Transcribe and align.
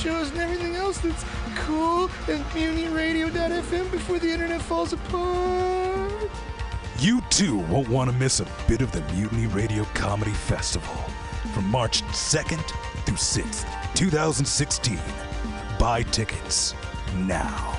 shows 0.00 0.30
and 0.30 0.38
everything 0.40 0.76
else 0.76 0.98
that's 0.98 1.24
cool 1.56 2.04
at 2.26 2.40
MutinyRadio.fm 2.54 3.90
before 3.90 4.18
the 4.18 4.32
internet 4.32 4.62
falls 4.62 4.94
apart. 4.94 6.30
You 6.98 7.20
too 7.28 7.58
won't 7.58 7.88
want 7.88 8.10
to 8.10 8.16
miss 8.16 8.40
a 8.40 8.46
bit 8.66 8.80
of 8.80 8.92
the 8.92 9.02
Mutiny 9.14 9.46
Radio 9.46 9.84
Comedy 9.92 10.32
Festival 10.32 10.94
from 11.52 11.66
March 11.66 12.02
2nd 12.04 12.66
through 13.04 13.16
6th, 13.16 13.94
2016. 13.94 14.98
Buy 15.78 16.02
tickets 16.04 16.74
now. 17.16 17.76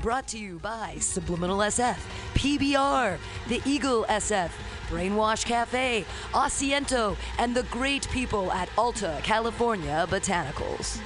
Brought 0.00 0.28
to 0.28 0.38
you 0.38 0.60
by 0.60 0.96
Subliminal 1.00 1.58
SF, 1.58 1.96
PBR, 2.34 3.18
The 3.48 3.60
Eagle 3.64 4.04
SF, 4.08 4.50
Brainwash 4.92 5.46
Cafe, 5.46 6.04
Asiento, 6.32 7.16
and 7.38 7.56
the 7.56 7.62
great 7.64 8.06
people 8.10 8.52
at 8.52 8.68
Alta 8.76 9.18
California 9.22 10.06
Botanicals. 10.10 11.00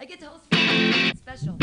I 0.00 0.04
get 0.08 0.18
to 0.20 0.28
host 0.28 1.18
special. 1.18 1.58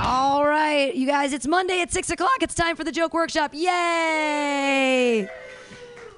All 0.00 0.44
right, 0.44 0.92
you 0.92 1.06
guys, 1.06 1.32
it's 1.32 1.46
Monday 1.46 1.80
at 1.80 1.92
6 1.92 2.10
o'clock. 2.10 2.38
It's 2.40 2.54
time 2.54 2.74
for 2.74 2.82
the 2.82 2.90
Joke 2.90 3.14
Workshop. 3.14 3.52
Yay! 3.54 5.28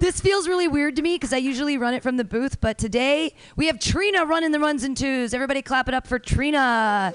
This 0.01 0.20
feels 0.20 0.47
really 0.47 0.69
weird 0.69 0.95
to 0.97 1.02
me 1.02 1.16
because 1.16 1.33
I 1.33 1.38
usually 1.38 1.77
run 1.77 1.93
it 1.93 2.05
from 2.05 2.19
the 2.19 2.25
booth, 2.25 2.61
but 2.61 2.79
today 2.79 3.34
we 3.57 3.66
have 3.66 3.80
Trina 3.80 4.24
running 4.24 4.52
the 4.52 4.61
runs 4.61 4.84
and 4.84 4.97
twos. 4.97 5.34
Everybody 5.34 5.61
clap 5.61 5.88
it 5.88 5.95
up 5.95 6.07
for 6.07 6.21
Trina. 6.21 7.12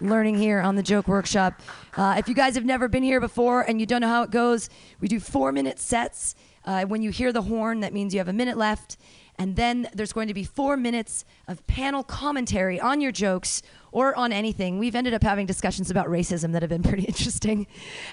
Learning 0.00 0.38
here 0.38 0.60
on 0.60 0.74
the 0.74 0.82
Joke 0.82 1.06
Workshop. 1.06 1.60
Uh, 1.98 2.14
if 2.16 2.26
you 2.26 2.34
guys 2.34 2.54
have 2.54 2.64
never 2.64 2.88
been 2.88 3.02
here 3.02 3.20
before 3.20 3.60
and 3.60 3.78
you 3.78 3.84
don't 3.84 4.00
know 4.00 4.08
how 4.08 4.22
it 4.22 4.30
goes, 4.30 4.70
we 5.00 5.08
do 5.08 5.20
four 5.20 5.52
minute 5.52 5.78
sets. 5.78 6.34
Uh, 6.64 6.86
when 6.86 7.02
you 7.02 7.10
hear 7.10 7.30
the 7.30 7.42
horn, 7.42 7.80
that 7.80 7.92
means 7.92 8.14
you 8.14 8.20
have 8.20 8.28
a 8.28 8.32
minute 8.32 8.56
left. 8.56 8.96
And 9.36 9.56
then 9.56 9.88
there's 9.92 10.14
going 10.14 10.28
to 10.28 10.34
be 10.34 10.44
four 10.44 10.78
minutes 10.78 11.26
of 11.46 11.66
panel 11.66 12.02
commentary 12.02 12.80
on 12.80 13.02
your 13.02 13.12
jokes 13.12 13.60
or 13.92 14.16
on 14.16 14.32
anything. 14.32 14.78
We've 14.78 14.94
ended 14.94 15.14
up 15.14 15.22
having 15.22 15.46
discussions 15.46 15.90
about 15.90 16.06
racism 16.06 16.52
that 16.52 16.62
have 16.62 16.68
been 16.68 16.82
pretty 16.90 17.04
interesting 17.04 17.66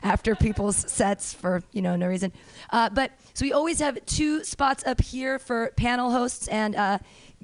after 0.04 0.36
people's 0.36 0.78
sets 0.92 1.34
for 1.34 1.64
you 1.72 1.82
know 1.82 1.96
no 1.96 2.08
reason. 2.08 2.32
Uh, 2.70 2.90
but 2.90 3.12
so 3.34 3.46
we 3.46 3.54
always 3.54 3.80
have 3.80 4.04
two 4.06 4.44
spots 4.44 4.86
up 4.86 5.02
here 5.02 5.40
for 5.40 5.72
panel 5.76 6.12
hosts 6.12 6.48
and. 6.48 6.76
Uh, 6.76 6.98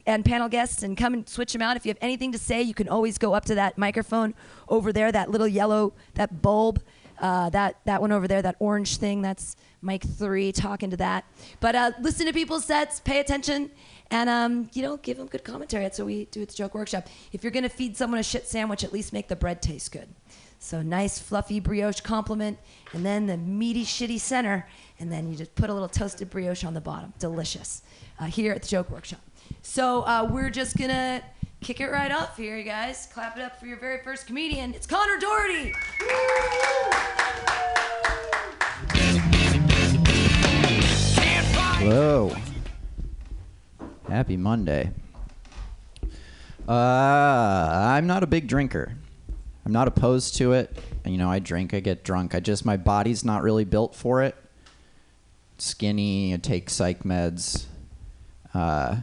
and 0.07 0.25
panel 0.25 0.49
guests 0.49 0.81
and 0.81 0.97
come 0.97 1.13
and 1.13 1.29
switch 1.29 1.53
them 1.53 1.61
out. 1.61 1.77
If 1.77 1.85
you 1.85 1.91
have 1.91 1.97
anything 2.01 2.31
to 2.31 2.39
say, 2.39 2.61
you 2.63 2.73
can 2.73 2.89
always 2.89 3.19
go 3.19 3.33
up 3.33 3.45
to 3.45 3.55
that 3.55 3.77
microphone 3.77 4.33
over 4.67 4.91
there, 4.91 5.11
that 5.11 5.29
little 5.29 5.47
yellow, 5.47 5.93
that 6.15 6.41
bulb, 6.41 6.81
uh, 7.19 7.49
that 7.51 7.77
that 7.85 8.01
one 8.01 8.11
over 8.11 8.27
there, 8.27 8.41
that 8.41 8.55
orange 8.59 8.97
thing. 8.97 9.21
That's 9.21 9.55
mic 9.81 10.03
three 10.03 10.51
talking 10.51 10.89
to 10.89 10.97
that. 10.97 11.25
But 11.59 11.75
uh, 11.75 11.91
listen 12.01 12.25
to 12.25 12.33
people's 12.33 12.65
sets, 12.65 12.99
pay 12.99 13.19
attention, 13.19 13.71
and 14.11 14.29
um, 14.29 14.69
you 14.73 14.83
know, 14.83 14.97
give 14.97 15.17
them 15.17 15.27
good 15.27 15.43
commentary. 15.43 15.83
That's 15.83 15.97
what 15.97 16.05
we 16.05 16.25
do 16.25 16.41
at 16.41 16.49
the 16.49 16.53
Joke 16.53 16.75
Workshop. 16.75 17.07
If 17.31 17.43
you're 17.43 17.51
gonna 17.51 17.69
feed 17.69 17.97
someone 17.97 18.19
a 18.19 18.23
shit 18.23 18.45
sandwich, 18.45 18.83
at 18.83 18.93
least 18.93 19.13
make 19.13 19.29
the 19.29 19.35
bread 19.35 19.61
taste 19.61 19.91
good. 19.91 20.09
So 20.59 20.83
nice 20.83 21.17
fluffy 21.17 21.59
brioche 21.59 22.01
compliment, 22.01 22.59
and 22.93 23.03
then 23.03 23.25
the 23.25 23.37
meaty 23.37 23.83
shitty 23.83 24.19
center, 24.19 24.67
and 24.99 25.11
then 25.11 25.27
you 25.27 25.35
just 25.35 25.55
put 25.55 25.71
a 25.71 25.73
little 25.73 25.87
toasted 25.87 26.29
brioche 26.29 26.63
on 26.63 26.75
the 26.75 26.81
bottom. 26.81 27.13
Delicious. 27.17 27.81
Uh, 28.19 28.25
here 28.25 28.53
at 28.53 28.61
the 28.61 28.67
Joke 28.67 28.91
Workshop. 28.91 29.21
So 29.63 30.01
uh, 30.01 30.29
we're 30.29 30.51
just 30.51 30.77
gonna 30.77 31.23
kick 31.61 31.79
it 31.79 31.89
right 31.89 32.11
off 32.11 32.37
here, 32.37 32.57
you 32.57 32.63
guys. 32.63 33.07
Clap 33.11 33.37
it 33.37 33.43
up 33.43 33.59
for 33.59 33.65
your 33.65 33.77
very 33.77 34.03
first 34.03 34.27
comedian. 34.27 34.75
It's 34.75 34.85
Connor 34.85 35.17
Doherty. 35.17 35.73
Hello. 41.79 42.31
Happy 44.11 44.35
Monday. 44.35 44.91
Uh, 46.67 46.71
I'm 46.71 48.07
not 48.07 48.23
a 48.23 48.27
big 48.27 48.45
drinker. 48.45 48.93
I'm 49.65 49.71
not 49.71 49.87
opposed 49.87 50.35
to 50.35 50.51
it. 50.51 50.77
You 51.05 51.17
know, 51.17 51.31
I 51.31 51.39
drink, 51.39 51.73
I 51.73 51.79
get 51.79 52.03
drunk. 52.03 52.35
I 52.35 52.41
just, 52.41 52.65
my 52.65 52.75
body's 52.75 53.23
not 53.23 53.41
really 53.41 53.63
built 53.63 53.95
for 53.95 54.21
it. 54.21 54.35
Skinny, 55.59 56.33
I 56.33 56.37
take 56.37 56.69
psych 56.69 57.03
meds. 57.03 57.67
Uh, 58.53 58.97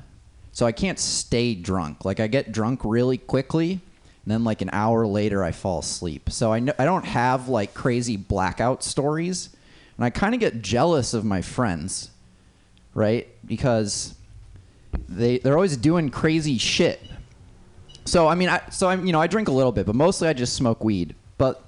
so 0.52 0.66
I 0.66 0.72
can't 0.72 0.98
stay 0.98 1.54
drunk. 1.54 2.04
Like, 2.04 2.20
I 2.20 2.26
get 2.26 2.52
drunk 2.52 2.80
really 2.84 3.16
quickly, 3.16 3.72
and 3.72 3.80
then, 4.26 4.44
like, 4.44 4.60
an 4.60 4.68
hour 4.74 5.06
later, 5.06 5.42
I 5.42 5.52
fall 5.52 5.78
asleep. 5.78 6.28
So 6.28 6.52
I, 6.52 6.60
kn- 6.60 6.76
I 6.78 6.84
don't 6.84 7.06
have, 7.06 7.48
like, 7.48 7.72
crazy 7.72 8.18
blackout 8.18 8.84
stories. 8.84 9.56
And 9.96 10.04
I 10.04 10.10
kind 10.10 10.34
of 10.34 10.40
get 10.40 10.60
jealous 10.60 11.14
of 11.14 11.24
my 11.24 11.40
friends 11.40 12.10
right? 12.98 13.28
Because 13.46 14.14
they 15.08 15.38
they're 15.38 15.54
always 15.54 15.76
doing 15.76 16.10
crazy 16.10 16.58
shit. 16.58 17.00
So 18.04 18.26
I 18.26 18.34
mean, 18.34 18.48
I, 18.48 18.62
so 18.70 18.88
I'm 18.88 19.06
you 19.06 19.12
know 19.12 19.20
I 19.20 19.26
drink 19.26 19.48
a 19.48 19.52
little 19.52 19.72
bit, 19.72 19.86
but 19.86 19.94
mostly 19.94 20.28
I 20.28 20.32
just 20.32 20.54
smoke 20.54 20.82
weed. 20.82 21.14
But 21.36 21.62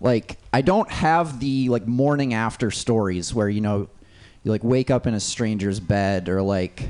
like 0.00 0.38
I 0.52 0.60
don't 0.60 0.90
have 0.90 1.40
the 1.40 1.68
like 1.68 1.86
morning 1.86 2.34
after 2.34 2.70
stories 2.70 3.34
where 3.34 3.48
you 3.48 3.60
know 3.60 3.88
you 4.44 4.50
like 4.50 4.64
wake 4.64 4.90
up 4.90 5.06
in 5.06 5.14
a 5.14 5.20
stranger's 5.20 5.80
bed 5.80 6.28
or 6.28 6.42
like 6.42 6.88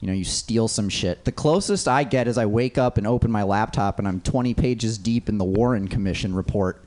you 0.00 0.06
know 0.06 0.12
you 0.12 0.24
steal 0.24 0.68
some 0.68 0.88
shit. 0.88 1.24
The 1.24 1.32
closest 1.32 1.88
I 1.88 2.04
get 2.04 2.28
is 2.28 2.38
I 2.38 2.46
wake 2.46 2.78
up 2.78 2.98
and 2.98 3.06
open 3.06 3.30
my 3.30 3.42
laptop 3.42 3.98
and 3.98 4.08
I'm 4.08 4.20
20 4.20 4.54
pages 4.54 4.96
deep 4.96 5.28
in 5.28 5.38
the 5.38 5.44
Warren 5.44 5.88
Commission 5.88 6.34
report. 6.34 6.84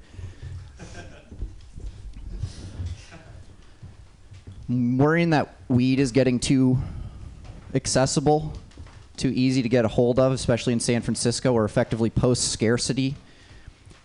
I'm 4.69 4.97
worrying 4.97 5.31
that 5.31 5.55
weed 5.67 5.99
is 5.99 6.11
getting 6.11 6.39
too 6.39 6.79
accessible, 7.73 8.53
too 9.17 9.29
easy 9.29 9.61
to 9.61 9.69
get 9.69 9.85
a 9.85 9.87
hold 9.87 10.19
of, 10.19 10.31
especially 10.31 10.73
in 10.73 10.79
San 10.79 11.01
Francisco, 11.01 11.53
or 11.53 11.65
effectively 11.65 12.09
post 12.09 12.51
scarcity. 12.51 13.15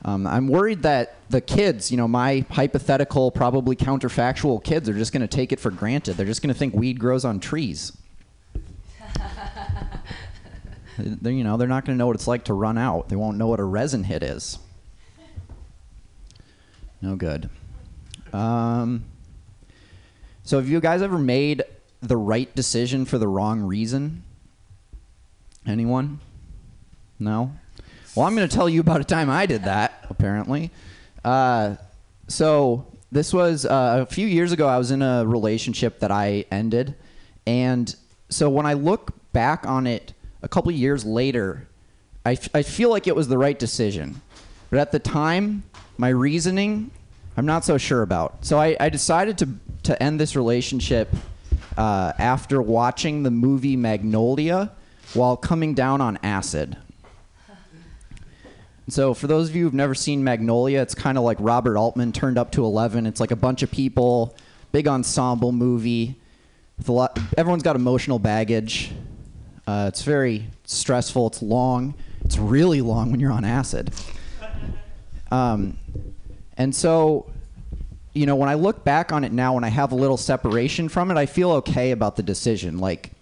Um, 0.05 0.27
I'm 0.27 0.47
worried 0.47 0.83
that 0.83 1.17
the 1.29 1.41
kids, 1.41 1.91
you 1.91 1.97
know, 1.97 2.07
my 2.07 2.45
hypothetical, 2.51 3.31
probably 3.31 3.75
counterfactual 3.75 4.63
kids, 4.63 4.89
are 4.89 4.95
just 4.95 5.13
going 5.13 5.23
to 5.23 5.29
take 5.29 5.53
it 5.53 5.59
for 5.59 5.71
granted. 5.71 6.17
They're 6.17 6.27
just 6.27 6.41
going 6.41 6.53
to 6.53 6.59
think 6.59 6.75
weed 6.75 7.01
grows 7.01 7.25
on 7.25 7.41
trees. 7.41 7.97
They're, 10.99 11.33
you 11.33 11.45
know, 11.45 11.57
they're 11.57 11.69
not 11.69 11.85
going 11.85 11.97
to 11.97 11.99
know 11.99 12.09
what 12.09 12.17
it's 12.17 12.27
like 12.27 12.45
to 12.47 12.55
run 12.55 12.77
out. 12.77 13.09
They 13.09 13.15
won't 13.15 13.39
know 13.39 13.47
what 13.47 13.61
a 13.61 13.65
resin 13.65 14.03
hit 14.03 14.25
is. 14.25 14.59
No 17.01 17.15
good. 17.15 17.49
Um, 18.33 19.05
so, 20.43 20.59
have 20.59 20.69
you 20.69 20.81
guys 20.81 21.01
ever 21.01 21.19
made 21.19 21.63
the 22.01 22.17
right 22.17 22.55
decision 22.55 23.05
for 23.05 23.19
the 23.19 23.29
wrong 23.29 23.63
reason? 23.63 24.23
Anyone? 25.67 26.21
No? 27.19 27.53
Well, 28.15 28.27
I'm 28.27 28.35
going 28.35 28.49
to 28.49 28.55
tell 28.55 28.69
you 28.69 28.81
about 28.81 29.01
a 29.01 29.05
time 29.05 29.31
I 29.31 29.47
did 29.47 29.65
that, 29.65 30.07
apparently. 30.09 30.71
Uh, 31.25 31.77
so, 32.27 32.87
this 33.11 33.33
was 33.33 33.65
uh, 33.65 34.05
a 34.09 34.13
few 34.13 34.27
years 34.27 34.53
ago. 34.53 34.67
I 34.67 34.79
was 34.79 34.91
in 34.91 35.03
a 35.03 35.25
relationship 35.27 36.01
that 36.01 36.11
I 36.11 36.45
ended. 36.51 36.95
And 37.47 37.95
so, 38.29 38.49
when 38.51 38.67
I 38.67 38.75
look 38.75 39.13
back 39.33 39.67
on 39.67 39.87
it 39.87 40.15
a 40.43 40.49
couple 40.49 40.71
years 40.73 41.05
later, 41.05 41.69
I, 42.25 42.33
f- 42.33 42.49
I 42.55 42.63
feel 42.63 42.91
like 42.91 43.07
it 43.07 43.17
was 43.17 43.29
the 43.29 43.39
right 43.39 43.59
decision. 43.59 44.21
But 44.71 44.81
at 44.81 44.93
the 44.93 44.99
time, 44.99 45.65
my 45.97 46.09
reasoning, 46.09 46.91
I'm 47.37 47.47
not 47.47 47.65
so 47.65 47.79
sure 47.79 48.03
about. 48.03 48.45
So, 48.45 48.59
I, 48.59 48.77
I 48.79 48.89
decided 48.89 49.39
to, 49.39 49.49
to 49.85 50.03
end 50.03 50.21
this 50.21 50.37
relationship 50.37 51.09
uh, 51.79 52.13
after 52.19 52.61
watching 52.61 53.23
the 53.23 53.31
movie 53.31 53.77
Magnolia 53.77 54.73
while 55.15 55.37
coming 55.37 55.75
down 55.75 56.01
on 56.01 56.19
acid. 56.25 56.77
So, 58.89 59.15
for 59.15 59.27
those 59.29 59.49
of 59.49 59.55
you 59.55 59.65
who've 59.65 59.75
never 59.75 59.95
seen 59.95 60.25
Magnolia, 60.25 60.83
it's 60.83 60.95
kind 60.95 61.17
of 61.17 61.25
like 61.25 61.37
Robert 61.41 61.77
Altman 61.77 62.11
turned 62.11 62.37
up 62.37 62.51
to 62.53 62.65
11. 62.65 63.07
It's 63.07 63.21
like 63.21 63.31
a 63.31 63.37
bunch 63.37 63.63
of 63.63 63.71
people, 63.71 64.35
big 64.73 64.89
ensemble 64.89 65.53
movie. 65.53 66.17
With 66.79 66.89
a 66.89 66.93
lot, 66.93 67.19
everyone's 67.37 67.63
got 67.63 67.77
emotional 67.77 68.19
baggage. 68.19 68.91
Uh, 69.67 69.87
it's 69.89 70.03
very 70.03 70.47
stressful. 70.65 71.29
It's 71.29 71.43
long. 71.43 71.95
It's 72.25 72.39
really 72.39 72.81
long 72.81 73.11
when 73.11 73.21
you're 73.21 73.33
on 73.33 73.45
acid. 73.45 73.93
Um, 75.31 75.79
and 76.57 76.75
so, 76.75 77.31
you 78.19 78.27
know, 78.27 78.35
when 78.35 78.49
I 78.49 78.55
look 78.55 78.83
back 78.83 79.13
on 79.13 79.23
it 79.23 79.31
now, 79.31 79.55
when 79.55 79.63
I 79.63 79.69
have 79.69 79.93
a 79.93 79.95
little 79.95 80.17
separation 80.17 80.89
from 80.89 81.13
it, 81.13 81.17
I 81.17 81.27
feel 81.27 81.53
okay 81.53 81.93
about 81.93 82.17
the 82.17 82.23
decision. 82.25 82.79
Like, 82.79 83.13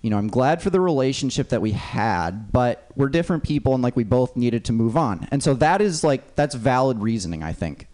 you 0.00 0.08
know, 0.08 0.16
I'm 0.16 0.28
glad 0.28 0.62
for 0.62 0.70
the 0.70 0.80
relationship 0.80 1.50
that 1.50 1.60
we 1.60 1.72
had, 1.72 2.50
but 2.50 2.86
we're 2.96 3.10
different 3.10 3.42
people 3.42 3.74
and 3.74 3.82
like 3.82 3.96
we 3.96 4.04
both 4.04 4.36
needed 4.36 4.64
to 4.64 4.72
move 4.72 4.96
on. 4.96 5.28
And 5.30 5.42
so 5.42 5.52
that 5.52 5.82
is 5.82 6.02
like, 6.02 6.34
that's 6.34 6.54
valid 6.54 7.00
reasoning, 7.00 7.42
I 7.42 7.52
think. 7.52 7.88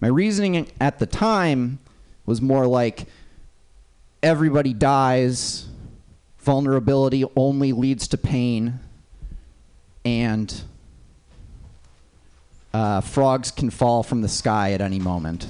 My 0.00 0.08
reasoning 0.08 0.66
at 0.80 0.98
the 0.98 1.06
time 1.06 1.78
was 2.26 2.42
more 2.42 2.66
like 2.66 3.06
everybody 4.24 4.74
dies, 4.74 5.68
vulnerability 6.38 7.24
only 7.36 7.70
leads 7.72 8.08
to 8.08 8.18
pain, 8.18 8.80
and 10.04 10.62
uh, 12.72 13.00
frogs 13.00 13.50
can 13.50 13.70
fall 13.70 14.02
from 14.02 14.22
the 14.22 14.28
sky 14.28 14.72
at 14.72 14.80
any 14.80 14.98
moment. 14.98 15.48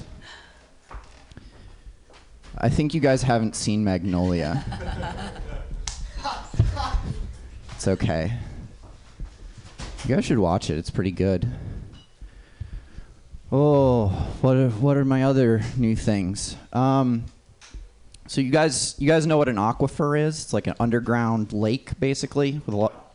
I 2.57 2.69
think 2.69 2.93
you 2.93 3.01
guys 3.01 3.23
haven't 3.23 3.55
seen 3.55 3.83
Magnolia. 3.83 4.63
it's 7.71 7.87
okay. 7.87 8.33
You 10.05 10.15
guys 10.15 10.25
should 10.25 10.39
watch 10.39 10.69
it. 10.69 10.77
It's 10.77 10.89
pretty 10.89 11.11
good. 11.11 11.51
Oh, 13.51 14.07
what 14.41 14.55
are, 14.55 14.69
what 14.69 14.97
are 14.97 15.05
my 15.05 15.23
other 15.23 15.61
new 15.77 15.95
things? 15.95 16.55
Um, 16.71 17.25
so 18.27 18.39
you 18.39 18.49
guys 18.49 18.95
you 18.97 19.07
guys 19.07 19.27
know 19.27 19.37
what 19.37 19.49
an 19.49 19.57
aquifer 19.57 20.17
is? 20.17 20.41
It's 20.41 20.53
like 20.53 20.67
an 20.67 20.75
underground 20.79 21.51
lake, 21.51 21.99
basically, 21.99 22.61
with 22.65 22.73
a 22.73 22.77
lot. 22.77 23.13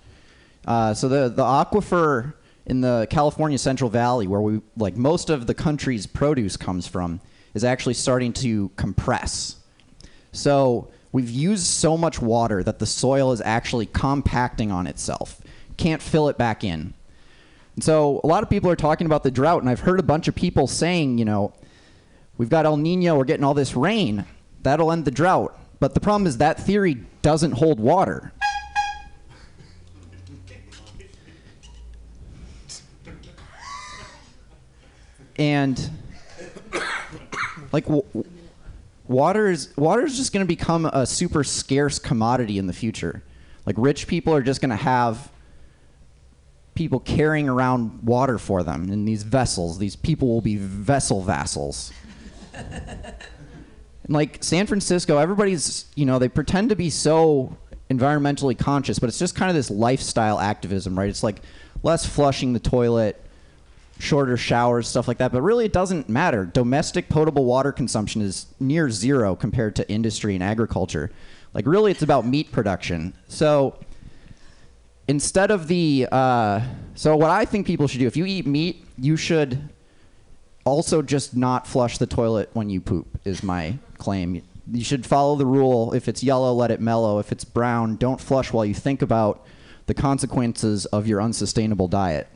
Uh, 0.67 0.93
so 0.93 1.09
the 1.09 1.31
the 1.31 1.43
aquifer 1.43 2.35
in 2.67 2.81
the 2.81 3.07
California 3.09 3.59
Central 3.59 3.89
Valley, 3.89 4.27
where 4.27 4.41
we 4.41 4.61
like 4.77 4.97
most 4.97 5.31
of 5.31 5.47
the 5.47 5.55
country's 5.55 6.07
produce 6.07 6.57
comes 6.57 6.87
from, 6.87 7.21
is 7.55 7.65
actually 7.65 7.95
starting 7.95 8.33
to 8.35 8.71
compress. 8.77 9.57
So 10.33 10.89
we've 11.13 11.31
used 11.31 11.65
so 11.65 11.97
much 11.97 12.21
water 12.21 12.63
that 12.63 12.79
the 12.79 12.87
soil 12.87 13.33
is 13.33 13.41
actually 13.41 13.87
compacting 13.87 14.71
on 14.71 14.87
itself. 14.87 15.41
Can't 15.77 16.03
fill 16.03 16.29
it 16.29 16.37
back 16.37 16.65
in. 16.65 16.93
And 17.77 17.85
so 17.85 18.21
a 18.25 18.27
lot 18.27 18.43
of 18.43 18.51
people 18.51 18.71
are 18.71 18.77
talking 18.77 19.07
about 19.07 19.23
the 19.23 19.31
drought, 19.31 19.63
and 19.63 19.71
I've 19.71 19.81
heard 19.81 20.01
a 20.01 20.03
bunch 20.03 20.29
of 20.29 20.35
people 20.35 20.67
saying, 20.67 21.19
you 21.19 21.25
know, 21.25 21.53
we've 22.37 22.49
got 22.49 22.67
El 22.67 22.79
Nino, 22.79 23.17
we're 23.17 23.25
getting 23.25 23.45
all 23.45 23.55
this 23.55 23.77
rain, 23.77 24.25
that'll 24.63 24.91
end 24.91 25.05
the 25.05 25.11
drought. 25.11 25.59
But 25.79 25.95
the 25.95 26.01
problem 26.01 26.27
is 26.27 26.39
that 26.39 26.59
theory 26.59 27.05
doesn't 27.23 27.53
hold 27.53 27.79
water. 27.79 28.33
And 35.39 35.91
like 37.73 37.85
w- 37.85 38.05
water 39.07 39.49
is 39.49 39.77
water 39.77 40.05
is 40.05 40.17
just 40.17 40.33
going 40.33 40.45
to 40.45 40.49
become 40.49 40.87
a 40.87 41.07
super 41.07 41.45
scarce 41.45 41.99
commodity 41.99 42.59
in 42.59 42.67
the 42.67 42.73
future. 42.73 43.23
Like 43.67 43.77
rich 43.79 44.07
people 44.07 44.35
are 44.35 44.43
just 44.43 44.61
going 44.61 44.71
to 44.71 44.77
have 44.77 45.31
people 46.75 47.01
carrying 47.01 47.49
around 47.49 48.03
water 48.03 48.39
for 48.39 48.63
them 48.63 48.91
in 48.91 49.05
these 49.05 49.23
vessels. 49.23 49.79
These 49.79 49.97
people 49.97 50.29
will 50.29 50.41
be 50.41 50.57
vessel 50.57 51.23
vassals. 51.23 51.93
And, 52.55 54.15
like 54.15 54.45
San 54.45 54.67
Francisco, 54.67 55.19
everybody's, 55.19 55.87
you 55.97 56.07
know, 56.07 56.21
they 56.21 56.29
pretend 56.29 56.69
to 56.69 56.77
be 56.77 56.91
so 56.91 57.57
environmentally 57.91 58.57
conscious, 58.57 59.01
but 59.01 59.09
it's 59.09 59.19
just 59.19 59.35
kind 59.35 59.51
of 59.51 59.57
this 59.57 59.71
lifestyle 59.71 60.39
activism, 60.39 60.97
right? 60.97 61.09
It's 61.09 61.25
like 61.25 61.41
less 61.83 62.07
flushing 62.07 62.53
the 62.53 62.61
toilet, 62.61 63.21
shorter 63.99 64.37
showers, 64.37 64.89
stuff 64.89 65.09
like 65.09 65.19
that. 65.19 65.33
But 65.33 65.43
really, 65.43 65.65
it 65.65 65.73
doesn't 65.73 66.09
matter. 66.09 66.45
Domestic 66.45 67.09
potable 67.09 67.45
water 67.45 67.73
consumption 67.73 68.23
is 68.23 68.47
near 68.61 68.91
zero 68.91 69.35
compared 69.35 69.77
to 69.77 69.91
industry 69.91 70.35
and 70.35 70.43
agriculture. 70.43 71.11
Like, 71.55 71.67
really, 71.67 71.91
it's 71.91 72.03
about 72.03 72.27
meat 72.27 72.53
production. 72.53 73.15
So, 73.29 73.79
instead 75.09 75.51
of 75.51 75.69
the, 75.69 76.09
uh, 76.13 76.61
so 76.95 77.17
what 77.17 77.31
I 77.31 77.45
think 77.45 77.67
people 77.67 77.89
should 77.89 78.01
do, 78.01 78.07
if 78.07 78.17
you 78.17 78.27
eat 78.27 78.47
meat, 78.47 78.85
you 78.99 79.17
should 79.17 79.71
also 80.67 81.01
just 81.01 81.37
not 81.37 81.67
flush 81.67 81.97
the 81.97 82.07
toilet 82.07 82.51
when 82.53 82.69
you 82.69 82.81
poop 82.81 83.07
is 83.25 83.43
my 83.43 83.79
claim 83.99 84.43
you 84.73 84.83
should 84.83 85.07
follow 85.07 85.37
the 85.37 85.47
rule 85.47 85.93
if 85.95 86.09
it's 86.09 86.25
yellow 86.25 86.53
let 86.53 86.73
it 86.73 86.81
mellow 86.81 87.21
if 87.21 87.31
it's 87.31 87.45
brown 87.45 87.97
don't 87.97 88.21
flush 88.21 88.53
while 88.53 88.65
you 88.65 88.75
think 88.75 89.01
about 89.01 89.47
the 89.87 89.95
consequences 89.95 90.85
of 90.87 91.07
your 91.07 91.23
unsustainable 91.23 91.87
diet 91.87 92.27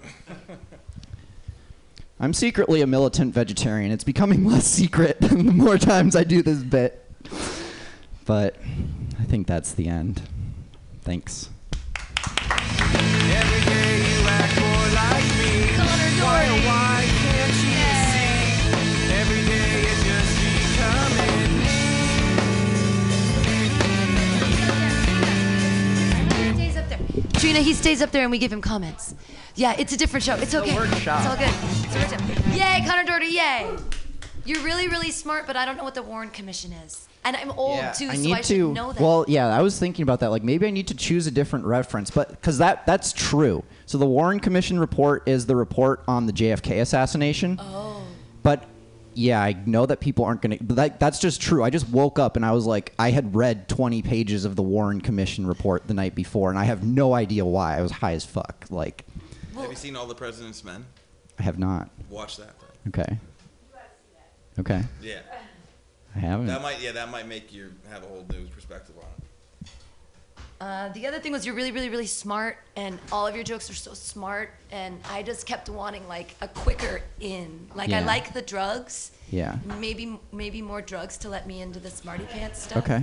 i'm 2.20 2.32
secretly 2.32 2.80
a 2.82 2.86
militant 2.86 3.34
vegetarian 3.34 3.90
it's 3.90 4.04
becoming 4.04 4.44
less 4.50 4.66
secret 4.66 5.20
the 5.22 5.36
more 5.36 5.78
times 5.78 6.14
i 6.14 6.22
do 6.22 6.42
this 6.42 6.62
bit 6.62 7.04
but 8.26 8.56
i 9.18 9.24
think 9.24 9.46
that's 9.46 9.72
the 9.74 9.88
end 9.88 10.22
thanks 11.02 11.48
Every 13.32 13.60
day 13.64 13.98
you 13.98 14.26
act 14.26 14.60
more 14.60 14.88
like 14.94 15.24
me. 15.38 15.52
Why, 16.20 16.46
oh, 16.48 16.66
why 16.66 17.06
can't 17.06 17.56
you 17.62 17.70
see? 18.10 18.34
Every 19.14 19.42
day 19.46 19.68
you're 19.82 20.02
just 20.04 20.34
becoming 20.50 21.52
me. 21.58 21.78
He 26.42 26.52
stays 26.54 26.76
up 26.76 26.86
there. 26.88 27.00
Trina, 27.40 27.60
he 27.60 27.72
stays 27.72 28.02
up 28.02 28.10
there 28.10 28.22
and 28.22 28.30
we 28.30 28.38
give 28.38 28.52
him 28.52 28.60
comments. 28.60 29.14
Yeah, 29.60 29.76
it's 29.78 29.92
a 29.92 29.96
different 29.98 30.24
show. 30.24 30.36
It's 30.36 30.54
okay. 30.54 30.74
workshop. 30.74 31.20
It's 31.20 31.28
all 31.28 31.36
good. 31.36 31.52
It's 31.84 31.94
a 31.94 32.16
workshop. 32.16 32.54
Yay, 32.54 32.82
Connor 32.88 33.04
Doherty, 33.04 33.26
yay. 33.26 33.76
You're 34.46 34.62
really, 34.62 34.88
really 34.88 35.10
smart, 35.10 35.46
but 35.46 35.54
I 35.54 35.66
don't 35.66 35.76
know 35.76 35.84
what 35.84 35.94
the 35.94 36.02
Warren 36.02 36.30
Commission 36.30 36.72
is. 36.72 37.06
And 37.26 37.36
I'm 37.36 37.50
old 37.50 37.78
too, 37.92 38.08
I 38.08 38.14
so 38.14 38.22
need 38.22 38.32
I 38.32 38.40
should 38.40 38.56
to. 38.56 38.72
know 38.72 38.94
that. 38.94 39.02
Well, 39.02 39.26
yeah, 39.28 39.54
I 39.54 39.60
was 39.60 39.78
thinking 39.78 40.02
about 40.02 40.20
that. 40.20 40.30
Like 40.30 40.42
maybe 40.42 40.66
I 40.66 40.70
need 40.70 40.88
to 40.88 40.94
choose 40.94 41.26
a 41.26 41.30
different 41.30 41.66
reference, 41.66 42.10
but 42.10 42.30
because 42.30 42.56
that 42.56 42.86
that's 42.86 43.12
true. 43.12 43.62
So 43.84 43.98
the 43.98 44.06
Warren 44.06 44.40
Commission 44.40 44.78
report 44.78 45.28
is 45.28 45.44
the 45.44 45.56
report 45.56 46.02
on 46.08 46.24
the 46.24 46.32
JFK 46.32 46.80
assassination. 46.80 47.58
oh. 47.60 48.02
But 48.42 48.64
yeah, 49.12 49.42
I 49.42 49.62
know 49.66 49.84
that 49.84 50.00
people 50.00 50.24
aren't 50.24 50.40
gonna. 50.40 50.56
But 50.58 50.76
that, 50.76 51.00
that's 51.00 51.18
just 51.18 51.42
true. 51.42 51.62
I 51.62 51.68
just 51.68 51.86
woke 51.90 52.18
up 52.18 52.36
and 52.36 52.46
I 52.46 52.52
was 52.52 52.64
like, 52.64 52.94
I 52.98 53.10
had 53.10 53.36
read 53.36 53.68
20 53.68 54.00
pages 54.00 54.46
of 54.46 54.56
the 54.56 54.62
Warren 54.62 55.02
Commission 55.02 55.46
report 55.46 55.86
the 55.86 55.92
night 55.92 56.14
before, 56.14 56.48
and 56.48 56.58
I 56.58 56.64
have 56.64 56.82
no 56.82 57.12
idea 57.12 57.44
why. 57.44 57.76
I 57.76 57.82
was 57.82 57.90
high 57.90 58.14
as 58.14 58.24
fuck. 58.24 58.64
Like, 58.70 59.04
Have 59.56 59.70
you 59.70 59.76
seen 59.76 59.96
All 59.96 60.06
the 60.06 60.14
President's 60.14 60.64
Men? 60.64 60.84
I 61.38 61.42
have 61.42 61.58
not. 61.58 61.90
Watch 62.08 62.36
that. 62.36 62.54
Then. 62.58 63.06
Okay. 63.06 63.18
Okay. 64.58 64.82
Yeah, 65.00 65.20
I 66.14 66.18
haven't. 66.18 66.46
that 66.46 66.60
might 66.60 66.80
yeah 66.80 66.92
that 66.92 67.10
might 67.10 67.26
make 67.26 67.52
you 67.52 67.72
have 67.88 68.02
a 68.02 68.06
whole 68.06 68.26
new 68.30 68.46
perspective 68.48 68.94
on 68.98 69.04
it. 69.04 69.24
Uh, 70.60 70.90
the 70.90 71.06
other 71.06 71.18
thing 71.18 71.32
was 71.32 71.46
you're 71.46 71.54
really, 71.54 71.72
really, 71.72 71.88
really 71.88 72.06
smart, 72.06 72.58
and 72.76 72.98
all 73.10 73.26
of 73.26 73.34
your 73.34 73.44
jokes 73.44 73.70
are 73.70 73.74
so 73.74 73.94
smart, 73.94 74.50
and 74.70 75.00
I 75.10 75.22
just 75.22 75.46
kept 75.46 75.70
wanting 75.70 76.06
like 76.06 76.34
a 76.42 76.48
quicker 76.48 77.00
in. 77.20 77.66
Like 77.74 77.90
I 77.92 78.04
like 78.04 78.34
the 78.34 78.42
drugs. 78.42 79.12
Yeah. 79.30 79.56
Maybe, 79.78 80.18
maybe 80.32 80.60
more 80.60 80.82
drugs 80.82 81.16
to 81.18 81.30
let 81.30 81.46
me 81.46 81.62
into 81.62 81.80
the 81.80 81.88
smarty 81.88 82.24
pants 82.24 82.64
stuff. 82.64 82.84
Okay. 82.84 83.02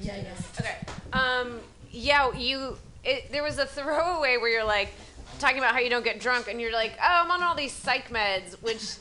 Yeah, 0.00 0.16
yeah. 0.16 0.34
Okay. 0.58 0.76
Um, 1.12 1.60
yeah, 1.92 2.32
you. 2.34 2.76
It, 3.04 3.32
there 3.32 3.42
was 3.42 3.58
a 3.58 3.66
throwaway 3.66 4.36
where 4.36 4.48
you're 4.48 4.64
like 4.64 4.92
talking 5.38 5.58
about 5.58 5.72
how 5.72 5.80
you 5.80 5.90
don't 5.90 6.04
get 6.04 6.20
drunk, 6.20 6.48
and 6.48 6.60
you're 6.60 6.72
like, 6.72 6.92
"Oh, 6.98 7.22
I'm 7.24 7.30
on 7.30 7.42
all 7.42 7.54
these 7.54 7.72
psych 7.72 8.10
meds," 8.10 8.60
which 8.62 8.96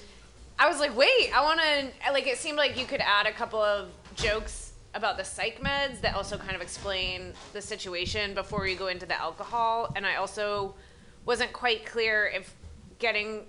I 0.59 0.69
was 0.69 0.80
like, 0.80 0.95
"Wait, 0.95 1.31
I 1.33 1.42
want 1.42 1.59
to." 1.59 2.11
Like, 2.11 2.27
it 2.27 2.37
seemed 2.37 2.57
like 2.57 2.77
you 2.77 2.85
could 2.85 3.01
add 3.01 3.25
a 3.25 3.31
couple 3.31 3.61
of 3.61 3.89
jokes 4.16 4.73
about 4.94 5.18
the 5.18 5.23
psych 5.23 5.61
meds 5.61 6.01
that 6.01 6.16
also 6.16 6.37
kind 6.37 6.56
of 6.56 6.61
explain 6.61 7.33
the 7.54 7.61
situation 7.61 8.33
before 8.33 8.68
you 8.68 8.75
go 8.75 8.87
into 8.87 9.06
the 9.06 9.19
alcohol. 9.19 9.92
And 9.95 10.06
I 10.06 10.16
also 10.16 10.75
wasn't 11.25 11.54
quite 11.54 11.85
clear 11.85 12.30
if 12.33 12.54
getting 12.99 13.45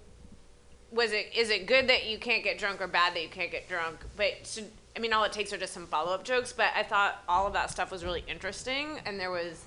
was 0.91 1.13
it 1.13 1.31
is 1.35 1.51
it 1.51 1.67
good 1.67 1.89
that 1.89 2.07
you 2.07 2.19
can't 2.19 2.45
get 2.45 2.59
drunk 2.59 2.81
or 2.81 2.87
bad 2.87 3.15
that 3.15 3.23
you 3.23 3.29
can't 3.29 3.51
get 3.51 3.69
drunk 3.69 3.99
but 4.17 4.61
i 4.97 4.99
mean 4.99 5.13
all 5.13 5.25
it 5.25 5.33
takes 5.33 5.53
are 5.53 5.59
just 5.59 5.73
some 5.73 5.87
follow-up 5.87 6.25
jokes 6.25 6.53
but 6.53 6.71
i 6.77 6.83
thought 6.83 7.23
all 7.29 7.47
of 7.47 7.53
that 7.53 7.71
stuff 7.71 7.91
was 7.91 8.05
really 8.05 8.25
interesting 8.29 8.99
and 9.07 9.19
there 9.19 9.31
was 9.31 9.65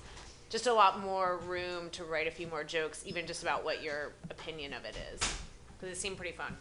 just 0.48 0.66
a 0.66 0.72
lot 0.72 1.00
more 1.00 1.38
room 1.46 1.90
to 1.90 2.04
write 2.04 2.26
a 2.26 2.30
few 2.30 2.46
more 2.46 2.64
jokes 2.64 3.02
even 3.06 3.26
just 3.26 3.42
about 3.42 3.64
what 3.64 3.82
your 3.82 4.12
opinion 4.30 4.72
of 4.72 4.84
it 4.84 4.96
is 5.12 5.20
because 5.78 5.96
it 5.96 6.00
seemed 6.00 6.16
pretty 6.16 6.36
fun 6.36 6.56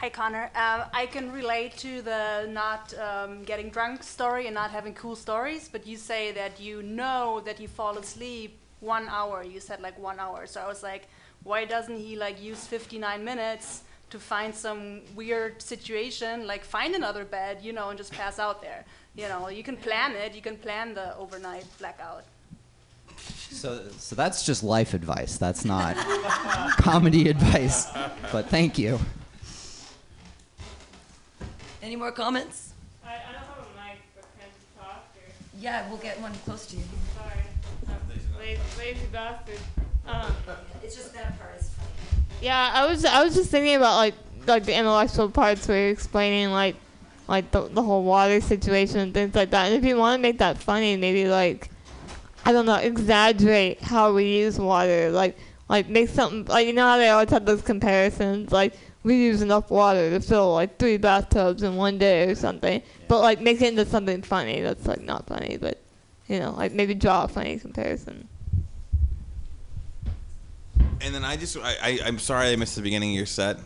Hi, 0.00 0.08
Connor. 0.08 0.44
Um, 0.54 0.84
I 0.94 1.04
can 1.12 1.30
relate 1.30 1.76
to 1.76 2.00
the 2.00 2.48
not 2.48 2.94
um, 2.98 3.44
getting 3.44 3.68
drunk 3.68 4.02
story 4.02 4.46
and 4.46 4.54
not 4.54 4.70
having 4.70 4.94
cool 4.94 5.14
stories, 5.14 5.68
but 5.70 5.86
you 5.86 5.98
say 5.98 6.32
that 6.32 6.58
you 6.58 6.82
know 6.82 7.42
that 7.44 7.60
you 7.60 7.68
fall 7.68 7.98
asleep 7.98 8.58
one 8.80 9.08
hour. 9.10 9.44
You 9.44 9.60
said 9.60 9.82
like 9.82 9.98
one 9.98 10.18
hour. 10.18 10.46
So 10.46 10.58
I 10.62 10.66
was 10.66 10.82
like, 10.82 11.08
why 11.42 11.66
doesn't 11.66 11.98
he 11.98 12.16
like 12.16 12.42
use 12.42 12.66
59 12.66 13.22
minutes 13.22 13.82
to 14.10 14.18
find 14.18 14.54
some 14.54 15.00
weird 15.14 15.62
situation, 15.62 16.46
like 16.46 16.64
find 16.64 16.94
another 16.94 17.24
bed, 17.24 17.58
you 17.62 17.72
know, 17.72 17.88
and 17.90 17.98
just 17.98 18.12
pass 18.12 18.38
out 18.38 18.60
there? 18.60 18.84
You 19.14 19.28
know, 19.28 19.48
you 19.48 19.62
can 19.62 19.76
plan 19.76 20.12
it. 20.14 20.34
You 20.34 20.42
can 20.42 20.56
plan 20.56 20.94
the 20.94 21.16
overnight 21.16 21.64
blackout. 21.78 22.24
So, 23.50 23.88
so 23.98 24.14
that's 24.16 24.44
just 24.44 24.62
life 24.62 24.94
advice. 24.94 25.36
That's 25.36 25.64
not 25.64 25.96
comedy 26.78 27.28
advice. 27.28 27.86
But 28.32 28.46
thank 28.48 28.78
you. 28.78 28.98
Any 31.82 31.96
more 31.96 32.12
comments? 32.12 32.72
I, 33.04 33.14
I 33.14 33.32
don't 33.32 33.42
have 33.42 33.58
a 33.58 33.76
mic, 33.76 33.98
but 34.14 34.24
can 34.38 34.48
I 34.48 34.82
talk 34.84 35.04
or? 35.16 35.32
Yeah, 35.60 35.88
we'll 35.88 35.98
get 35.98 36.20
one 36.20 36.32
close 36.44 36.66
to 36.66 36.76
you. 36.76 36.82
Sorry. 37.16 37.40
I'm 37.88 38.38
lazy, 38.38 38.60
lazy 38.78 39.06
bastard. 39.12 39.58
Um, 40.06 40.32
It's 40.82 40.94
just 40.96 41.12
that 41.14 41.38
part 41.38 41.58
is 41.60 41.68
funny. 41.70 41.79
Yeah, 42.40 42.70
I 42.74 42.86
was 42.86 43.04
I 43.04 43.22
was 43.22 43.34
just 43.34 43.50
thinking 43.50 43.76
about 43.76 43.96
like 43.96 44.14
like 44.46 44.64
the 44.64 44.76
intellectual 44.76 45.30
parts 45.30 45.66
where 45.68 45.78
you're 45.78 45.90
explaining 45.90 46.50
like 46.50 46.76
like 47.28 47.50
the, 47.52 47.68
the 47.68 47.82
whole 47.82 48.02
water 48.02 48.40
situation 48.40 48.98
and 48.98 49.14
things 49.14 49.34
like 49.34 49.50
that. 49.50 49.66
And 49.66 49.74
if 49.76 49.84
you 49.84 49.96
want 49.96 50.18
to 50.18 50.22
make 50.22 50.38
that 50.38 50.58
funny, 50.58 50.96
maybe 50.96 51.26
like 51.28 51.70
I 52.44 52.52
don't 52.52 52.66
know, 52.66 52.76
exaggerate 52.76 53.80
how 53.80 54.12
we 54.12 54.38
use 54.38 54.58
water. 54.58 55.10
Like 55.10 55.38
like 55.68 55.88
make 55.88 56.08
something 56.08 56.44
like 56.46 56.66
you 56.66 56.72
know 56.72 56.86
how 56.86 56.96
they 56.96 57.08
always 57.08 57.30
have 57.30 57.46
those 57.46 57.62
comparisons 57.62 58.50
like 58.50 58.74
we 59.02 59.16
use 59.16 59.40
enough 59.40 59.70
water 59.70 60.10
to 60.10 60.20
fill 60.20 60.52
like 60.52 60.78
three 60.78 60.96
bathtubs 60.96 61.62
in 61.62 61.76
one 61.76 61.98
day 61.98 62.28
or 62.28 62.34
something. 62.34 62.82
But 63.08 63.20
like 63.20 63.40
make 63.40 63.60
it 63.60 63.68
into 63.68 63.86
something 63.86 64.22
funny 64.22 64.60
that's 64.62 64.86
like 64.86 65.02
not 65.02 65.26
funny, 65.26 65.58
but 65.60 65.80
you 66.26 66.38
know 66.38 66.52
like 66.52 66.72
maybe 66.72 66.94
draw 66.94 67.24
a 67.24 67.28
funny 67.28 67.58
comparison. 67.58 68.28
And 71.02 71.14
then 71.14 71.24
I 71.24 71.36
just, 71.36 71.56
I, 71.56 71.76
I, 71.82 71.98
I'm 72.04 72.18
sorry 72.18 72.48
I 72.50 72.56
missed 72.56 72.76
the 72.76 72.82
beginning 72.82 73.10
of 73.10 73.16
your 73.16 73.26
set. 73.26 73.58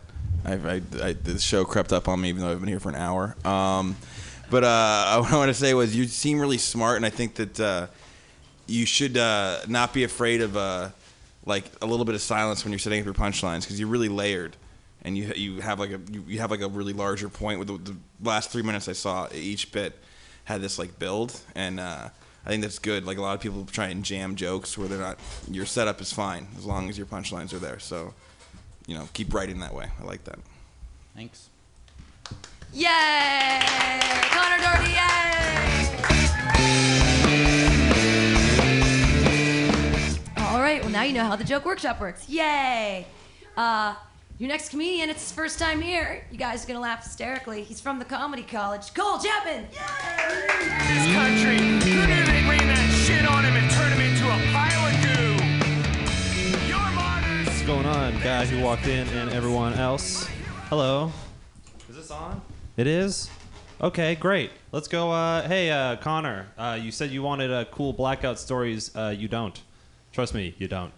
I, 0.45 0.55
I, 0.55 0.83
I, 1.03 1.13
the 1.15 1.39
show 1.39 1.65
crept 1.65 1.93
up 1.93 2.09
on 2.09 2.21
me 2.21 2.29
even 2.29 2.43
though 2.43 2.51
I've 2.51 2.61
been 2.61 2.69
here 2.69 2.81
for 2.81 2.91
an 2.91 2.97
hour. 2.97 3.37
Um, 3.45 3.97
but 4.51 4.65
uh, 4.65 5.19
what 5.21 5.33
I 5.33 5.37
want 5.37 5.49
to 5.49 5.55
say 5.55 5.75
was 5.75 5.97
you 5.97 6.05
seem 6.07 6.39
really 6.39 6.59
smart, 6.59 6.97
and 6.97 7.07
I 7.07 7.11
think 7.11 7.35
that 7.37 7.61
uh, 7.61 7.87
you 8.67 8.87
should 8.87 9.17
uh, 9.17 9.61
not 9.69 9.93
be 9.93 10.05
afraid 10.05 10.41
of 10.41 10.57
uh, 10.57 10.91
like 11.47 11.65
a 11.83 11.87
little 11.87 12.05
bit 12.05 12.15
of 12.15 12.23
silence 12.23 12.65
when 12.65 12.73
you're 12.73 12.79
setting 12.79 13.01
up 13.01 13.05
your 13.05 13.15
punchlines 13.15 13.63
because 13.63 13.79
you're 13.79 13.89
really 13.89 14.09
layered, 14.09 14.57
and 15.03 15.17
you 15.17 15.33
you 15.35 15.61
have 15.61 15.79
like 15.81 15.91
a 15.91 16.01
you, 16.11 16.25
you 16.27 16.39
have 16.41 16.51
like 16.51 16.61
a 16.61 16.69
really 16.69 16.93
larger 16.93 17.29
point. 17.29 17.59
With 17.59 17.69
the, 17.69 17.93
the 17.93 17.97
last 18.23 18.51
three 18.51 18.63
minutes 18.63 18.89
I 18.89 18.93
saw, 18.93 19.29
each 19.33 19.73
bit 19.73 19.99
had 20.45 20.61
this 20.61 20.79
like 20.79 20.99
build, 20.99 21.39
and 21.55 21.81
uh, 21.81 22.11
I 22.47 22.51
think 22.51 22.63
that's 22.63 22.79
good. 22.79 23.07
Like 23.07 23.17
a 23.19 23.23
lot 23.23 23.35
of 23.35 23.41
people 23.41 23.65
try 23.65 23.89
and 23.89 24.05
jam 24.05 24.37
jokes 24.37 24.77
where 24.77 24.87
they're 24.87 24.99
not. 24.99 25.19
Your 25.51 25.65
setup 25.67 26.01
is 26.01 26.13
fine 26.13 26.47
as 26.59 26.67
long 26.67 26.89
as 26.91 26.99
your 26.99 27.07
punchlines 27.07 27.53
are 27.55 27.59
there. 27.59 27.79
So, 27.79 28.13
you 28.87 28.95
know, 28.95 29.09
keep 29.15 29.33
writing 29.33 29.61
that 29.61 29.75
way. 29.75 29.89
I 30.01 30.05
like 30.05 30.25
that. 30.25 30.39
Thanks. 31.15 31.49
Yay! 32.73 33.61
Connor 34.31 34.59
Doherty, 34.59 34.91
yay! 34.91 35.25
All 40.39 40.61
right, 40.61 40.83
well, 40.83 40.91
now 40.91 41.03
you 41.03 41.13
know 41.13 41.25
how 41.25 41.37
the 41.37 41.45
joke 41.45 41.65
workshop 41.65 42.01
works. 42.01 42.29
Yay! 42.29 43.07
Uh, 43.57 43.95
your 44.39 44.49
next 44.49 44.71
comedian, 44.71 45.11
it's 45.11 45.23
his 45.23 45.33
first 45.33 45.59
time 45.59 45.81
here. 45.81 46.27
You 46.31 46.39
guys 46.39 46.65
are 46.65 46.67
gonna 46.67 46.81
laugh 46.81 47.05
hysterically. 47.05 47.63
He's 47.63 47.81
from 47.81 47.99
the 47.99 48.05
comedy 48.05 48.43
college. 48.43 48.93
Cole 48.93 49.19
Chapman! 49.19 49.67
This 49.71 51.15
country, 51.15 51.59
look 51.95 52.09
at 52.09 52.27
they 52.27 52.43
rain 52.49 52.67
that 52.67 52.91
shit 53.07 53.31
on 53.31 53.45
him 53.45 53.55
and 53.55 53.71
turn 53.71 53.93
him 53.93 54.01
into 54.01 54.27
a 54.27 54.53
pile 54.53 54.87
of 54.89 54.95
goo. 55.05 56.67
Your 56.67 56.91
martyrs. 56.95 57.47
What's 57.47 57.63
going 57.63 57.87
on, 57.87 58.21
guy 58.23 58.45
who 58.47 58.61
walked 58.63 58.89
in 58.89 59.07
and 59.09 59.31
everyone 59.31 59.75
else? 59.75 60.27
Hello. 60.69 61.13
Is 61.89 61.97
this 61.97 62.11
on? 62.11 62.43
It 62.77 62.89
is? 62.89 63.31
Okay, 63.81 64.17
great. 64.17 64.51
Let's 64.73 64.89
go. 64.89 65.13
Uh, 65.13 65.47
hey, 65.47 65.71
uh, 65.71 65.97
Connor, 65.97 66.49
uh, 66.59 66.77
you 66.81 66.91
said 66.91 67.11
you 67.11 67.23
wanted 67.23 67.53
uh, 67.53 67.67
cool 67.67 67.93
blackout 67.93 68.41
stories. 68.41 68.95
Uh, 68.97 69.15
you 69.17 69.29
don't. 69.29 69.63
Trust 70.11 70.35
me, 70.35 70.55
you 70.59 70.67
don't. 70.67 70.93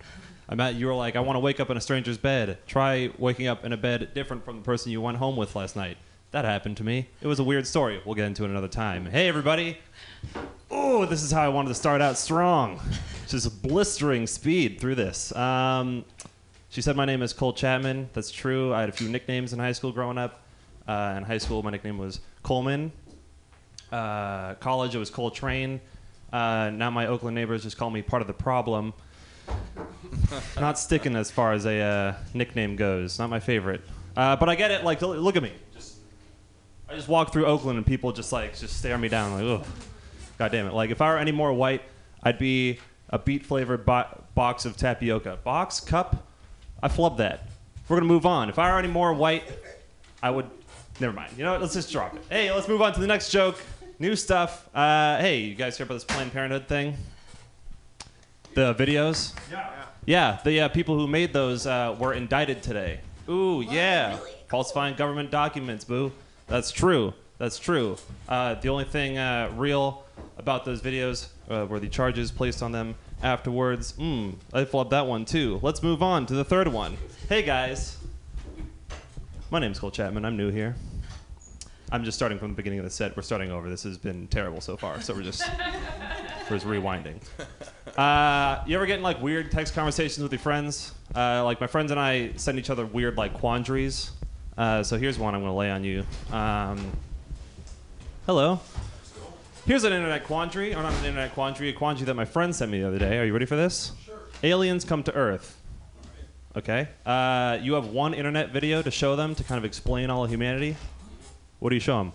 I'm 0.48 0.60
at, 0.60 0.76
you 0.76 0.86
were 0.86 0.94
like, 0.94 1.16
I 1.16 1.20
want 1.20 1.36
to 1.36 1.40
wake 1.40 1.58
up 1.58 1.70
in 1.70 1.76
a 1.76 1.80
stranger's 1.80 2.18
bed. 2.18 2.58
Try 2.66 3.10
waking 3.18 3.48
up 3.48 3.64
in 3.64 3.72
a 3.72 3.76
bed 3.76 4.14
different 4.14 4.44
from 4.44 4.56
the 4.56 4.62
person 4.62 4.92
you 4.92 5.00
went 5.00 5.18
home 5.18 5.36
with 5.36 5.56
last 5.56 5.74
night. 5.74 5.96
That 6.30 6.44
happened 6.44 6.76
to 6.76 6.84
me. 6.84 7.08
It 7.20 7.26
was 7.26 7.38
a 7.38 7.44
weird 7.44 7.66
story. 7.66 8.00
We'll 8.04 8.14
get 8.14 8.26
into 8.26 8.44
it 8.44 8.50
another 8.50 8.68
time. 8.68 9.06
Hey, 9.06 9.28
everybody. 9.28 9.78
Oh, 10.70 11.04
this 11.04 11.22
is 11.22 11.32
how 11.32 11.42
I 11.42 11.48
wanted 11.48 11.68
to 11.68 11.74
start 11.74 12.00
out 12.00 12.16
strong. 12.16 12.80
Just 13.26 13.62
blistering 13.62 14.26
speed 14.26 14.78
through 14.78 14.96
this. 14.96 15.34
Um, 15.34 16.04
she 16.68 16.82
said 16.82 16.94
my 16.94 17.06
name 17.06 17.22
is 17.22 17.32
Cole 17.32 17.52
Chapman. 17.52 18.10
That's 18.12 18.30
true. 18.30 18.72
I 18.72 18.80
had 18.80 18.88
a 18.88 18.92
few 18.92 19.08
nicknames 19.08 19.52
in 19.52 19.58
high 19.58 19.72
school 19.72 19.92
growing 19.92 20.18
up. 20.18 20.42
Uh, 20.86 21.14
in 21.16 21.24
high 21.24 21.38
school, 21.38 21.62
my 21.62 21.70
nickname 21.70 21.98
was 21.98 22.20
Coleman. 22.42 22.92
Uh, 23.90 24.54
college, 24.54 24.94
it 24.94 24.98
was 24.98 25.10
Cole 25.10 25.30
Train. 25.30 25.80
Uh, 26.32 26.70
now 26.70 26.90
my 26.90 27.06
Oakland 27.06 27.34
neighbors 27.34 27.62
just 27.62 27.78
call 27.78 27.90
me 27.90 28.02
part 28.02 28.20
of 28.20 28.28
the 28.28 28.34
problem. 28.34 28.92
Not 30.60 30.78
sticking 30.78 31.16
as 31.16 31.30
far 31.30 31.52
as 31.52 31.66
a 31.66 31.80
uh, 31.80 32.14
nickname 32.34 32.76
goes. 32.76 33.18
Not 33.18 33.30
my 33.30 33.40
favorite. 33.40 33.82
Uh, 34.16 34.36
but 34.36 34.48
I 34.48 34.54
get 34.54 34.70
it. 34.70 34.84
Like, 34.84 35.02
look 35.02 35.36
at 35.36 35.42
me. 35.42 35.52
Just, 35.74 35.96
I 36.88 36.94
just 36.94 37.08
walk 37.08 37.32
through 37.32 37.46
Oakland 37.46 37.76
and 37.76 37.86
people 37.86 38.12
just 38.12 38.32
like 38.32 38.56
just 38.56 38.78
stare 38.78 38.98
me 38.98 39.08
down. 39.08 39.32
Like, 39.32 39.42
oh, 39.42 39.64
god 40.38 40.52
damn 40.52 40.66
it. 40.66 40.74
Like, 40.74 40.90
if 40.90 41.00
I 41.00 41.10
were 41.10 41.18
any 41.18 41.32
more 41.32 41.52
white, 41.52 41.82
I'd 42.22 42.38
be 42.38 42.78
a 43.10 43.18
beet 43.18 43.44
flavored 43.44 43.84
bo- 43.84 44.24
box 44.34 44.64
of 44.64 44.76
tapioca. 44.76 45.38
Box 45.44 45.80
cup. 45.80 46.26
I 46.82 46.88
flub 46.88 47.18
that. 47.18 47.48
We're 47.88 47.96
gonna 47.96 48.08
move 48.08 48.26
on. 48.26 48.48
If 48.48 48.58
I 48.58 48.72
were 48.72 48.78
any 48.78 48.88
more 48.88 49.12
white, 49.12 49.44
I 50.22 50.30
would. 50.30 50.50
Never 50.98 51.12
mind. 51.12 51.32
You 51.36 51.44
know 51.44 51.52
what? 51.52 51.60
Let's 51.60 51.74
just 51.74 51.92
drop 51.92 52.14
it. 52.14 52.22
Hey, 52.30 52.50
let's 52.50 52.68
move 52.68 52.80
on 52.82 52.92
to 52.94 53.00
the 53.00 53.06
next 53.06 53.30
joke. 53.30 53.62
New 53.98 54.16
stuff. 54.16 54.68
Uh, 54.74 55.18
hey, 55.18 55.40
you 55.40 55.54
guys 55.54 55.76
hear 55.76 55.84
about 55.84 55.94
this 55.94 56.04
Planned 56.04 56.32
Parenthood 56.32 56.68
thing? 56.68 56.96
The 58.56 58.74
videos? 58.74 59.34
Yeah. 59.52 59.68
Yeah, 60.06 60.38
the 60.42 60.60
uh, 60.62 60.68
people 60.68 60.98
who 60.98 61.06
made 61.06 61.34
those 61.34 61.66
uh, 61.66 61.94
were 61.98 62.14
indicted 62.14 62.62
today. 62.62 63.00
Ooh, 63.28 63.60
yeah. 63.60 64.18
Falsifying 64.48 64.96
government 64.96 65.30
documents, 65.30 65.84
boo. 65.84 66.10
That's 66.46 66.70
true. 66.70 67.12
That's 67.36 67.58
true. 67.58 67.98
Uh, 68.26 68.54
the 68.54 68.70
only 68.70 68.84
thing 68.84 69.18
uh, 69.18 69.52
real 69.56 70.04
about 70.38 70.64
those 70.64 70.80
videos 70.80 71.28
uh, 71.50 71.66
were 71.68 71.78
the 71.78 71.90
charges 71.90 72.32
placed 72.32 72.62
on 72.62 72.72
them 72.72 72.94
afterwards. 73.22 73.90
Hmm, 73.90 74.30
I 74.54 74.64
flubbed 74.64 74.88
that 74.88 75.06
one 75.06 75.26
too. 75.26 75.60
Let's 75.60 75.82
move 75.82 76.02
on 76.02 76.24
to 76.24 76.32
the 76.32 76.44
third 76.44 76.68
one. 76.68 76.96
Hey, 77.28 77.42
guys. 77.42 77.98
My 79.50 79.58
name's 79.58 79.78
Cole 79.78 79.90
Chapman. 79.90 80.24
I'm 80.24 80.38
new 80.38 80.50
here. 80.50 80.76
I'm 81.92 82.04
just 82.04 82.16
starting 82.16 82.38
from 82.38 82.52
the 82.52 82.54
beginning 82.54 82.78
of 82.78 82.86
the 82.86 82.90
set. 82.90 83.18
We're 83.18 83.22
starting 83.22 83.50
over. 83.50 83.68
This 83.68 83.82
has 83.82 83.98
been 83.98 84.28
terrible 84.28 84.62
so 84.62 84.78
far, 84.78 85.02
so 85.02 85.12
we're 85.12 85.24
just 85.24 85.42
we're 86.50 86.56
just 86.56 86.66
rewinding. 86.66 87.20
Uh, 87.96 88.62
you 88.66 88.76
ever 88.76 88.84
get 88.84 88.98
in 88.98 89.02
like 89.02 89.22
weird 89.22 89.50
text 89.50 89.72
conversations 89.74 90.22
with 90.22 90.30
your 90.30 90.38
friends? 90.38 90.92
Uh, 91.14 91.42
like 91.44 91.58
my 91.62 91.66
friends 91.66 91.90
and 91.90 91.98
I 91.98 92.32
send 92.36 92.58
each 92.58 92.68
other 92.68 92.84
weird 92.84 93.16
like 93.16 93.32
quandaries. 93.32 94.10
Uh, 94.58 94.82
so 94.82 94.98
here's 94.98 95.18
one 95.18 95.34
I'm 95.34 95.40
going 95.40 95.50
to 95.50 95.56
lay 95.56 95.70
on 95.70 95.82
you. 95.82 96.04
Um, 96.30 96.92
hello. 98.26 98.60
Here's 99.66 99.84
an 99.84 99.94
internet 99.94 100.24
quandary, 100.24 100.74
or 100.74 100.82
not 100.82 100.92
an 100.92 101.06
internet 101.06 101.32
quandary, 101.32 101.70
a 101.70 101.72
quandary 101.72 102.04
that 102.04 102.14
my 102.14 102.26
friend 102.26 102.54
sent 102.54 102.70
me 102.70 102.80
the 102.80 102.88
other 102.88 102.98
day. 102.98 103.18
Are 103.18 103.24
you 103.24 103.32
ready 103.32 103.46
for 103.46 103.56
this? 103.56 103.92
Sure. 104.04 104.18
Aliens 104.42 104.84
come 104.84 105.02
to 105.04 105.14
Earth. 105.14 105.58
Okay. 106.54 106.88
Uh, 107.06 107.58
you 107.62 107.74
have 107.74 107.86
one 107.86 108.12
internet 108.12 108.50
video 108.50 108.82
to 108.82 108.90
show 108.90 109.16
them 109.16 109.34
to 109.34 109.44
kind 109.44 109.56
of 109.58 109.64
explain 109.64 110.10
all 110.10 110.22
of 110.24 110.30
humanity. 110.30 110.76
What 111.60 111.70
do 111.70 111.76
you 111.76 111.80
show 111.80 111.96
them? 111.96 112.12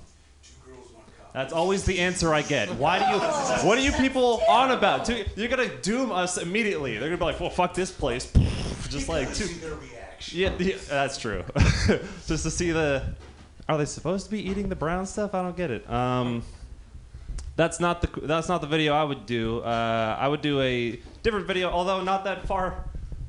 That's 1.33 1.53
always 1.53 1.85
the 1.85 1.99
answer 1.99 2.33
I 2.33 2.41
get. 2.41 2.69
Why 2.75 2.99
do 2.99 3.05
you? 3.05 3.19
What 3.67 3.77
are 3.77 3.81
you 3.81 3.91
people 3.93 4.41
on 4.49 4.71
about? 4.71 5.09
You're 5.37 5.47
gonna 5.47 5.73
doom 5.77 6.11
us 6.11 6.37
immediately. 6.37 6.97
They're 6.97 7.07
gonna 7.07 7.17
be 7.17 7.25
like, 7.25 7.39
"Well, 7.39 7.49
fuck 7.49 7.73
this 7.73 7.91
place," 7.91 8.31
just 8.89 9.07
like 9.07 9.33
to. 9.35 9.49
Yeah, 10.31 10.53
yeah, 10.59 10.75
that's 10.89 11.17
true. 11.17 11.43
just 12.27 12.43
to 12.43 12.51
see 12.51 12.71
the. 12.71 13.03
Are 13.69 13.77
they 13.77 13.85
supposed 13.85 14.25
to 14.25 14.31
be 14.31 14.47
eating 14.49 14.67
the 14.69 14.75
brown 14.75 15.05
stuff? 15.05 15.33
I 15.33 15.41
don't 15.41 15.55
get 15.55 15.71
it. 15.71 15.89
Um, 15.89 16.43
that's 17.55 17.79
not 17.79 18.01
the 18.01 18.27
that's 18.27 18.49
not 18.49 18.61
the 18.61 18.67
video 18.67 18.93
I 18.93 19.03
would 19.03 19.25
do. 19.25 19.59
Uh, 19.59 20.17
I 20.19 20.27
would 20.27 20.41
do 20.41 20.59
a 20.61 20.99
different 21.23 21.47
video, 21.47 21.69
although 21.69 22.03
not 22.03 22.25
that 22.25 22.47
far 22.47 22.85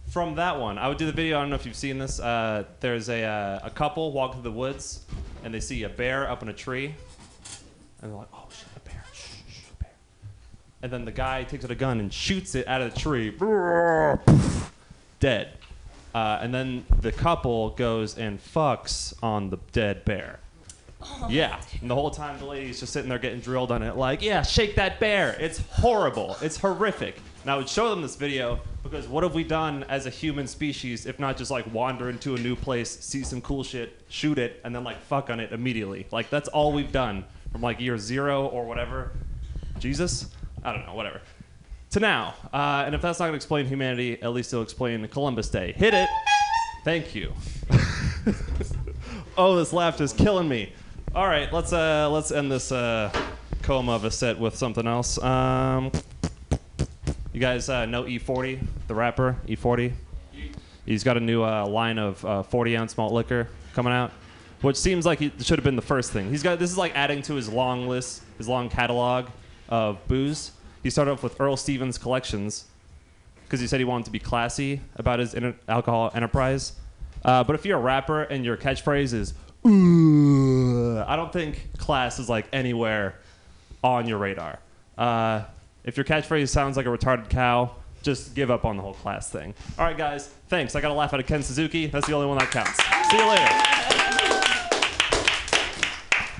from 0.08 0.34
that 0.36 0.58
one. 0.58 0.78
I 0.78 0.88
would 0.88 0.98
do 0.98 1.06
the 1.06 1.12
video. 1.12 1.38
I 1.38 1.40
don't 1.42 1.50
know 1.50 1.56
if 1.56 1.66
you've 1.66 1.76
seen 1.76 1.98
this. 1.98 2.20
Uh, 2.20 2.64
there's 2.80 3.08
a 3.08 3.22
uh, 3.22 3.60
a 3.62 3.70
couple 3.70 4.12
walk 4.12 4.34
through 4.34 4.42
the 4.42 4.50
woods, 4.50 5.04
and 5.44 5.54
they 5.54 5.60
see 5.60 5.84
a 5.84 5.88
bear 5.88 6.28
up 6.30 6.42
in 6.42 6.48
a 6.48 6.52
tree, 6.52 6.94
and 8.02 8.10
they're 8.10 8.18
like, 8.18 8.28
"Oh 8.34 8.46
shit, 8.50 8.66
a 8.76 8.80
bear! 8.80 9.04
Shh, 9.12 9.28
shh, 9.48 9.70
a 9.70 9.82
bear!" 9.82 9.90
And 10.82 10.92
then 10.92 11.04
the 11.04 11.12
guy 11.12 11.44
takes 11.44 11.64
out 11.64 11.70
a 11.70 11.76
gun 11.76 12.00
and 12.00 12.12
shoots 12.12 12.54
it 12.54 12.66
out 12.68 12.82
of 12.82 12.92
the 12.92 13.00
tree. 13.00 13.30
Dead. 15.20 15.52
Uh, 16.14 16.40
and 16.42 16.52
then 16.52 16.84
the 17.00 17.12
couple 17.12 17.70
goes 17.70 18.18
and 18.18 18.38
fucks 18.38 19.14
on 19.22 19.48
the 19.48 19.58
dead 19.72 20.04
bear. 20.04 20.40
Yeah, 21.28 21.60
and 21.80 21.90
the 21.90 21.94
whole 21.94 22.10
time 22.10 22.38
the 22.38 22.44
lady's 22.44 22.78
just 22.78 22.92
sitting 22.92 23.08
there 23.08 23.18
getting 23.18 23.40
drilled 23.40 23.72
on 23.72 23.82
it, 23.82 23.96
like, 23.96 24.22
yeah, 24.22 24.42
shake 24.42 24.76
that 24.76 25.00
bear. 25.00 25.36
It's 25.40 25.58
horrible. 25.70 26.36
It's 26.40 26.56
horrific. 26.56 27.16
And 27.42 27.50
I 27.50 27.56
would 27.56 27.68
show 27.68 27.90
them 27.90 28.02
this 28.02 28.14
video 28.14 28.60
because 28.84 29.08
what 29.08 29.24
have 29.24 29.34
we 29.34 29.42
done 29.42 29.84
as 29.88 30.06
a 30.06 30.10
human 30.10 30.46
species 30.46 31.06
if 31.06 31.18
not 31.18 31.36
just 31.36 31.50
like 31.50 31.72
wander 31.72 32.08
into 32.08 32.36
a 32.36 32.38
new 32.38 32.54
place, 32.54 33.00
see 33.00 33.24
some 33.24 33.40
cool 33.40 33.64
shit, 33.64 34.00
shoot 34.08 34.38
it, 34.38 34.60
and 34.64 34.74
then 34.74 34.84
like 34.84 35.00
fuck 35.02 35.28
on 35.28 35.40
it 35.40 35.50
immediately? 35.50 36.06
Like, 36.12 36.30
that's 36.30 36.48
all 36.48 36.72
we've 36.72 36.92
done 36.92 37.24
from 37.52 37.60
like 37.60 37.80
year 37.80 37.98
zero 37.98 38.46
or 38.46 38.64
whatever. 38.64 39.12
Jesus? 39.78 40.30
I 40.64 40.72
don't 40.72 40.86
know, 40.86 40.94
whatever. 40.94 41.20
To 41.90 42.00
now. 42.00 42.34
Uh, 42.52 42.84
and 42.86 42.94
if 42.94 43.02
that's 43.02 43.18
not 43.18 43.26
going 43.26 43.32
to 43.32 43.36
explain 43.36 43.66
humanity, 43.66 44.20
at 44.22 44.32
least 44.32 44.52
it'll 44.52 44.62
explain 44.62 45.06
Columbus 45.08 45.50
Day. 45.50 45.72
Hit 45.72 45.94
it! 45.94 46.08
Thank 46.84 47.14
you. 47.14 47.32
oh, 49.36 49.56
this 49.56 49.72
laugh 49.72 50.00
is 50.00 50.12
killing 50.12 50.48
me. 50.48 50.72
All 51.14 51.26
right, 51.26 51.52
let's 51.52 51.72
uh, 51.72 52.08
let's 52.10 52.32
end 52.32 52.50
this 52.50 52.72
uh, 52.72 53.12
coma 53.62 53.92
of 53.92 54.04
a 54.04 54.10
set 54.10 54.38
with 54.38 54.56
something 54.56 54.86
else. 54.86 55.22
Um, 55.22 55.92
you 57.32 57.40
guys 57.40 57.68
uh, 57.68 57.86
know 57.86 58.04
E40, 58.04 58.66
the 58.88 58.94
rapper 58.94 59.36
E40. 59.46 59.92
He's 60.86 61.04
got 61.04 61.16
a 61.16 61.20
new 61.20 61.44
uh, 61.44 61.66
line 61.66 61.98
of 61.98 62.24
uh, 62.24 62.42
40 62.42 62.76
ounce 62.76 62.96
malt 62.96 63.12
liquor 63.12 63.48
coming 63.74 63.92
out, 63.92 64.10
which 64.62 64.76
seems 64.76 65.04
like 65.04 65.20
it 65.20 65.44
should 65.44 65.58
have 65.58 65.64
been 65.64 65.76
the 65.76 65.82
first 65.82 66.12
thing. 66.12 66.30
He's 66.30 66.42
got 66.42 66.58
this 66.58 66.70
is 66.70 66.78
like 66.78 66.94
adding 66.94 67.22
to 67.22 67.34
his 67.34 67.48
long 67.48 67.86
list, 67.86 68.22
his 68.38 68.48
long 68.48 68.68
catalog 68.68 69.26
of 69.68 69.98
booze. 70.08 70.52
He 70.82 70.90
started 70.90 71.12
off 71.12 71.22
with 71.22 71.40
Earl 71.40 71.56
Stevens 71.56 72.00
Selections, 72.00 72.64
because 73.52 73.60
he 73.60 73.66
said 73.66 73.78
he 73.78 73.84
wanted 73.84 74.06
to 74.06 74.10
be 74.10 74.18
classy 74.18 74.80
about 74.96 75.18
his 75.18 75.34
inter- 75.34 75.54
alcohol 75.68 76.10
enterprise. 76.14 76.72
Uh, 77.22 77.44
but 77.44 77.54
if 77.54 77.66
you're 77.66 77.78
a 77.78 77.82
rapper 77.82 78.22
and 78.22 78.46
your 78.46 78.56
catchphrase 78.56 79.12
is 79.12 79.34
"Ooh," 79.66 80.98
I 81.00 81.16
don't 81.16 81.32
think 81.32 81.76
class 81.76 82.18
is 82.18 82.30
like 82.30 82.46
anywhere 82.52 83.16
on 83.84 84.08
your 84.08 84.16
radar. 84.16 84.58
Uh, 84.96 85.42
if 85.84 85.98
your 85.98 86.04
catchphrase 86.04 86.48
sounds 86.48 86.78
like 86.78 86.86
a 86.86 86.88
retarded 86.88 87.28
cow, 87.28 87.72
just 88.02 88.34
give 88.34 88.50
up 88.50 88.64
on 88.64 88.76
the 88.78 88.82
whole 88.82 88.94
class 88.94 89.28
thing. 89.28 89.54
All 89.78 89.84
right, 89.84 89.98
guys. 89.98 90.28
Thanks. 90.48 90.74
I 90.74 90.80
got 90.80 90.90
a 90.90 90.94
laugh 90.94 91.12
out 91.12 91.20
of 91.20 91.26
Ken 91.26 91.42
Suzuki. 91.42 91.86
That's 91.86 92.06
the 92.06 92.14
only 92.14 92.26
one 92.26 92.38
that 92.38 92.50
counts. 92.50 92.82
See 93.10 93.18
you 93.18 93.28
later. 93.28 93.81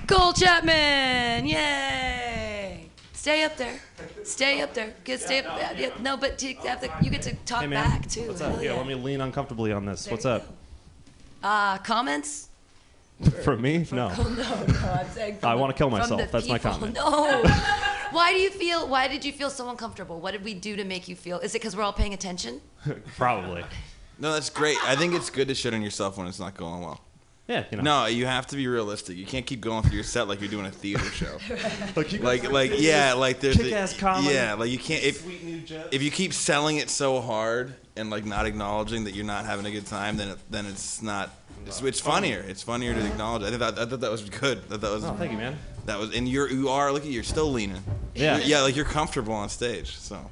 Cole 0.06 0.32
Chapman, 0.32 1.47
yay! 1.47 2.88
Stay 3.12 3.44
up 3.44 3.56
there. 3.56 3.78
Stay 4.25 4.61
up 4.61 4.75
there. 4.75 4.94
Good. 5.04 5.21
stay 5.21 5.38
up. 5.40 5.56
yeah, 5.56 5.73
yeah, 5.73 5.90
no, 6.00 6.16
but 6.16 6.42
you, 6.42 6.56
have 6.64 6.80
to, 6.80 6.90
you 7.02 7.11
get 7.11 7.23
to 7.23 7.35
talk 7.47 7.61
Hey 7.61 7.68
man, 7.68 7.88
back 7.88 8.09
too. 8.09 8.26
what's 8.28 8.40
up? 8.40 8.50
Hell 8.50 8.61
Here, 8.61 8.73
yeah. 8.73 8.76
let 8.76 8.87
me 8.87 8.94
lean 8.94 9.21
uncomfortably 9.21 9.73
on 9.73 9.87
this. 9.87 10.11
What's 10.11 10.25
up? 10.26 10.47
Uh, 11.42 11.78
comments? 11.78 12.49
For 13.44 13.56
me? 13.56 13.87
No. 13.92 14.11
Oh, 14.16 14.23
no, 14.25 14.73
no, 14.73 14.92
I'm 14.92 15.09
saying. 15.11 15.38
I 15.44 15.54
wanna 15.54 15.73
kill 15.75 15.88
from 15.90 16.00
myself. 16.00 16.21
the 16.21 16.26
That's 16.26 16.49
my 16.49 16.59
people. 16.59 16.73
comment. 16.73 16.94
No. 16.94 17.42
why 18.11 18.32
do 18.32 18.40
you 18.40 18.50
feel? 18.50 18.88
Why 18.88 19.06
did 19.06 19.25
you 19.25 19.32
feel 19.32 19.50
so 19.50 19.68
uncomfortable? 19.71 20.18
What 20.21 20.32
did 20.32 20.42
we 20.42 20.54
do 20.54 20.75
to 20.75 20.82
make 20.85 21.06
you 21.06 21.14
feel? 21.14 21.38
Is 21.38 21.54
it 21.54 21.61
because 21.61 21.76
we're 21.76 21.85
all 21.85 21.92
paying 21.92 22.14
attention? 22.14 22.61
Probably. 23.16 23.62
No, 24.18 24.32
that's 24.32 24.50
great. 24.50 24.76
I 24.85 24.97
think 24.97 25.14
it's 25.14 25.30
good 25.30 25.47
to 25.49 25.54
shit 25.54 25.73
on 25.73 25.82
yourself 25.82 26.16
when 26.18 26.26
it's 26.26 26.40
not 26.40 26.56
going 26.56 26.80
well. 26.80 27.00
Yeah, 27.49 27.64
you 27.70 27.76
know. 27.78 27.82
No, 27.82 28.06
you 28.06 28.25
have 28.26 28.46
to 28.49 28.56
be 28.56 28.66
realistic. 28.68 29.16
You 29.16 29.26
can't 29.26 29.44
keep 29.44 29.61
going 29.61 29.82
through 29.82 29.96
your 29.96 30.04
set 30.04 30.28
like 30.28 30.40
you're 30.40 30.49
doing 30.50 30.66
a 30.66 30.70
theater 30.70 31.04
show. 31.11 31.38
Like, 31.96 32.12
you 32.12 32.20
like, 32.20 32.50
like, 32.50 32.72
yeah, 32.76 33.14
like 33.14 33.40
there's 33.40 33.56
kick-ass 33.56 33.96
comedy, 33.99 34.34
Yeah, 34.34 34.54
like 34.54 34.70
you 34.70 34.78
can't 34.78 35.02
if 35.02 35.22
sweet 35.22 35.42
new 35.44 35.61
jokes. 35.61 35.88
if 35.90 36.02
you 36.02 36.11
keep 36.11 36.32
selling 36.32 36.76
it 36.76 36.88
so 36.88 37.20
hard 37.20 37.75
and 37.96 38.11
like 38.11 38.25
not 38.25 38.46
acknowledging 38.46 39.04
that 39.04 39.14
you're 39.14 39.25
not 39.26 39.44
having 39.44 39.66
a 39.66 39.70
good 39.72 39.87
time, 39.87 40.16
then 40.16 40.28
it, 40.28 40.38
then 40.50 40.66
it's 40.66 41.02
not. 41.02 41.30
It's, 41.66 41.80
it's 41.82 42.00
funnier. 42.00 42.40
It's 42.49 42.62
funnier 42.62 42.92
to 42.94 43.06
acknowledge. 43.06 43.42
I 43.42 43.56
thought 43.56 43.78
I 43.78 43.87
thought 43.87 44.00
that 44.00 44.11
was 44.11 44.28
good. 44.28 44.58
I 44.58 44.61
thought 44.62 44.80
that 44.80 44.90
was. 44.92 45.04
Oh, 45.04 45.14
thank 45.14 45.32
you, 45.32 45.38
man. 45.38 45.56
That 45.87 45.99
was, 45.99 46.14
and 46.14 46.28
you're 46.28 46.49
you 46.50 46.68
are. 46.70 46.92
Look 46.92 47.02
at 47.02 47.08
you, 47.08 47.14
you're 47.14 47.22
still 47.25 47.50
leaning. 47.52 47.82
Yeah. 48.14 48.37
You're- 48.37 48.49
yeah, 48.49 48.61
like 48.62 48.76
you're 48.76 48.84
comfortable 48.84 49.34
on 49.34 49.49
stage. 49.49 49.96
So. 49.96 50.30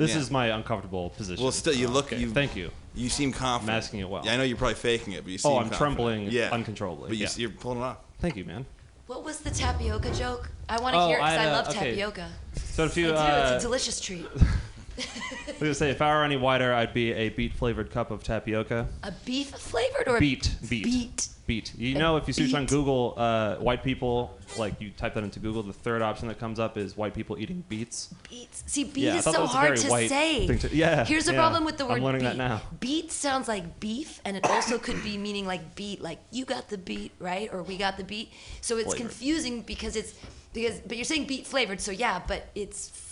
This 0.00 0.12
Yeah. 0.14 0.20
is 0.20 0.30
my 0.30 0.46
uncomfortable 0.46 1.10
position. 1.10 1.42
Well, 1.42 1.52
still, 1.52 1.74
you 1.74 1.86
Oh, 1.86 1.90
look. 1.90 2.06
okay. 2.06 2.16
You, 2.16 2.30
Thank 2.30 2.56
you. 2.56 2.70
You 2.94 3.10
seem 3.10 3.32
confident. 3.32 3.70
I'm 3.70 3.76
asking 3.76 4.00
it 4.00 4.08
well. 4.08 4.22
Yeah, 4.24 4.32
I 4.32 4.36
know 4.38 4.44
you're 4.44 4.56
probably 4.56 4.76
faking 4.76 5.12
it, 5.12 5.22
but 5.24 5.30
you 5.30 5.36
seem. 5.36 5.50
Oh, 5.52 5.56
I'm 5.56 5.64
confident. 5.68 5.78
trembling 5.78 6.30
Yeah. 6.30 6.48
uncontrollably. 6.50 7.08
But 7.08 7.18
you, 7.18 7.24
yeah. 7.24 7.30
you're 7.36 7.50
pulling 7.50 7.80
it 7.80 7.82
off. 7.82 7.98
Thank 8.18 8.36
you, 8.36 8.46
man. 8.46 8.64
What 9.08 9.24
was 9.24 9.40
the 9.40 9.50
tapioca 9.50 10.10
joke? 10.14 10.50
I 10.70 10.80
want 10.80 10.94
to 10.94 11.00
Oh, 11.00 11.08
hear 11.08 11.16
it 11.18 11.20
because 11.20 11.32
I 11.32 11.36
I, 11.36 11.42
had 11.42 11.52
love 11.52 11.68
okay. 11.68 11.90
tapioca. 11.90 12.28
So 12.72 12.84
if 12.86 12.96
you, 12.96 13.08
I 13.08 13.10
do. 13.10 13.16
uh, 13.16 13.50
it's 13.56 13.64
a 13.64 13.66
delicious 13.66 14.00
treat. 14.00 14.26
I 15.48 15.50
was 15.52 15.58
gonna 15.60 15.74
say, 15.74 15.90
if 15.90 16.00
I 16.02 16.14
were 16.14 16.24
any 16.24 16.36
whiter, 16.36 16.72
I'd 16.72 16.94
be 16.94 17.12
a 17.12 17.28
beet 17.30 17.52
flavored 17.54 17.90
cup 17.90 18.10
of 18.10 18.22
tapioca. 18.22 18.88
A 19.02 19.12
beef 19.24 19.48
flavored 19.50 20.08
or 20.08 20.16
a 20.16 20.20
Beet, 20.20 20.50
beet, 20.68 20.84
Beet. 20.84 21.28
beet. 21.46 21.74
You 21.76 21.96
A 21.96 21.98
know, 21.98 22.16
if 22.16 22.26
you 22.26 22.32
search 22.34 22.54
on. 22.54 22.66
Google, 22.66 23.14
uh, 23.16 23.56
white 23.56 23.82
people, 23.82 24.38
like 24.56 24.80
you 24.80 24.90
type 24.90 25.14
that 25.14 25.24
into 25.24 25.38
Google, 25.40 25.62
the 25.62 25.72
third 25.72 26.02
option 26.02 26.28
that 26.28 26.38
comes 26.38 26.58
up 26.58 26.76
is 26.78 26.96
white 26.96 27.14
people 27.14 27.38
eating 27.38 27.62
beets. 27.68 28.14
Beets. 28.28 28.64
See, 28.66 28.84
beet 28.84 29.04
Yeah, 29.04 29.16
is 29.16 29.24
so 29.24 29.46
hard 29.46 29.76
to 29.76 29.82
say. 30.08 30.46
to- 30.46 30.74
yeah, 30.76 31.04
Here's 31.04 31.24
the 31.26 31.32
yeah. 31.32 31.38
problem 31.40 31.64
with 31.64 31.76
the 31.78 31.86
word 31.86 31.98
I'm 31.98 32.04
learning 32.04 32.20
beet. 32.22 32.28
that 32.28 32.36
now. 32.36 32.62
Beet 32.80 33.10
sounds 33.12 33.48
like 33.48 33.80
beef, 33.80 34.20
and 34.24 34.36
it 34.36 34.44
also 34.48 34.78
could 34.78 35.02
be 35.02 35.18
meaning 35.18 35.46
like 35.46 35.74
beat, 35.74 36.00
like 36.00 36.18
you 36.30 36.44
got 36.44 36.68
the 36.68 36.78
beat, 36.78 37.12
right? 37.18 37.52
Or 37.52 37.62
we 37.62 37.76
got 37.76 37.96
the 37.96 38.04
beat. 38.04 38.32
So 38.60 38.76
it's 38.76 38.84
Flavored. 38.94 39.00
confusing 39.00 39.62
because 39.62 39.96
it's 39.96 40.14
because, 40.52 40.80
but 40.80 40.96
you're 40.96 41.04
saying 41.04 41.26
beet 41.26 41.46
flavored, 41.46 41.80
so 41.80 41.90
yeah, 41.92 42.20
but 42.26 42.48
it's. 42.54 43.06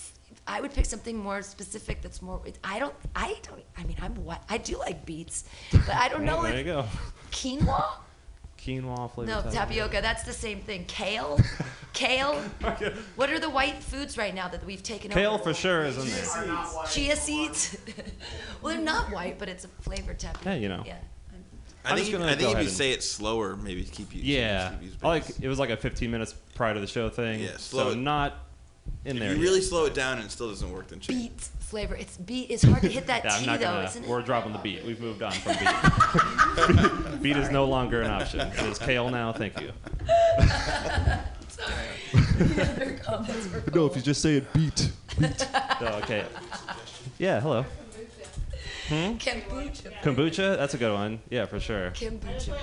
I 0.48 0.60
would 0.60 0.72
pick 0.72 0.86
something 0.86 1.16
more 1.16 1.42
specific. 1.42 2.00
That's 2.02 2.22
more. 2.22 2.40
It, 2.46 2.58
I 2.64 2.78
don't. 2.78 2.94
I 3.14 3.36
don't. 3.42 3.62
I 3.76 3.84
mean, 3.84 3.96
I'm 4.00 4.14
what 4.24 4.42
I 4.48 4.58
do 4.58 4.78
like 4.78 5.04
beets, 5.04 5.44
but 5.70 5.90
I 5.94 6.08
don't 6.08 6.24
know 6.24 6.42
there 6.42 6.52
if 6.54 6.58
you 6.66 6.72
go. 6.72 6.86
quinoa. 7.30 7.84
Quinoa 8.58 9.10
flavored 9.12 9.44
No, 9.44 9.50
tapioca. 9.52 10.00
That's 10.02 10.24
the 10.24 10.32
same 10.32 10.60
thing. 10.60 10.84
Kale, 10.86 11.38
kale. 11.92 12.34
What 13.14 13.30
are 13.30 13.38
the 13.38 13.48
white 13.50 13.76
foods 13.82 14.18
right 14.18 14.34
now 14.34 14.48
that 14.48 14.64
we've 14.66 14.82
taken 14.82 15.10
Kale 15.12 15.34
over? 15.34 15.44
for 15.44 15.54
sure 15.54 15.84
is 15.84 15.96
in 15.96 16.08
there. 16.10 16.56
Chia 16.90 17.14
seeds. 17.14 17.76
well, 18.62 18.74
they're 18.74 18.82
not 18.82 19.12
white, 19.12 19.38
but 19.38 19.48
it's 19.48 19.64
a 19.64 19.68
flavored 19.68 20.18
tapioca. 20.18 20.50
Yeah, 20.50 20.56
you 20.56 20.68
know. 20.68 20.82
Yeah. 20.84 20.96
I 21.84 21.92
I'm 21.92 21.96
think, 21.96 22.10
you, 22.10 22.18
gonna 22.18 22.32
I 22.32 22.34
think 22.34 22.50
if 22.50 22.54
you 22.56 22.60
and- 22.62 22.68
say 22.68 22.90
it 22.92 23.02
slower, 23.04 23.56
maybe 23.56 23.84
keep 23.84 24.12
you. 24.14 24.22
Yeah, 24.24 24.70
keep 24.80 24.90
you 24.90 24.96
like 25.02 25.24
it 25.40 25.46
was 25.48 25.58
like 25.60 25.70
a 25.70 25.76
15 25.76 26.10
minutes 26.10 26.34
prior 26.54 26.74
to 26.74 26.80
the 26.80 26.86
show 26.88 27.08
thing. 27.08 27.40
Yeah, 27.40 27.56
slow 27.58 27.84
so 27.84 27.90
it. 27.90 27.96
not 27.98 28.34
in 29.04 29.16
If 29.16 29.20
there. 29.20 29.30
you 29.30 29.36
yet. 29.36 29.42
really 29.42 29.60
slow 29.60 29.84
it 29.86 29.94
down 29.94 30.16
and 30.18 30.26
it 30.26 30.30
still 30.30 30.48
doesn't 30.48 30.70
work, 30.72 30.88
then 30.88 31.00
change. 31.00 31.18
Beet 31.30 31.40
flavor. 31.40 31.94
It's 31.94 32.16
beat. 32.16 32.50
It's 32.50 32.62
hard 32.62 32.82
to 32.82 32.88
hit 32.88 33.06
that 33.08 33.24
Yeah, 33.24 33.32
I'm 33.34 33.40
T 33.40 33.46
not 33.46 33.58
though, 33.60 33.64
gonna. 33.66 33.84
isn't 33.84 34.04
it? 34.04 34.08
We're 34.08 34.22
dropping 34.22 34.52
the 34.52 34.58
beat. 34.58 34.84
We've 34.84 35.00
moved 35.00 35.22
on 35.22 35.32
from 35.32 35.56
beat. 35.58 37.22
beat 37.22 37.36
is 37.36 37.50
no 37.50 37.64
longer 37.66 38.00
an 38.02 38.10
option. 38.10 38.40
It 38.40 38.58
is 38.66 38.78
kale 38.78 39.10
now. 39.10 39.32
Thank 39.32 39.60
you. 39.60 39.72
Other 42.58 42.98
comments 43.02 43.46
for 43.48 43.70
No, 43.74 43.86
if 43.86 43.96
you 43.96 44.02
just 44.02 44.22
say 44.22 44.36
it, 44.36 44.52
beat. 44.52 44.90
Beat. 45.18 45.48
oh, 45.80 46.00
okay. 46.02 46.24
Yeah. 47.18 47.40
Hello. 47.40 47.64
Hmm? 48.88 48.94
Kombucha. 49.18 49.92
Kombucha. 50.02 50.56
That's 50.56 50.74
a 50.74 50.78
good 50.78 50.92
one. 50.94 51.20
Yeah, 51.30 51.44
for 51.46 51.60
sure. 51.60 51.90
Kombucha. 51.90 52.56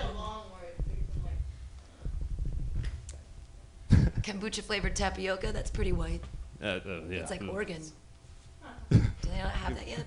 Kombucha 4.21 4.61
flavored 4.63 4.95
tapioca. 4.95 5.51
That's 5.51 5.69
pretty 5.69 5.91
white. 5.91 6.21
Uh, 6.61 6.65
uh, 6.65 6.79
yeah. 7.09 7.19
It's 7.19 7.31
like 7.31 7.41
Mm. 7.41 7.53
Oregon. 7.53 7.81
Do 8.89 8.99
they 8.99 9.37
not 9.37 9.51
have 9.51 9.75
that 9.75 9.87
yet? 9.87 10.05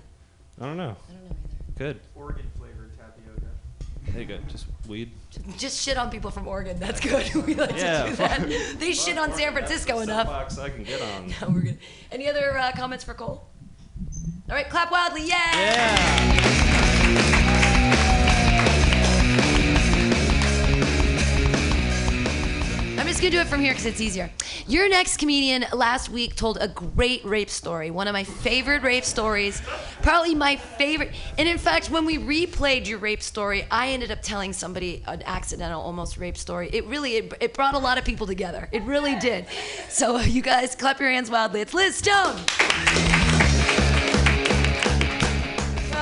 I 0.61 0.65
don't 0.65 0.77
know. 0.77 0.95
I 1.07 1.11
don't 1.13 1.23
know 1.25 1.35
either. 1.35 1.75
Good. 1.77 1.99
Oregon 2.15 2.45
flavored 2.57 2.91
tapioca. 2.97 3.47
There 4.11 4.21
you 4.21 4.27
go. 4.27 4.37
Just 4.49 4.65
weed. 4.87 5.11
Just 5.57 5.81
shit 5.81 5.97
on 5.97 6.09
people 6.09 6.31
from 6.31 6.47
Oregon. 6.47 6.77
That's 6.79 6.99
good. 6.99 7.33
we 7.45 7.55
like 7.55 7.71
Yeah, 7.77 8.03
to 8.03 8.09
do 8.09 8.15
that. 8.17 8.75
They 8.79 8.93
shit 8.93 9.17
on 9.17 9.33
San 9.33 9.53
Francisco 9.53 9.99
enough. 9.99 10.27
Soapbox 10.27 10.57
I 10.57 10.69
can 10.69 10.83
get 10.83 11.01
on. 11.01 11.27
No, 11.41 11.49
we're 11.49 11.61
good. 11.61 11.77
Any 12.11 12.27
other 12.29 12.57
uh, 12.57 12.71
comments 12.73 13.03
for 13.03 13.13
Cole? 13.13 13.47
All 14.49 14.55
right, 14.55 14.67
clap 14.69 14.91
wildly. 14.91 15.27
Yeah. 15.27 16.25
I'm 22.99 23.07
just 23.07 23.21
gonna 23.21 23.31
do 23.31 23.39
it 23.39 23.47
from 23.47 23.61
here 23.61 23.71
because 23.71 23.85
it's 23.85 24.01
easier. 24.01 24.29
Your 24.67 24.89
next 24.89 25.19
comedian 25.19 25.63
last 25.71 26.09
week 26.09 26.35
told 26.35 26.57
a 26.59 26.67
great 26.67 27.23
rape 27.23 27.49
story, 27.49 27.91
one 27.91 28.09
of 28.09 28.13
my 28.13 28.25
favorite 28.25 28.83
rape 28.83 29.05
stories, 29.05 29.61
probably 30.01 30.35
my 30.35 30.57
favorite. 30.57 31.13
And 31.37 31.47
in 31.47 31.57
fact, 31.57 31.89
when 31.89 32.03
we 32.03 32.17
replayed 32.17 32.87
your 32.87 32.99
rape 32.99 33.23
story, 33.23 33.65
I 33.71 33.91
ended 33.91 34.11
up 34.11 34.21
telling 34.21 34.51
somebody 34.51 35.01
an 35.07 35.23
accidental, 35.25 35.81
almost 35.81 36.17
rape 36.17 36.35
story. 36.35 36.69
It 36.73 36.85
really, 36.87 37.15
it, 37.15 37.33
it 37.39 37.53
brought 37.53 37.73
a 37.73 37.79
lot 37.79 37.97
of 37.97 38.03
people 38.03 38.27
together. 38.27 38.67
It 38.73 38.83
really 38.83 39.15
did. 39.15 39.45
So 39.87 40.19
you 40.19 40.41
guys, 40.41 40.75
clap 40.75 40.99
your 40.99 41.09
hands 41.09 41.31
wildly. 41.31 41.61
It's 41.61 41.73
Liz 41.73 41.95
Stone. 41.95 42.37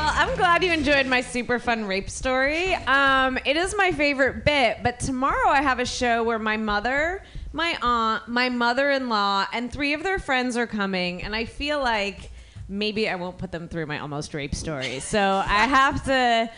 Well, 0.08 0.16
I'm 0.18 0.38
glad 0.38 0.64
you 0.64 0.72
enjoyed 0.72 1.06
my 1.06 1.20
super 1.20 1.60
fun 1.60 1.84
rape 1.84 2.10
story. 2.10 2.74
Um, 2.74 3.38
it 3.44 3.58
is 3.58 3.76
my 3.78 3.92
favorite 3.92 4.46
bit, 4.46 4.78
but 4.82 5.02
tomorrow 5.02 5.50
I 5.50 5.62
have 5.62 5.80
a 5.80 5.86
show 5.86 6.24
where 6.24 6.40
my 6.40 6.56
mother, 6.56 7.24
my 7.52 7.78
aunt, 7.82 8.26
my 8.26 8.48
mother 8.48 8.90
in 8.90 9.10
law, 9.10 9.46
and 9.52 9.70
three 9.70 9.94
of 9.94 10.04
their 10.04 10.18
friends 10.18 10.56
are 10.56 10.66
coming, 10.66 11.24
and 11.24 11.36
I 11.36 11.44
feel 11.44 11.82
like 11.82 12.32
maybe 12.70 13.10
I 13.10 13.16
won't 13.16 13.38
put 13.38 13.52
them 13.52 13.68
through 13.68 13.88
my 13.88 14.00
almost 14.00 14.34
rape 14.34 14.56
story. 14.56 15.02
So 15.02 15.20
I 15.46 15.68
have 15.68 16.06
to 16.06 16.50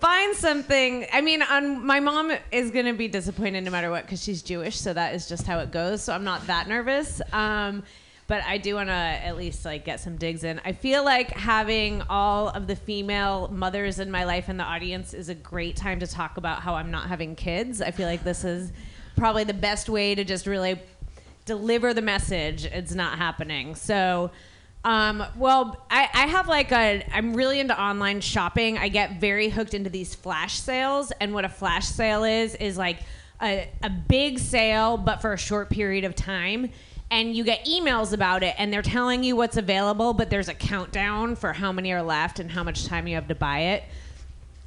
find 0.00 0.34
something. 0.34 1.04
I 1.12 1.20
mean, 1.20 1.40
my 1.84 2.00
mom 2.00 2.32
is 2.50 2.70
going 2.70 2.86
to 2.86 2.94
be 2.94 3.08
disappointed 3.08 3.62
no 3.62 3.70
matter 3.70 3.90
what 3.90 4.04
because 4.06 4.24
she's 4.24 4.40
Jewish, 4.40 4.80
so 4.80 4.94
that 4.94 5.14
is 5.14 5.28
just 5.28 5.46
how 5.46 5.58
it 5.58 5.70
goes. 5.70 6.02
So 6.02 6.14
I'm 6.14 6.24
not 6.24 6.46
that 6.46 6.66
nervous. 6.66 7.20
Um, 7.30 7.82
but 8.26 8.42
I 8.44 8.58
do 8.58 8.74
want 8.74 8.88
to 8.88 8.92
at 8.92 9.36
least 9.36 9.64
like 9.64 9.84
get 9.84 10.00
some 10.00 10.16
digs 10.16 10.42
in. 10.42 10.60
I 10.64 10.72
feel 10.72 11.04
like 11.04 11.30
having 11.30 12.02
all 12.10 12.48
of 12.48 12.66
the 12.66 12.74
female 12.74 13.48
mothers 13.52 14.00
in 14.00 14.10
my 14.10 14.24
life 14.24 14.48
in 14.48 14.56
the 14.56 14.64
audience 14.64 15.14
is 15.14 15.28
a 15.28 15.34
great 15.34 15.76
time 15.76 16.00
to 16.00 16.06
talk 16.06 16.36
about 16.36 16.60
how 16.60 16.74
I'm 16.74 16.90
not 16.90 17.08
having 17.08 17.36
kids. 17.36 17.80
I 17.80 17.92
feel 17.92 18.08
like 18.08 18.24
this 18.24 18.44
is 18.44 18.72
probably 19.16 19.44
the 19.44 19.54
best 19.54 19.88
way 19.88 20.14
to 20.14 20.24
just 20.24 20.46
really 20.46 20.80
deliver 21.44 21.94
the 21.94 22.02
message. 22.02 22.64
It's 22.64 22.94
not 22.94 23.16
happening. 23.16 23.76
So, 23.76 24.32
um, 24.84 25.24
well, 25.36 25.84
I, 25.88 26.08
I 26.12 26.26
have 26.26 26.48
like 26.48 26.72
a, 26.72 27.06
I'm 27.12 27.34
really 27.34 27.60
into 27.60 27.80
online 27.80 28.20
shopping. 28.20 28.76
I 28.76 28.88
get 28.88 29.20
very 29.20 29.48
hooked 29.48 29.74
into 29.74 29.88
these 29.88 30.16
flash 30.16 30.58
sales. 30.58 31.12
And 31.20 31.32
what 31.32 31.44
a 31.44 31.48
flash 31.48 31.86
sale 31.86 32.24
is, 32.24 32.56
is 32.56 32.76
like 32.76 32.98
a, 33.40 33.70
a 33.84 33.90
big 33.90 34.40
sale, 34.40 34.96
but 34.96 35.22
for 35.22 35.32
a 35.32 35.38
short 35.38 35.70
period 35.70 36.04
of 36.04 36.16
time. 36.16 36.70
And 37.10 37.36
you 37.36 37.44
get 37.44 37.64
emails 37.66 38.12
about 38.12 38.42
it, 38.42 38.54
and 38.58 38.72
they're 38.72 38.82
telling 38.82 39.22
you 39.22 39.36
what's 39.36 39.56
available, 39.56 40.12
but 40.12 40.28
there's 40.28 40.48
a 40.48 40.54
countdown 40.54 41.36
for 41.36 41.52
how 41.52 41.70
many 41.70 41.92
are 41.92 42.02
left 42.02 42.40
and 42.40 42.50
how 42.50 42.64
much 42.64 42.84
time 42.86 43.06
you 43.06 43.14
have 43.14 43.28
to 43.28 43.34
buy 43.34 43.58
it. 43.60 43.84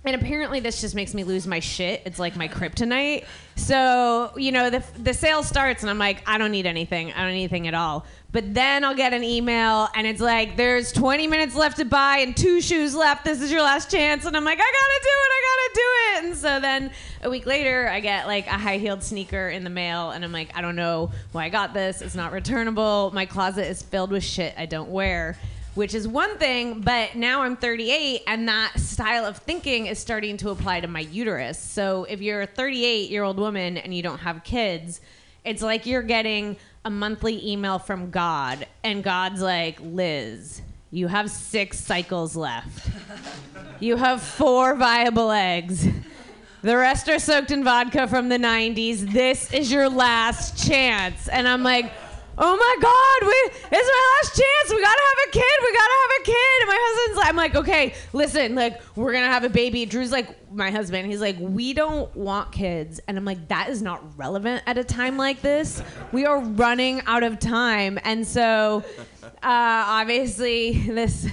and 0.06 0.15
apparently 0.15 0.60
this 0.62 0.80
just 0.80 0.95
makes 0.95 1.13
me 1.13 1.23
lose 1.25 1.45
my 1.45 1.60
shit. 1.60 2.02
It's 2.06 2.17
like 2.19 2.36
my 2.38 2.47
kryptonite. 2.47 3.25
So 3.58 4.32
you 4.38 4.52
know 4.54 4.69
the 4.69 4.84
the 4.97 5.13
sale 5.13 5.43
starts 5.43 5.84
and 5.84 5.89
I'm 5.89 5.97
like 5.97 6.23
I 6.28 6.38
don't 6.38 6.52
need 6.52 6.65
anything. 6.65 7.12
I 7.12 7.23
don't 7.23 7.34
need 7.34 7.39
anything 7.39 7.67
at 7.67 7.73
all. 7.73 8.06
But 8.32 8.54
then 8.54 8.84
I'll 8.84 8.96
get 8.96 9.13
an 9.13 9.24
email 9.24 9.89
and 9.96 10.06
it's 10.06 10.22
like 10.22 10.56
there's 10.56 10.92
20 10.92 11.26
minutes 11.26 11.56
left 11.56 11.78
to 11.78 11.86
buy 11.86 12.18
and 12.18 12.38
two 12.38 12.62
shoes 12.62 12.94
left. 12.94 13.26
This 13.26 13.42
is 13.42 13.52
your 13.52 13.63
last 13.63 13.89
chance. 13.89 14.26
And 14.26 14.38
I'm 14.38 14.44
like 14.44 14.60
I 14.60 14.62
gotta 14.62 15.00
do 15.02 15.10
it. 15.10 15.32
I 15.32 15.42
gotta 15.50 15.74
do 15.74 15.82
it. 15.82 16.26
And 16.26 16.38
so 16.38 16.60
then 16.60 16.92
a 17.24 17.30
week 17.30 17.48
later 17.48 17.89
I 17.89 18.00
get 18.02 18.28
like 18.28 18.46
a 18.46 18.52
high 18.52 18.78
heeled 18.78 19.02
sneaker 19.02 19.50
in 19.50 19.63
the 19.63 19.72
mail 19.72 20.12
and 20.12 20.24
I'm 20.24 20.32
like 20.32 20.56
I 20.56 20.62
don't 20.62 20.76
know 20.76 21.12
why 21.32 21.46
I 21.46 21.50
got 21.50 21.74
this. 21.74 22.04
It's 22.04 22.15
not 22.15 22.32
returnable. 22.32 23.10
My 23.15 23.26
closet 23.26 23.68
is 23.68 23.82
filled 23.82 24.12
with 24.12 24.24
shit 24.24 24.54
I 24.58 24.68
don't 24.68 24.89
wear 24.89 25.38
which 25.76 25.94
is 25.94 26.08
one 26.08 26.38
thing, 26.38 26.82
but 26.82 27.15
now 27.15 27.42
I'm 27.42 27.56
38 27.56 28.24
and 28.28 28.50
that 28.50 28.78
style 28.78 29.24
of 29.24 29.38
thinking 29.38 29.86
is 29.86 29.98
starting 29.98 30.36
to 30.38 30.50
apply 30.50 30.82
to 30.82 30.88
my 30.88 31.00
uterus. 31.00 31.58
So 31.58 32.06
if 32.06 32.22
you're 32.22 32.42
a 32.42 32.48
38 32.48 33.10
year 33.10 33.24
old 33.24 33.38
woman 33.38 33.78
and 33.78 33.94
you 33.94 34.04
don't 34.04 34.18
have 34.18 34.44
kids, 34.44 35.00
it's 35.46 35.62
like 35.62 35.86
you're 35.86 36.04
getting 36.04 36.58
a 36.86 36.89
monthly 36.89 37.46
email 37.52 37.80
from 37.80 38.10
God, 38.10 38.65
and 38.84 39.04
God's 39.04 39.42
like, 39.42 39.80
Liz, 39.82 40.62
you 40.92 41.08
have 41.08 41.30
six 41.30 41.80
cycles 41.80 42.36
left. 42.36 42.89
You 43.80 43.96
have 43.96 44.22
four 44.22 44.76
viable 44.76 45.32
eggs. 45.32 45.88
The 46.62 46.76
rest 46.76 47.08
are 47.08 47.20
soaked 47.20 47.52
in 47.52 47.63
vodka 47.63 48.08
from 48.08 48.28
the 48.28 48.38
90s. 48.38 49.13
This 49.13 49.54
is 49.54 49.72
your 49.72 49.88
last 49.88 50.68
chance. 50.68 51.30
And 51.30 51.48
I'm 51.48 51.63
like, 51.63 51.92
oh 52.41 52.56
my 52.56 52.75
God, 52.82 53.28
we, 53.28 53.78
it's 53.78 53.89
my 53.89 54.17
last 54.17 54.36
chance. 54.36 54.73
We 54.73 54.82
gotta 54.82 55.02
have 55.02 55.28
a 55.28 55.32
kid. 55.32 55.58
We 55.62 55.73
gotta 55.73 55.93
have 56.02 56.21
a 56.21 56.23
kid. 56.23 56.62
And 56.62 56.67
my 56.67 56.78
husband's 56.80 57.17
like, 57.17 57.28
I'm 57.28 57.36
like, 57.36 57.56
okay, 57.56 57.93
listen, 58.13 58.56
like, 58.56 58.82
we're 58.95 59.12
gonna 59.12 59.28
have 59.28 59.43
a 59.43 59.49
baby. 59.49 59.86
Drew's 59.86 60.12
like, 60.12 60.52
my 60.52 60.71
husband, 60.71 61.08
he's 61.08 61.21
like, 61.21 61.36
we 61.39 61.73
don't 61.73 62.13
want 62.15 62.52
kids. 62.52 63.02
And 63.08 63.17
I'm 63.17 63.25
like, 63.25 63.49
that 63.49 63.69
is 63.69 63.82
not 63.82 64.17
relevant 64.17 64.63
at 64.65 64.78
a 64.78 64.84
time 64.84 65.17
like 65.17 65.41
this. 65.41 65.84
We 66.12 66.25
are 66.25 66.39
running 66.39 67.02
out 67.06 67.23
of 67.23 67.39
time. 67.39 67.99
And 68.04 68.25
so, 68.25 68.84
uh, 69.23 69.30
obviously, 69.43 70.71
this 70.88 71.28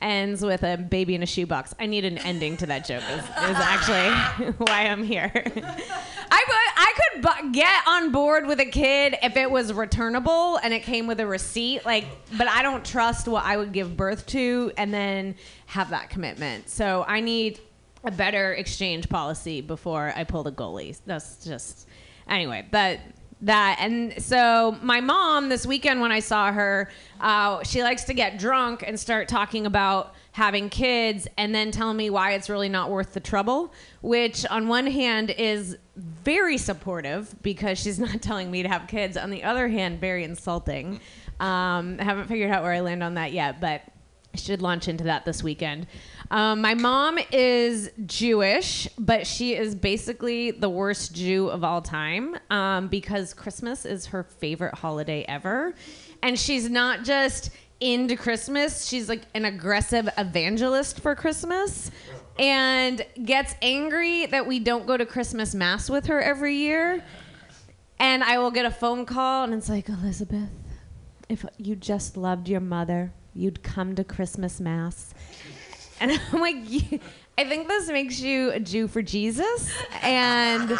ends 0.00 0.42
with 0.44 0.62
a 0.62 0.76
baby 0.76 1.14
in 1.14 1.22
a 1.22 1.26
shoebox. 1.26 1.74
I 1.78 1.86
need 1.86 2.04
an 2.04 2.18
ending 2.18 2.56
to 2.58 2.66
that 2.66 2.86
joke. 2.86 3.02
Is, 3.10 3.24
is 3.24 3.56
actually 3.56 4.52
why 4.58 4.86
I'm 4.86 5.02
here. 5.02 5.30
I 5.34 6.44
would, 6.48 6.72
I 6.76 6.92
could 6.96 7.22
bu- 7.22 7.52
get 7.52 7.82
on 7.86 8.12
board 8.12 8.46
with 8.46 8.60
a 8.60 8.66
kid 8.66 9.16
if 9.22 9.36
it 9.36 9.50
was 9.50 9.72
returnable 9.72 10.56
and 10.56 10.74
it 10.74 10.82
came 10.82 11.06
with 11.06 11.20
a 11.20 11.26
receipt. 11.26 11.84
Like, 11.84 12.06
but 12.36 12.48
I 12.48 12.62
don't 12.62 12.84
trust 12.84 13.28
what 13.28 13.44
I 13.44 13.56
would 13.56 13.72
give 13.72 13.96
birth 13.96 14.26
to 14.26 14.72
and 14.76 14.92
then 14.92 15.36
have 15.66 15.90
that 15.90 16.10
commitment. 16.10 16.68
So 16.68 17.04
I 17.06 17.20
need 17.20 17.60
a 18.04 18.10
better 18.10 18.52
exchange 18.54 19.08
policy 19.08 19.60
before 19.60 20.12
I 20.14 20.24
pull 20.24 20.42
the 20.42 20.52
goalie. 20.52 20.98
That's 21.06 21.44
just 21.44 21.88
anyway. 22.28 22.66
But 22.70 23.00
that 23.42 23.76
and 23.80 24.14
so 24.22 24.76
my 24.82 25.00
mom 25.00 25.50
this 25.50 25.66
weekend 25.66 26.00
when 26.00 26.10
I 26.10 26.20
saw 26.20 26.52
her, 26.52 26.90
uh, 27.20 27.62
she 27.64 27.82
likes 27.82 28.04
to 28.04 28.14
get 28.14 28.38
drunk 28.38 28.82
and 28.86 28.98
start 28.98 29.28
talking 29.28 29.66
about 29.66 30.14
having 30.32 30.68
kids 30.68 31.26
and 31.36 31.54
then 31.54 31.70
telling 31.70 31.96
me 31.96 32.10
why 32.10 32.32
it's 32.32 32.48
really 32.48 32.68
not 32.68 32.90
worth 32.90 33.12
the 33.12 33.20
trouble. 33.20 33.72
Which 34.00 34.46
on 34.46 34.68
one 34.68 34.86
hand 34.86 35.30
is 35.30 35.76
very 35.96 36.58
supportive 36.58 37.34
because 37.42 37.78
she's 37.78 37.98
not 38.08 38.22
telling 38.22 38.50
me 38.50 38.62
to 38.62 38.68
have 38.68 38.86
kids. 38.86 39.16
On 39.16 39.30
the 39.30 39.44
other 39.44 39.68
hand, 39.68 40.00
very 40.00 40.24
insulting. 40.24 41.00
Um, 41.38 41.96
I 42.00 42.04
haven't 42.04 42.28
figured 42.28 42.50
out 42.50 42.62
where 42.62 42.72
I 42.72 42.80
land 42.80 43.02
on 43.02 43.14
that 43.14 43.32
yet, 43.32 43.60
but 43.60 43.82
should 44.34 44.62
launch 44.62 44.88
into 44.88 45.04
that 45.04 45.24
this 45.24 45.42
weekend. 45.42 45.86
Um, 46.30 46.60
my 46.60 46.74
mom 46.74 47.18
is 47.30 47.90
Jewish, 48.04 48.88
but 48.98 49.26
she 49.26 49.54
is 49.54 49.74
basically 49.74 50.50
the 50.50 50.68
worst 50.68 51.14
Jew 51.14 51.48
of 51.48 51.62
all 51.62 51.80
time 51.82 52.36
um, 52.50 52.88
because 52.88 53.32
Christmas 53.32 53.84
is 53.84 54.06
her 54.06 54.24
favorite 54.24 54.74
holiday 54.74 55.24
ever. 55.28 55.74
And 56.22 56.38
she's 56.38 56.68
not 56.68 57.04
just 57.04 57.50
into 57.78 58.16
Christmas, 58.16 58.86
she's 58.86 59.08
like 59.08 59.22
an 59.34 59.44
aggressive 59.44 60.08
evangelist 60.16 61.00
for 61.00 61.14
Christmas 61.14 61.90
and 62.38 63.04
gets 63.22 63.54
angry 63.60 64.26
that 64.26 64.46
we 64.46 64.58
don't 64.58 64.86
go 64.86 64.96
to 64.96 65.04
Christmas 65.04 65.54
Mass 65.54 65.90
with 65.90 66.06
her 66.06 66.20
every 66.20 66.56
year. 66.56 67.04
And 67.98 68.24
I 68.24 68.38
will 68.38 68.50
get 68.50 68.66
a 68.66 68.70
phone 68.70 69.06
call, 69.06 69.44
and 69.44 69.54
it's 69.54 69.68
like, 69.68 69.88
Elizabeth, 69.88 70.50
if 71.28 71.44
you 71.56 71.76
just 71.76 72.16
loved 72.16 72.48
your 72.48 72.60
mother, 72.60 73.12
you'd 73.34 73.62
come 73.62 73.94
to 73.94 74.04
Christmas 74.04 74.60
Mass. 74.60 75.14
And 76.00 76.12
I'm 76.32 76.40
like, 76.40 76.56
I 77.38 77.44
think 77.44 77.68
this 77.68 77.88
makes 77.88 78.20
you 78.20 78.50
a 78.50 78.60
Jew 78.60 78.88
for 78.88 79.02
Jesus, 79.02 79.70
and 80.02 80.78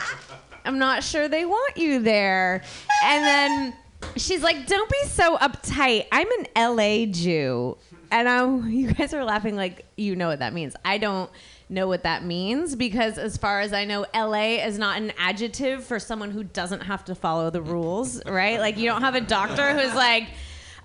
I'm 0.64 0.79
not 0.79 1.05
sure 1.05 1.29
they 1.29 1.44
want 1.44 1.76
you 1.76 2.00
there. 2.00 2.62
And 3.05 3.24
then 3.24 3.74
she's 4.16 4.42
like, 4.42 4.66
don't 4.66 4.90
be 4.90 5.05
so 5.07 5.37
uptight. 5.37 6.07
I'm 6.12 6.29
an 6.40 6.76
LA 6.76 7.07
Jew. 7.07 7.76
And 8.11 8.29
I'm, 8.29 8.70
you 8.70 8.92
guys 8.92 9.12
are 9.14 9.24
laughing 9.24 9.57
like 9.57 9.87
you 9.96 10.16
know 10.16 10.29
what 10.29 10.38
that 10.38 10.52
means. 10.52 10.76
I 10.85 10.98
don't 10.98 11.31
know 11.68 11.88
what 11.88 12.05
that 12.05 12.24
means 12.24 12.76
because, 12.76 13.18
as 13.18 13.37
far 13.37 13.61
as 13.61 13.72
I 13.72 13.85
know, 13.85 14.07
LA 14.14 14.64
is 14.64 14.79
not 14.79 14.98
an 14.98 15.12
adjective 15.18 15.85
for 15.85 15.98
someone 15.98 16.31
who 16.31 16.44
doesn't 16.44 16.83
have 16.83 17.05
to 17.07 17.14
follow 17.14 17.50
the 17.50 17.61
rules, 17.61 18.24
right? 18.24 18.61
Like, 18.61 18.76
you 18.79 18.88
don't 18.88 19.02
have 19.02 19.16
a 19.16 19.20
doctor 19.20 19.76
who's 19.76 19.94
like, 19.94 20.29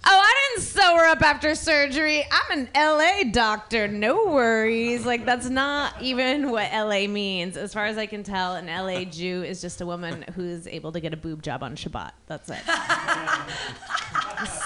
Oh, 0.04 0.10
I 0.10 0.41
sew 0.58 0.96
her 0.98 1.08
up 1.08 1.22
after 1.22 1.56
surgery. 1.56 2.24
I'm 2.32 2.60
an 2.60 2.70
LA 2.76 3.32
doctor. 3.32 3.88
No 3.88 4.26
worries. 4.28 5.06
Like, 5.06 5.26
that's 5.26 5.50
not 5.50 6.02
even 6.02 6.52
what 6.52 6.72
LA 6.72 7.08
means. 7.08 7.58
As 7.58 7.74
far 7.74 7.86
as 7.86 7.98
I 7.98 8.06
can 8.06 8.24
tell, 8.24 8.56
an 8.56 8.68
LA 8.68 9.04
Jew 9.06 9.44
is 9.44 9.62
just 9.62 9.82
a 9.82 9.86
woman 9.86 10.24
who's 10.36 10.68
able 10.68 10.92
to 10.92 11.00
get 11.00 11.14
a 11.14 11.18
boob 11.18 11.42
job 11.42 11.64
on 11.64 11.76
Shabbat. 11.76 12.12
That's 12.28 12.50
it. 12.50 12.60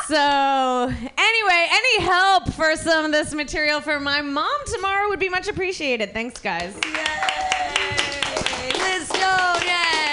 so, 0.08 0.94
anyway, 1.18 1.68
any 1.72 2.02
help 2.04 2.52
for 2.54 2.76
some 2.76 3.06
of 3.06 3.12
this 3.12 3.34
material 3.34 3.82
for 3.82 4.00
my 4.00 4.22
mom 4.22 4.60
tomorrow 4.68 5.10
would 5.10 5.20
be 5.20 5.30
much 5.30 5.48
appreciated. 5.48 6.14
Thanks, 6.14 6.40
guys. 6.40 6.76
Liz 8.74 9.08
Stone, 9.08 9.62
yay! 9.64 10.06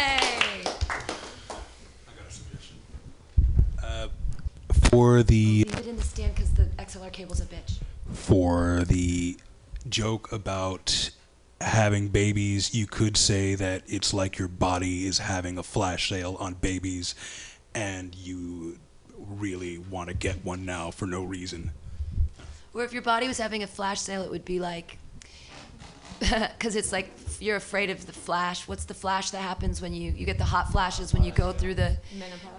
For 4.92 5.22
the 5.22 5.64
Leave 5.64 5.74
it 5.74 5.87
in 5.87 5.96
the 5.96 6.02
stand 6.02 6.35
because 6.35 6.52
the 6.52 6.64
XLR 6.76 7.11
cable's 7.11 7.40
a 7.40 7.46
bitch. 7.46 7.78
for 8.12 8.85
the 8.87 9.38
joke 9.88 10.31
about 10.31 11.09
having 11.62 12.09
babies, 12.09 12.74
you 12.74 12.87
could 12.87 13.16
say 13.16 13.55
that 13.55 13.85
it's 13.87 14.12
like 14.12 14.38
your 14.38 14.48
body 14.48 15.07
is 15.07 15.16
having 15.16 15.57
a 15.57 15.62
flash 15.62 16.11
sale 16.11 16.37
on 16.38 16.52
babies, 16.52 17.14
and 17.74 18.14
you 18.14 18.78
really 19.16 19.78
want 19.78 20.11
to 20.11 20.14
get 20.14 20.44
one 20.44 20.66
now 20.66 20.90
for 20.90 21.07
no 21.07 21.24
reason. 21.24 21.70
Or 22.74 22.85
if 22.85 22.92
your 22.92 23.00
body 23.00 23.26
was 23.26 23.38
having 23.38 23.62
a 23.62 23.66
flash 23.66 23.98
sale, 23.98 24.20
it 24.20 24.31
would 24.31 24.44
be 24.44 24.61
like, 24.61 24.98
because 26.59 26.77
it's 26.77 26.93
like 26.93 27.11
you're 27.41 27.57
afraid 27.57 27.91
of 27.91 28.07
the 28.07 28.13
flash. 28.13 28.69
What's 28.69 28.85
the 28.85 28.95
flash 28.95 29.31
that 29.31 29.39
happens 29.39 29.83
when 29.83 29.93
you 29.93 30.13
you 30.13 30.25
get 30.25 30.39
the 30.39 30.45
hot 30.45 30.71
flashes 30.71 31.13
when 31.13 31.25
you 31.25 31.33
go 31.33 31.53
through 31.53 31.75
the 31.75 31.97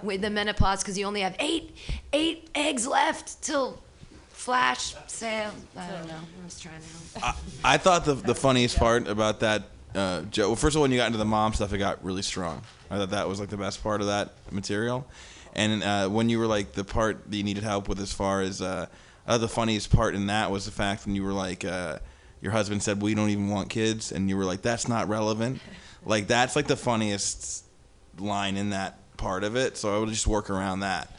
with 0.01 0.21
the 0.21 0.29
menopause? 0.29 0.81
Because 0.81 0.97
you 0.97 1.05
only 1.05 1.21
have 1.21 1.35
eight 1.39 1.75
eight 2.11 2.49
eggs 2.55 2.85
left 2.85 3.41
till 3.41 3.81
flash 4.29 4.95
sale. 5.07 5.51
I 5.77 5.87
don't 5.91 6.07
know. 6.07 6.15
I'm 6.15 6.45
just 6.45 6.61
trying 6.61 6.81
to. 6.81 7.19
Help. 7.19 7.35
I 7.63 7.77
thought 7.77 8.05
the 8.05 8.15
the 8.15 8.35
funniest 8.35 8.77
part 8.77 9.07
about 9.07 9.39
that 9.39 9.63
uh, 9.95 10.21
joke. 10.23 10.47
Well, 10.47 10.55
first 10.55 10.75
of 10.75 10.79
all, 10.79 10.81
when 10.83 10.91
you 10.91 10.97
got 10.97 11.07
into 11.07 11.19
the 11.19 11.25
mom 11.25 11.53
stuff, 11.53 11.71
it 11.73 11.77
got 11.77 12.03
really 12.03 12.23
strong. 12.23 12.61
I 12.89 12.97
thought 12.97 13.11
that 13.11 13.27
was 13.27 13.39
like 13.39 13.49
the 13.49 13.57
best 13.57 13.81
part 13.81 14.01
of 14.01 14.07
that 14.07 14.33
material. 14.51 15.07
And 15.55 15.83
uh, 15.83 16.09
when 16.09 16.29
you 16.29 16.39
were 16.39 16.47
like 16.47 16.73
the 16.73 16.83
part 16.83 17.29
that 17.29 17.37
you 17.37 17.43
needed 17.43 17.63
help 17.63 17.87
with, 17.87 17.99
as 17.99 18.11
far 18.11 18.41
as 18.41 18.61
uh, 18.61 18.87
uh, 19.27 19.37
the 19.37 19.47
funniest 19.47 19.95
part 19.95 20.15
in 20.15 20.27
that 20.27 20.51
was 20.51 20.65
the 20.65 20.71
fact 20.71 21.05
when 21.05 21.15
you 21.15 21.23
were 21.23 21.33
like, 21.33 21.63
uh, 21.63 21.99
your 22.43 22.51
husband 22.51 22.83
said, 22.83 23.01
"We 23.01 23.15
don't 23.15 23.29
even 23.29 23.47
want 23.47 23.69
kids," 23.69 24.11
and 24.11 24.29
you 24.29 24.35
were 24.35 24.43
like, 24.43 24.61
"That's 24.61 24.89
not 24.89 25.07
relevant." 25.07 25.61
like 26.05 26.27
that's 26.27 26.57
like 26.57 26.67
the 26.67 26.75
funniest 26.75 27.63
line 28.19 28.57
in 28.57 28.71
that 28.71 28.99
part 29.15 29.45
of 29.45 29.55
it. 29.55 29.77
So 29.77 29.95
I 29.95 29.99
would 29.99 30.09
just 30.09 30.27
work 30.27 30.49
around 30.49 30.81
that. 30.81 31.09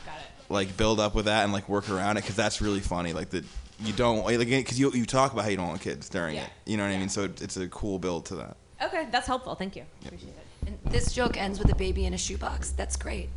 Like 0.50 0.76
build 0.76 1.00
up 1.00 1.14
with 1.14 1.24
that 1.24 1.44
and 1.44 1.52
like 1.54 1.66
work 1.70 1.88
around 1.88 2.18
it 2.18 2.20
because 2.20 2.36
that's 2.36 2.60
really 2.60 2.80
funny. 2.80 3.14
Like 3.14 3.30
that 3.30 3.44
you 3.80 3.94
don't 3.94 4.24
like 4.26 4.38
because 4.38 4.78
you 4.78 4.92
you 4.92 5.06
talk 5.06 5.32
about 5.32 5.44
how 5.44 5.50
you 5.50 5.56
don't 5.56 5.68
want 5.68 5.80
kids 5.80 6.10
during 6.10 6.36
it. 6.36 6.48
You 6.66 6.76
know 6.76 6.84
what 6.84 6.92
I 6.92 6.98
mean? 6.98 7.08
So 7.08 7.24
it, 7.24 7.40
it's 7.40 7.56
a 7.56 7.66
cool 7.68 7.98
build 7.98 8.26
to 8.26 8.36
that. 8.36 8.56
Okay, 8.82 9.08
that's 9.10 9.26
helpful. 9.26 9.54
Thank 9.54 9.76
you. 9.76 9.84
Appreciate 10.04 10.28
it. 10.28 10.46
And 10.66 10.78
this 10.92 11.12
joke 11.12 11.38
ends 11.38 11.58
with 11.58 11.72
a 11.72 11.74
baby 11.74 12.04
in 12.04 12.12
a 12.12 12.18
shoebox. 12.18 12.70
That's 12.72 12.96
great. 12.96 13.30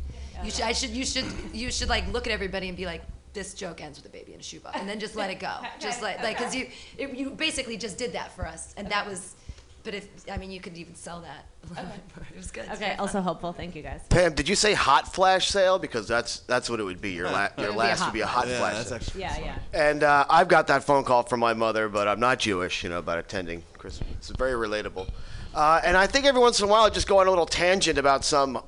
You 0.44 0.50
should. 0.50 0.64
I 0.64 0.72
should. 0.72 0.90
You 0.90 1.06
should. 1.06 1.24
You 1.54 1.70
should 1.70 1.88
like 1.88 2.06
look 2.12 2.26
at 2.26 2.32
everybody 2.32 2.68
and 2.68 2.76
be 2.76 2.84
like, 2.84 3.02
this 3.38 3.54
joke 3.54 3.80
ends 3.80 3.98
with 3.98 4.06
a 4.06 4.14
baby 4.18 4.34
in 4.34 4.40
a 4.40 4.42
shoebox, 4.42 4.78
and 4.78 4.88
then 4.88 4.98
just 4.98 5.14
let 5.14 5.30
it 5.30 5.38
go. 5.38 5.54
Just 5.78 6.02
like 6.02 6.22
like 6.22 6.36
because 6.38 6.54
you 6.54 6.68
it, 6.98 7.14
you 7.14 7.30
basically 7.30 7.76
just 7.76 7.96
did 7.96 8.12
that 8.12 8.32
for 8.32 8.44
us, 8.46 8.74
and 8.76 8.88
that 8.90 9.06
was 9.06 9.36
but 9.84 9.94
if 9.94 10.08
I 10.30 10.36
mean, 10.36 10.50
you 10.50 10.60
could 10.60 10.76
even 10.76 10.94
sell 10.94 11.20
that. 11.22 11.46
it 12.30 12.36
was 12.36 12.50
good. 12.50 12.64
Okay, 12.64 12.76
very 12.76 12.90
fun. 12.90 13.00
also 13.00 13.20
helpful. 13.22 13.52
Thank 13.52 13.74
you 13.76 13.82
guys. 13.82 14.00
Pam, 14.10 14.34
did 14.34 14.48
you 14.48 14.54
say 14.54 14.74
hot 14.74 15.14
flash 15.14 15.48
sale? 15.48 15.78
Because 15.78 16.08
that's 16.08 16.40
that's 16.40 16.68
what 16.68 16.80
it 16.80 16.82
would 16.82 17.00
be. 17.00 17.12
Your 17.12 17.30
la- 17.30 17.48
your 17.58 17.68
would 17.68 17.72
be 17.72 17.78
last 17.78 18.00
hot 18.00 18.08
would 18.08 18.12
be 18.14 18.20
a 18.20 18.26
hot 18.26 18.48
Yeah, 18.48 18.58
flash. 18.58 18.74
that's 18.74 18.88
sale. 18.88 18.96
actually. 18.96 19.20
Yeah, 19.22 19.38
yeah. 19.38 19.86
And 19.88 20.02
uh, 20.02 20.26
I've 20.28 20.48
got 20.48 20.66
that 20.66 20.84
phone 20.84 21.04
call 21.04 21.22
from 21.22 21.40
my 21.40 21.54
mother, 21.54 21.88
but 21.88 22.08
I'm 22.08 22.20
not 22.20 22.40
Jewish, 22.40 22.82
you 22.82 22.90
know, 22.90 22.98
about 22.98 23.18
attending 23.18 23.62
Christmas. 23.78 24.10
It's 24.18 24.28
very 24.30 24.52
relatable. 24.52 25.08
Uh, 25.54 25.80
and 25.82 25.96
I 25.96 26.06
think 26.06 26.26
every 26.26 26.40
once 26.40 26.60
in 26.60 26.66
a 26.66 26.68
while, 26.68 26.84
I 26.84 26.90
just 26.90 27.08
go 27.08 27.18
on 27.20 27.26
a 27.26 27.30
little 27.30 27.46
tangent 27.46 27.98
about 27.98 28.24
some 28.24 28.62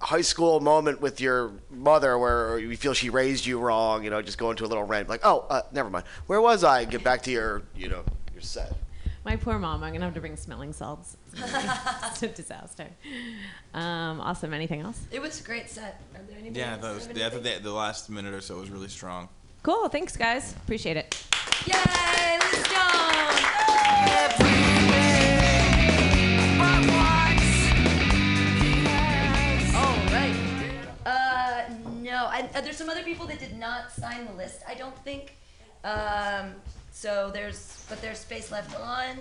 high 0.00 0.22
school 0.22 0.60
moment 0.60 1.00
with 1.00 1.20
your 1.20 1.52
mother 1.70 2.18
where 2.18 2.58
you 2.58 2.76
feel 2.76 2.94
she 2.94 3.10
raised 3.10 3.46
you 3.46 3.58
wrong, 3.58 4.02
you 4.02 4.10
know, 4.10 4.22
just 4.22 4.38
go 4.38 4.50
into 4.50 4.64
a 4.64 4.68
little 4.68 4.84
rant, 4.84 5.08
like, 5.08 5.20
oh, 5.24 5.46
uh, 5.50 5.62
never 5.72 5.90
mind. 5.90 6.04
Where 6.26 6.40
was 6.40 6.64
I? 6.64 6.84
Get 6.84 7.04
back 7.04 7.22
to 7.22 7.30
your, 7.30 7.62
you 7.76 7.88
know, 7.88 8.02
your 8.32 8.42
set. 8.42 8.72
My 9.24 9.36
poor 9.36 9.58
mom. 9.58 9.84
I'm 9.84 9.92
gonna 9.92 10.06
have 10.06 10.14
to 10.14 10.20
bring 10.20 10.36
smelling 10.36 10.72
salts. 10.72 11.16
it's 11.36 12.22
a 12.22 12.28
disaster. 12.28 12.86
Um, 13.74 14.20
awesome. 14.20 14.54
Anything 14.54 14.80
else? 14.80 14.98
It 15.10 15.20
was 15.20 15.40
a 15.40 15.44
great 15.44 15.68
set. 15.68 16.00
Are 16.14 16.22
there 16.22 16.38
anybody 16.38 16.60
Yeah, 16.60 16.74
I 16.74 16.78
thought, 16.78 16.92
it 16.92 16.94
was, 16.94 17.08
I 17.08 17.28
thought 17.28 17.42
the, 17.42 17.58
the 17.62 17.72
last 17.72 18.08
minute 18.08 18.32
or 18.32 18.40
so 18.40 18.58
was 18.58 18.70
really 18.70 18.88
strong. 18.88 19.28
Cool. 19.62 19.88
Thanks, 19.88 20.16
guys. 20.16 20.54
Appreciate 20.54 20.96
it. 20.96 21.22
Yay, 21.66 22.38
Lee 22.38 22.62
Stone! 22.64 24.79
No, 32.10 32.26
I, 32.26 32.48
uh, 32.56 32.60
there's 32.60 32.76
some 32.76 32.88
other 32.88 33.04
people 33.04 33.24
that 33.26 33.38
did 33.38 33.56
not 33.56 33.92
sign 33.92 34.26
the 34.26 34.32
list. 34.32 34.62
I 34.66 34.74
don't 34.74 34.96
think. 35.04 35.36
Um, 35.84 36.54
so 36.90 37.30
there's, 37.32 37.84
but 37.88 38.02
there's 38.02 38.18
space 38.18 38.50
left 38.50 38.78
on. 38.80 39.18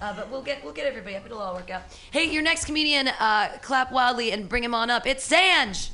Uh, 0.00 0.14
but 0.14 0.30
we'll 0.30 0.42
get 0.42 0.62
we'll 0.62 0.72
get 0.72 0.86
everybody 0.86 1.16
up. 1.16 1.26
It'll 1.26 1.40
all 1.40 1.54
work 1.54 1.70
out. 1.70 1.82
Hey, 2.12 2.26
your 2.26 2.42
next 2.42 2.66
comedian, 2.66 3.08
uh, 3.08 3.58
clap 3.62 3.90
wildly 3.90 4.30
and 4.30 4.48
bring 4.48 4.62
him 4.62 4.72
on 4.72 4.90
up. 4.90 5.04
It's 5.04 5.28
Sanj. 5.28 5.90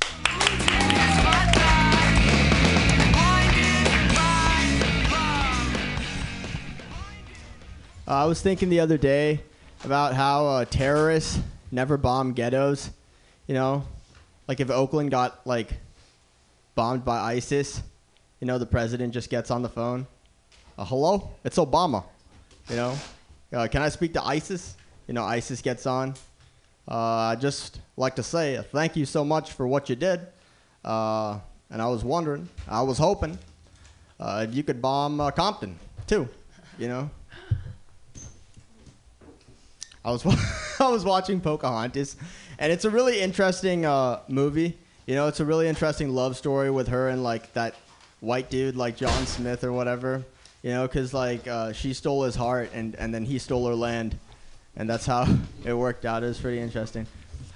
Uh, 8.07 8.11
I 8.11 8.25
was 8.25 8.39
thinking 8.39 8.69
the 8.69 8.81
other 8.81 8.99
day 8.99 9.39
about 9.83 10.13
how 10.13 10.45
uh, 10.45 10.65
terrorists 10.65 11.39
never 11.71 11.97
bomb 11.97 12.33
ghettos. 12.33 12.91
You 13.47 13.55
know, 13.55 13.85
like 14.47 14.59
if 14.59 14.69
Oakland 14.69 15.09
got 15.09 15.47
like 15.47 15.73
bombed 16.75 17.05
by 17.05 17.17
ISIS, 17.17 17.81
you 18.41 18.47
know, 18.47 18.57
the 18.57 18.65
president 18.65 19.13
just 19.13 19.29
gets 19.29 19.49
on 19.49 19.61
the 19.61 19.69
phone. 19.69 20.05
Uh, 20.77 20.83
Hello, 20.83 21.31
it's 21.45 21.57
Obama. 21.57 22.03
You 22.69 22.75
know, 22.75 22.97
uh, 23.53 23.67
can 23.71 23.81
I 23.81 23.89
speak 23.89 24.13
to 24.13 24.23
ISIS? 24.23 24.75
You 25.07 25.13
know, 25.13 25.23
ISIS 25.23 25.61
gets 25.61 25.85
on. 25.85 26.15
Uh, 26.87 26.95
I 27.31 27.35
just 27.39 27.79
like 27.97 28.15
to 28.17 28.23
say 28.23 28.57
uh, 28.57 28.63
thank 28.63 28.95
you 28.95 29.05
so 29.05 29.23
much 29.23 29.53
for 29.53 29.67
what 29.67 29.89
you 29.89 29.95
did. 29.95 30.19
Uh, 30.83 31.39
and 31.71 31.81
I 31.81 31.87
was 31.87 32.03
wondering, 32.03 32.47
I 32.67 32.81
was 32.81 32.97
hoping, 32.97 33.39
uh, 34.19 34.45
if 34.47 34.53
you 34.53 34.61
could 34.61 34.81
bomb 34.81 35.17
Compton 35.31 35.79
too. 36.07 36.27
You 36.77 36.89
know. 36.89 37.09
I 40.03 40.11
was 40.11 40.25
wa- 40.25 40.35
I 40.79 40.89
was 40.89 41.05
watching 41.05 41.39
Pocahontas, 41.39 42.17
and 42.59 42.71
it's 42.71 42.85
a 42.85 42.89
really 42.89 43.21
interesting 43.21 43.81
movie. 44.27 44.77
You 45.05 45.13
know, 45.13 45.27
it's 45.27 45.39
a 45.39 45.45
really 45.45 45.67
interesting 45.67 46.15
love 46.15 46.35
story 46.35 46.71
with 46.71 46.87
her 46.87 47.09
and 47.09 47.23
like 47.23 47.53
that 47.53 47.75
white 48.21 48.49
dude, 48.49 48.75
like 48.75 48.97
John 48.97 49.25
Smith 49.27 49.63
or 49.63 49.71
whatever. 49.71 50.23
You 50.63 50.71
know, 50.71 50.87
because 50.87 51.13
like 51.13 51.47
uh, 51.47 51.73
she 51.73 51.93
stole 51.93 52.23
his 52.23 52.35
heart, 52.35 52.71
and 52.73 52.95
and 52.95 53.13
then 53.13 53.23
he 53.23 53.37
stole 53.37 53.67
her 53.67 53.75
land, 53.75 54.17
and 54.75 54.89
that's 54.89 55.05
how 55.05 55.27
it 55.63 55.73
worked 55.73 56.05
out. 56.05 56.23
It 56.23 56.27
was 56.27 56.39
pretty 56.39 56.59
interesting. 56.59 57.05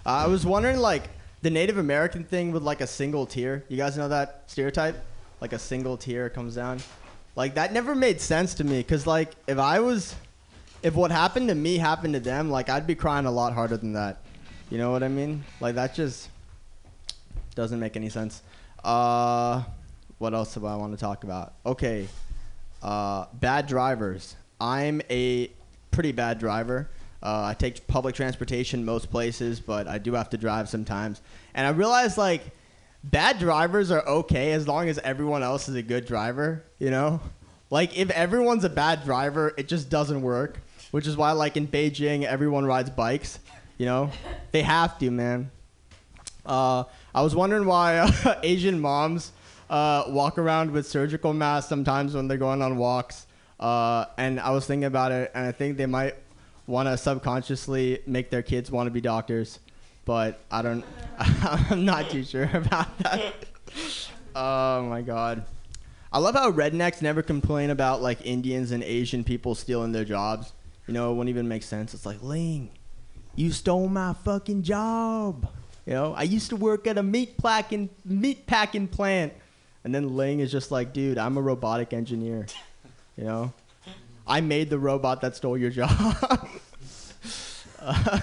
Uh, 0.06 0.10
I 0.10 0.28
was 0.28 0.46
wondering 0.46 0.78
like 0.78 1.10
the 1.42 1.50
Native 1.50 1.80
American 1.80 2.24
thing 2.24 2.52
with 2.52 2.62
like 2.62 2.82
a 2.82 2.88
single 2.88 3.26
tear. 3.26 3.64
You 3.68 3.78
guys 3.78 3.98
know 3.98 4.10
that 4.10 4.44
stereotype? 4.46 4.96
Like 5.42 5.54
a 5.54 5.60
single 5.60 5.98
tear 5.98 6.30
comes 6.30 6.56
down. 6.56 6.80
Like 7.36 7.56
that 7.56 7.74
never 7.74 7.96
made 7.96 8.22
sense 8.22 8.54
to 8.56 8.64
me, 8.64 8.78
because 8.78 9.08
like 9.08 9.32
if 9.48 9.58
I 9.58 9.80
was 9.80 10.14
if 10.84 10.94
what 10.94 11.10
happened 11.10 11.50
to 11.50 11.56
me 11.56 11.80
happened 11.80 12.14
to 12.14 12.20
them, 12.20 12.52
like 12.52 12.70
I'd 12.70 12.86
be 12.86 12.94
crying 12.94 13.26
a 13.26 13.32
lot 13.32 13.54
harder 13.54 13.78
than 13.78 13.94
that. 13.94 14.20
You 14.70 14.78
know 14.78 14.92
what 14.92 15.02
I 15.02 15.08
mean? 15.08 15.44
Like 15.60 15.74
that 15.76 15.96
just 15.96 16.30
doesn't 17.56 17.80
make 17.80 17.96
any 17.96 18.10
sense. 18.10 18.42
Uh, 18.84 19.64
what 20.18 20.34
else 20.34 20.54
do 20.54 20.66
I 20.66 20.76
want 20.76 20.94
to 20.94 21.00
talk 21.00 21.24
about? 21.24 21.54
Okay, 21.66 22.08
uh, 22.82 23.26
bad 23.34 23.68
drivers. 23.68 24.36
I'm 24.60 25.02
a 25.10 25.50
pretty 25.92 26.12
bad 26.12 26.40
driver. 26.40 26.90
Uh, 27.22 27.44
I 27.46 27.54
take 27.54 27.86
public 27.88 28.16
transportation 28.16 28.86
most 28.86 29.12
places, 29.12 29.60
but 29.60 29.88
I 29.88 29.98
do 29.98 30.14
have 30.14 30.30
to 30.30 30.38
drive 30.38 30.70
sometimes. 30.70 31.22
And 31.54 31.68
I 31.68 31.72
realize 31.72 32.18
like 32.18 32.42
bad 33.04 33.40
drivers 33.40 33.92
are 33.92 34.06
okay 34.08 34.54
as 34.54 34.68
long 34.68 34.88
as 34.88 34.98
everyone 35.00 35.44
else 35.44 35.68
is 35.68 35.76
a 35.76 35.82
good 35.82 36.06
driver. 36.06 36.64
You 36.78 36.92
know, 36.92 37.22
like 37.70 37.98
if 37.98 38.10
everyone's 38.12 38.64
a 38.64 38.70
bad 38.70 39.04
driver, 39.04 39.54
it 39.58 39.68
just 39.68 39.90
doesn't 39.90 40.22
work. 40.22 40.62
Which 40.92 41.06
is 41.06 41.16
why, 41.16 41.34
like 41.34 41.56
in 41.56 41.68
Beijing, 41.68 42.24
everyone 42.24 42.66
rides 42.66 42.90
bikes. 42.90 43.40
You 43.78 43.86
know, 43.86 44.12
they 44.52 44.64
have 44.64 44.98
to, 45.00 45.12
man. 45.12 45.52
Uh, 46.46 46.86
I 47.13 47.22
was 47.22 47.36
wondering 47.36 47.65
why 47.65 47.98
uh, 47.98 48.39
Asian 48.43 48.80
moms 48.80 49.32
uh, 49.69 50.04
walk 50.08 50.38
around 50.38 50.72
with 50.72 50.88
surgical 50.88 51.34
masks 51.34 51.69
sometimes 51.69 52.13
when 52.13 52.28
they're 52.28 52.38
going 52.38 52.62
on 52.62 52.78
walks. 52.78 53.26
Uh, 53.60 54.06
and 54.17 54.39
I 54.39 54.52
was 54.52 54.65
thinking 54.65 54.86
about 54.86 55.12
it, 55.12 55.32
and 55.34 55.45
I 55.45 55.52
think 55.52 55.78
they 55.78 55.86
might 55.86 56.15
want 56.65 56.88
to 56.88 56.98
subconsciously 56.98 58.00
make 58.06 58.30
their 58.30 58.41
kids 58.43 58.72
want 58.72 58.88
to 58.88 58.91
be 58.91 59.02
doctors. 59.02 59.60
But 60.06 60.39
I 60.50 60.62
don't, 60.62 60.86
I'm 61.19 61.86
not 61.86 62.10
too 62.10 62.24
sure 62.24 62.50
about 62.54 62.98
that. 63.00 63.34
oh 64.36 64.84
my 64.84 65.02
god. 65.02 65.45
I 66.12 66.17
love 66.17 66.34
how 66.34 66.52
rednecks 66.52 67.02
never 67.02 67.22
complain 67.22 67.69
about 67.69 68.02
like 68.02 68.26
Indians 68.26 68.72
and 68.72 68.84
Asian 68.84 69.24
people 69.24 69.54
stealing 69.54 69.91
their 69.91 70.06
jobs. 70.06 70.54
You 70.88 70.93
know, 70.93 71.12
it 71.12 71.15
wouldn't 71.15 71.30
even 71.30 71.48
make 71.48 71.62
sense. 71.62 71.93
It's 71.93 72.06
like, 72.06 72.24
Ling, 72.24 72.72
you 73.36 73.52
stole 73.52 73.88
my 73.88 74.13
fucking 74.13 74.63
job. 74.63 75.48
You 75.86 75.94
know, 75.94 76.13
I 76.13 76.24
used 76.24 76.50
to 76.50 76.56
work 76.56 76.88
at 76.88 76.98
a 76.98 77.04
meat 77.04 77.38
packing 77.38 77.89
meat 78.06 78.46
packing 78.46 78.88
plant, 78.88 79.34
and 79.84 79.94
then 79.94 80.15
Ling 80.15 80.39
is 80.39 80.52
just 80.52 80.72
like, 80.72 80.94
dude, 80.94 81.18
I'm 81.18 81.38
a 81.38 81.42
robotic 81.42 81.94
engineer. 81.94 82.46
You 83.18 83.24
know, 83.26 83.54
I 84.28 84.42
made 84.42 84.70
the 84.70 84.80
robot 84.80 85.22
that 85.22 85.36
stole 85.36 85.58
your 85.58 85.72
job. 85.72 85.92
uh, 87.80 88.20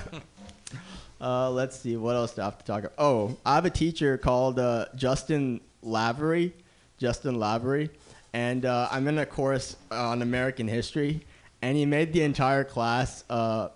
uh, 1.20 1.50
let's 1.50 1.78
see, 1.78 1.96
what 1.96 2.14
else 2.14 2.34
do 2.34 2.42
I 2.42 2.44
have 2.46 2.58
to 2.58 2.64
talk 2.64 2.80
about? 2.80 2.94
Oh, 2.98 3.36
I 3.44 3.56
have 3.56 3.64
a 3.64 3.70
teacher 3.70 4.16
called 4.16 4.58
uh, 4.58 4.86
Justin 4.94 5.60
Lavery. 5.82 6.54
Justin 6.98 7.38
Lavery, 7.38 7.90
and 8.32 8.64
uh, 8.64 8.88
I'm 8.90 9.06
in 9.08 9.18
a 9.18 9.26
course 9.26 9.76
on 9.90 10.22
American 10.22 10.66
history, 10.66 11.26
and 11.60 11.76
he 11.76 11.84
made 11.84 12.12
the 12.12 12.22
entire 12.22 12.64
class 12.64 13.22
uh, 13.28 13.68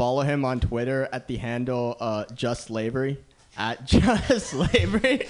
follow 0.00 0.22
him 0.22 0.46
on 0.46 0.58
Twitter 0.58 1.10
at 1.12 1.28
the 1.28 1.36
handle 1.36 1.94
uh, 2.00 2.24
Just 2.34 2.64
Slavery 2.68 3.18
at 3.58 3.84
Just 3.84 4.46
Slavery, 4.46 5.28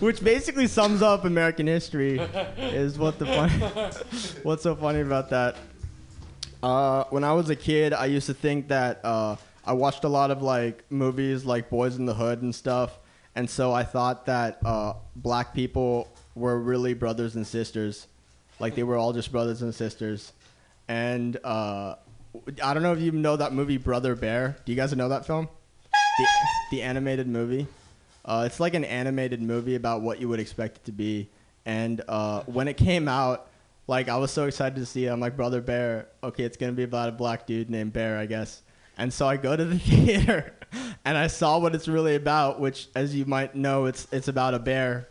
which 0.00 0.24
basically 0.24 0.66
sums 0.66 1.02
up 1.02 1.26
American 1.26 1.66
history. 1.66 2.18
Is 2.56 2.98
what 2.98 3.18
the 3.18 3.26
fun, 3.26 3.50
what's 4.44 4.62
so 4.62 4.74
funny 4.74 5.00
about 5.00 5.28
that? 5.28 5.56
Uh, 6.62 7.04
when 7.10 7.22
I 7.22 7.34
was 7.34 7.50
a 7.50 7.54
kid, 7.54 7.92
I 7.92 8.06
used 8.06 8.28
to 8.28 8.32
think 8.32 8.68
that 8.68 9.04
uh, 9.04 9.36
I 9.66 9.74
watched 9.74 10.04
a 10.04 10.08
lot 10.08 10.30
of 10.30 10.40
like 10.40 10.82
movies 10.90 11.44
like 11.44 11.68
Boyz 11.68 11.98
n 11.98 12.06
the 12.06 12.14
Hood 12.14 12.40
and 12.40 12.54
stuff, 12.54 12.98
and 13.34 13.48
so 13.48 13.74
I 13.74 13.84
thought 13.84 14.24
that 14.24 14.58
uh, 14.64 14.94
black 15.16 15.52
people 15.52 16.08
were 16.34 16.58
really 16.58 16.94
brothers 16.94 17.36
and 17.36 17.46
sisters, 17.46 18.06
like 18.58 18.74
they 18.74 18.84
were 18.84 18.96
all 18.96 19.12
just 19.12 19.30
brothers 19.30 19.60
and 19.60 19.74
sisters. 19.74 20.32
And 20.88 21.36
uh, 21.44 21.96
I 22.62 22.74
don't 22.74 22.82
know 22.82 22.92
if 22.92 23.00
you 23.00 23.12
know 23.12 23.36
that 23.36 23.52
movie 23.52 23.76
Brother 23.76 24.14
Bear. 24.14 24.56
Do 24.64 24.72
you 24.72 24.76
guys 24.76 24.94
know 24.94 25.08
that 25.08 25.26
film? 25.26 25.48
The, 26.18 26.26
the 26.70 26.82
animated 26.82 27.26
movie. 27.28 27.66
Uh, 28.24 28.44
it's 28.46 28.58
like 28.58 28.74
an 28.74 28.84
animated 28.84 29.40
movie 29.40 29.76
about 29.76 30.02
what 30.02 30.20
you 30.20 30.28
would 30.28 30.40
expect 30.40 30.78
it 30.78 30.84
to 30.86 30.92
be. 30.92 31.28
And 31.64 32.02
uh, 32.08 32.42
when 32.42 32.68
it 32.68 32.76
came 32.76 33.08
out, 33.08 33.48
like 33.86 34.08
I 34.08 34.16
was 34.16 34.30
so 34.30 34.46
excited 34.46 34.76
to 34.76 34.86
see 34.86 35.06
it. 35.06 35.10
I'm 35.10 35.20
like, 35.20 35.36
Brother 35.36 35.60
Bear. 35.60 36.08
Okay, 36.22 36.44
it's 36.44 36.56
gonna 36.56 36.72
be 36.72 36.82
about 36.82 37.08
a 37.08 37.12
black 37.12 37.46
dude 37.46 37.70
named 37.70 37.92
Bear, 37.92 38.18
I 38.18 38.26
guess. 38.26 38.62
And 38.98 39.12
so 39.12 39.28
I 39.28 39.36
go 39.36 39.54
to 39.56 39.64
the 39.64 39.78
theater, 39.78 40.54
and 41.04 41.16
I 41.16 41.26
saw 41.26 41.58
what 41.58 41.74
it's 41.74 41.86
really 41.86 42.16
about. 42.16 42.60
Which, 42.60 42.88
as 42.94 43.14
you 43.14 43.26
might 43.26 43.54
know, 43.54 43.86
it's 43.86 44.08
it's 44.10 44.28
about 44.28 44.54
a 44.54 44.58
bear 44.58 45.08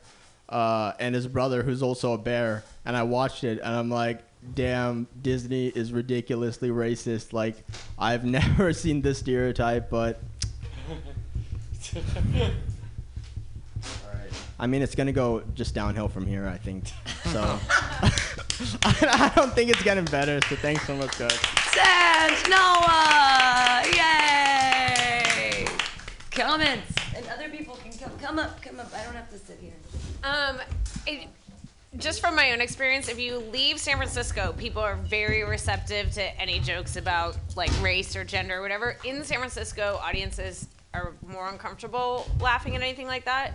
uh, 0.49 0.93
and 0.99 1.15
his 1.15 1.27
brother, 1.27 1.63
who's 1.63 1.81
also 1.81 2.13
a 2.13 2.17
bear. 2.17 2.63
And 2.85 2.95
I 2.95 3.03
watched 3.03 3.43
it, 3.43 3.59
and 3.63 3.75
I'm 3.75 3.89
like, 3.89 4.21
damn, 4.53 5.08
Disney 5.21 5.67
is 5.67 5.91
ridiculously 5.91 6.69
racist. 6.69 7.34
Like, 7.34 7.63
I've 7.97 8.23
never 8.25 8.73
seen 8.73 9.01
this 9.01 9.19
stereotype, 9.19 9.89
but. 9.89 10.21
I 14.58 14.67
mean, 14.67 14.81
it's 14.81 14.95
gonna 14.95 15.12
go 15.12 15.43
just 15.53 15.75
downhill 15.75 16.08
from 16.08 16.25
here, 16.25 16.47
I 16.47 16.58
think. 16.58 16.86
So, 17.25 17.60
I 18.84 19.31
don't 19.36 19.51
think 19.53 19.69
it's 19.71 19.84
getting 19.84 20.05
better. 20.05 20.39
So, 20.47 20.55
thanks 20.55 20.86
so 20.88 20.95
much, 20.95 21.17
guys. 21.17 21.34
Sanj 21.34 22.49
Noah! 22.49 23.84
Yay! 23.91 25.67
Comments. 26.31 26.93
And 27.15 27.25
other 27.27 27.49
people 27.49 27.77
can 27.84 27.91
come, 27.97 28.17
come 28.19 28.39
up, 28.39 28.62
come 28.62 28.79
up. 28.79 28.93
I 28.95 29.03
don't 29.03 29.15
have 29.15 29.29
to 29.31 29.39
sit 29.39 29.60
here. 29.60 29.73
Um, 30.23 30.60
it, 31.05 31.27
just 31.97 32.19
from 32.21 32.36
my 32.36 32.51
own 32.51 32.62
experience, 32.62 33.10
if 33.10 33.19
you 33.19 33.38
leave 33.38 33.79
San 33.79 33.97
Francisco, 33.97 34.53
people 34.58 34.81
are 34.81 34.95
very 34.95 35.43
receptive 35.43 36.12
to 36.12 36.41
any 36.41 36.60
jokes 36.60 36.95
about 36.95 37.38
like 37.55 37.71
race 37.81 38.15
or 38.15 38.23
gender 38.23 38.58
or 38.58 38.62
whatever. 38.62 38.97
In 39.03 39.23
San 39.23 39.38
Francisco, 39.39 39.99
audiences 40.03 40.67
are 40.93 41.13
more 41.27 41.49
uncomfortable 41.49 42.27
laughing 42.39 42.75
at 42.75 42.81
anything 42.81 43.08
like 43.08 43.25
that. 43.25 43.53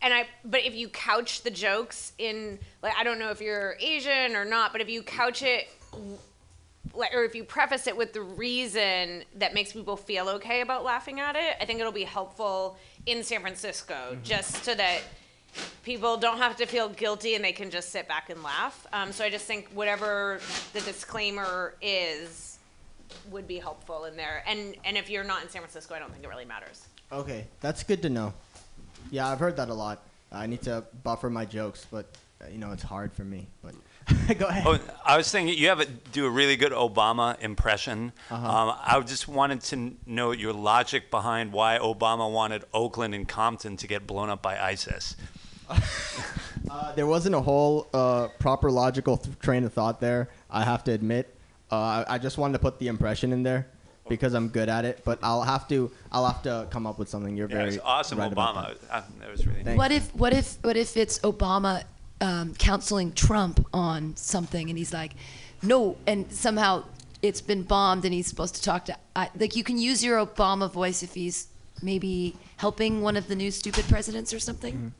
And 0.00 0.14
I, 0.14 0.26
but 0.44 0.64
if 0.64 0.74
you 0.74 0.88
couch 0.88 1.42
the 1.42 1.50
jokes 1.50 2.12
in, 2.18 2.58
like, 2.82 2.94
I 2.96 3.02
don't 3.02 3.18
know 3.18 3.30
if 3.30 3.40
you're 3.40 3.76
Asian 3.80 4.36
or 4.36 4.44
not, 4.44 4.70
but 4.72 4.80
if 4.80 4.88
you 4.88 5.02
couch 5.02 5.42
it, 5.42 5.68
like, 6.94 7.12
or 7.12 7.24
if 7.24 7.34
you 7.34 7.42
preface 7.42 7.88
it 7.88 7.96
with 7.96 8.12
the 8.12 8.22
reason 8.22 9.24
that 9.36 9.54
makes 9.54 9.72
people 9.72 9.96
feel 9.96 10.28
okay 10.28 10.60
about 10.60 10.84
laughing 10.84 11.18
at 11.18 11.34
it, 11.34 11.56
I 11.60 11.64
think 11.64 11.80
it'll 11.80 11.90
be 11.90 12.04
helpful 12.04 12.78
in 13.06 13.24
San 13.24 13.40
Francisco, 13.40 13.94
mm-hmm. 13.94 14.22
just 14.22 14.64
so 14.64 14.74
that 14.74 15.00
people 15.82 16.16
don't 16.16 16.38
have 16.38 16.56
to 16.56 16.66
feel 16.66 16.88
guilty 16.88 17.34
and 17.34 17.44
they 17.44 17.52
can 17.52 17.70
just 17.70 17.90
sit 17.90 18.06
back 18.08 18.30
and 18.30 18.42
laugh. 18.42 18.86
Um, 18.92 19.12
so 19.12 19.24
I 19.24 19.30
just 19.30 19.46
think 19.46 19.68
whatever 19.72 20.40
the 20.72 20.80
disclaimer 20.80 21.74
is 21.80 22.58
would 23.30 23.48
be 23.48 23.58
helpful 23.58 24.04
in 24.04 24.16
there. 24.16 24.42
And 24.46 24.76
and 24.84 24.96
if 24.96 25.08
you're 25.10 25.24
not 25.24 25.42
in 25.42 25.48
San 25.48 25.62
Francisco, 25.62 25.94
I 25.94 25.98
don't 25.98 26.12
think 26.12 26.24
it 26.24 26.28
really 26.28 26.44
matters. 26.44 26.86
Okay, 27.10 27.46
that's 27.60 27.82
good 27.82 28.02
to 28.02 28.10
know. 28.10 28.34
Yeah, 29.10 29.28
I've 29.28 29.38
heard 29.38 29.56
that 29.56 29.70
a 29.70 29.74
lot. 29.74 30.02
I 30.30 30.46
need 30.46 30.62
to 30.62 30.84
buffer 31.02 31.30
my 31.30 31.46
jokes, 31.46 31.86
but 31.90 32.06
uh, 32.42 32.48
you 32.50 32.58
know 32.58 32.72
it's 32.72 32.82
hard 32.82 33.12
for 33.12 33.24
me. 33.24 33.46
But 33.62 33.74
go 34.38 34.46
ahead. 34.46 34.64
Oh, 34.66 34.78
I 35.04 35.16
was 35.16 35.30
thinking 35.30 35.56
you 35.56 35.68
have 35.68 35.80
a, 35.80 35.86
do 35.86 36.26
a 36.26 36.30
really 36.30 36.56
good 36.56 36.72
Obama 36.72 37.40
impression. 37.40 38.12
Uh-huh. 38.30 38.46
Um, 38.46 38.76
I 38.82 39.00
just 39.00 39.28
wanted 39.28 39.62
to 39.62 39.76
n- 39.76 39.96
know 40.06 40.32
your 40.32 40.52
logic 40.52 41.10
behind 41.10 41.52
why 41.52 41.78
Obama 41.78 42.30
wanted 42.30 42.64
Oakland 42.72 43.14
and 43.14 43.26
Compton 43.26 43.76
to 43.78 43.86
get 43.86 44.06
blown 44.06 44.28
up 44.28 44.42
by 44.42 44.58
ISIS. 44.58 45.16
Uh, 46.70 46.92
there 46.94 47.06
wasn't 47.06 47.34
a 47.34 47.40
whole 47.40 47.86
uh, 47.94 48.28
proper 48.38 48.70
logical 48.70 49.16
th- 49.16 49.38
train 49.38 49.64
of 49.64 49.72
thought 49.72 50.00
there. 50.00 50.28
I 50.50 50.64
have 50.64 50.84
to 50.84 50.92
admit. 50.92 51.34
Uh, 51.72 51.76
I, 51.76 52.04
I 52.14 52.18
just 52.18 52.36
wanted 52.36 52.54
to 52.54 52.58
put 52.58 52.78
the 52.78 52.88
impression 52.88 53.32
in 53.32 53.42
there 53.42 53.68
because 54.08 54.34
I'm 54.34 54.48
good 54.48 54.68
at 54.68 54.84
it. 54.84 55.00
But 55.02 55.18
I'll 55.22 55.42
have 55.44 55.66
to. 55.68 55.90
I'll 56.12 56.26
have 56.26 56.42
to 56.42 56.66
come 56.70 56.86
up 56.86 56.98
with 56.98 57.08
something. 57.08 57.36
You're 57.38 57.48
Yeah, 57.48 57.56
very 57.56 57.68
it's 57.76 57.84
awesome, 57.84 58.18
right 58.18 58.30
about 58.30 58.54
Obama. 58.54 58.80
that. 58.90 59.04
That 59.20 59.30
was 59.30 59.46
really. 59.46 59.62
Thank 59.62 59.78
What 59.78 59.92
if 59.92 60.14
what 60.14 60.34
if 60.34 60.58
what 60.62 60.76
if 60.76 60.94
it's 60.98 61.20
Obama 61.20 61.84
um, 62.20 62.54
counseling 62.56 63.12
Trump 63.12 63.64
on 63.72 64.14
something, 64.16 64.68
and 64.68 64.76
he's 64.76 64.92
like, 64.92 65.12
no, 65.62 65.96
and 66.06 66.30
somehow 66.30 66.84
it's 67.22 67.40
been 67.40 67.62
bombed, 67.62 68.04
and 68.04 68.12
he's 68.12 68.26
supposed 68.26 68.56
to 68.56 68.62
talk 68.62 68.84
to 68.86 68.96
I, 69.16 69.30
like 69.38 69.56
you 69.56 69.64
can 69.64 69.78
use 69.78 70.04
your 70.04 70.18
Obama 70.24 70.70
voice 70.70 71.02
if 71.02 71.14
he's 71.14 71.46
maybe 71.82 72.36
helping 72.58 73.00
one 73.00 73.16
of 73.16 73.26
the 73.28 73.36
new 73.36 73.50
stupid 73.50 73.86
presidents 73.88 74.34
or 74.34 74.38
something. 74.40 74.92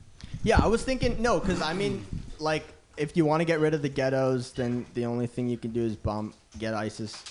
Yeah, 0.43 0.61
I 0.63 0.67
was 0.67 0.83
thinking 0.83 1.21
no, 1.21 1.41
because 1.41 1.61
I 1.61 1.73
mean, 1.73 2.05
like, 2.39 2.67
if 2.97 3.17
you 3.17 3.25
want 3.25 3.41
to 3.41 3.45
get 3.45 3.61
rid 3.61 3.75
of 3.75 3.83
the 3.83 3.89
ghettos, 3.89 4.53
then 4.53 4.87
the 4.95 5.07
only 5.07 5.27
thing 5.27 5.49
you 5.49 5.59
can 5.59 5.73
do 5.73 5.83
is 5.83 5.97
bomb, 5.97 6.35
get 6.59 6.75
ISIS 6.75 7.25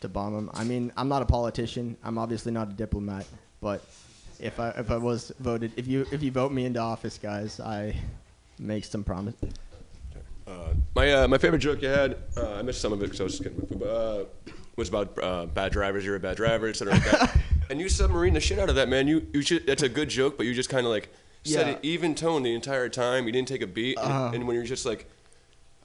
to 0.00 0.08
bomb 0.08 0.34
them. 0.34 0.50
I 0.54 0.64
mean, 0.64 0.92
I'm 0.96 1.08
not 1.08 1.22
a 1.22 1.26
politician. 1.26 1.96
I'm 2.04 2.18
obviously 2.18 2.52
not 2.52 2.68
a 2.70 2.72
diplomat, 2.72 3.26
but 3.60 3.84
if 4.40 4.60
I 4.60 4.70
if 4.70 4.90
I 4.90 4.96
was 4.96 5.32
voted, 5.40 5.72
if 5.76 5.86
you 5.86 6.06
if 6.12 6.22
you 6.22 6.30
vote 6.30 6.52
me 6.52 6.66
into 6.66 6.80
office, 6.80 7.18
guys, 7.18 7.60
I 7.60 7.96
make 8.58 8.84
some 8.84 9.04
promise. 9.04 9.34
Uh, 10.46 10.74
my 10.94 11.12
uh, 11.12 11.28
my 11.28 11.38
favorite 11.38 11.58
joke 11.58 11.82
you 11.82 11.88
had, 11.88 12.16
uh, 12.36 12.54
I 12.54 12.62
missed 12.62 12.80
some 12.80 12.92
of 12.92 13.00
it 13.00 13.06
because 13.06 13.20
I 13.20 13.24
was 13.24 13.32
just 13.32 13.42
getting 13.42 13.58
my 13.58 13.66
food, 13.66 13.80
but, 13.80 13.88
uh, 13.88 14.24
was 14.76 14.88
about 14.88 15.18
uh, 15.22 15.46
bad 15.46 15.72
drivers. 15.72 16.04
You're 16.04 16.16
a 16.16 16.20
bad 16.20 16.36
driver, 16.36 16.68
etc. 16.68 16.94
Like 16.94 17.30
and 17.70 17.80
you 17.80 17.88
submarine 17.88 18.34
the 18.34 18.40
shit 18.40 18.58
out 18.58 18.68
of 18.68 18.76
that, 18.76 18.88
man. 18.88 19.08
You 19.08 19.26
you 19.32 19.42
should. 19.42 19.66
That's 19.66 19.82
a 19.82 19.88
good 19.88 20.08
joke, 20.08 20.36
but 20.36 20.46
you 20.46 20.54
just 20.54 20.68
kind 20.68 20.86
of 20.86 20.92
like 20.92 21.12
said 21.46 21.66
Yeah. 21.66 21.72
an 21.74 21.78
even 21.82 22.14
tone 22.14 22.42
the 22.42 22.54
entire 22.54 22.88
time. 22.88 23.26
You 23.26 23.32
didn't 23.32 23.48
take 23.48 23.62
a 23.62 23.66
beat, 23.66 23.96
and, 23.98 24.06
Uh-huh. 24.12 24.30
and 24.34 24.46
when 24.46 24.56
you're 24.56 24.64
just 24.64 24.84
like, 24.86 25.06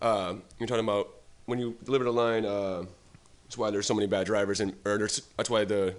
uh, 0.01 0.35
you're 0.59 0.67
talking 0.67 0.83
about 0.83 1.09
when 1.45 1.59
you 1.59 1.77
delivered 1.83 2.07
a 2.07 2.11
line. 2.11 2.45
Uh, 2.45 2.85
that's 3.45 3.57
why 3.57 3.69
there's 3.69 3.85
so 3.85 3.93
many 3.93 4.07
bad 4.07 4.25
drivers, 4.25 4.59
and 4.61 4.73
or 4.85 4.97
there's, 4.97 5.21
that's 5.37 5.49
why 5.49 5.65
the 5.65 5.93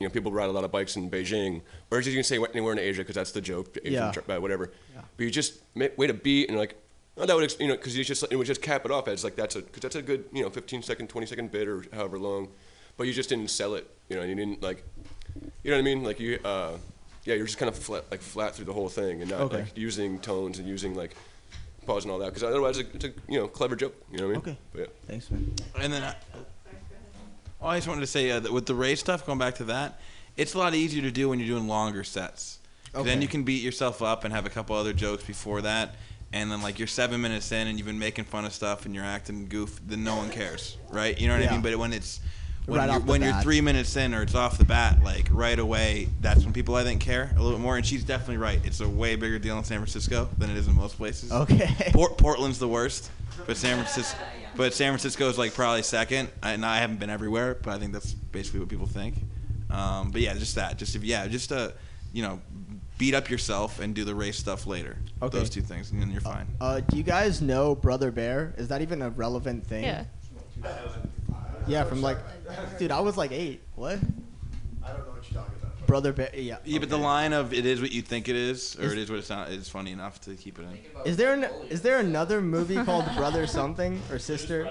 you 0.00 0.06
know 0.06 0.10
people 0.10 0.32
ride 0.32 0.48
a 0.48 0.52
lot 0.52 0.64
of 0.64 0.70
bikes 0.72 0.96
in 0.96 1.08
Beijing, 1.10 1.60
or 1.90 1.98
as 1.98 2.06
you 2.06 2.14
can 2.14 2.24
say 2.24 2.38
anywhere 2.52 2.72
in 2.72 2.78
Asia 2.78 3.02
because 3.02 3.14
that's 3.14 3.32
the 3.32 3.40
joke, 3.40 3.76
Asian 3.84 3.92
Yeah. 3.94 4.12
dri- 4.12 4.38
whatever. 4.38 4.72
But 5.16 5.24
you 5.24 5.30
just 5.30 5.60
wait 5.74 6.10
a 6.10 6.14
beat 6.14 6.48
and 6.48 6.52
you're 6.56 6.60
like, 6.60 6.74
oh, 7.16 7.26
that 7.26 7.36
would 7.36 7.54
you 7.60 7.68
know 7.68 7.76
because 7.76 7.96
you 7.96 8.02
just 8.04 8.24
it 8.30 8.36
would 8.36 8.46
just 8.46 8.62
cap 8.62 8.84
it 8.84 8.90
off 8.90 9.06
as 9.08 9.22
like 9.24 9.36
that's 9.36 9.54
a 9.56 9.62
because 9.62 9.82
that's 9.82 9.94
a 9.96 10.02
good 10.02 10.24
you 10.32 10.42
know 10.42 10.50
15 10.50 10.82
second 10.82 11.08
20 11.08 11.26
second 11.26 11.50
bit 11.52 11.68
or 11.68 11.84
however 11.92 12.18
long, 12.18 12.48
but 12.96 13.06
you 13.06 13.12
just 13.12 13.28
didn't 13.28 13.48
sell 13.48 13.74
it. 13.74 13.88
You 14.08 14.16
know 14.16 14.22
you 14.24 14.34
didn't 14.34 14.60
like, 14.62 14.82
you 15.62 15.70
know 15.70 15.76
what 15.76 15.80
I 15.80 15.82
mean? 15.82 16.02
Like 16.02 16.18
you 16.20 16.38
uh, 16.44 16.78
yeah 17.24 17.34
you're 17.34 17.46
just 17.46 17.58
kind 17.58 17.68
of 17.68 17.76
flat 17.76 18.04
like 18.10 18.20
flat 18.20 18.54
through 18.54 18.64
the 18.64 18.72
whole 18.72 18.88
thing 18.88 19.20
and 19.22 19.30
not 19.30 19.40
Okay. 19.42 19.58
like 19.58 19.76
using 19.76 20.18
tones 20.20 20.58
and 20.58 20.66
using 20.68 20.94
like 20.94 21.14
pause 21.86 22.04
and 22.04 22.12
all 22.12 22.18
that 22.18 22.26
because 22.26 22.42
otherwise 22.42 22.78
it's 22.78 22.88
a, 22.92 22.96
it's 22.96 23.04
a 23.06 23.12
you 23.32 23.38
know 23.38 23.48
clever 23.48 23.76
joke. 23.76 23.94
You 24.10 24.18
know 24.18 24.26
what 24.28 24.30
I 24.30 24.32
mean? 24.34 24.38
Okay. 24.38 24.56
But 24.72 24.80
yeah. 24.80 24.86
Thanks, 25.06 25.30
man. 25.30 25.52
And 25.80 25.92
then 25.92 26.02
I, 26.04 26.14
oh, 27.60 27.68
I 27.68 27.76
just 27.78 27.88
wanted 27.88 28.02
to 28.02 28.06
say 28.06 28.30
uh, 28.30 28.40
that 28.40 28.52
with 28.52 28.66
the 28.66 28.74
race 28.74 29.00
stuff, 29.00 29.26
going 29.26 29.38
back 29.38 29.54
to 29.56 29.64
that, 29.64 30.00
it's 30.36 30.54
a 30.54 30.58
lot 30.58 30.74
easier 30.74 31.02
to 31.02 31.10
do 31.10 31.28
when 31.28 31.38
you're 31.38 31.48
doing 31.48 31.68
longer 31.68 32.04
sets. 32.04 32.58
'Cause 32.92 33.06
Then 33.06 33.22
you 33.22 33.28
can 33.28 33.42
beat 33.42 33.62
yourself 33.62 34.02
up 34.02 34.24
and 34.24 34.34
have 34.34 34.44
a 34.44 34.50
couple 34.50 34.76
other 34.76 34.92
jokes 34.92 35.24
before 35.24 35.62
that. 35.62 35.94
And 36.34 36.50
then 36.52 36.60
like 36.62 36.78
you're 36.78 36.86
seven 36.88 37.20
minutes 37.22 37.50
in 37.50 37.66
and 37.66 37.78
you've 37.78 37.86
been 37.86 37.98
making 37.98 38.24
fun 38.26 38.44
of 38.44 38.52
stuff 38.52 38.84
and 38.84 38.94
you're 38.94 39.04
acting 39.04 39.48
goof, 39.48 39.80
then 39.86 40.04
no 40.04 40.16
one 40.16 40.28
cares, 40.30 40.76
right? 40.90 41.18
You 41.18 41.28
know 41.28 41.34
what 41.34 41.42
Yeah. 41.42 41.50
I 41.50 41.52
mean? 41.52 41.62
But 41.62 41.76
when 41.78 41.92
it's 41.94 42.20
when, 42.66 42.78
Right 42.78 42.86
you're, 42.86 42.94
off 42.96 43.06
the 43.06 43.12
you're 43.18 43.32
bat. 43.32 43.42
three 43.42 43.60
minutes 43.60 43.96
in 43.96 44.14
or 44.14 44.22
it's 44.22 44.34
off 44.34 44.56
the 44.58 44.64
bat, 44.64 45.02
like 45.02 45.28
right 45.32 45.58
away, 45.58 46.08
that's 46.20 46.44
when 46.44 46.52
people 46.52 46.76
I 46.76 46.84
think 46.84 47.00
care 47.00 47.30
a 47.36 47.42
little 47.42 47.58
bit 47.58 47.62
more. 47.62 47.76
And 47.76 47.84
she's 47.84 48.04
definitely 48.04 48.36
right. 48.36 48.60
It's 48.64 48.80
a 48.80 48.88
way 48.88 49.16
bigger 49.16 49.38
deal 49.38 49.58
in 49.58 49.64
San 49.64 49.78
Francisco 49.78 50.28
than 50.38 50.50
it 50.50 50.56
is 50.56 50.68
in 50.68 50.74
most 50.76 50.96
places. 50.96 51.32
Okay. 51.32 51.68
Port- 51.92 52.18
Portland's 52.18 52.58
the 52.58 52.68
worst, 52.68 53.10
but 53.46 53.56
San 53.56 53.76
Francisco, 53.76 54.16
but 54.56 54.74
San 54.74 54.92
Francisco 54.92 55.28
is 55.28 55.38
like 55.38 55.54
probably 55.54 55.82
second. 55.82 56.28
I, 56.42 56.52
and 56.52 56.64
I 56.64 56.78
haven't 56.78 57.00
been 57.00 57.10
everywhere, 57.10 57.56
but 57.60 57.74
I 57.74 57.78
think 57.78 57.92
that's 57.92 58.12
basically 58.12 58.60
what 58.60 58.68
people 58.68 58.86
think. 58.86 59.16
Um, 59.70 60.10
but 60.10 60.20
yeah, 60.20 60.34
just 60.34 60.54
that. 60.54 60.76
Just 60.78 60.94
if 60.94 61.02
yeah, 61.02 61.26
just 61.26 61.50
uh, 61.50 61.70
you 62.12 62.22
know, 62.22 62.40
beat 62.98 63.14
up 63.14 63.28
yourself 63.30 63.80
and 63.80 63.94
do 63.94 64.04
the 64.04 64.14
race 64.14 64.38
stuff 64.38 64.66
later. 64.66 64.98
Okay. 65.20 65.36
Those 65.36 65.50
two 65.50 65.62
things, 65.62 65.90
and 65.90 66.00
then 66.00 66.10
you're 66.12 66.20
fine. 66.20 66.46
Uh, 66.60 66.80
do 66.80 66.96
you 66.96 67.02
guys 67.02 67.42
know 67.42 67.74
Brother 67.74 68.10
Bear? 68.12 68.54
Is 68.56 68.68
that 68.68 68.82
even 68.82 69.02
a 69.02 69.10
relevant 69.10 69.66
thing? 69.66 69.82
Yeah. 69.84 70.04
Yeah, 71.66 71.84
from 71.84 72.02
like, 72.02 72.18
dude, 72.78 72.90
I 72.90 73.00
was 73.00 73.16
like 73.16 73.32
eight. 73.32 73.62
What? 73.74 73.98
I 74.84 74.88
don't 74.88 74.98
know 75.06 75.12
what 75.12 75.30
you're 75.30 75.40
talking 75.42 75.54
about. 75.60 75.86
Brother 75.86 76.12
Bear. 76.12 76.30
Yeah. 76.34 76.56
Yeah, 76.64 76.78
but 76.78 76.88
the 76.88 76.96
okay. 76.96 77.04
line 77.04 77.32
of 77.32 77.52
"it 77.52 77.66
is 77.66 77.80
what 77.80 77.92
you 77.92 78.02
think 78.02 78.28
it 78.28 78.36
is" 78.36 78.76
or 78.78 78.84
Is- 78.84 78.92
"it 78.92 78.98
is 78.98 79.10
what 79.10 79.18
it's 79.18 79.30
not" 79.30 79.50
is 79.50 79.68
funny 79.68 79.92
enough 79.92 80.20
to 80.22 80.34
keep 80.34 80.58
it 80.58 80.62
in. 80.62 80.78
Is 81.04 81.16
there 81.16 81.34
an, 81.34 81.44
is 81.68 81.82
there 81.82 81.98
another 81.98 82.40
movie 82.40 82.76
called 82.84 83.04
Brother 83.16 83.46
Something 83.46 84.00
or 84.10 84.18
Sister? 84.18 84.70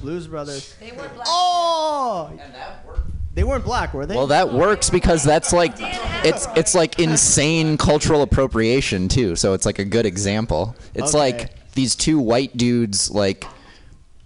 Blues 0.00 0.26
Brothers. 0.26 0.74
They 0.80 0.90
were 0.90 1.08
black. 1.08 1.26
Oh. 1.28 2.28
And 2.30 2.40
that 2.54 2.84
worked. 2.86 3.08
They 3.34 3.44
weren't 3.44 3.64
black, 3.64 3.94
were 3.94 4.04
they? 4.04 4.14
Well, 4.14 4.26
that 4.26 4.52
works 4.52 4.90
because 4.90 5.24
that's 5.24 5.52
like 5.54 5.72
it's 5.78 6.46
it's 6.54 6.74
like 6.74 6.98
insane 6.98 7.78
cultural 7.78 8.20
appropriation 8.22 9.08
too. 9.08 9.36
So 9.36 9.54
it's 9.54 9.64
like 9.64 9.78
a 9.78 9.84
good 9.86 10.04
example. 10.04 10.76
It's 10.94 11.14
Okay. 11.14 11.18
like 11.18 11.72
these 11.72 11.96
two 11.96 12.18
white 12.18 12.54
dudes 12.56 13.10
like 13.10 13.44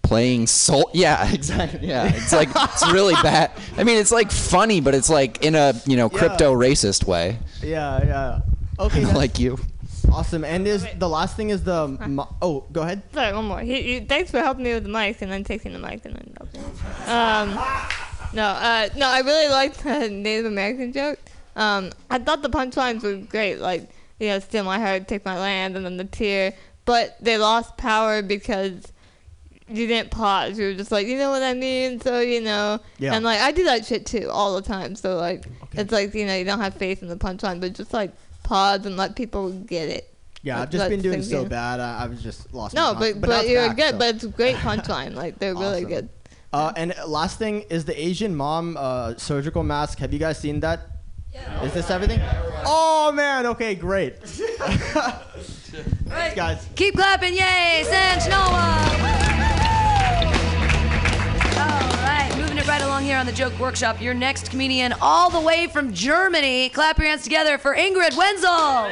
playing 0.07 0.47
soul. 0.47 0.91
Yeah, 0.95 1.31
exactly. 1.33 1.87
Yeah, 1.89 2.07
it's 2.15 2.33
like 2.33 2.49
it's 2.55 2.91
really 2.93 3.15
bad. 3.23 3.51
I 3.77 3.85
mean, 3.85 3.99
it's 3.99 4.13
like 4.13 4.31
funny, 4.31 4.81
but 4.81 4.95
it's 4.95 5.11
like 5.11 5.45
in 5.45 5.55
a 5.55 5.75
you 5.87 5.97
know 5.97 6.09
Yeah. 6.13 6.19
crypto 6.19 6.55
racist 6.55 7.05
way. 7.07 7.39
Yeah, 7.63 8.05
yeah. 8.05 8.41
Okay. 8.79 9.05
like 9.23 9.39
you. 9.39 9.59
Awesome. 10.13 10.45
And 10.45 10.67
is 10.69 10.87
the 10.99 11.09
last 11.09 11.37
thing 11.37 11.51
is 11.51 11.65
the 11.65 11.89
mo- 11.89 12.33
oh, 12.41 12.65
go 12.73 12.83
ahead. 12.83 13.03
Sorry, 13.13 13.33
one 13.35 13.47
more. 13.47 13.61
He, 13.61 13.83
he, 13.83 14.01
thanks 14.01 14.31
for 14.31 14.39
helping 14.39 14.63
me 14.65 14.73
with 14.75 14.85
the 14.85 14.89
mic 14.89 15.21
and 15.21 15.31
then 15.33 15.43
taking 15.43 15.73
the 15.73 15.81
mic 15.81 16.05
and 16.05 16.15
then 16.15 16.33
helping. 16.39 16.63
Um, 17.11 17.55
no, 18.33 18.45
uh, 18.47 18.89
no, 18.97 19.09
I 19.09 19.21
really 19.21 19.49
liked 19.49 19.83
the 19.83 20.09
Native 20.09 20.47
American 20.47 20.93
joke. 20.93 21.19
Um, 21.57 21.91
I 22.09 22.19
thought 22.19 22.43
the 22.43 22.51
punchlines 22.51 23.03
were 23.03 23.17
great, 23.17 23.57
like 23.59 23.91
you 24.21 24.29
know, 24.29 24.39
steal 24.39 24.63
my 24.65 24.79
heart, 24.79 25.09
take 25.09 25.25
my 25.25 25.39
land, 25.39 25.77
and 25.77 25.85
then 25.85 25.97
the 25.97 26.05
tear. 26.05 26.55
But 26.85 27.17
they 27.21 27.37
lost 27.37 27.77
power 27.77 28.23
because 28.23 28.93
you 29.69 29.87
didn't 29.87 30.11
pause. 30.11 30.59
You 30.59 30.67
were 30.67 30.75
just 30.75 30.93
like, 30.93 31.07
you 31.07 31.19
know 31.19 31.31
what 31.31 31.43
I 31.43 31.55
mean, 31.55 32.01
so 32.01 32.21
you 32.21 32.41
know. 32.41 32.79
Yeah. 32.99 33.15
And 33.15 33.25
like 33.25 33.41
I 33.41 33.53
do 33.53 33.65
that 33.65 33.85
shit 33.85 34.07
too 34.07 34.29
all 34.31 34.55
the 34.55 34.63
time. 34.63 34.95
So 34.97 35.17
like, 35.17 35.45
it's 35.73 35.93
like 35.93 36.15
you 36.15 36.27
know, 36.27 36.37
you 36.37 36.45
don't 36.45 36.61
have 36.61 36.75
faith 36.75 37.03
in 37.03 37.09
the 37.09 37.17
punchline, 37.17 37.61
but 37.61 37.73
just 37.73 37.93
like 37.93 38.13
pause 38.43 38.87
and 38.87 38.97
let 38.97 39.17
people 39.17 39.51
get 39.51 39.89
it. 39.89 40.13
Yeah, 40.43 40.55
I've 40.57 40.61
Let- 40.61 40.71
just 40.71 40.81
let 40.83 40.91
been 40.91 41.01
doing 41.03 41.15
things 41.15 41.31
so 41.31 41.43
in. 41.43 41.49
bad. 41.49 41.81
I, 41.81 42.05
I've 42.05 42.21
just 42.21 42.55
lost. 42.55 42.75
No, 42.75 42.95
my 42.95 43.01
but 43.01 43.13
con- 43.15 43.21
but, 43.23 43.49
you're 43.49 43.67
back, 43.69 43.77
good. 43.77 43.91
so. 43.93 43.99
But 43.99 44.15
it's 44.15 44.25
a 44.25 44.29
great 44.29 44.57
punchline. 44.69 45.15
Like 45.15 45.39
they're 45.41 45.55
really 45.55 45.85
good. 45.85 46.09
Uh, 46.53 46.73
and 46.77 46.95
last 47.07 47.39
thing 47.39 47.63
is 47.69 47.85
the 47.85 48.01
Asian 48.01 48.35
mom 48.37 48.77
uh, 48.79 49.15
surgical 49.17 49.63
mask. 49.65 49.99
Have 49.99 50.13
you 50.13 50.19
guys 50.21 50.39
seen 50.39 50.61
that? 50.61 50.81
Is 51.65 51.73
this 51.75 51.91
everything? 51.91 52.21
Oh 52.65 53.11
man. 53.13 53.47
Okay, 53.47 53.75
great. 53.75 54.15
Right. 56.07 56.35
guys. 56.35 56.67
Keep 56.75 56.95
clapping, 56.95 57.35
yay! 57.35 57.83
Sanch 57.85 58.29
Noah! 58.31 59.36
All 62.37 62.43
right. 62.43 63.03
here 63.03 63.17
on 63.17 63.25
the 63.25 63.33
Joke 63.33 63.59
Workshop. 63.59 64.03
Your 64.03 64.13
next 64.13 64.51
comedian, 64.51 64.93
all 65.01 65.31
the 65.31 65.41
way 65.41 65.69
from 65.69 65.95
Germany. 65.95 66.69
Clap 66.69 66.99
your 66.99 67.07
hands 67.07 67.23
together 67.23 67.57
for 67.57 67.75
Ingrid 67.75 68.15
Wenzel. 68.15 68.91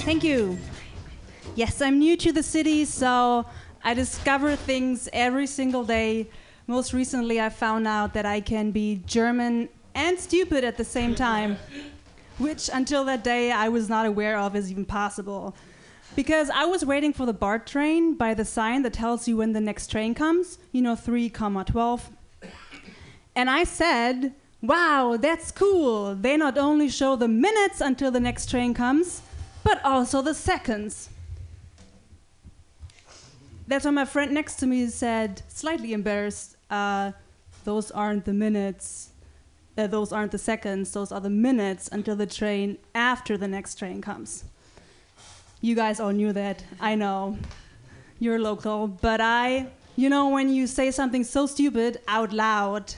Thank 0.00 0.24
you. 0.24 0.56
Yes, 1.54 1.82
I'm 1.82 1.98
new 1.98 2.16
to 2.16 2.32
the 2.32 2.42
city, 2.42 2.86
so 2.86 3.44
I 3.82 3.92
discover 3.92 4.56
things 4.56 5.06
every 5.12 5.46
single 5.46 5.84
day. 5.84 6.30
Most 6.66 6.94
recently, 6.94 7.40
I 7.42 7.50
found 7.50 7.86
out 7.86 8.14
that 8.14 8.24
I 8.24 8.40
can 8.40 8.70
be 8.70 9.02
German 9.04 9.68
and 9.94 10.18
stupid 10.18 10.64
at 10.64 10.78
the 10.78 10.84
same 10.84 11.14
time, 11.14 11.58
which 12.38 12.70
until 12.72 13.04
that 13.04 13.22
day 13.22 13.52
I 13.52 13.68
was 13.68 13.90
not 13.90 14.06
aware 14.06 14.38
of 14.38 14.56
is 14.56 14.70
even 14.70 14.86
possible. 14.86 15.54
Because 16.16 16.48
I 16.50 16.64
was 16.64 16.84
waiting 16.84 17.12
for 17.12 17.26
the 17.26 17.32
BART 17.32 17.66
train 17.66 18.14
by 18.14 18.34
the 18.34 18.44
sign 18.44 18.82
that 18.82 18.92
tells 18.92 19.26
you 19.26 19.36
when 19.38 19.52
the 19.52 19.60
next 19.60 19.90
train 19.90 20.14
comes, 20.14 20.58
you 20.70 20.80
know, 20.80 20.94
3, 20.94 21.28
comma 21.28 21.64
12. 21.64 22.10
And 23.34 23.50
I 23.50 23.64
said, 23.64 24.32
Wow, 24.62 25.18
that's 25.20 25.50
cool. 25.50 26.14
They 26.14 26.36
not 26.36 26.56
only 26.56 26.88
show 26.88 27.16
the 27.16 27.28
minutes 27.28 27.80
until 27.80 28.10
the 28.10 28.20
next 28.20 28.48
train 28.48 28.72
comes, 28.72 29.20
but 29.62 29.84
also 29.84 30.22
the 30.22 30.32
seconds. 30.32 31.10
That's 33.66 33.84
when 33.84 33.94
my 33.94 34.04
friend 34.04 34.32
next 34.32 34.56
to 34.56 34.66
me 34.66 34.86
said, 34.86 35.42
slightly 35.48 35.92
embarrassed, 35.92 36.56
uh, 36.70 37.12
those 37.64 37.90
aren't 37.90 38.24
the 38.24 38.32
minutes, 38.32 39.10
uh, 39.76 39.86
those 39.86 40.12
aren't 40.12 40.32
the 40.32 40.38
seconds, 40.38 40.92
those 40.92 41.12
are 41.12 41.20
the 41.20 41.30
minutes 41.30 41.88
until 41.90 42.16
the 42.16 42.26
train 42.26 42.78
after 42.94 43.36
the 43.36 43.48
next 43.48 43.78
train 43.78 44.00
comes. 44.00 44.44
You 45.64 45.74
guys 45.74 45.98
all 45.98 46.10
knew 46.10 46.30
that, 46.34 46.62
I 46.78 46.94
know. 46.94 47.38
You're 48.18 48.38
local, 48.38 48.86
but 48.86 49.22
I, 49.22 49.68
you 49.96 50.10
know, 50.10 50.28
when 50.28 50.50
you 50.50 50.66
say 50.66 50.90
something 50.90 51.24
so 51.24 51.46
stupid 51.46 52.02
out 52.06 52.34
loud, 52.34 52.94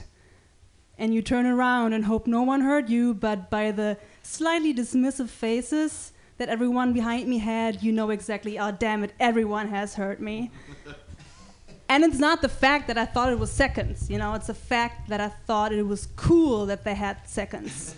and 0.97 1.13
you 1.13 1.21
turn 1.21 1.45
around 1.45 1.93
and 1.93 2.03
hope 2.03 2.27
no 2.27 2.41
one 2.41 2.59
heard 2.59 2.89
you, 2.89 3.13
but 3.13 3.49
by 3.49 3.71
the 3.71 3.95
slightly 4.21 4.73
dismissive 4.73 5.29
faces 5.29 6.11
that 6.39 6.49
everyone 6.49 6.91
behind 6.91 7.29
me 7.29 7.37
had, 7.37 7.81
you 7.81 7.93
know 7.93 8.09
exactly, 8.09 8.59
oh, 8.59 8.71
damn 8.71 9.01
it, 9.01 9.13
everyone 9.17 9.69
has 9.69 9.95
heard 9.95 10.19
me. 10.19 10.51
and 11.87 12.03
it's 12.03 12.19
not 12.19 12.41
the 12.41 12.49
fact 12.49 12.89
that 12.89 12.97
I 12.97 13.05
thought 13.05 13.31
it 13.31 13.39
was 13.39 13.49
seconds, 13.49 14.09
you 14.09 14.17
know, 14.17 14.33
it's 14.33 14.47
the 14.47 14.53
fact 14.53 15.07
that 15.07 15.21
I 15.21 15.29
thought 15.29 15.71
it 15.71 15.87
was 15.87 16.09
cool 16.17 16.65
that 16.65 16.83
they 16.83 16.95
had 16.95 17.25
seconds. 17.29 17.95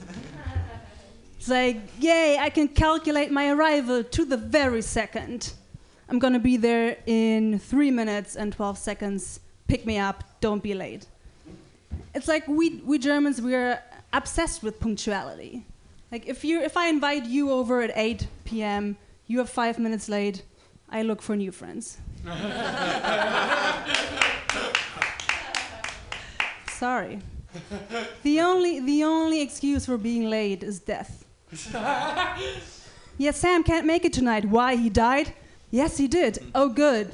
It's 1.39 1.47
like, 1.47 1.77
yay, 2.01 2.37
I 2.37 2.49
can 2.49 2.67
calculate 2.67 3.31
my 3.31 3.49
arrival 3.51 4.03
to 4.03 4.25
the 4.25 4.35
very 4.35 4.81
second. 4.81 5.53
I'm 6.09 6.19
gonna 6.19 6.37
be 6.37 6.57
there 6.57 6.97
in 7.05 7.59
three 7.59 7.91
minutes 7.91 8.35
and 8.35 8.51
12 8.51 8.77
seconds. 8.77 9.39
Pick 9.69 9.85
me 9.85 9.97
up, 9.97 10.25
don't 10.41 10.61
be 10.61 10.73
late. 10.73 11.05
It's 12.13 12.27
like 12.27 12.45
we, 12.45 12.81
we 12.83 12.99
Germans, 12.99 13.41
we're 13.41 13.81
obsessed 14.11 14.63
with 14.63 14.81
punctuality. 14.81 15.65
Like 16.11 16.27
if 16.27 16.43
you 16.43 16.61
if 16.61 16.75
I 16.75 16.87
invite 16.89 17.23
you 17.23 17.51
over 17.51 17.81
at 17.83 17.91
8 17.95 18.27
p.m., 18.43 18.97
you 19.27 19.39
are 19.39 19.45
five 19.45 19.79
minutes 19.79 20.09
late. 20.09 20.43
I 20.89 21.03
look 21.03 21.21
for 21.21 21.37
new 21.37 21.53
friends. 21.53 21.99
Sorry. 26.67 27.21
The 28.23 28.41
only 28.41 28.81
the 28.81 29.05
only 29.05 29.41
excuse 29.41 29.85
for 29.85 29.97
being 29.97 30.29
late 30.29 30.63
is 30.63 30.79
death. 30.81 31.18
Yes, 33.21 33.35
Sam 33.35 33.63
can't 33.63 33.85
make 33.85 34.05
it 34.05 34.13
tonight. 34.13 34.45
Why? 34.45 34.77
He 34.77 34.89
died? 34.89 35.33
Yes, 35.71 35.97
he 35.97 36.07
did. 36.07 36.39
Oh, 36.55 36.69
good. 36.69 37.13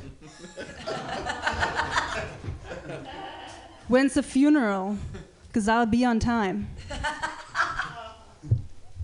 When's 3.87 4.13
the 4.13 4.21
funeral? 4.21 4.99
Because 5.47 5.67
I'll 5.67 5.87
be 5.87 6.05
on 6.05 6.19
time. 6.19 6.69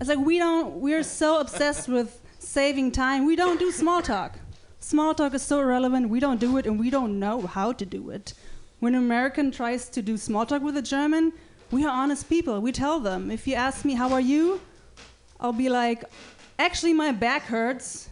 It's 0.00 0.08
like 0.08 0.18
we 0.18 0.38
don't, 0.38 0.74
we're 0.74 1.02
so 1.02 1.40
obsessed 1.40 1.88
with 1.88 2.20
saving 2.38 2.92
time, 2.92 3.26
we 3.26 3.34
don't 3.34 3.58
do 3.58 3.72
small 3.72 4.00
talk. 4.00 4.38
Small 4.78 5.12
talk 5.12 5.34
is 5.34 5.42
so 5.42 5.60
irrelevant, 5.60 6.08
we 6.08 6.20
don't 6.20 6.38
do 6.38 6.56
it, 6.56 6.66
and 6.66 6.78
we 6.78 6.88
don't 6.90 7.18
know 7.18 7.40
how 7.42 7.72
to 7.72 7.84
do 7.84 8.10
it. 8.10 8.34
When 8.78 8.94
an 8.94 9.02
American 9.02 9.50
tries 9.50 9.88
to 9.90 10.02
do 10.02 10.16
small 10.16 10.46
talk 10.46 10.62
with 10.62 10.76
a 10.76 10.82
German, 10.82 11.32
we 11.70 11.84
are 11.84 11.90
honest 11.90 12.28
people. 12.28 12.60
We 12.60 12.70
tell 12.72 13.00
them, 13.00 13.30
if 13.30 13.46
you 13.46 13.54
ask 13.54 13.84
me, 13.84 13.94
how 13.94 14.12
are 14.12 14.20
you? 14.20 14.60
I'll 15.42 15.52
be 15.52 15.68
like, 15.68 16.04
actually, 16.58 16.94
my 16.94 17.12
back 17.12 17.42
hurts, 17.42 18.08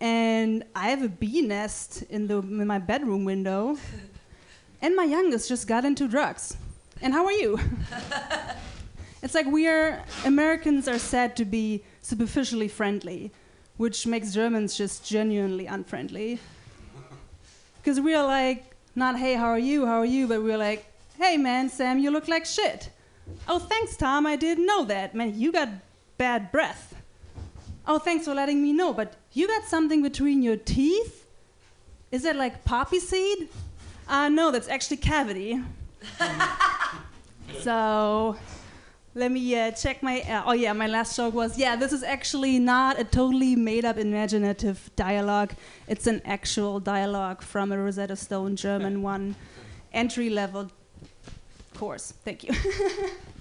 and 0.00 0.64
I 0.74 0.88
have 0.88 1.02
a 1.02 1.08
bee 1.08 1.42
nest 1.42 2.02
in, 2.10 2.26
the, 2.26 2.38
in 2.38 2.66
my 2.66 2.78
bedroom 2.78 3.24
window, 3.24 3.76
and 4.82 4.96
my 4.96 5.04
youngest 5.04 5.48
just 5.48 5.68
got 5.68 5.84
into 5.84 6.08
drugs. 6.08 6.56
And 7.00 7.12
how 7.12 7.26
are 7.26 7.32
you? 7.32 7.60
It's 9.22 9.34
like 9.34 9.46
we 9.46 9.66
are 9.66 10.04
Americans 10.24 10.86
are 10.86 11.00
said 11.00 11.34
to 11.36 11.44
be 11.44 11.82
superficially 12.00 12.68
friendly, 12.68 13.32
which 13.76 14.06
makes 14.06 14.32
Germans 14.32 14.76
just 14.76 15.04
genuinely 15.04 15.66
unfriendly. 15.66 16.38
Because 17.82 17.98
we 18.00 18.14
are 18.14 18.24
like 18.24 18.76
not 18.94 19.18
hey 19.18 19.34
how 19.34 19.46
are 19.46 19.58
you 19.58 19.84
how 19.84 19.98
are 19.98 20.04
you, 20.04 20.28
but 20.28 20.44
we're 20.44 20.56
like 20.56 20.84
hey 21.18 21.36
man 21.36 21.68
Sam 21.68 21.98
you 21.98 22.12
look 22.12 22.28
like 22.28 22.44
shit. 22.44 22.90
Oh 23.48 23.58
thanks 23.58 23.96
Tom 23.96 24.26
I 24.26 24.36
didn't 24.36 24.64
know 24.64 24.84
that 24.84 25.14
man 25.14 25.36
you 25.36 25.50
got 25.50 25.70
bad 26.18 26.52
breath. 26.52 26.94
Oh 27.86 27.98
thanks 27.98 28.24
for 28.24 28.34
letting 28.34 28.62
me 28.62 28.72
know, 28.72 28.92
but 28.92 29.14
you 29.32 29.46
got 29.46 29.64
something 29.64 30.02
between 30.02 30.42
your 30.42 30.56
teeth. 30.56 31.26
Is 32.10 32.22
that 32.22 32.36
like 32.36 32.64
poppy 32.64 33.00
seed? 33.00 33.48
Uh, 34.08 34.28
no, 34.28 34.50
that's 34.50 34.68
actually 34.68 34.98
cavity. 34.98 35.60
so 37.60 38.36
let 39.14 39.32
me 39.32 39.58
uh, 39.58 39.70
check 39.72 40.02
my. 40.02 40.20
Uh, 40.20 40.42
oh, 40.46 40.52
yeah, 40.52 40.72
my 40.72 40.86
last 40.86 41.16
joke 41.16 41.34
was 41.34 41.58
yeah, 41.58 41.74
this 41.74 41.92
is 41.92 42.02
actually 42.02 42.58
not 42.58 43.00
a 43.00 43.04
totally 43.04 43.56
made 43.56 43.84
up 43.84 43.98
imaginative 43.98 44.90
dialogue. 44.94 45.54
It's 45.88 46.06
an 46.06 46.22
actual 46.24 46.80
dialogue 46.80 47.42
from 47.42 47.72
a 47.72 47.78
Rosetta 47.78 48.16
Stone 48.16 48.56
German 48.56 49.02
one 49.14 49.34
entry 49.92 50.30
level 50.30 50.70
course. 51.74 52.12
Thank 52.24 52.44
you. 52.44 52.54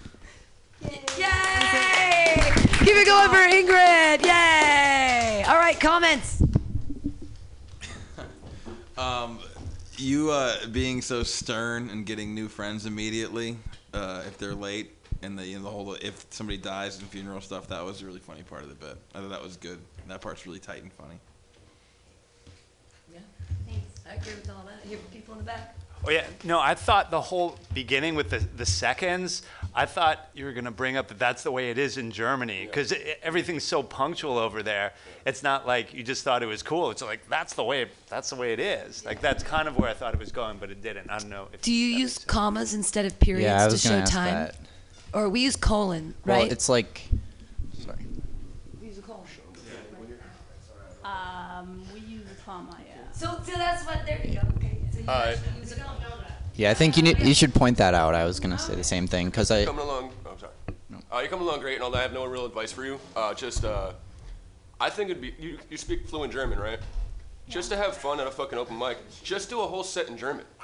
Yay! 1.17 2.35
Keep 2.79 2.95
it 2.95 3.05
going 3.05 3.29
for 3.29 3.35
Ingrid. 3.35 4.25
Yay! 4.25 5.43
All 5.47 5.57
right, 5.57 5.79
comments. 5.79 6.41
Um, 8.97 9.39
you 9.97 10.31
uh, 10.31 10.67
being 10.67 11.01
so 11.01 11.21
stern 11.21 11.89
and 11.89 12.05
getting 12.05 12.33
new 12.33 12.47
friends 12.47 12.85
immediately 12.85 13.57
uh, 13.93 14.23
if 14.25 14.37
they're 14.37 14.55
late, 14.55 14.91
and 15.21 15.37
the 15.37 15.45
you 15.45 15.57
know, 15.57 15.65
the 15.65 15.69
whole 15.69 15.93
if 15.95 16.25
somebody 16.29 16.57
dies 16.57 16.97
and 16.99 17.07
funeral 17.07 17.41
stuff. 17.41 17.67
That 17.67 17.83
was 17.83 18.01
a 18.01 18.05
really 18.05 18.19
funny 18.19 18.43
part 18.43 18.63
of 18.63 18.69
the 18.69 18.75
bit. 18.75 18.97
I 19.13 19.19
thought 19.19 19.29
that 19.31 19.43
was 19.43 19.57
good. 19.57 19.79
That 20.07 20.21
part's 20.21 20.45
really 20.45 20.59
tight 20.59 20.81
and 20.81 20.93
funny. 20.93 21.15
Yeah, 23.13 23.19
thanks. 23.67 24.01
I 24.09 24.15
agree 24.15 24.35
with 24.35 24.49
all 24.49 24.63
that. 24.65 24.79
I 24.83 24.87
hear 24.87 24.97
people 25.11 25.33
in 25.33 25.39
the 25.39 25.45
back. 25.45 25.75
Oh 26.07 26.11
yeah, 26.11 26.25
no, 26.43 26.59
I 26.59 26.75
thought 26.75 27.09
the 27.09 27.21
whole 27.21 27.57
beginning 27.73 28.13
with 28.13 28.29
the, 28.29 28.37
the 28.37 28.65
seconds, 28.65 29.41
I 29.77 29.85
thought 29.85 30.29
you 30.33 30.45
were 30.45 30.53
going 30.53 30.63
to 30.65 30.71
bring 30.71 30.95
up 30.95 31.09
that 31.09 31.19
that's 31.19 31.43
the 31.43 31.51
way 31.51 31.69
it 31.69 31.77
is 31.77 31.97
in 31.97 32.09
Germany 32.11 32.65
because 32.65 32.93
everything's 33.21 33.65
so 33.65 33.83
punctual 33.83 34.37
over 34.37 34.63
there. 34.63 34.93
It's 35.25 35.43
not 35.43 35.67
like 35.67 35.93
you 35.93 36.01
just 36.01 36.23
thought 36.23 36.41
it 36.41 36.45
was 36.45 36.63
cool. 36.63 36.91
It's 36.91 37.01
like 37.01 37.27
that's 37.27 37.55
the 37.55 37.63
way 37.63 37.87
that's 38.07 38.29
the 38.29 38.37
way 38.37 38.53
it 38.53 38.59
is. 38.61 39.03
Like 39.05 39.19
that's 39.19 39.43
kind 39.43 39.67
of 39.67 39.77
where 39.77 39.89
I 39.89 39.93
thought 39.93 40.13
it 40.13 40.19
was 40.19 40.31
going, 40.31 40.59
but 40.59 40.71
it 40.71 40.81
didn't. 40.81 41.09
I 41.09 41.17
don't 41.19 41.29
know. 41.29 41.49
If 41.51 41.61
Do 41.61 41.73
you 41.73 41.87
use 41.87 42.17
commas 42.19 42.73
instead 42.73 43.05
of 43.05 43.19
periods 43.19 43.43
Yeah, 43.47 43.67
to 43.67 43.77
show 43.77 44.01
time? 44.05 44.33
that. 44.33 44.55
Or 45.13 45.27
we 45.27 45.41
use 45.41 45.57
colon, 45.57 46.13
Well, 46.25 46.39
right? 46.39 46.51
it's 46.51 46.69
like 46.69 47.01
sorry. 47.83 48.05
we 48.81 48.87
use 48.87 48.97
a 48.97 49.01
colon. 49.01 49.23
Um, 51.03 51.83
we 51.93 51.99
use 51.99 52.25
a 52.31 52.41
comma, 52.43 52.77
yeah. 52.87 52.95
So, 53.11 53.39
so 53.45 53.51
that's 53.57 53.85
what. 53.85 54.05
There 54.05 54.21
you 54.25 54.35
go. 54.35 54.47
Okay. 54.57 54.77
So 54.91 54.99
you 54.99 55.05
Alright. 55.07 55.37
actually 55.37 55.59
use 55.59 55.71
a 55.73 55.75
colon. 55.81 56.01
Yeah, 56.57 56.71
I 56.71 56.73
think 56.73 56.95
you 56.95 57.03
need, 57.03 57.19
you 57.19 57.33
should 57.33 57.53
point 57.53 57.77
that 57.77 57.93
out. 57.93 58.15
I 58.15 58.23
was 58.23 58.39
gonna 58.39 58.57
say 58.57 58.75
the 58.75 58.83
same 58.83 59.07
thing 59.07 59.27
because 59.27 59.51
I 59.51 59.65
coming 59.65 59.83
along. 59.83 60.11
Oh, 60.25 60.31
I'm 60.31 60.39
sorry. 60.39 60.51
Uh, 61.11 61.19
you're 61.19 61.27
coming 61.27 61.45
along 61.45 61.59
great 61.59 61.75
and 61.75 61.83
all 61.83 61.91
that. 61.91 61.99
I 61.99 62.01
have 62.03 62.13
no 62.13 62.25
real 62.25 62.45
advice 62.45 62.71
for 62.71 62.85
you. 62.85 62.99
Uh, 63.15 63.33
just, 63.33 63.65
uh, 63.65 63.91
I 64.79 64.89
think 64.89 65.09
it'd 65.09 65.21
be 65.21 65.35
you. 65.37 65.59
You 65.69 65.77
speak 65.77 66.07
fluent 66.07 66.31
German, 66.31 66.57
right? 66.57 66.79
Just 67.47 67.69
to 67.71 67.77
have 67.77 67.95
fun 67.95 68.19
at 68.19 68.25
a 68.25 68.31
fucking 68.31 68.57
open 68.57 68.77
mic, 68.79 68.97
just 69.21 69.49
do 69.49 69.61
a 69.61 69.67
whole 69.67 69.83
set 69.83 70.07
in 70.07 70.17
German. 70.17 70.45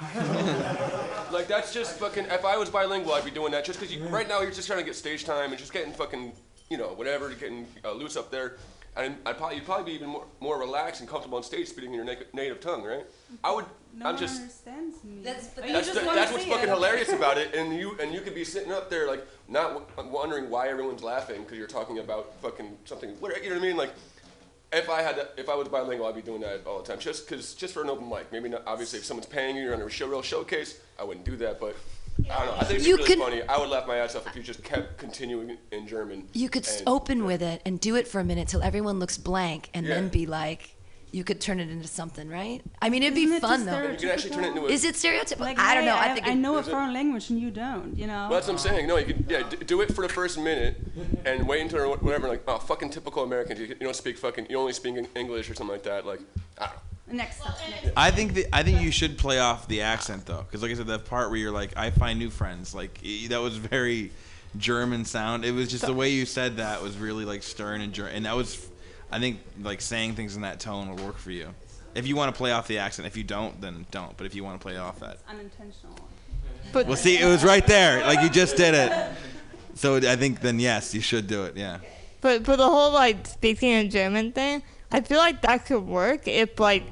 like 1.30 1.46
that's 1.46 1.72
just 1.74 1.98
fucking. 1.98 2.24
If 2.24 2.44
I 2.44 2.56
was 2.56 2.70
bilingual, 2.70 3.12
I'd 3.12 3.24
be 3.24 3.30
doing 3.30 3.52
that. 3.52 3.64
Just 3.64 3.78
because 3.78 3.94
you, 3.94 4.02
right 4.08 4.28
now 4.28 4.40
you're 4.40 4.50
just 4.50 4.66
trying 4.66 4.80
to 4.80 4.84
get 4.84 4.96
stage 4.96 5.24
time 5.24 5.50
and 5.50 5.58
just 5.58 5.72
getting 5.72 5.92
fucking, 5.92 6.32
you 6.70 6.78
know, 6.78 6.88
whatever, 6.88 7.28
getting 7.30 7.66
uh, 7.84 7.92
loose 7.92 8.16
up 8.16 8.30
there. 8.30 8.56
And 8.94 9.16
I'd 9.24 9.38
probably 9.38 9.56
you'd 9.56 9.64
probably 9.64 9.84
be 9.86 9.92
even 9.92 10.10
more, 10.10 10.26
more 10.40 10.58
relaxed 10.58 11.00
and 11.00 11.08
comfortable 11.08 11.38
on 11.38 11.42
stage 11.44 11.68
speaking 11.68 11.90
in 11.90 11.96
your 11.96 12.04
na- 12.04 12.20
native 12.34 12.60
tongue, 12.60 12.82
right? 12.84 13.06
I 13.42 13.50
would. 13.54 13.64
No 13.94 14.06
I'm 14.06 14.14
one 14.14 14.18
just. 14.22 14.40
understands 14.40 15.02
me. 15.02 15.22
That's, 15.22 15.48
Or 15.58 15.66
you 15.66 15.72
That's, 15.72 15.86
just 15.88 15.98
the- 16.00 16.06
that's 16.14 16.30
what's 16.32 16.44
fucking 16.44 16.64
it. 16.64 16.68
hilarious 16.68 17.10
about 17.12 17.38
it, 17.38 17.54
and 17.54 17.74
you 17.74 17.96
and 18.00 18.12
you 18.12 18.20
could 18.20 18.34
be 18.34 18.44
sitting 18.44 18.70
up 18.70 18.90
there 18.90 19.06
like 19.08 19.26
not 19.48 19.88
w- 19.96 20.12
wondering 20.14 20.50
why 20.50 20.68
everyone's 20.68 21.02
laughing 21.02 21.42
because 21.42 21.56
you're 21.56 21.66
talking 21.66 22.00
about 22.00 22.34
fucking 22.42 22.76
something. 22.84 23.10
What 23.20 23.42
you 23.42 23.48
know 23.48 23.56
what 23.56 23.64
I 23.64 23.66
mean? 23.66 23.76
Like, 23.78 23.92
if 24.74 24.90
I 24.90 25.00
had, 25.00 25.16
to, 25.16 25.28
if 25.38 25.48
I 25.48 25.54
was 25.54 25.68
bilingual, 25.68 26.06
I'd 26.06 26.14
be 26.14 26.20
doing 26.22 26.42
that 26.42 26.66
all 26.66 26.82
the 26.82 26.88
time, 26.88 26.98
just 26.98 27.26
cause, 27.26 27.54
just 27.54 27.72
for 27.72 27.82
an 27.82 27.88
open 27.88 28.08
mic. 28.10 28.30
Maybe 28.30 28.50
not. 28.50 28.62
Obviously, 28.66 28.98
if 28.98 29.06
someone's 29.06 29.26
paying 29.26 29.56
you, 29.56 29.62
you're 29.62 29.74
on 29.74 29.80
a 29.80 29.88
show, 29.88 30.06
real 30.06 30.20
showcase. 30.22 30.78
I 31.00 31.04
wouldn't 31.04 31.24
do 31.24 31.36
that, 31.36 31.58
but 31.60 31.76
I 32.30 32.38
don't 32.38 32.46
know. 32.46 32.52
I 32.54 32.64
think 32.64 32.70
it'd 32.76 32.86
You 32.86 32.96
really 32.96 33.08
can- 33.08 33.18
funny. 33.18 33.42
I 33.42 33.58
would 33.58 33.68
laugh 33.68 33.86
my 33.86 33.96
ass 33.96 34.14
off 34.14 34.26
if 34.26 34.36
you 34.36 34.42
just 34.42 34.62
kept 34.62 34.98
continuing 34.98 35.56
in 35.70 35.86
German. 35.86 36.28
You 36.32 36.48
could 36.48 36.66
and- 36.68 36.82
open 36.86 37.24
with 37.24 37.42
it 37.42 37.62
and 37.66 37.80
do 37.80 37.96
it 37.96 38.06
for 38.08 38.20
a 38.20 38.24
minute 38.24 38.48
till 38.48 38.62
everyone 38.62 38.98
looks 38.98 39.18
blank, 39.18 39.70
and 39.74 39.86
then 39.86 40.08
be 40.08 40.26
like, 40.26 40.76
you 41.10 41.24
could 41.24 41.42
turn 41.42 41.60
it 41.60 41.68
into 41.68 41.86
something, 41.88 42.26
right? 42.28 42.62
I 42.80 42.88
mean, 42.88 43.02
it'd 43.02 43.14
be 43.14 43.24
Isn't 43.24 43.36
it 43.36 43.40
fun 43.42 43.66
though. 43.66 43.82
You 43.90 43.98
can 43.98 44.08
actually 44.08 44.30
turn 44.30 44.44
it 44.44 44.48
into 44.48 44.64
a- 44.64 44.70
Is 44.70 44.84
it 44.84 44.94
stereotypical? 44.94 45.40
Like, 45.40 45.58
I 45.58 45.74
don't 45.74 45.84
know. 45.84 45.94
I 45.94 46.04
have- 46.04 46.14
think 46.14 46.26
I 46.26 46.30
it- 46.32 46.36
know 46.36 46.56
a 46.56 46.60
Is 46.60 46.68
it- 46.68 46.70
foreign 46.70 46.94
language 46.94 47.28
and 47.28 47.38
you 47.38 47.50
don't. 47.50 47.94
You 47.98 48.06
know. 48.06 48.28
Well, 48.30 48.40
that's 48.40 48.46
what 48.46 48.54
I'm 48.54 48.58
saying. 48.58 48.86
No, 48.86 48.96
you 48.96 49.04
can 49.12 49.26
yeah, 49.28 49.42
d- 49.46 49.56
do 49.66 49.82
it 49.82 49.94
for 49.94 50.00
the 50.06 50.08
first 50.12 50.38
minute, 50.38 50.80
and 51.26 51.46
wait 51.46 51.60
until 51.60 51.96
whatever. 51.96 52.28
Like, 52.28 52.44
oh, 52.48 52.56
fucking 52.58 52.90
typical 52.90 53.24
Americans. 53.24 53.60
You, 53.60 53.66
you 53.66 53.74
don't 53.74 53.94
speak 53.96 54.16
fucking. 54.16 54.46
You 54.48 54.56
only 54.58 54.72
speak 54.72 54.94
English 55.14 55.50
or 55.50 55.54
something 55.54 55.74
like 55.74 55.82
that. 55.82 56.06
Like, 56.06 56.20
I 56.58 56.66
don't 56.66 56.74
know. 56.76 56.80
Next 57.10 57.46
up. 57.46 57.58
Next. 57.68 57.92
I 57.96 58.10
think 58.10 58.34
that 58.34 58.54
I 58.54 58.62
think 58.62 58.80
you 58.80 58.90
should 58.90 59.18
play 59.18 59.38
off 59.38 59.68
the 59.68 59.82
accent 59.82 60.26
though, 60.26 60.42
because 60.42 60.62
like 60.62 60.70
I 60.70 60.74
said, 60.74 60.86
that 60.86 61.04
part 61.04 61.30
where 61.30 61.38
you're 61.38 61.52
like, 61.52 61.76
I 61.76 61.90
find 61.90 62.18
new 62.18 62.30
friends, 62.30 62.74
like 62.74 63.00
that 63.28 63.40
was 63.40 63.56
very 63.56 64.12
German 64.56 65.04
sound. 65.04 65.44
It 65.44 65.52
was 65.52 65.70
just 65.70 65.84
the 65.84 65.92
way 65.92 66.10
you 66.10 66.24
said 66.24 66.58
that 66.58 66.80
was 66.82 66.96
really 66.96 67.24
like 67.24 67.42
stern 67.42 67.80
and 67.80 67.92
German, 67.92 68.14
and 68.14 68.26
that 68.26 68.36
was, 68.36 68.68
I 69.10 69.18
think 69.18 69.40
like 69.60 69.80
saying 69.80 70.14
things 70.14 70.36
in 70.36 70.42
that 70.42 70.60
tone 70.60 70.90
would 70.90 71.00
work 71.00 71.18
for 71.18 71.32
you. 71.32 71.48
If 71.94 72.06
you 72.06 72.16
want 72.16 72.34
to 72.34 72.38
play 72.38 72.52
off 72.52 72.68
the 72.68 72.78
accent, 72.78 73.06
if 73.06 73.16
you 73.16 73.24
don't, 73.24 73.60
then 73.60 73.84
don't. 73.90 74.16
But 74.16 74.26
if 74.26 74.34
you 74.34 74.44
want 74.44 74.58
to 74.60 74.64
play 74.64 74.78
off 74.78 75.00
that, 75.00 75.18
Unintentional. 75.28 75.96
But 76.72 76.86
well, 76.86 76.96
see, 76.96 77.18
it 77.18 77.26
was 77.26 77.44
right 77.44 77.66
there, 77.66 78.02
like 78.06 78.22
you 78.22 78.30
just 78.30 78.56
did 78.56 78.74
it. 78.74 79.10
So 79.74 79.96
I 79.96 80.16
think 80.16 80.40
then 80.40 80.60
yes, 80.60 80.94
you 80.94 81.00
should 81.00 81.26
do 81.26 81.44
it. 81.44 81.56
Yeah. 81.56 81.78
But 82.20 82.44
for 82.44 82.56
the 82.56 82.68
whole 82.68 82.92
like 82.92 83.26
speaking 83.26 83.70
in 83.70 83.90
German 83.90 84.32
thing, 84.32 84.62
I 84.92 85.00
feel 85.00 85.18
like 85.18 85.40
that 85.42 85.64
could 85.66 85.86
work 85.86 86.28
if 86.28 86.60
like 86.60 86.84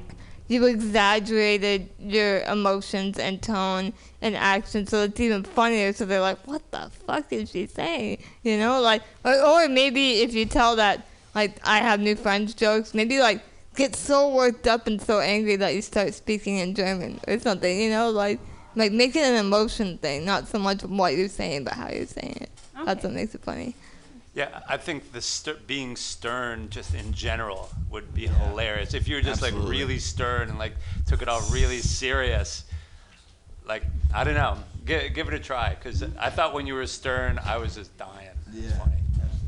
you 0.47 0.65
exaggerated 0.65 1.87
your 1.99 2.41
emotions 2.41 3.17
and 3.19 3.41
tone 3.41 3.93
and 4.21 4.35
action 4.35 4.85
so 4.85 5.03
it's 5.03 5.19
even 5.19 5.43
funnier 5.43 5.93
so 5.93 6.05
they're 6.05 6.19
like, 6.19 6.45
What 6.47 6.69
the 6.71 6.89
fuck 7.05 7.31
is 7.31 7.51
she 7.51 7.67
saying? 7.67 8.17
You 8.43 8.57
know, 8.57 8.81
like 8.81 9.03
or, 9.23 9.39
or 9.39 9.69
maybe 9.69 10.21
if 10.21 10.33
you 10.33 10.45
tell 10.45 10.75
that 10.77 11.05
like 11.35 11.59
I 11.63 11.77
have 11.77 11.99
new 11.99 12.15
friends 12.15 12.55
jokes, 12.55 12.93
maybe 12.93 13.19
like 13.19 13.43
get 13.75 13.95
so 13.95 14.33
worked 14.33 14.67
up 14.67 14.87
and 14.87 15.01
so 15.01 15.19
angry 15.19 15.55
that 15.57 15.75
you 15.75 15.81
start 15.81 16.13
speaking 16.15 16.57
in 16.57 16.73
German 16.73 17.19
or 17.27 17.39
something, 17.39 17.79
you 17.79 17.91
know, 17.91 18.09
like 18.09 18.39
like 18.75 18.91
make 18.91 19.15
it 19.15 19.23
an 19.23 19.35
emotion 19.35 19.99
thing, 19.99 20.25
not 20.25 20.47
so 20.47 20.57
much 20.57 20.83
what 20.83 21.15
you're 21.15 21.29
saying 21.29 21.65
but 21.65 21.73
how 21.73 21.89
you're 21.89 22.07
saying 22.07 22.37
it. 22.41 22.49
That's 22.83 23.03
what 23.03 23.13
makes 23.13 23.35
it 23.35 23.43
funny. 23.43 23.75
Yeah, 24.33 24.61
I 24.69 24.77
think 24.77 25.11
the 25.11 25.21
ster- 25.21 25.59
being 25.67 25.97
stern 25.97 26.69
just 26.69 26.93
in 26.93 27.11
general 27.13 27.69
would 27.89 28.13
be 28.13 28.27
hilarious. 28.27 28.93
If 28.93 29.07
you 29.09 29.15
were 29.15 29.21
just 29.21 29.41
like 29.41 29.53
really 29.55 29.99
stern 29.99 30.49
and 30.49 30.57
like 30.57 30.73
took 31.05 31.21
it 31.21 31.27
all 31.27 31.41
really 31.51 31.79
serious, 31.79 32.63
like 33.65 33.83
I 34.13 34.23
don't 34.23 34.35
know, 34.35 34.57
G- 34.85 35.09
give 35.09 35.27
it 35.27 35.33
a 35.33 35.39
try. 35.39 35.75
Because 35.75 36.01
I 36.17 36.29
thought 36.29 36.53
when 36.53 36.65
you 36.65 36.75
were 36.75 36.87
stern, 36.87 37.39
I 37.43 37.57
was 37.57 37.75
just 37.75 37.95
dying. 37.97 38.29
Yeah. 38.53 38.69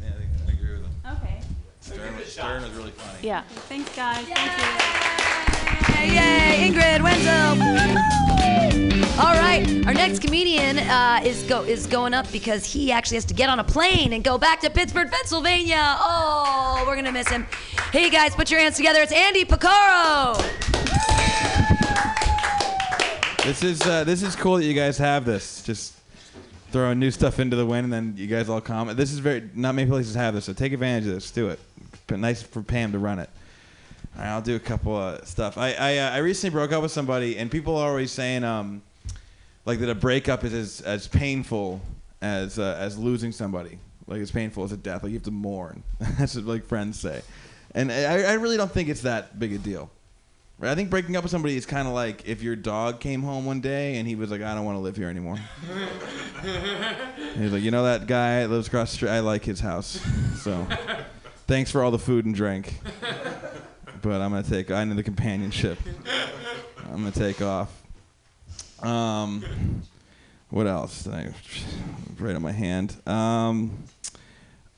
Yeah, 0.02 0.10
I 0.48 0.52
agree 0.52 0.74
with 0.74 0.82
him. 0.84 0.92
Okay. 1.22 1.40
Stern, 1.80 2.18
was- 2.18 2.32
stern 2.34 2.62
was 2.64 2.72
really 2.74 2.92
funny. 2.92 3.20
Yeah. 3.26 3.44
Thanks, 3.70 3.96
guys. 3.96 4.26
Thank 4.26 4.60
you. 6.10 6.14
Yay, 6.14 6.70
Ingrid 6.70 7.02
Wenzel. 7.02 8.13
Uh, 10.90 11.22
is 11.24 11.44
go 11.44 11.64
is 11.64 11.88
going 11.88 12.14
up 12.14 12.32
because 12.32 12.66
he 12.66 12.92
actually 12.92 13.16
has 13.16 13.26
to 13.26 13.34
get 13.34 13.50
on 13.50 13.60
a 13.60 13.64
plane 13.64 14.14
and 14.14 14.24
go 14.24 14.38
back 14.38 14.60
to 14.62 14.70
Pittsburgh, 14.70 15.10
Pennsylvania. 15.12 15.96
Oh, 16.00 16.84
we're 16.86 16.96
gonna 16.96 17.12
miss 17.12 17.30
him. 17.30 17.48
Hey 17.92 18.10
guys, 18.10 18.36
put 18.36 18.52
your 18.52 18.60
hands 18.60 18.78
together. 18.78 19.02
It's 19.02 19.12
Andy 19.12 19.46
Picaro. 19.46 20.38
This 23.44 23.64
is 23.64 23.82
uh, 23.82 24.04
this 24.04 24.24
is 24.24 24.36
cool 24.36 24.58
that 24.58 24.66
you 24.66 24.74
guys 24.74 24.98
have 24.98 25.26
this. 25.26 25.64
Just 25.64 25.94
throwing 26.72 26.98
new 26.98 27.12
stuff 27.12 27.40
into 27.40 27.56
the 27.56 27.66
wind, 27.66 27.86
and 27.86 27.94
then 27.94 28.14
you 28.18 28.28
guys 28.28 28.50
all 28.50 28.62
comment. 28.62 28.98
This 28.98 29.12
is 29.12 29.20
very 29.20 29.50
not 29.54 29.76
many 29.76 29.90
places 29.90 30.16
have 30.16 30.34
this, 30.34 30.46
so 30.46 30.54
take 30.54 30.74
advantage 30.74 31.08
of 31.08 31.14
this. 31.14 31.30
Do 31.32 31.50
it. 31.50 31.60
But 32.08 32.20
nice 32.20 32.42
for 32.42 32.62
Pam 32.62 32.92
to 32.94 33.00
run 33.00 33.20
it. 33.20 33.30
All 34.16 34.24
right, 34.24 34.30
I'll 34.30 34.42
do 34.42 34.56
a 34.56 34.60
couple 34.60 34.96
of 34.96 35.28
stuff. 35.28 35.58
I 35.58 35.74
I, 35.74 35.98
uh, 35.98 36.12
I 36.12 36.18
recently 36.20 36.52
broke 36.52 36.72
up 36.72 36.82
with 36.82 36.92
somebody, 36.92 37.38
and 37.38 37.52
people 37.52 37.76
are 37.78 37.90
always 37.90 38.12
saying 38.12 38.44
um, 38.44 38.82
like 39.66 39.80
that 39.80 39.90
a 39.90 39.96
breakup 39.96 40.44
is 40.44 40.54
as, 40.54 40.82
as 40.82 41.08
painful 41.08 41.82
as 42.22 42.60
uh, 42.60 42.78
as 42.80 42.98
losing 42.98 43.32
somebody. 43.32 43.80
Like 44.08 44.22
as 44.22 44.32
painful 44.32 44.64
as 44.64 44.72
a 44.72 44.78
death. 44.78 45.04
Like 45.04 45.12
you 45.12 45.18
have 45.18 45.24
to 45.24 45.32
mourn. 45.32 45.84
That's 46.00 46.36
what 46.36 46.46
like 46.46 46.66
friends 46.66 47.00
say, 47.00 47.22
and 47.74 47.92
I, 47.92 48.24
I 48.24 48.34
really 48.34 48.58
don't 48.58 48.72
think 48.72 48.90
it's 48.90 49.02
that 49.02 49.40
big 49.40 49.54
a 49.54 49.58
deal. 49.58 49.90
Right? 50.60 50.72
I 50.72 50.76
think 50.76 50.90
breaking 50.90 51.16
up 51.16 51.24
with 51.24 51.32
somebody 51.32 51.58
is 51.58 51.66
kind 51.66 51.88
of 51.88 51.94
like 51.94 52.28
if 52.28 52.44
your 52.44 52.56
dog 52.56 53.00
came 53.00 53.22
home 53.22 53.46
one 53.46 53.60
day 53.60 53.98
and 53.98 54.08
he 54.08 54.16
was 54.16 54.30
like, 54.30 54.42
I 54.42 54.54
don't 54.54 54.66
want 54.66 54.78
to 54.78 54.82
live 54.82 54.96
here 54.96 55.10
anymore. 55.10 55.38
He's 57.36 57.52
like, 57.52 57.64
you 57.64 57.72
know 57.72 57.84
that 57.84 58.08
guy 58.08 58.42
that 58.42 58.50
lives 58.50 58.68
across 58.68 58.92
the 58.92 58.96
street? 58.96 59.10
I 59.10 59.20
like 59.20 59.44
his 59.44 59.60
house. 59.60 60.00
So 60.38 60.66
thanks 61.48 61.72
for 61.72 61.84
all 61.84 61.92
the 61.92 62.00
food 62.00 62.26
and 62.26 62.36
drink. 62.36 62.80
But 64.02 64.22
I'm 64.22 64.32
gonna 64.32 64.44
take. 64.44 64.70
I 64.70 64.84
need 64.84 64.98
the 64.98 65.04
companionship. 65.04 65.80
I'm 66.86 66.98
gonna 66.98 67.12
take 67.12 67.42
off. 67.42 67.83
Um, 68.84 69.82
what 70.50 70.68
else? 70.68 71.08
I 71.08 71.34
right 72.20 72.36
on 72.36 72.42
my 72.42 72.52
hand. 72.52 72.96
Um, 73.08 73.84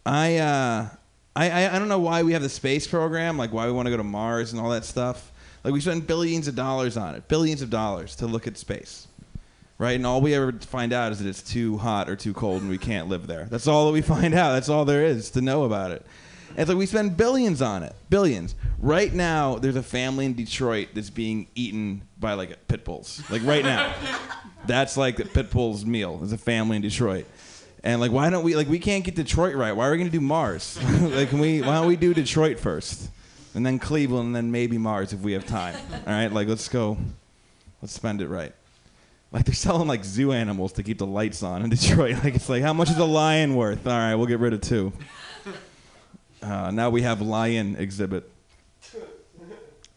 I, 0.06 0.38
uh, 0.38 0.88
I 1.36 1.68
I 1.68 1.80
don't 1.80 1.90
know 1.90 2.00
why 2.00 2.24
we 2.24 2.34
have 2.34 2.42
the 2.42 2.50
space 2.50 2.88
program, 2.88 3.38
like 3.38 3.52
why 3.52 3.66
we 3.66 3.72
want 3.74 3.88
to 3.88 3.92
go 3.92 3.98
to 3.98 4.04
Mars 4.04 4.54
and 4.54 4.62
all 4.62 4.70
that 4.70 4.86
stuff. 4.86 5.32
Like 5.64 5.74
we 5.74 5.82
spend 5.82 6.06
billions 6.08 6.48
of 6.48 6.56
dollars 6.56 6.96
on 6.96 7.16
it, 7.16 7.28
billions 7.28 7.62
of 7.62 7.70
dollars 7.70 8.16
to 8.18 8.28
look 8.28 8.46
at 8.46 8.56
space, 8.58 9.08
right? 9.80 9.96
And 9.96 10.06
all 10.06 10.22
we 10.22 10.36
ever 10.36 10.52
find 10.54 10.94
out 10.94 11.12
is 11.12 11.20
that 11.20 11.28
it's 11.28 11.42
too 11.42 11.78
hot 11.80 12.08
or 12.08 12.16
too 12.16 12.34
cold 12.34 12.62
and 12.62 12.70
we 12.70 12.78
can't 12.78 13.10
live 13.10 13.26
there. 13.26 13.46
That's 13.46 13.68
all 13.68 13.88
that 13.88 13.92
we 13.92 14.02
find 14.02 14.34
out. 14.36 14.54
That's 14.54 14.70
all 14.70 14.86
there 14.86 15.04
is 15.04 15.32
to 15.32 15.42
know 15.42 15.64
about 15.64 15.92
it. 15.92 16.06
It's 16.58 16.70
like 16.70 16.78
we 16.78 16.86
spend 16.86 17.18
billions 17.18 17.62
on 17.62 17.84
it, 17.84 17.94
billions. 18.10 18.56
Right 18.80 19.14
now, 19.14 19.56
there's 19.56 19.76
a 19.76 19.84
family 19.84 20.26
in 20.26 20.34
Detroit 20.34 20.90
that's 20.94 21.10
being 21.10 21.48
eaten 21.56 22.02
by 22.20 22.34
like 22.34 22.68
pit 22.68 22.86
bulls. 22.86 23.22
Like 23.30 23.44
right 23.44 23.64
now, 23.64 23.94
that's 24.66 24.96
like 24.96 25.18
the 25.18 25.26
pit 25.26 25.52
bull's 25.52 25.86
meal. 25.86 26.18
There's 26.18 26.32
a 26.32 26.38
family 26.38 26.78
in 26.78 26.82
Detroit. 26.82 27.26
And 27.84 28.02
like, 28.02 28.12
why 28.12 28.30
don't 28.30 28.44
we 28.44 28.56
like 28.56 28.68
we 28.68 28.80
can't 28.80 29.04
get 29.04 29.16
Detroit 29.16 29.56
right? 29.56 29.74
Why 29.74 29.88
are 29.88 29.92
we 29.92 29.98
gonna 29.98 30.10
do 30.10 30.22
Mars? 30.22 30.80
like, 31.02 31.30
can 31.30 31.40
we? 31.40 31.62
Why 31.62 31.76
don't 31.76 31.88
we 31.88 31.96
do 31.96 32.14
Detroit 32.14 32.60
first, 32.60 33.10
and 33.54 33.66
then 33.66 33.78
Cleveland, 33.78 34.28
and 34.28 34.36
then 34.36 34.52
maybe 34.52 34.78
Mars 34.78 35.14
if 35.14 35.20
we 35.20 35.34
have 35.34 35.46
time? 35.46 35.76
All 35.92 36.14
right, 36.14 36.32
like 36.32 36.48
let's 36.48 36.68
go. 36.68 36.98
Let's 37.82 37.94
spend 37.94 38.22
it 38.22 38.28
right. 38.28 38.54
Like 39.32 39.46
they're 39.46 39.54
selling 39.54 39.88
like 39.88 40.04
zoo 40.06 40.32
animals 40.32 40.72
to 40.74 40.84
keep 40.84 40.98
the 40.98 41.06
lights 41.06 41.44
on 41.44 41.64
in 41.64 41.70
Detroit. 41.70 42.16
Like 42.24 42.36
it's 42.36 42.48
like 42.50 42.64
how 42.64 42.74
much 42.74 42.90
is 42.90 42.98
a 42.98 43.06
lion 43.06 43.56
worth? 43.56 43.86
All 43.86 43.94
right, 43.94 44.16
we'll 44.16 44.28
get 44.28 44.40
rid 44.40 44.54
of 44.54 44.62
two. 44.62 44.94
Uh, 46.42 46.72
now 46.72 46.90
we 46.90 47.02
have 47.02 47.22
lion 47.22 47.76
exhibit. 47.78 48.30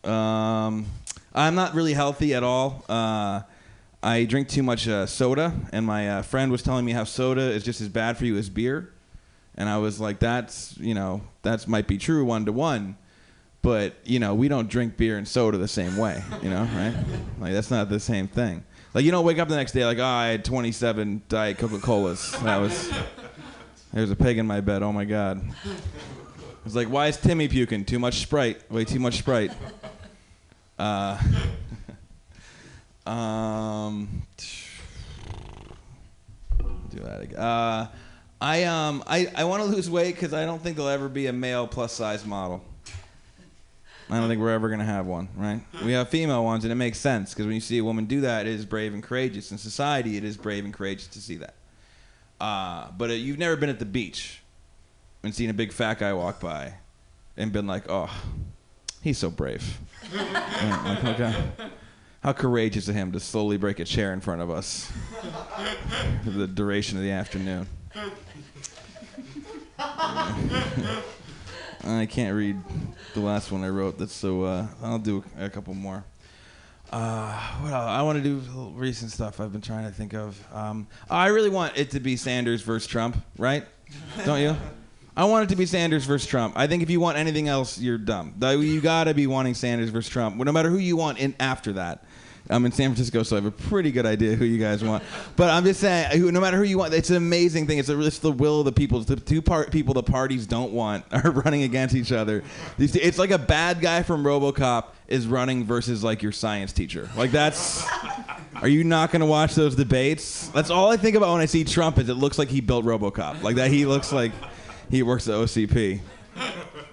Um, 0.04 0.86
I'm 1.34 1.54
not 1.54 1.74
really 1.74 1.92
healthy 1.92 2.34
at 2.34 2.42
all. 2.42 2.84
Uh, 2.88 3.42
I 4.02 4.24
drink 4.24 4.48
too 4.48 4.62
much 4.62 4.86
uh, 4.86 5.06
soda, 5.06 5.52
and 5.72 5.84
my 5.84 6.08
uh, 6.08 6.22
friend 6.22 6.52
was 6.52 6.62
telling 6.62 6.84
me 6.84 6.92
how 6.92 7.04
soda 7.04 7.42
is 7.42 7.64
just 7.64 7.80
as 7.80 7.88
bad 7.88 8.16
for 8.16 8.24
you 8.24 8.36
as 8.36 8.48
beer. 8.48 8.92
And 9.56 9.68
I 9.68 9.78
was 9.78 10.00
like, 10.00 10.20
that's, 10.20 10.76
you 10.78 10.94
know, 10.94 11.20
that 11.42 11.66
might 11.66 11.88
be 11.88 11.98
true 11.98 12.24
one 12.24 12.44
to 12.46 12.52
one. 12.52 12.96
But, 13.60 13.94
you 14.04 14.20
know, 14.20 14.34
we 14.36 14.46
don't 14.46 14.68
drink 14.68 14.96
beer 14.96 15.18
and 15.18 15.26
soda 15.26 15.58
the 15.58 15.66
same 15.66 15.96
way, 15.96 16.22
you 16.42 16.48
know, 16.48 16.62
right? 16.62 16.94
Like, 17.40 17.52
that's 17.52 17.70
not 17.70 17.88
the 17.88 17.98
same 17.98 18.28
thing. 18.28 18.62
Like, 18.94 19.04
you 19.04 19.10
don't 19.10 19.24
wake 19.24 19.40
up 19.40 19.48
the 19.48 19.56
next 19.56 19.72
day 19.72 19.84
like, 19.84 19.98
oh, 19.98 20.04
I 20.04 20.28
had 20.28 20.44
27 20.44 21.22
Diet 21.28 21.58
Coca 21.58 21.78
Colas. 21.78 22.30
That 22.38 22.58
was, 22.58 22.92
there's 23.92 24.12
a 24.12 24.16
pig 24.16 24.38
in 24.38 24.46
my 24.46 24.60
bed. 24.60 24.84
Oh 24.84 24.92
my 24.92 25.04
God. 25.04 25.42
It's 26.64 26.74
like, 26.74 26.88
why 26.88 27.08
is 27.08 27.16
Timmy 27.16 27.48
puking? 27.48 27.84
Too 27.84 27.98
much 27.98 28.20
Sprite. 28.20 28.70
Way 28.70 28.84
too 28.84 29.00
much 29.00 29.18
Sprite. 29.18 29.52
Uh, 30.78 31.20
um, 33.10 34.22
do 36.88 37.00
that 37.00 37.20
again. 37.22 37.36
Uh, 37.36 37.88
I 38.40 38.64
um 38.64 39.02
I, 39.06 39.26
I 39.34 39.44
want 39.44 39.62
to 39.64 39.68
lose 39.68 39.90
weight 39.90 40.14
because 40.14 40.32
I 40.32 40.44
don't 40.44 40.62
think 40.62 40.76
there'll 40.76 40.90
ever 40.90 41.08
be 41.08 41.26
a 41.26 41.32
male 41.32 41.66
plus 41.66 41.92
size 41.92 42.24
model. 42.24 42.62
I 44.10 44.18
don't 44.18 44.28
think 44.28 44.40
we're 44.40 44.52
ever 44.52 44.70
gonna 44.70 44.84
have 44.84 45.06
one, 45.06 45.28
right? 45.36 45.60
We 45.84 45.92
have 45.92 46.08
female 46.08 46.44
ones, 46.44 46.64
and 46.64 46.72
it 46.72 46.76
makes 46.76 46.98
sense 46.98 47.34
because 47.34 47.46
when 47.46 47.54
you 47.54 47.60
see 47.60 47.78
a 47.78 47.84
woman 47.84 48.06
do 48.06 48.22
that, 48.22 48.46
it 48.46 48.52
is 48.52 48.64
brave 48.64 48.94
and 48.94 49.02
courageous. 49.02 49.50
In 49.50 49.58
society, 49.58 50.16
it 50.16 50.24
is 50.24 50.36
brave 50.36 50.64
and 50.64 50.72
courageous 50.72 51.08
to 51.08 51.20
see 51.20 51.36
that. 51.36 51.54
Uh, 52.40 52.88
but 52.96 53.10
uh, 53.10 53.14
you've 53.14 53.38
never 53.38 53.56
been 53.56 53.68
at 53.68 53.80
the 53.80 53.84
beach 53.84 54.40
and 55.22 55.34
seen 55.34 55.50
a 55.50 55.54
big 55.54 55.72
fat 55.72 55.98
guy 55.98 56.12
walk 56.12 56.40
by 56.40 56.74
and 57.36 57.52
been 57.52 57.66
like, 57.66 57.84
oh, 57.88 58.10
he's 59.02 59.18
so 59.18 59.30
brave. 59.30 59.78
Like, 60.12 61.04
okay. 61.04 61.34
How 62.20 62.32
courageous 62.32 62.88
of 62.88 62.94
him 62.94 63.12
to 63.12 63.20
slowly 63.20 63.56
break 63.58 63.78
a 63.78 63.84
chair 63.84 64.12
in 64.12 64.20
front 64.20 64.42
of 64.42 64.50
us 64.50 64.90
for 66.24 66.30
the 66.30 66.48
duration 66.48 66.98
of 66.98 67.04
the 67.04 67.12
afternoon. 67.12 67.66
I 71.84 72.06
can't 72.06 72.34
read 72.34 72.56
the 73.14 73.20
last 73.20 73.52
one 73.52 73.62
I 73.62 73.68
wrote. 73.68 73.98
That's 73.98 74.12
so. 74.12 74.42
Uh, 74.42 74.66
I'll 74.82 74.98
do 74.98 75.22
a 75.38 75.48
couple 75.48 75.74
more. 75.74 76.04
Uh, 76.90 77.32
what 77.60 77.72
else? 77.72 77.84
I 77.84 78.02
want 78.02 78.22
to 78.22 78.24
do 78.24 78.72
recent 78.74 79.10
stuff. 79.12 79.40
I've 79.40 79.52
been 79.52 79.60
trying 79.60 79.84
to 79.84 79.92
think 79.92 80.14
of. 80.14 80.42
Um, 80.52 80.86
I 81.08 81.28
really 81.28 81.50
want 81.50 81.76
it 81.76 81.90
to 81.92 82.00
be 82.00 82.16
Sanders 82.16 82.62
versus 82.62 82.88
Trump, 82.88 83.16
right? 83.36 83.64
Don't 84.24 84.40
you? 84.40 84.56
I 85.18 85.24
want 85.24 85.42
it 85.42 85.48
to 85.48 85.56
be 85.56 85.66
Sanders 85.66 86.04
versus 86.04 86.28
Trump. 86.28 86.54
I 86.56 86.68
think 86.68 86.80
if 86.80 86.90
you 86.90 87.00
want 87.00 87.18
anything 87.18 87.48
else, 87.48 87.76
you're 87.76 87.98
dumb. 87.98 88.34
You 88.40 88.80
gotta 88.80 89.14
be 89.14 89.26
wanting 89.26 89.54
Sanders 89.54 89.90
versus 89.90 90.08
Trump, 90.08 90.36
no 90.36 90.52
matter 90.52 90.70
who 90.70 90.78
you 90.78 90.96
want 90.96 91.18
in 91.18 91.34
after 91.40 91.72
that. 91.72 92.04
I'm 92.48 92.64
in 92.64 92.70
San 92.70 92.90
Francisco, 92.90 93.24
so 93.24 93.34
I 93.36 93.40
have 93.40 93.46
a 93.46 93.50
pretty 93.50 93.90
good 93.90 94.06
idea 94.06 94.36
who 94.36 94.44
you 94.44 94.58
guys 94.58 94.84
want. 94.84 95.02
But 95.34 95.50
I'm 95.50 95.64
just 95.64 95.80
saying, 95.80 96.32
no 96.32 96.40
matter 96.40 96.56
who 96.56 96.62
you 96.62 96.78
want, 96.78 96.94
it's 96.94 97.10
an 97.10 97.16
amazing 97.16 97.66
thing. 97.66 97.78
It's, 97.78 97.88
a, 97.88 98.00
it's 98.00 98.20
the 98.20 98.30
will 98.30 98.60
of 98.60 98.64
the 98.64 98.72
people. 98.72 99.00
It's 99.00 99.08
the 99.08 99.16
two 99.16 99.42
part 99.42 99.72
people 99.72 99.92
the 99.92 100.04
parties 100.04 100.46
don't 100.46 100.72
want 100.72 101.04
are 101.12 101.32
running 101.32 101.64
against 101.64 101.96
each 101.96 102.12
other. 102.12 102.44
It's 102.78 103.18
like 103.18 103.32
a 103.32 103.38
bad 103.38 103.80
guy 103.80 104.04
from 104.04 104.22
RoboCop 104.22 104.84
is 105.08 105.26
running 105.26 105.64
versus 105.64 106.04
like 106.04 106.22
your 106.22 106.32
science 106.32 106.72
teacher. 106.72 107.10
Like 107.16 107.32
that's. 107.32 107.84
Are 108.62 108.68
you 108.68 108.84
not 108.84 109.10
going 109.10 109.20
to 109.20 109.26
watch 109.26 109.54
those 109.54 109.74
debates? 109.74 110.48
That's 110.48 110.70
all 110.70 110.90
I 110.90 110.96
think 110.96 111.16
about 111.16 111.32
when 111.32 111.40
I 111.40 111.46
see 111.46 111.64
Trump. 111.64 111.98
Is 111.98 112.08
it 112.08 112.14
looks 112.14 112.38
like 112.38 112.48
he 112.48 112.60
built 112.60 112.84
RoboCop. 112.84 113.42
Like 113.42 113.56
that, 113.56 113.70
he 113.70 113.84
looks 113.84 114.12
like 114.12 114.32
he 114.90 115.02
works 115.02 115.28
at 115.28 115.34
OCP. 115.34 116.00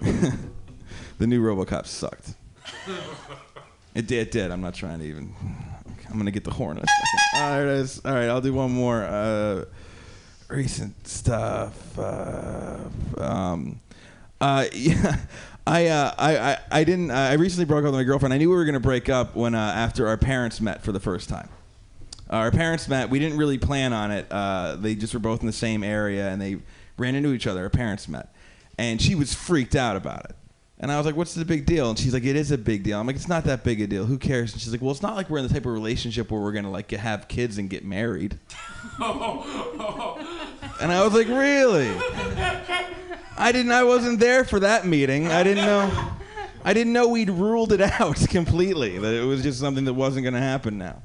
the 1.18 1.26
new 1.26 1.42
RoboCop 1.42 1.86
sucked. 1.86 2.34
It 3.94 4.06
did. 4.06 4.28
It 4.28 4.30
did. 4.30 4.50
I'm 4.50 4.60
not 4.60 4.74
trying 4.74 4.98
to 4.98 5.04
even. 5.06 5.34
I'm 6.10 6.18
gonna 6.18 6.30
get 6.30 6.44
the 6.44 6.50
horn 6.50 6.76
in 6.76 6.84
a 6.84 6.86
second. 6.86 7.42
All 7.42 7.58
right, 7.58 7.74
is. 7.74 8.00
All 8.04 8.12
right, 8.12 8.28
I'll 8.28 8.40
do 8.40 8.52
one 8.52 8.70
more. 8.70 9.02
Uh, 9.02 9.64
recent 10.48 11.06
stuff. 11.06 11.98
Uh, 11.98 12.78
um, 13.18 13.80
uh, 14.40 14.66
yeah, 14.72 15.16
I, 15.66 15.86
uh, 15.88 16.14
I, 16.18 16.38
I, 16.38 16.58
I 16.70 16.84
didn't. 16.84 17.10
I 17.10 17.32
recently 17.34 17.64
broke 17.64 17.80
up 17.80 17.86
with 17.86 17.94
my 17.94 18.04
girlfriend. 18.04 18.32
I 18.32 18.38
knew 18.38 18.50
we 18.50 18.56
were 18.56 18.64
gonna 18.64 18.80
break 18.80 19.08
up 19.08 19.34
when 19.34 19.54
uh, 19.54 19.58
after 19.58 20.06
our 20.08 20.16
parents 20.16 20.60
met 20.60 20.82
for 20.82 20.92
the 20.92 21.00
first 21.00 21.28
time. 21.28 21.48
Uh, 22.30 22.36
our 22.36 22.50
parents 22.50 22.88
met. 22.88 23.08
We 23.08 23.18
didn't 23.18 23.38
really 23.38 23.58
plan 23.58 23.92
on 23.92 24.10
it. 24.10 24.26
Uh, 24.30 24.76
they 24.76 24.94
just 24.94 25.14
were 25.14 25.20
both 25.20 25.40
in 25.40 25.46
the 25.46 25.52
same 25.52 25.82
area, 25.82 26.28
and 26.28 26.40
they 26.40 26.58
ran 26.98 27.14
into 27.14 27.32
each 27.32 27.46
other. 27.46 27.62
Our 27.64 27.70
parents 27.70 28.08
met, 28.08 28.32
and 28.78 29.00
she 29.00 29.14
was 29.14 29.34
freaked 29.34 29.74
out 29.76 29.96
about 29.96 30.24
it. 30.26 30.36
And 30.78 30.92
I 30.92 30.98
was 30.98 31.06
like, 31.06 31.16
"What's 31.16 31.32
the 31.34 31.44
big 31.44 31.64
deal?" 31.64 31.88
And 31.88 31.98
she's 31.98 32.12
like, 32.12 32.24
"It 32.24 32.36
is 32.36 32.50
a 32.50 32.58
big 32.58 32.82
deal." 32.82 33.00
I'm 33.00 33.06
like, 33.06 33.16
"It's 33.16 33.28
not 33.28 33.44
that 33.44 33.64
big 33.64 33.80
a 33.80 33.86
deal. 33.86 34.04
Who 34.04 34.18
cares?" 34.18 34.52
And 34.52 34.60
she's 34.60 34.72
like, 34.72 34.82
"Well, 34.82 34.90
it's 34.90 35.00
not 35.02 35.16
like 35.16 35.30
we're 35.30 35.38
in 35.38 35.46
the 35.46 35.52
type 35.52 35.64
of 35.64 35.72
relationship 35.72 36.30
where 36.30 36.40
we're 36.40 36.52
gonna 36.52 36.70
like 36.70 36.90
have 36.90 37.28
kids 37.28 37.56
and 37.58 37.70
get 37.70 37.84
married." 37.84 38.38
And 40.78 40.92
I 40.92 41.02
was 41.04 41.14
like, 41.14 41.28
"Really?" 41.28 41.88
I 43.38 43.50
didn't. 43.52 43.72
I 43.72 43.84
wasn't 43.84 44.20
there 44.20 44.44
for 44.44 44.60
that 44.60 44.86
meeting. 44.86 45.28
I 45.28 45.42
didn't 45.42 45.64
know. 45.64 46.10
I 46.64 46.74
didn't 46.74 46.92
know 46.92 47.08
we'd 47.08 47.30
ruled 47.30 47.72
it 47.72 47.80
out 48.00 48.16
completely. 48.28 48.98
That 48.98 49.14
it 49.14 49.24
was 49.24 49.42
just 49.42 49.58
something 49.58 49.84
that 49.86 49.94
wasn't 49.94 50.24
going 50.24 50.34
to 50.34 50.40
happen 50.40 50.76
now. 50.78 51.02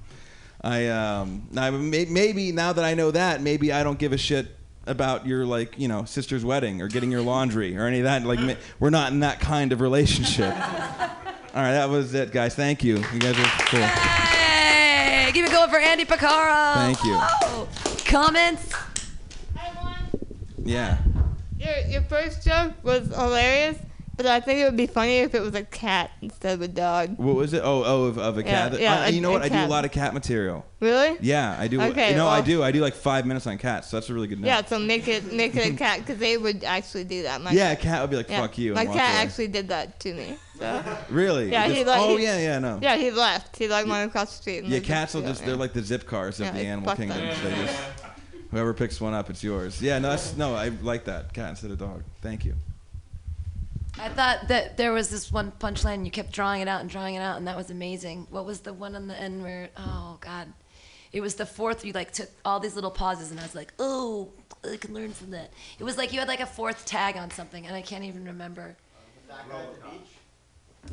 I 0.61 0.87
um. 0.87 1.47
I, 1.55 1.69
may- 1.71 2.05
maybe 2.05 2.51
now 2.51 2.73
that 2.73 2.83
I 2.83 2.93
know 2.93 3.11
that, 3.11 3.41
maybe 3.41 3.71
I 3.71 3.83
don't 3.83 3.97
give 3.97 4.11
a 4.11 4.17
shit 4.17 4.47
about 4.85 5.27
your 5.27 5.45
like 5.45 5.77
you 5.77 5.87
know 5.87 6.05
sister's 6.05 6.43
wedding 6.43 6.81
or 6.81 6.87
getting 6.87 7.11
your 7.11 7.21
laundry 7.21 7.77
or 7.77 7.85
any 7.85 7.99
of 7.99 8.03
that. 8.05 8.23
Like 8.25 8.57
we're 8.79 8.89
not 8.89 9.11
in 9.11 9.19
that 9.21 9.39
kind 9.39 9.71
of 9.71 9.81
relationship. 9.81 10.53
All 11.53 11.61
right, 11.61 11.73
that 11.73 11.89
was 11.89 12.13
it, 12.13 12.31
guys. 12.31 12.55
Thank 12.55 12.83
you. 12.83 12.97
You 12.97 13.19
guys 13.19 13.37
are 13.37 13.65
cool. 13.65 13.81
Hey, 13.81 15.29
keep 15.33 15.45
it 15.45 15.51
going 15.51 15.69
for 15.69 15.77
Andy 15.79 16.05
Picaro. 16.05 16.73
Thank 16.75 17.03
you. 17.03 17.17
Whoa. 17.17 17.67
Comments? 18.05 18.73
Yeah. 20.63 20.97
Your 21.57 21.77
your 21.87 22.01
first 22.03 22.43
joke 22.43 22.73
was 22.83 23.07
hilarious, 23.07 23.77
but 24.23 24.31
I 24.31 24.39
think 24.39 24.59
it 24.59 24.65
would 24.65 24.77
be 24.77 24.87
funnier 24.87 25.23
if 25.25 25.35
it 25.35 25.41
was 25.41 25.55
a 25.55 25.63
cat 25.63 26.11
instead 26.21 26.53
of 26.53 26.61
a 26.61 26.67
dog. 26.67 27.17
What 27.17 27.35
was 27.35 27.53
it? 27.53 27.61
Oh, 27.63 27.83
oh, 27.85 28.03
of, 28.05 28.17
of 28.17 28.37
a 28.37 28.43
Yeah, 28.43 28.69
cat. 28.69 28.79
yeah, 28.79 28.99
I- 29.01 29.07
a- 29.07 29.09
you 29.11 29.21
know 29.21 29.31
what? 29.31 29.41
I 29.41 29.49
do 29.49 29.55
a 29.57 29.67
lot 29.67 29.85
of 29.85 29.91
cat 29.91 30.13
material. 30.13 30.65
Really? 30.79 31.17
Yeah, 31.21 31.55
I 31.59 31.67
do. 31.67 31.79
Okay, 31.81 32.11
you 32.11 32.15
know, 32.15 32.27
I 32.27 32.41
do. 32.41 32.63
I 32.63 32.71
do 32.71 32.81
like 32.81 32.95
five 32.95 33.25
minutes 33.25 33.45
on 33.47 33.57
cats. 33.57 33.89
So 33.89 33.97
that's 33.97 34.09
a 34.09 34.13
really 34.13 34.27
good. 34.27 34.39
Note. 34.39 34.47
Yeah, 34.47 34.65
so 34.65 34.79
make 34.79 35.07
it 35.07 35.31
make 35.31 35.55
it 35.55 35.73
a 35.73 35.75
cat 35.77 35.99
because 35.99 36.17
they 36.17 36.37
would 36.37 36.63
actually 36.63 37.03
do 37.03 37.23
that. 37.23 37.41
My 37.41 37.51
Yeah, 37.51 37.71
a 37.71 37.75
cat 37.75 38.01
would 38.01 38.09
be 38.09 38.15
like, 38.17 38.27
"Fuck 38.29 38.57
you," 38.57 38.73
My 38.73 38.85
cat 38.85 38.93
away. 38.95 39.01
actually 39.01 39.47
did 39.49 39.67
that 39.69 39.99
to 40.01 40.13
me. 40.13 40.35
So. 40.57 40.83
Really? 41.09 41.51
Yeah, 41.51 41.65
Just- 41.67 41.77
he 41.77 41.83
like. 41.85 42.01
oh 42.01 42.17
he- 42.17 42.23
yeah, 42.23 42.37
yeah, 42.39 42.59
no. 42.59 42.79
Yeah, 42.81 42.95
he 42.95 43.11
left. 43.11 43.57
He 43.57 43.67
like 43.67 43.85
went 43.87 44.07
across 44.09 44.35
the 44.35 44.41
street. 44.41 44.59
And 44.63 44.69
Yeah, 44.69 44.79
cats 44.79 45.13
will 45.13 45.21
just—they're 45.23 45.55
like 45.55 45.73
the 45.73 45.81
Zipcars 45.81 46.39
of 46.39 46.47
Yeah, 46.47 46.51
the 46.51 46.59
animal 46.61 46.95
kingdom. 46.95 47.17
They 47.19 47.51
just, 47.65 47.79
whoever 48.51 48.73
picks 48.73 48.99
one 48.99 49.13
up, 49.13 49.29
it's 49.29 49.43
yours. 49.43 49.81
Yeah, 49.81 49.99
no, 49.99 50.09
that's, 50.09 50.35
no, 50.37 50.55
I 50.55 50.69
like 50.69 51.05
that. 51.05 51.33
Cat 51.33 51.49
instead 51.51 51.71
of 51.71 51.77
dog. 51.79 52.03
Thank 52.21 52.45
you. 52.45 52.55
I 53.99 54.09
thought 54.09 54.47
that 54.47 54.77
there 54.77 54.91
was 54.93 55.09
this 55.09 55.31
one 55.31 55.51
punchline 55.59 55.95
and 55.95 56.05
you 56.05 56.11
kept 56.11 56.31
drawing 56.31 56.61
it 56.61 56.67
out 56.67 56.81
and 56.81 56.89
drawing 56.89 57.15
it 57.15 57.19
out 57.19 57.37
and 57.37 57.47
that 57.47 57.57
was 57.57 57.69
amazing. 57.69 58.27
What 58.29 58.45
was 58.45 58.61
the 58.61 58.73
one 58.73 58.95
on 58.95 59.07
the 59.07 59.19
end 59.19 59.43
where 59.43 59.69
oh 59.77 60.17
god. 60.21 60.51
It 61.11 61.19
was 61.19 61.35
the 61.35 61.45
fourth 61.45 61.83
you 61.83 61.91
like 61.91 62.11
took 62.11 62.29
all 62.45 62.59
these 62.61 62.73
little 62.75 62.89
pauses 62.91 63.31
and 63.31 63.39
I 63.39 63.43
was 63.43 63.53
like, 63.53 63.73
"Oh, 63.79 64.29
I 64.63 64.77
can 64.77 64.93
learn 64.93 65.11
from 65.11 65.31
that." 65.31 65.51
It 65.77 65.83
was 65.83 65.97
like 65.97 66.13
you 66.13 66.19
had 66.19 66.29
like 66.29 66.39
a 66.39 66.45
fourth 66.45 66.85
tag 66.85 67.17
on 67.17 67.29
something 67.31 67.67
and 67.67 67.75
I 67.75 67.81
can't 67.81 68.05
even 68.05 68.23
remember. 68.25 68.77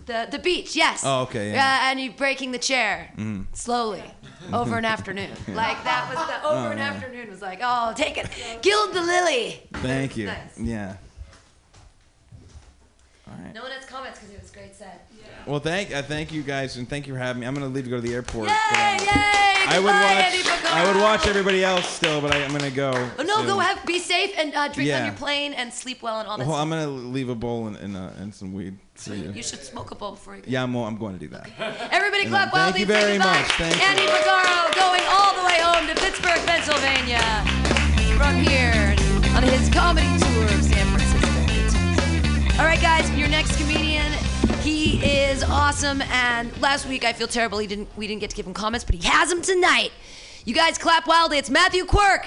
The 0.07 0.26
the 0.30 0.38
beach, 0.38 0.76
yes. 0.76 1.03
Oh, 1.05 1.22
okay, 1.22 1.53
yeah. 1.53 1.90
and 1.90 1.99
you 2.01 2.11
breaking 2.12 2.53
the 2.53 2.59
chair 2.59 3.11
Mhm. 3.16 3.46
slowly 3.53 4.03
over 4.53 4.76
an 4.76 4.84
afternoon. 4.84 5.30
Like 5.49 5.82
that 5.84 6.12
was 6.14 6.26
the 6.26 6.44
over 6.46 6.68
Oh, 6.68 6.70
an 6.72 6.78
yeah. 6.78 6.88
afternoon 6.90 7.30
was 7.30 7.40
like, 7.40 7.61
"Oh, 7.62 7.94
take 7.96 8.18
it. 8.18 8.28
Gild 8.61 8.92
the 8.92 9.01
lily." 9.01 9.62
Thank 9.74 10.16
you. 10.16 10.26
Nice. 10.26 10.59
Yeah. 10.59 10.96
All 13.31 13.45
right. 13.45 13.55
No 13.55 13.62
one 13.62 13.70
has 13.72 13.85
comments 13.85 14.18
because 14.18 14.35
it 14.35 14.41
was 14.41 14.51
a 14.51 14.55
great 14.55 14.74
set. 14.74 15.09
Well, 15.47 15.61
thank 15.61 15.95
uh, 15.95 16.03
thank 16.03 16.33
you 16.33 16.43
guys, 16.43 16.76
and 16.76 16.89
thank 16.89 17.07
you 17.07 17.12
for 17.14 17.18
having 17.18 17.41
me. 17.41 17.47
I'm 17.47 17.55
gonna 17.55 17.66
leave 17.66 17.85
to 17.85 17.91
go 17.91 17.97
to 17.97 18.03
the 18.03 18.14
airport. 18.14 18.49
Yay, 18.49 18.55
but, 18.70 18.79
um, 18.79 19.07
yay! 19.07 19.55
I 19.70 19.79
would 19.79 19.85
watch. 19.87 20.64
I 20.70 20.85
would 20.93 21.01
watch 21.03 21.26
everybody 21.26 21.64
else 21.64 21.87
still, 21.89 22.20
but 22.20 22.35
I, 22.35 22.43
I'm 22.45 22.53
gonna 22.53 22.70
go. 22.70 22.91
Oh 23.18 23.22
no, 23.22 23.37
soon. 23.39 23.47
go 23.47 23.59
have 23.59 23.85
be 23.87 23.99
safe 23.99 24.33
and 24.39 24.55
uh, 24.55 24.68
drink 24.68 24.93
on 24.93 25.05
your 25.07 25.14
plane 25.14 25.53
and 25.55 25.72
sleep 25.72 26.03
well 26.03 26.20
and 26.20 26.29
all 26.29 26.39
that. 26.39 26.47
Well, 26.47 26.57
stuff. 26.57 26.62
I'm 26.62 26.70
gonna 26.70 26.89
leave 26.89 27.29
a 27.29 27.35
bowl 27.35 27.66
and 27.66 27.76
and, 27.76 27.97
uh, 27.97 28.11
and 28.18 28.35
some 28.35 28.53
weed 28.53 28.76
for 28.95 29.14
you. 29.14 29.31
You 29.33 29.43
should 29.43 29.61
smoke 29.62 29.91
a 29.91 29.95
bowl 29.95 30.12
before 30.12 30.37
you 30.37 30.43
go. 30.43 30.51
Yeah, 30.51 30.62
I'm, 30.62 30.74
I'm 30.76 30.97
going 30.99 31.14
to 31.14 31.20
do 31.20 31.29
that. 31.29 31.49
Everybody 31.93 32.22
And 32.22 32.31
clap 32.31 32.53
then- 32.53 32.61
wildly. 32.61 32.85
Thank 32.85 32.89
you 32.89 33.07
very 33.07 33.18
much. 33.18 33.47
Thank 33.53 33.76
you. 33.76 33.83
Andy 33.87 34.03
Picaro 34.03 34.74
going 34.74 35.03
all 35.09 35.35
the 35.37 35.45
way 35.47 35.59
home 35.61 35.87
to 35.87 35.95
Pittsburgh, 35.95 36.41
Pennsylvania 36.47 37.22
from 38.18 38.35
here 38.37 38.97
on 39.37 39.43
his 39.45 39.68
comedy 39.70 40.07
tour 40.18 40.45
of 40.45 40.51
San 40.51 40.59
Francisco. 40.59 40.68
All 42.59 42.64
right, 42.64 42.80
guys, 42.80 43.09
your 43.16 43.28
next 43.28 43.56
comedian. 43.56 44.12
He 44.62 44.98
is 45.04 45.44
awesome, 45.44 46.02
and 46.02 46.50
last 46.61 46.86
week 46.88 47.04
I 47.04 47.12
feel 47.12 47.28
terrible. 47.28 47.59
He 47.59 47.66
didn't. 47.68 47.88
We 47.96 48.06
didn't 48.09 48.20
get 48.20 48.30
to 48.30 48.36
give 48.36 48.46
him 48.46 48.54
comments, 48.54 48.84
but 48.84 48.96
he 48.96 49.06
has 49.09 49.28
them 49.30 49.42
tonight. 49.42 49.90
You 50.44 50.54
guys 50.54 50.76
clap 50.76 51.06
wildly. 51.06 51.38
It's 51.38 51.50
Matthew 51.50 51.84
Quirk. 51.84 52.24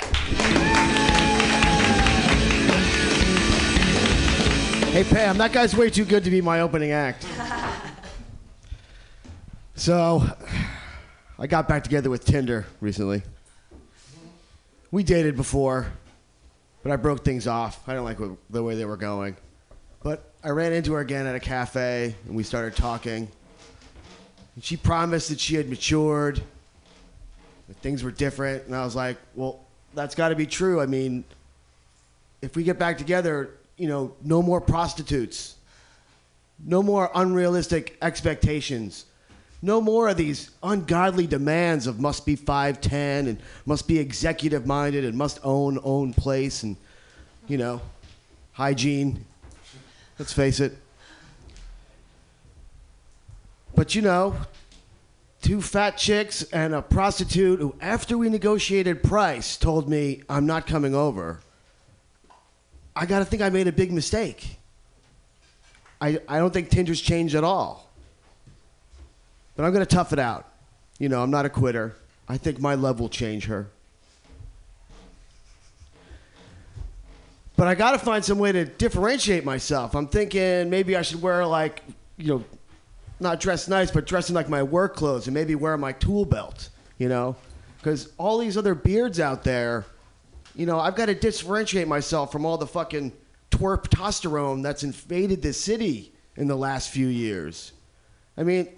Hey 4.91 5.03
Pam, 5.05 5.37
that 5.37 5.51
guy's 5.53 5.75
way 5.75 5.89
too 5.89 6.03
good 6.05 6.23
to 6.25 6.29
be 6.31 6.41
my 6.41 6.61
opening 6.61 6.91
act. 6.91 7.25
So, 9.73 10.23
I 11.39 11.47
got 11.47 11.67
back 11.67 11.83
together 11.83 12.11
with 12.11 12.23
Tinder 12.23 12.67
recently. 12.81 13.23
We 14.91 15.01
dated 15.03 15.35
before, 15.35 15.91
but 16.83 16.91
I 16.91 16.97
broke 16.97 17.25
things 17.25 17.47
off. 17.47 17.81
I 17.87 17.93
didn't 17.93 18.03
like 18.05 18.19
what- 18.19 18.37
the 18.51 18.61
way 18.61 18.75
they 18.75 18.85
were 18.85 18.97
going. 18.97 19.35
I 20.43 20.49
ran 20.49 20.73
into 20.73 20.93
her 20.93 21.01
again 21.01 21.27
at 21.27 21.35
a 21.35 21.39
cafe, 21.39 22.15
and 22.25 22.35
we 22.35 22.41
started 22.41 22.75
talking. 22.75 23.27
And 24.55 24.63
she 24.63 24.75
promised 24.75 25.29
that 25.29 25.39
she 25.39 25.55
had 25.55 25.69
matured, 25.69 26.41
that 27.67 27.77
things 27.77 28.03
were 28.03 28.09
different, 28.09 28.65
and 28.65 28.75
I 28.75 28.83
was 28.83 28.95
like, 28.95 29.17
well, 29.35 29.59
that's 29.93 30.15
got 30.15 30.29
to 30.29 30.35
be 30.35 30.47
true. 30.47 30.81
I 30.81 30.87
mean, 30.87 31.23
if 32.41 32.55
we 32.55 32.63
get 32.63 32.79
back 32.79 32.97
together, 32.97 33.51
you 33.77 33.87
know, 33.87 34.15
no 34.23 34.41
more 34.41 34.59
prostitutes, 34.59 35.57
no 36.65 36.81
more 36.81 37.11
unrealistic 37.13 37.97
expectations, 38.01 39.05
no 39.61 39.79
more 39.79 40.07
of 40.09 40.17
these 40.17 40.49
ungodly 40.63 41.27
demands 41.27 41.85
of 41.85 41.99
must 41.99 42.25
be 42.25 42.35
5'10 42.35 42.91
and 43.27 43.37
must 43.67 43.87
be 43.87 43.99
executive 43.99 44.65
minded 44.65 45.05
and 45.05 45.15
must 45.15 45.39
own 45.43 45.77
own 45.83 46.15
place 46.15 46.63
and, 46.63 46.77
you 47.47 47.59
know, 47.59 47.79
hygiene. 48.53 49.23
Let's 50.21 50.33
face 50.33 50.59
it. 50.59 50.77
But 53.73 53.95
you 53.95 54.03
know, 54.03 54.35
two 55.41 55.63
fat 55.63 55.97
chicks 55.97 56.43
and 56.53 56.75
a 56.75 56.83
prostitute 56.83 57.59
who, 57.59 57.73
after 57.81 58.19
we 58.19 58.29
negotiated 58.29 59.01
price, 59.01 59.57
told 59.57 59.89
me 59.89 60.21
I'm 60.29 60.45
not 60.45 60.67
coming 60.67 60.93
over. 60.93 61.39
I 62.95 63.07
got 63.07 63.17
to 63.17 63.25
think 63.25 63.41
I 63.41 63.49
made 63.49 63.67
a 63.67 63.71
big 63.71 63.91
mistake. 63.91 64.59
I, 65.99 66.19
I 66.27 66.37
don't 66.37 66.53
think 66.53 66.69
Tinder's 66.69 67.01
changed 67.01 67.33
at 67.33 67.43
all. 67.43 67.89
But 69.55 69.65
I'm 69.65 69.73
to 69.73 69.87
tough 69.87 70.13
it 70.13 70.19
out. 70.19 70.47
You 70.99 71.09
know, 71.09 71.23
I'm 71.23 71.31
not 71.31 71.47
a 71.47 71.49
quitter. 71.49 71.95
I 72.29 72.37
think 72.37 72.59
my 72.59 72.75
love 72.75 72.99
will 72.99 73.09
change 73.09 73.45
her. 73.45 73.69
But 77.61 77.67
I 77.67 77.75
got 77.75 77.91
to 77.91 77.99
find 77.99 78.25
some 78.25 78.39
way 78.39 78.51
to 78.51 78.65
differentiate 78.65 79.45
myself. 79.45 79.95
I'm 79.95 80.07
thinking 80.07 80.71
maybe 80.71 80.95
I 80.95 81.03
should 81.03 81.21
wear 81.21 81.45
like, 81.45 81.83
you 82.17 82.33
know, 82.33 82.43
not 83.19 83.39
dress 83.39 83.67
nice, 83.67 83.91
but 83.91 84.07
dress 84.07 84.29
in 84.29 84.33
like 84.33 84.49
my 84.49 84.63
work 84.63 84.95
clothes 84.95 85.27
and 85.27 85.35
maybe 85.35 85.53
wear 85.53 85.77
my 85.77 85.91
tool 85.91 86.25
belt, 86.25 86.69
you 86.97 87.07
know? 87.07 87.35
Because 87.77 88.13
all 88.17 88.39
these 88.39 88.57
other 88.57 88.73
beards 88.73 89.19
out 89.19 89.43
there, 89.43 89.85
you 90.55 90.65
know, 90.65 90.79
I've 90.79 90.95
got 90.95 91.05
to 91.05 91.13
differentiate 91.13 91.87
myself 91.87 92.31
from 92.31 92.47
all 92.47 92.57
the 92.57 92.65
fucking 92.65 93.11
twerp 93.51 93.89
testosterone 93.89 94.63
that's 94.63 94.81
invaded 94.81 95.43
this 95.43 95.61
city 95.61 96.11
in 96.37 96.47
the 96.47 96.57
last 96.57 96.89
few 96.89 97.05
years. 97.05 97.73
I 98.37 98.41
mean, 98.41 98.69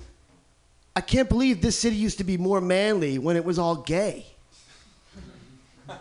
I 0.94 1.00
can't 1.00 1.30
believe 1.30 1.62
this 1.62 1.80
city 1.80 1.96
used 1.96 2.18
to 2.18 2.26
be 2.26 2.36
more 2.36 2.60
manly 2.60 3.18
when 3.18 3.38
it 3.38 3.46
was 3.46 3.58
all 3.58 3.78
gay. 3.78 4.26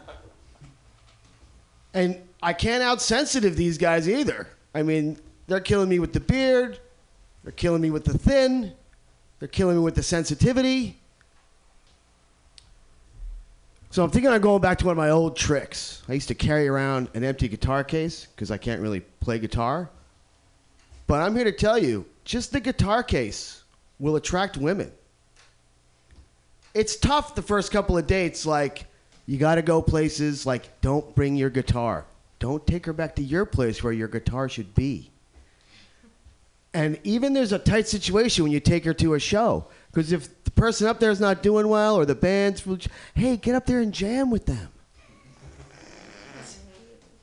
And 1.94 2.16
I 2.42 2.52
can't 2.52 2.82
out 2.82 3.00
sensitive 3.00 3.56
these 3.56 3.78
guys 3.78 4.08
either. 4.08 4.48
I 4.74 4.82
mean, 4.82 5.18
they're 5.46 5.60
killing 5.60 5.88
me 5.88 5.98
with 5.98 6.12
the 6.12 6.20
beard, 6.20 6.80
they're 7.44 7.52
killing 7.52 7.80
me 7.80 7.90
with 7.90 8.04
the 8.04 8.18
thin, 8.18 8.72
they're 9.38 9.48
killing 9.48 9.76
me 9.76 9.82
with 9.82 9.94
the 9.94 10.02
sensitivity. 10.02 10.98
So 13.90 14.02
I'm 14.02 14.10
thinking 14.10 14.32
of 14.32 14.40
going 14.40 14.62
back 14.62 14.78
to 14.78 14.86
one 14.86 14.92
of 14.92 14.96
my 14.96 15.10
old 15.10 15.36
tricks. 15.36 16.02
I 16.08 16.14
used 16.14 16.28
to 16.28 16.34
carry 16.34 16.66
around 16.66 17.10
an 17.14 17.24
empty 17.24 17.46
guitar 17.46 17.84
case 17.84 18.26
because 18.34 18.50
I 18.50 18.56
can't 18.56 18.80
really 18.80 19.00
play 19.20 19.38
guitar. 19.38 19.90
But 21.06 21.20
I'm 21.20 21.36
here 21.36 21.44
to 21.44 21.52
tell 21.52 21.76
you, 21.76 22.06
just 22.24 22.52
the 22.52 22.60
guitar 22.60 23.02
case 23.02 23.64
will 23.98 24.16
attract 24.16 24.56
women. 24.56 24.90
It's 26.72 26.96
tough 26.96 27.34
the 27.34 27.42
first 27.42 27.70
couple 27.70 27.98
of 27.98 28.06
dates, 28.06 28.46
like 28.46 28.86
you 29.26 29.36
got 29.36 29.56
to 29.56 29.62
go 29.62 29.82
places 29.82 30.46
like 30.46 30.80
don't 30.80 31.14
bring 31.14 31.36
your 31.36 31.50
guitar. 31.50 32.06
Don't 32.42 32.66
take 32.66 32.86
her 32.86 32.92
back 32.92 33.14
to 33.14 33.22
your 33.22 33.46
place 33.46 33.84
where 33.84 33.92
your 33.92 34.08
guitar 34.08 34.48
should 34.48 34.74
be. 34.74 35.12
And 36.74 36.98
even 37.04 37.34
there's 37.34 37.52
a 37.52 37.58
tight 37.60 37.86
situation 37.86 38.42
when 38.42 38.50
you 38.50 38.58
take 38.58 38.84
her 38.84 38.92
to 38.94 39.14
a 39.14 39.20
show. 39.20 39.68
Because 39.92 40.10
if 40.10 40.42
the 40.42 40.50
person 40.50 40.88
up 40.88 40.98
there 40.98 41.12
is 41.12 41.20
not 41.20 41.44
doing 41.44 41.68
well 41.68 41.94
or 41.94 42.04
the 42.04 42.16
band's, 42.16 42.64
hey, 43.14 43.36
get 43.36 43.54
up 43.54 43.64
there 43.66 43.78
and 43.78 43.94
jam 43.94 44.28
with 44.28 44.46
them. 44.46 44.70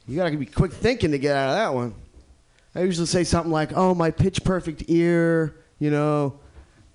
You 0.07 0.15
got 0.15 0.29
to 0.29 0.37
be 0.37 0.45
quick 0.45 0.71
thinking 0.71 1.11
to 1.11 1.19
get 1.19 1.35
out 1.35 1.49
of 1.49 1.55
that 1.57 1.73
one. 1.73 1.95
I 2.73 2.83
usually 2.83 3.05
say 3.05 3.25
something 3.25 3.51
like, 3.51 3.75
oh, 3.75 3.93
my 3.93 4.11
pitch 4.11 4.45
perfect 4.45 4.85
ear, 4.87 5.53
you 5.79 5.91
know, 5.91 6.39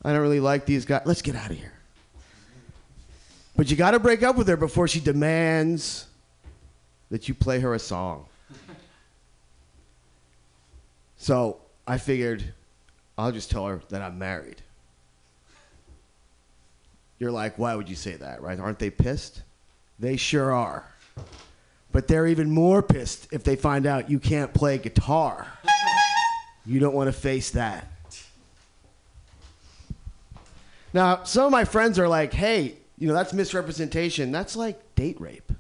I 0.03 0.15
don't 0.15 0.23
really 0.23 0.41
like 0.41 0.65
these 0.65 0.87
guys. 0.87 1.03
Let's 1.05 1.21
get 1.21 1.37
out 1.37 1.51
of 1.51 1.59
here. 1.59 1.75
But 3.55 3.71
you 3.71 3.77
got 3.77 3.91
to 3.91 3.99
break 3.99 4.23
up 4.23 4.37
with 4.37 4.49
her 4.49 4.57
before 4.57 4.89
she 4.89 5.01
demands 5.01 6.07
that 7.11 7.29
you 7.29 7.35
play 7.35 7.61
her 7.61 7.75
a 7.75 7.79
song. 7.79 8.27
So 11.17 11.59
I 11.87 11.99
figured 11.99 12.45
I'll 13.17 13.33
just 13.33 13.51
tell 13.51 13.67
her 13.67 13.81
that 13.89 14.03
I'm 14.03 14.19
married. 14.19 14.63
You're 17.19 17.31
like, 17.31 17.59
why 17.59 17.75
would 17.75 17.89
you 17.89 17.97
say 17.97 18.15
that, 18.15 18.43
right? 18.43 18.59
Aren't 18.59 18.79
they 18.79 18.91
pissed? 18.91 19.43
They 19.99 20.17
sure 20.17 20.53
are. 20.53 20.85
But 21.93 22.09
they're 22.09 22.27
even 22.27 22.51
more 22.51 22.83
pissed 22.83 23.29
if 23.33 23.45
they 23.45 23.57
find 23.57 23.87
out 23.87 24.11
you 24.11 24.19
can't 24.19 24.53
play 24.53 24.79
guitar. 24.79 25.47
You 26.67 26.81
don't 26.81 26.95
want 26.95 27.09
to 27.09 27.13
face 27.13 27.53
that. 27.53 27.89
Now, 30.93 31.25
some 31.25 31.47
of 31.47 31.53
my 31.53 31.65
friends 31.65 31.99
are 31.99 32.09
like, 32.09 32.33
hey, 32.33 32.75
you 32.99 33.09
know, 33.09 33.15
that's 33.15 33.33
misrepresentation. 33.33 34.31
That's 34.33 34.57
like 34.57 34.95
date 34.95 35.21
rape. 35.21 35.53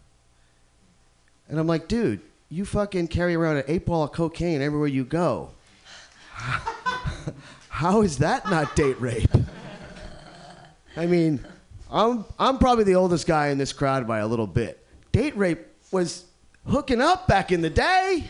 And 1.49 1.59
I'm 1.59 1.66
like, 1.66 1.88
dude, 1.88 2.20
you 2.49 2.64
fucking 2.64 3.09
carry 3.09 3.34
around 3.34 3.59
an 3.59 3.64
eight 3.68 3.86
ball 3.86 4.05
of 4.05 4.12
cocaine 4.12 4.62
everywhere 4.62 4.88
you 4.88 5.05
go. 5.05 5.51
How 7.68 8.03
is 8.03 8.18
that 8.18 8.49
not 8.49 8.76
date 8.76 9.01
rape? 9.01 9.30
I 10.97 11.07
mean, 11.07 11.45
I'm, 11.90 12.24
I'm 12.38 12.59
probably 12.59 12.84
the 12.84 12.95
oldest 12.95 13.26
guy 13.26 13.49
in 13.49 13.59
this 13.59 13.72
crowd 13.72 14.07
by 14.07 14.20
a 14.20 14.26
little 14.26 14.47
bit. 14.47 14.86
Date 15.12 15.36
rape 15.36 15.61
was 15.90 16.24
hooking 16.68 17.01
up 17.01 17.26
back 17.26 17.53
in 17.53 17.61
the 17.61 17.70
day. 17.70 18.24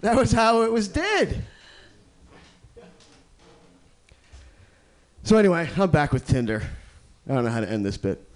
That 0.00 0.16
was 0.16 0.32
how 0.32 0.62
it 0.62 0.72
was 0.72 0.88
did. 0.88 1.44
So 5.24 5.36
anyway, 5.36 5.68
I'm 5.76 5.90
back 5.90 6.12
with 6.12 6.26
Tinder. 6.26 6.62
I 7.28 7.34
don't 7.34 7.44
know 7.44 7.50
how 7.50 7.60
to 7.60 7.70
end 7.70 7.84
this 7.84 7.98
bit. 7.98 8.26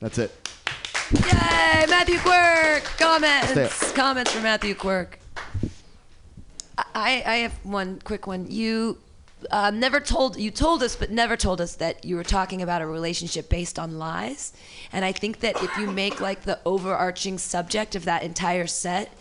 That's 0.00 0.18
it. 0.18 0.30
Yay, 1.12 1.86
Matthew 1.88 2.18
Quirk. 2.18 2.84
Comments. 2.98 3.92
Comments 3.92 4.30
from 4.30 4.44
Matthew 4.44 4.76
Quirk. 4.76 5.18
I, 6.78 7.22
I 7.26 7.36
have 7.38 7.52
one 7.64 8.00
quick 8.04 8.28
one. 8.28 8.46
You 8.48 8.98
um, 9.50 9.80
never 9.80 9.98
told 9.98 10.36
you 10.36 10.52
told 10.52 10.84
us, 10.84 10.94
but 10.94 11.10
never 11.10 11.36
told 11.36 11.60
us 11.60 11.74
that 11.76 12.04
you 12.04 12.14
were 12.14 12.22
talking 12.22 12.62
about 12.62 12.80
a 12.80 12.86
relationship 12.86 13.48
based 13.48 13.76
on 13.76 13.98
lies. 13.98 14.52
And 14.92 15.04
I 15.04 15.10
think 15.10 15.40
that 15.40 15.60
if 15.62 15.76
you 15.76 15.90
make 15.90 16.20
like 16.20 16.42
the 16.42 16.60
overarching 16.64 17.38
subject 17.38 17.96
of 17.96 18.04
that 18.04 18.22
entire 18.22 18.68
set, 18.68 19.12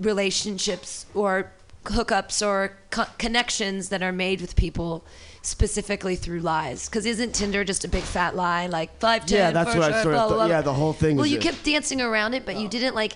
relationships 0.00 1.06
or 1.14 1.52
hookups 1.84 2.44
or 2.44 2.76
co- 2.90 3.06
connections 3.16 3.90
that 3.90 4.02
are 4.02 4.12
made 4.12 4.40
with 4.40 4.56
people 4.56 5.04
specifically 5.48 6.14
through 6.16 6.40
lies. 6.40 6.88
Because 6.88 7.06
isn't 7.06 7.34
Tinder 7.34 7.64
just 7.64 7.84
a 7.84 7.88
big 7.88 8.02
fat 8.02 8.36
lie? 8.36 8.66
Like 8.66 8.98
five 8.98 9.26
ten. 9.26 9.38
Yeah, 9.38 9.50
that's 9.50 9.72
for 9.72 9.80
what 9.80 9.92
I 9.92 10.02
sure, 10.02 10.02
sort 10.02 10.14
of 10.14 10.18
blah, 10.20 10.28
blah, 10.28 10.36
blah. 10.36 10.46
yeah, 10.46 10.60
the 10.60 10.74
whole 10.74 10.92
thing 10.92 11.16
Well, 11.16 11.24
is 11.24 11.32
you 11.32 11.38
it. 11.38 11.42
kept 11.42 11.64
dancing 11.64 12.00
around 12.00 12.34
it, 12.34 12.44
but 12.46 12.56
you 12.56 12.68
didn't 12.68 12.94
like. 12.94 13.14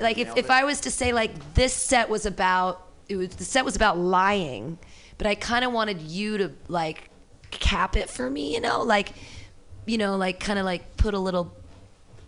Like 0.00 0.18
if, 0.18 0.36
if 0.36 0.50
I 0.50 0.64
was 0.64 0.80
to 0.82 0.90
say 0.90 1.12
like 1.12 1.54
this 1.54 1.74
set 1.74 2.08
was 2.08 2.24
about 2.24 2.86
it 3.08 3.16
was 3.16 3.28
the 3.30 3.44
set 3.44 3.64
was 3.64 3.76
about 3.76 3.98
lying, 3.98 4.78
but 5.18 5.26
I 5.26 5.34
kind 5.34 5.64
of 5.64 5.72
wanted 5.72 6.00
you 6.00 6.38
to 6.38 6.52
like 6.68 7.10
cap 7.50 7.96
it 7.96 8.08
for 8.08 8.28
me, 8.30 8.54
you 8.54 8.60
know, 8.60 8.82
like 8.82 9.12
you 9.84 9.98
know, 9.98 10.16
like 10.16 10.40
kind 10.40 10.58
of 10.58 10.64
like 10.64 10.96
put 10.96 11.12
a 11.12 11.18
little 11.18 11.52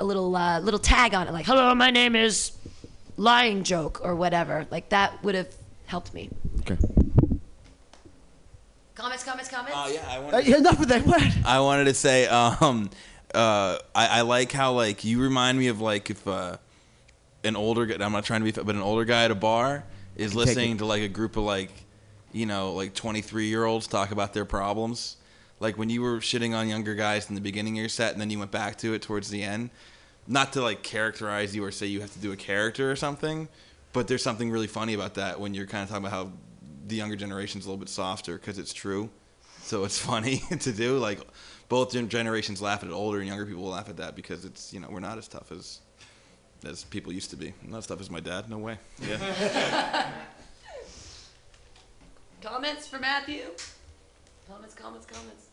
a 0.00 0.05
little 0.05 0.34
uh, 0.36 0.61
little 0.61 0.80
tag 0.80 1.14
on 1.14 1.26
it, 1.26 1.32
like 1.32 1.46
hello, 1.46 1.74
my 1.74 1.90
name 1.90 2.14
is 2.14 2.52
lying 3.16 3.62
joke 3.64 4.00
or 4.05 4.14
whatever. 4.14 4.66
Like 4.70 4.90
that 4.90 5.22
would 5.24 5.34
have 5.34 5.48
helped 5.86 6.12
me. 6.12 6.30
Okay. 6.61 6.76
Comments, 8.95 9.24
comments, 9.24 9.49
comments. 9.51 9.76
Oh 9.76 9.88
yeah, 9.88 10.07
I 10.09 10.18
Uh, 10.18 10.38
yeah, 10.38 10.57
enough 10.59 10.80
of 10.80 10.88
that. 10.88 11.05
What? 11.05 11.22
I 11.45 11.59
wanted 11.61 11.84
to 11.84 11.95
say, 11.95 12.28
um, 12.28 12.90
uh, 13.34 13.78
I, 13.95 14.18
I 14.18 14.20
like 14.20 14.53
how 14.53 14.72
like 14.72 15.05
you 15.05 15.20
remind 15.20 15.59
me 15.59 15.66
of 15.66 15.80
like 15.80 16.11
if 16.11 16.26
uh, 16.28 16.59
an 17.42 17.57
older 17.57 17.86
guy. 17.86 18.05
I'm 18.05 18.12
not 18.12 18.24
trying 18.24 18.45
to 18.45 18.45
be, 18.45 18.53
but 18.53 18.74
an 18.74 18.82
older 18.82 19.05
guy 19.05 19.24
at 19.24 19.32
a 19.32 19.34
bar 19.34 19.84
is 20.16 20.34
listening 20.34 20.78
to 20.78 20.86
like 20.86 21.03
a 21.03 21.09
group 21.09 21.36
of 21.36 21.42
like, 21.42 21.72
you 22.32 22.47
know, 22.47 22.72
like 22.72 22.95
23 22.95 23.47
year 23.49 23.64
olds 23.64 23.88
talk 23.88 24.12
about 24.12 24.32
their 24.32 24.45
problems. 24.45 25.16
Like 25.59 25.76
when 25.76 25.90
you 25.90 26.01
were 26.01 26.18
shitting 26.18 26.55
on 26.55 26.68
younger 26.68 26.95
guys 26.95 27.28
in 27.28 27.34
the 27.34 27.40
beginning 27.40 27.76
of 27.78 27.80
your 27.80 27.88
set, 27.88 28.12
and 28.12 28.20
then 28.20 28.30
you 28.30 28.38
went 28.38 28.53
back 28.53 28.78
to 28.78 28.95
it 28.95 29.03
towards 29.03 29.28
the 29.28 29.42
end. 29.42 29.70
Not 30.28 30.53
to 30.53 30.62
like 30.62 30.82
characterize 30.84 31.55
you 31.55 31.64
or 31.64 31.72
say 31.72 31.86
you 31.86 32.01
have 32.01 32.12
to 32.12 32.18
do 32.20 32.30
a 32.30 32.36
character 32.36 32.90
or 32.90 32.97
something, 32.97 33.49
but 33.92 34.07
there's 34.07 34.22
something 34.22 34.51
really 34.53 34.68
funny 34.68 34.95
about 34.95 35.14
that 35.14 35.40
when 35.40 35.53
you're 35.53 35.66
kind 35.66 35.82
of 35.82 35.88
talking 35.88 36.07
about 36.07 36.12
how 36.12 36.32
the 36.87 36.97
younger 36.97 37.16
generation's 37.16 37.64
a 37.66 37.68
little 37.68 37.78
bit 37.78 37.89
softer 37.89 38.37
because 38.37 38.59
it's 38.59 38.72
true. 38.72 39.11
So 39.62 39.85
it's 39.85 39.99
funny 40.11 40.43
to 40.61 40.72
do. 40.72 40.99
Like 40.99 41.20
both 41.68 41.93
generations 42.09 42.61
laugh 42.61 42.82
at 42.82 42.89
it. 42.89 42.93
Older 42.93 43.18
and 43.18 43.28
younger 43.28 43.47
people 43.47 43.64
laugh 43.64 43.89
at 43.89 43.97
that 43.97 44.14
because 44.16 44.45
it's 44.45 44.72
you 44.72 44.80
know 44.80 44.89
we're 44.91 45.01
not 45.01 45.18
as 45.18 45.28
tough 45.28 45.51
as 45.53 45.80
as 46.64 46.85
people 46.85 47.12
used 47.12 47.30
to 47.30 47.37
be. 47.37 47.53
Not 47.66 47.78
as 47.78 47.87
tough 47.87 48.01
as 48.01 48.11
my 48.11 48.20
dad. 48.20 48.49
No 48.49 48.59
way. 48.59 48.78
Yeah. 49.07 50.11
Comments 52.43 52.87
for 52.87 52.99
Matthew? 52.99 53.45
Comments, 54.47 54.74
comments, 54.74 55.07
comments. 55.07 55.47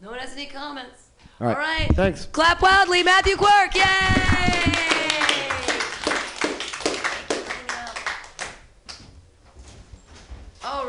No 0.00 0.08
one 0.10 0.18
has 0.18 0.32
any 0.32 0.46
comments. 0.46 1.08
All 1.40 1.46
right. 1.46 1.56
All 1.56 1.62
right. 1.62 1.88
Thanks. 1.94 2.24
Clap 2.24 2.62
wildly, 2.62 3.02
Matthew 3.02 3.36
Quirk. 3.36 3.74
Yay! 3.74 5.47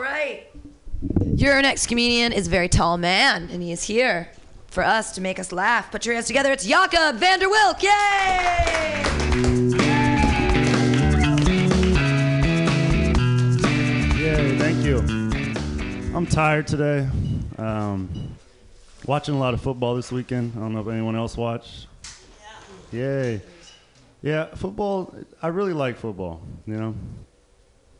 Right. 0.01 0.47
Your 1.35 1.61
next 1.61 1.87
comedian 1.87 2.33
is 2.33 2.47
a 2.47 2.49
very 2.49 2.67
tall 2.67 2.97
man, 2.97 3.49
and 3.51 3.61
he 3.61 3.71
is 3.71 3.83
here 3.83 4.29
for 4.67 4.83
us 4.83 5.13
to 5.13 5.21
make 5.21 5.39
us 5.39 5.51
laugh. 5.51 5.91
Put 5.91 6.05
your 6.05 6.15
hands 6.15 6.27
together. 6.27 6.51
It's 6.51 6.65
Jakob 6.65 7.15
van 7.15 7.39
der 7.39 7.49
Wilk. 7.49 7.81
Yay! 7.81 7.89
Yay, 14.19 14.57
thank 14.57 14.83
you. 14.85 14.97
I'm 16.15 16.25
tired 16.25 16.67
today. 16.67 17.07
Um, 17.57 18.35
watching 19.05 19.35
a 19.35 19.39
lot 19.39 19.53
of 19.53 19.61
football 19.61 19.95
this 19.95 20.11
weekend. 20.11 20.53
I 20.55 20.59
don't 20.59 20.73
know 20.73 20.81
if 20.81 20.87
anyone 20.87 21.15
else 21.15 21.37
watched. 21.37 21.87
Yeah. 22.91 22.99
Yay. 22.99 23.41
Yeah, 24.21 24.53
football, 24.55 25.15
I 25.41 25.47
really 25.47 25.71
like 25.73 25.97
football, 25.97 26.41
you 26.65 26.75
know. 26.75 26.95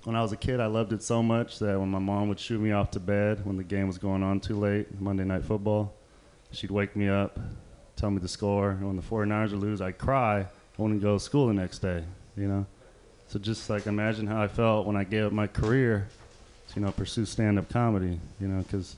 When 0.10 0.16
I 0.16 0.24
was 0.24 0.32
a 0.32 0.38
kid, 0.38 0.60
I 0.60 0.66
loved 0.66 0.92
it 0.92 1.04
so 1.04 1.22
much 1.22 1.60
that 1.60 1.80
when 1.80 1.90
my 1.90 2.00
mom 2.00 2.30
would 2.30 2.40
shoot 2.40 2.60
me 2.60 2.72
off 2.72 2.90
to 2.92 3.00
bed 3.00 3.46
when 3.46 3.58
the 3.58 3.64
game 3.64 3.86
was 3.86 4.00
going 4.00 4.24
on 4.24 4.40
too 4.40 4.58
late, 4.58 5.00
Monday 5.00 5.24
Night 5.24 5.46
Football, 5.46 5.94
she'd 6.50 6.72
wake 6.72 6.96
me 6.96 7.08
up, 7.08 7.40
tell 7.96 8.10
me 8.10 8.18
the 8.18 8.28
score. 8.28 8.72
And 8.72 8.88
when 8.88 8.96
the 8.96 9.04
49ers 9.04 9.52
would 9.52 9.60
lose, 9.60 9.82
I'd 9.82 10.00
cry. 10.00 10.40
I 10.40 10.48
wouldn't 10.82 11.04
go 11.04 11.14
to 11.14 11.20
school 11.20 11.46
the 11.46 11.54
next 11.54 11.78
day, 11.78 12.04
you 12.36 12.48
know. 12.48 12.66
So 13.28 13.38
just 13.38 13.70
like 13.70 13.86
imagine 13.86 14.26
how 14.26 14.42
I 14.42 14.48
felt 14.48 14.88
when 14.88 14.96
I 14.96 15.04
gave 15.04 15.26
up 15.26 15.32
my 15.32 15.46
career 15.46 16.08
to, 16.70 16.80
you 16.80 16.84
know, 16.84 16.92
pursue 16.92 17.26
stand-up 17.26 17.70
comedy, 17.70 18.20
you 18.42 18.48
know, 18.48 18.64
because 18.64 18.96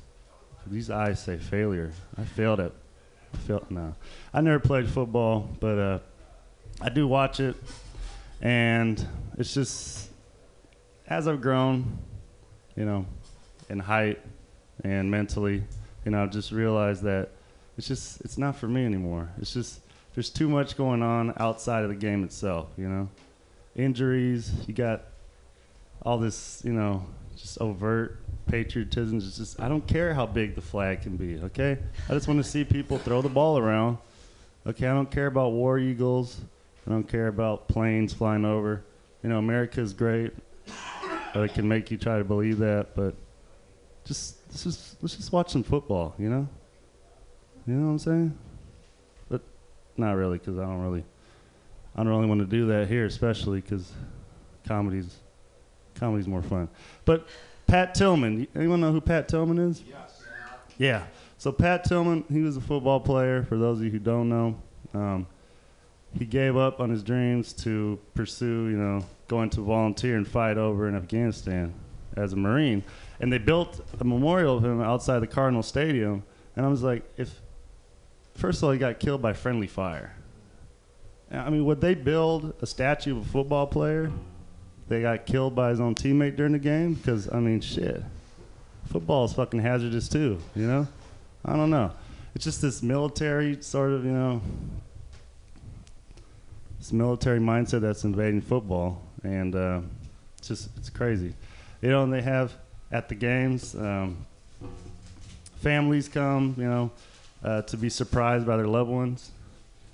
these 0.66 0.90
eyes 0.90 1.22
say 1.22 1.36
failure. 1.36 1.92
I 2.18 2.24
failed 2.24 2.62
at, 2.62 2.72
I 3.34 3.38
failed, 3.40 3.70
no. 3.70 3.96
I 4.34 4.40
never 4.40 4.62
played 4.62 4.88
football, 4.88 5.50
but 5.60 5.78
uh, 5.78 6.00
I 6.80 6.88
do 6.88 7.06
watch 7.06 7.42
it, 7.42 7.58
and 8.42 9.06
it's 9.38 9.54
just, 9.54 10.08
as 11.12 11.28
I've 11.28 11.42
grown, 11.42 11.98
you 12.78 12.86
know, 12.86 13.06
in 13.70 13.80
height 13.80 14.22
and 14.86 15.12
mentally, 15.12 15.62
you 16.06 16.12
know, 16.12 16.24
I've 16.24 16.32
just 16.32 16.54
realized 16.54 17.04
that 17.04 17.32
it's 17.78 17.86
just, 17.86 18.22
it's 18.22 18.38
not 18.38 18.56
for 18.56 18.70
me 18.70 18.86
anymore. 18.86 19.30
It's 19.38 19.54
just, 19.54 19.82
there's 20.16 20.30
too 20.30 20.48
much 20.48 20.78
going 20.78 21.04
on 21.04 21.34
outside 21.36 21.84
of 21.84 21.90
the 21.90 21.96
game 21.96 22.24
itself, 22.24 22.70
you 22.78 22.88
know? 22.88 23.10
Injuries, 23.76 24.54
you 24.68 24.74
got 24.74 25.04
all 26.02 26.18
this, 26.18 26.62
you 26.64 26.72
know, 26.72 27.06
just 27.36 27.60
overt 27.60 28.20
patriotism. 28.48 29.18
It's 29.18 29.38
just, 29.38 29.60
I 29.60 29.68
don't 29.68 29.86
care 29.86 30.14
how 30.14 30.26
big 30.26 30.56
the 30.56 30.62
flag 30.62 31.02
can 31.02 31.18
be, 31.18 31.42
okay? 31.44 31.78
I 32.08 32.14
just 32.14 32.30
want 32.30 32.42
to 32.42 32.50
see 32.50 32.64
people 32.64 32.98
throw 32.98 33.22
the 33.22 33.30
ball 33.30 33.58
around. 33.58 33.98
Okay, 34.66 34.88
I 34.88 34.94
don't 34.94 35.12
care 35.12 35.28
about 35.28 35.52
war 35.52 35.78
eagles. 35.78 36.40
I 36.88 36.90
don't 36.90 37.08
care 37.08 37.28
about 37.28 37.68
planes 37.68 38.14
flying 38.14 38.46
over. 38.46 38.84
You 39.24 39.30
know, 39.30 39.40
America's 39.40 39.92
great. 39.92 40.32
It 41.34 41.54
can 41.54 41.68
make 41.68 41.92
you 41.92 41.98
try 41.98 42.18
to 42.18 42.24
believe 42.24 42.58
that, 42.60 42.96
but 42.96 43.16
just 44.04 44.38
let's 44.50 44.64
just 44.64 45.02
let's 45.02 45.16
just 45.16 45.32
watch 45.32 45.50
some 45.50 45.64
football. 45.64 46.14
You 46.18 46.30
know, 46.30 46.48
you 47.66 47.74
know 47.74 47.86
what 47.86 47.92
I'm 47.94 48.00
saying? 48.00 48.38
But 49.30 49.42
not 49.98 50.14
really, 50.14 50.38
because 50.38 50.58
I 50.58 50.64
don't 50.64 50.82
really, 50.82 51.04
I 51.96 52.04
don't 52.04 52.10
really 52.10 52.28
want 52.28 52.42
to 52.42 52.48
do 52.48 52.68
that 52.68 52.88
here, 52.88 53.06
especially 53.06 53.62
because 53.62 53.92
comedy's 54.68 55.18
comedy's 55.96 56.28
more 56.28 56.42
fun. 56.42 56.68
But 57.06 57.28
Pat 57.68 57.96
Tillman, 57.96 58.48
anyone 58.56 58.82
know 58.82 58.92
who 58.92 59.02
Pat 59.02 59.28
Tillman 59.28 59.58
is? 59.58 59.84
Yes. 59.88 60.24
Yeah. 60.78 61.04
So 61.38 61.52
Pat 61.52 61.84
Tillman, 61.84 62.26
he 62.32 62.42
was 62.42 62.58
a 62.58 62.62
football 62.62 63.00
player. 63.00 63.44
For 63.44 63.58
those 63.58 63.80
of 63.80 63.86
you 63.86 63.92
who 63.92 64.00
don't 64.00 64.30
know, 64.30 64.62
um, 64.94 65.28
he 66.18 66.26
gave 66.26 66.58
up 66.58 66.80
on 66.80 66.90
his 66.90 67.04
dreams 67.04 67.54
to 67.54 68.00
pursue, 68.14 68.68
you 68.68 68.78
know, 68.78 69.06
going 69.28 69.50
to 69.52 69.62
volunteer 69.62 70.18
and 70.18 70.28
fight 70.28 70.58
over 70.58 70.88
in 70.88 70.96
Afghanistan 70.96 71.74
as 72.18 72.34
a 72.34 72.36
Marine. 72.36 72.84
And 73.20 73.32
they 73.32 73.38
built 73.38 73.82
a 74.00 74.04
memorial 74.04 74.58
of 74.58 74.66
him 74.66 74.82
outside 74.82 75.20
the 75.20 75.28
Cardinal 75.28 75.64
Stadium. 75.64 76.24
And 76.56 76.66
I 76.66 76.70
was 76.70 76.84
like, 76.84 77.04
if 77.18 77.42
first 78.36 78.60
of 78.60 78.66
all, 78.66 78.72
he 78.72 78.80
got 78.80 79.00
killed 79.00 79.22
by 79.22 79.34
friendly 79.34 79.68
fire. 79.68 80.16
I 81.32 81.50
mean, 81.50 81.64
would 81.66 81.80
they 81.80 81.96
build 81.96 82.54
a 82.62 82.66
statue 82.66 83.18
of 83.18 83.26
a 83.26 83.30
football 83.30 83.68
player? 83.68 84.12
They 84.90 85.02
got 85.02 85.26
killed 85.26 85.56
by 85.56 85.70
his 85.70 85.80
own 85.80 85.96
teammate 85.96 86.36
during 86.36 86.52
the 86.52 86.60
game? 86.60 86.96
Because, 86.96 87.32
I 87.32 87.40
mean, 87.40 87.62
shit. 87.62 88.04
Football 88.88 89.24
is 89.24 89.34
fucking 89.34 89.62
hazardous 89.62 90.10
too, 90.10 90.40
you 90.54 90.68
know? 90.68 90.88
I 91.46 91.56
don't 91.56 91.70
know. 91.70 91.92
It's 92.36 92.44
just 92.44 92.62
this 92.62 92.84
military 92.84 93.62
sort 93.62 93.92
of, 93.92 94.04
you 94.04 94.12
know, 94.12 94.42
this 96.82 96.92
military 96.92 97.40
mindset 97.40 97.82
that's 97.82 98.06
invading 98.06 98.42
football. 98.42 99.04
And 99.24 99.56
uh, 99.56 99.82
it's 100.40 100.48
just, 100.48 100.70
it's 100.78 100.90
crazy. 100.90 101.36
You 101.80 101.90
know, 101.90 102.04
and 102.04 102.12
they 102.12 102.24
have 102.24 102.56
at 102.92 103.08
the 103.08 103.14
games, 103.14 103.76
um, 103.76 104.26
families 105.60 106.10
come, 106.10 106.56
you 106.58 106.68
know, 106.68 106.92
uh, 107.44 107.62
to 107.62 107.78
be 107.78 107.88
surprised 107.88 108.48
by 108.48 108.58
their 108.58 108.66
loved 108.66 108.90
ones. 108.90 109.30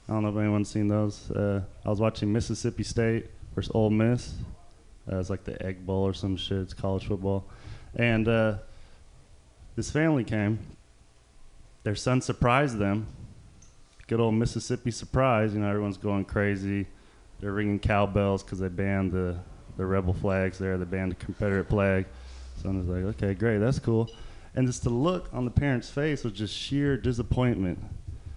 I 0.08 0.14
don't 0.14 0.24
know 0.24 0.30
if 0.30 0.38
anyone's 0.38 0.70
seen 0.70 0.88
those. 0.88 1.30
Uh, 1.30 1.62
I 1.86 1.90
was 1.90 2.00
watching 2.00 2.32
Mississippi 2.32 2.84
State 2.84 3.26
versus 3.54 3.70
Ole 3.76 3.90
Miss. 3.90 4.34
Uh, 5.12 5.18
it's 5.18 5.30
like 5.30 5.44
the 5.44 5.62
Egg 5.66 5.86
Bowl 5.86 6.04
or 6.04 6.14
some 6.14 6.38
shit. 6.38 6.60
It's 6.60 6.74
college 6.74 7.06
football, 7.06 7.44
and 7.96 8.28
uh, 8.30 8.56
this 9.76 9.92
family 9.92 10.24
came. 10.24 10.60
Their 11.84 11.96
son 11.96 12.22
surprised 12.22 12.78
them. 12.78 13.08
Good 14.08 14.20
old 14.20 14.36
Mississippi 14.36 14.92
surprise. 14.92 15.54
You 15.54 15.60
know, 15.60 15.70
everyone's 15.70 15.98
going 15.98 16.26
crazy. 16.26 16.88
They're 17.40 17.52
ringing 17.52 17.80
cowbells 17.80 18.44
because 18.44 18.60
they 18.60 18.70
banned 18.70 19.12
the 19.12 19.38
the 19.78 19.86
rebel 19.86 20.14
flags 20.14 20.58
there. 20.58 20.78
They 20.78 20.86
banned 20.86 21.12
the 21.12 21.16
Confederate 21.16 21.70
flag. 21.70 22.06
Son 22.62 22.78
was 22.78 22.88
like, 22.88 23.04
okay, 23.16 23.34
great, 23.34 23.60
that's 23.60 23.80
cool. 23.80 24.10
And 24.56 24.66
just 24.66 24.84
the 24.84 24.90
look 24.90 25.30
on 25.32 25.46
the 25.46 25.52
parents' 25.52 25.90
face 25.90 26.24
was 26.24 26.34
just 26.34 26.54
sheer 26.54 26.98
disappointment 26.98 27.80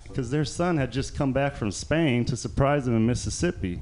because 0.06 0.30
their 0.30 0.44
son 0.44 0.76
had 0.76 0.92
just 0.92 1.16
come 1.16 1.32
back 1.32 1.54
from 1.54 1.72
Spain 1.72 2.24
to 2.26 2.36
surprise 2.36 2.84
them 2.84 2.94
in 2.94 3.06
Mississippi. 3.06 3.80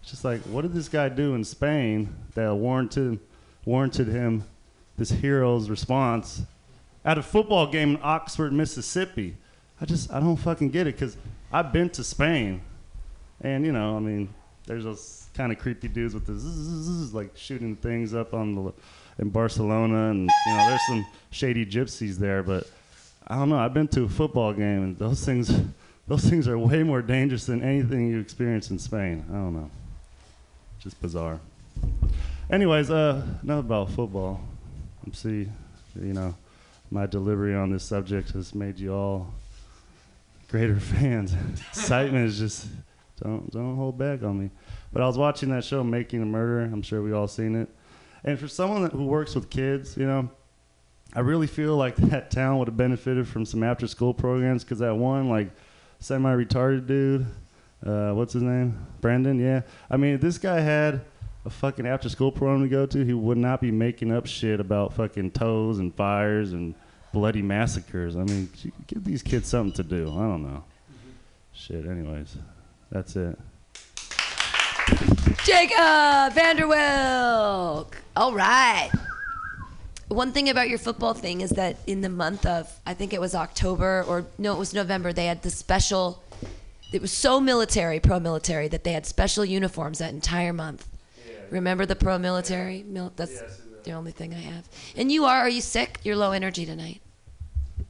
It's 0.00 0.10
just 0.10 0.24
like, 0.24 0.40
what 0.42 0.62
did 0.62 0.72
this 0.72 0.88
guy 0.88 1.10
do 1.10 1.34
in 1.34 1.44
Spain 1.44 2.14
that 2.34 2.54
warranted 2.54 3.18
warranted 3.66 4.08
him 4.08 4.44
this 4.96 5.10
hero's 5.10 5.68
response 5.68 6.42
at 7.04 7.18
a 7.18 7.22
football 7.22 7.66
game 7.66 7.96
in 7.96 8.00
Oxford, 8.02 8.54
Mississippi? 8.54 9.36
I 9.80 9.86
just 9.86 10.12
I 10.12 10.20
don't 10.20 10.36
fucking 10.36 10.70
get 10.70 10.86
it 10.86 10.94
because 10.94 11.16
I've 11.52 11.72
been 11.72 11.88
to 11.90 12.04
Spain, 12.04 12.60
and 13.40 13.64
you 13.64 13.72
know, 13.72 13.96
I 13.96 14.00
mean, 14.00 14.28
there's 14.66 14.84
those 14.84 15.28
kind 15.34 15.52
of 15.52 15.58
creepy 15.58 15.88
dudes 15.88 16.12
with 16.12 16.26
the 16.26 16.34
zzz, 16.36 17.14
like 17.14 17.30
shooting 17.34 17.76
things 17.76 18.14
up 18.14 18.34
on 18.34 18.54
the 18.54 18.72
in 19.18 19.30
Barcelona, 19.30 20.10
and 20.10 20.30
you 20.46 20.52
know, 20.52 20.68
there's 20.68 20.86
some 20.86 21.06
shady 21.30 21.64
gypsies 21.64 22.16
there, 22.16 22.42
but 22.42 22.68
I 23.26 23.36
don't 23.36 23.48
know. 23.48 23.58
I've 23.58 23.74
been 23.74 23.88
to 23.88 24.04
a 24.04 24.08
football 24.08 24.52
game, 24.52 24.82
and 24.82 24.98
those 24.98 25.24
things, 25.24 25.50
those 26.08 26.28
things 26.28 26.46
are 26.46 26.58
way 26.58 26.82
more 26.82 27.00
dangerous 27.00 27.46
than 27.46 27.62
anything 27.62 28.10
you 28.10 28.20
experience 28.20 28.70
in 28.70 28.78
Spain. 28.78 29.24
I 29.30 29.34
don't 29.34 29.54
know. 29.54 29.70
Just 30.80 31.00
bizarre. 31.00 31.40
Anyways, 32.50 32.90
uh, 32.90 33.22
enough 33.42 33.60
about 33.60 33.90
football. 33.90 34.40
I'm 35.06 35.14
see, 35.14 35.48
you 35.96 36.12
know, 36.12 36.34
my 36.90 37.06
delivery 37.06 37.54
on 37.54 37.70
this 37.70 37.84
subject 37.84 38.32
has 38.32 38.54
made 38.54 38.78
you 38.78 38.92
all 38.92 39.32
greater 40.50 40.78
fans. 40.78 41.34
Excitement 41.68 42.26
is 42.26 42.38
just 42.38 42.66
don't 43.22 43.50
don't 43.50 43.76
hold 43.76 43.98
back 43.98 44.22
on 44.22 44.38
me. 44.38 44.50
But 44.92 45.02
I 45.02 45.06
was 45.06 45.16
watching 45.16 45.50
that 45.50 45.64
show, 45.64 45.84
Making 45.84 46.22
a 46.22 46.26
Murder. 46.26 46.62
I'm 46.62 46.82
sure 46.82 47.02
we 47.02 47.12
all 47.12 47.28
seen 47.28 47.54
it. 47.54 47.68
And 48.24 48.38
for 48.38 48.48
someone 48.48 48.82
that, 48.82 48.92
who 48.92 49.06
works 49.06 49.34
with 49.34 49.48
kids, 49.48 49.96
you 49.96 50.06
know, 50.06 50.28
I 51.14 51.20
really 51.20 51.46
feel 51.46 51.76
like 51.76 51.96
that 51.96 52.30
town 52.30 52.58
would 52.58 52.68
have 52.68 52.76
benefited 52.76 53.26
from 53.26 53.44
some 53.44 53.62
after 53.62 53.86
school 53.86 54.12
programs 54.12 54.64
because 54.64 54.80
that 54.80 54.94
one, 54.94 55.28
like, 55.28 55.50
semi 56.00 56.32
retarded 56.34 56.86
dude, 56.86 57.26
uh, 57.86 58.12
what's 58.12 58.32
his 58.32 58.42
name? 58.42 58.86
Brandon, 59.00 59.38
yeah. 59.38 59.62
I 59.90 59.96
mean, 59.96 60.14
if 60.14 60.20
this 60.20 60.38
guy 60.38 60.60
had 60.60 61.00
a 61.44 61.50
fucking 61.50 61.86
after 61.86 62.08
school 62.08 62.30
program 62.30 62.62
to 62.62 62.68
go 62.68 62.84
to, 62.86 63.04
he 63.04 63.14
would 63.14 63.38
not 63.38 63.60
be 63.60 63.70
making 63.70 64.12
up 64.12 64.26
shit 64.26 64.60
about 64.60 64.92
fucking 64.92 65.30
toes 65.30 65.78
and 65.78 65.94
fires 65.94 66.52
and 66.52 66.74
bloody 67.12 67.42
massacres. 67.42 68.16
I 68.16 68.24
mean, 68.24 68.48
give 68.86 69.04
these 69.04 69.22
kids 69.22 69.48
something 69.48 69.72
to 69.74 69.82
do. 69.82 70.08
I 70.10 70.22
don't 70.22 70.42
know. 70.42 70.64
Shit, 71.52 71.86
anyways. 71.86 72.36
That's 72.90 73.16
it. 73.16 73.38
Jacob 75.44 76.34
Vanderwilk. 76.34 77.94
All 78.16 78.32
right. 78.32 78.90
One 80.08 80.32
thing 80.32 80.48
about 80.48 80.68
your 80.68 80.78
football 80.78 81.14
thing 81.14 81.40
is 81.40 81.50
that 81.50 81.76
in 81.86 82.00
the 82.00 82.08
month 82.08 82.44
of, 82.44 82.68
I 82.84 82.94
think 82.94 83.12
it 83.12 83.20
was 83.20 83.34
October 83.34 84.04
or 84.08 84.26
no, 84.38 84.52
it 84.52 84.58
was 84.58 84.74
November, 84.74 85.12
they 85.12 85.26
had 85.26 85.42
the 85.42 85.50
special, 85.50 86.22
it 86.92 87.00
was 87.00 87.12
so 87.12 87.38
military, 87.40 88.00
pro 88.00 88.18
military, 88.18 88.66
that 88.68 88.82
they 88.82 88.92
had 88.92 89.06
special 89.06 89.44
uniforms 89.44 89.98
that 89.98 90.12
entire 90.12 90.52
month. 90.52 90.86
Remember 91.50 91.86
the 91.86 91.94
pro 91.94 92.18
military? 92.18 92.82
Mil- 92.82 93.12
that's 93.14 93.40
the 93.84 93.92
only 93.92 94.12
thing 94.12 94.34
I 94.34 94.38
have. 94.38 94.68
And 94.96 95.10
you 95.10 95.24
are, 95.24 95.38
are 95.38 95.48
you 95.48 95.60
sick? 95.60 96.00
You're 96.02 96.16
low 96.16 96.32
energy 96.32 96.66
tonight. 96.66 97.00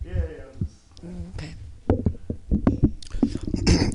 Mm, 0.06 1.32
Okay. 1.36 1.54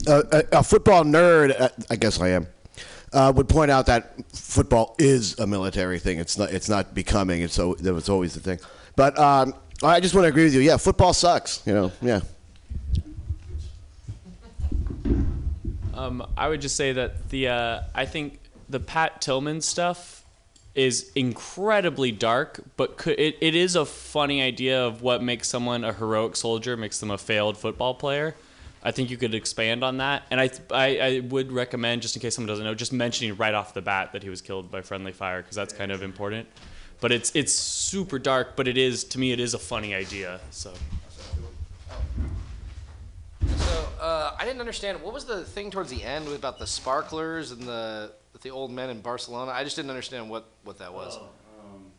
uh, 0.08 0.24
a, 0.32 0.60
a 0.60 0.64
football 0.64 1.04
nerd, 1.04 1.60
uh, 1.60 1.70
I 1.90 1.96
guess 1.96 2.20
I 2.20 2.30
am, 2.30 2.48
uh, 3.14 3.32
would 3.36 3.48
point 3.48 3.72
out 3.72 3.86
that 3.86 4.14
football 4.32 4.96
is 4.98 5.38
a 5.40 5.48
military 5.48 6.00
thing. 6.00 6.20
It's 6.20 6.38
not. 6.38 6.52
It's 6.52 6.68
not 6.68 6.94
becoming. 6.94 7.42
It's 7.42 7.54
so 7.54 7.76
that 7.76 7.94
was 7.94 8.10
always 8.10 8.34
the 8.34 8.40
thing. 8.40 8.60
But 8.96 9.18
um, 9.20 9.54
I 9.84 10.00
just 10.00 10.14
want 10.16 10.26
to 10.26 10.30
agree 10.30 10.46
with 10.46 10.54
you. 10.54 10.62
Yeah, 10.62 10.78
football 10.78 11.14
sucks. 11.14 11.62
You 11.66 11.74
know. 11.74 11.92
Yeah. 12.02 12.22
Um, 15.94 16.28
I 16.36 16.50
would 16.50 16.62
just 16.62 16.76
say 16.76 16.92
that 16.92 17.30
the 17.30 17.48
uh, 17.50 17.82
I 17.94 18.06
think 18.06 18.40
the 18.68 18.80
Pat 18.80 19.22
Tillman 19.22 19.62
stuff 19.62 20.25
is 20.76 21.12
incredibly 21.16 22.12
dark, 22.12 22.60
but 22.76 22.98
could, 22.98 23.20
it, 23.20 23.38
it 23.42 23.56
is 23.56 23.76
a 23.76 23.86
funny 23.86 24.42
idea 24.42 24.86
of 24.86 25.02
what 25.02 25.24
makes 25.24 25.48
someone 25.48 25.84
a 25.84 25.94
heroic 25.94 26.36
soldier, 26.36 26.76
makes 26.76 27.00
them 27.00 27.12
a 27.12 27.18
failed 27.18 27.58
football 27.58 27.94
player. 27.94 28.36
I 28.84 28.92
think 28.92 29.10
you 29.10 29.18
could 29.18 29.34
expand 29.34 29.84
on 29.84 29.98
that, 29.98 30.24
and 30.30 30.40
I, 30.40 30.50
I, 30.70 31.00
I 31.00 31.20
would 31.22 31.52
recommend, 31.52 32.04
just 32.04 32.16
in 32.16 32.22
case 32.22 32.36
someone 32.36 32.50
doesn't 32.50 32.64
know, 32.64 32.76
just 32.76 32.94
mentioning 32.94 33.36
right 33.36 33.54
off 33.54 33.74
the 33.74 33.82
bat 33.82 34.14
that 34.14 34.22
he 34.22 34.30
was 34.30 34.42
killed 34.42 34.70
by 34.70 34.82
friendly 34.82 35.12
fire 35.12 35.42
because 35.42 35.56
that's 35.56 35.74
kind 35.74 35.92
of 35.92 36.04
important. 36.04 36.48
But 37.02 37.12
it's 37.12 37.36
it's 37.36 37.52
super 37.52 38.20
dark, 38.20 38.56
but 38.56 38.68
it 38.68 38.78
is 38.78 39.04
to 39.06 39.20
me 39.20 39.32
it 39.32 39.40
is 39.40 39.54
a 39.54 39.60
funny 39.60 39.94
idea. 39.96 40.40
So 40.52 40.72
So 43.58 43.88
uh, 44.00 44.36
I 44.38 44.46
didn't 44.46 44.60
understand 44.60 45.02
what 45.02 45.14
was 45.14 45.26
the 45.26 45.44
thing 45.44 45.72
towards 45.72 45.90
the 45.90 46.04
end 46.04 46.28
about 46.28 46.60
the 46.60 46.68
sparklers 46.68 47.52
and 47.52 47.64
the, 47.64 48.12
the 48.46 48.52
the 48.52 48.56
old 48.56 48.72
men 48.72 48.90
in 48.90 49.02
Barcelona. 49.02 49.52
I 49.52 49.64
just 49.64 49.76
didn't 49.76 49.90
understand 49.90 50.30
what 50.30 50.46
what 50.64 50.78
that 50.78 50.94
was. 50.94 51.18
Oh, 51.18 51.30
um, 51.60 51.92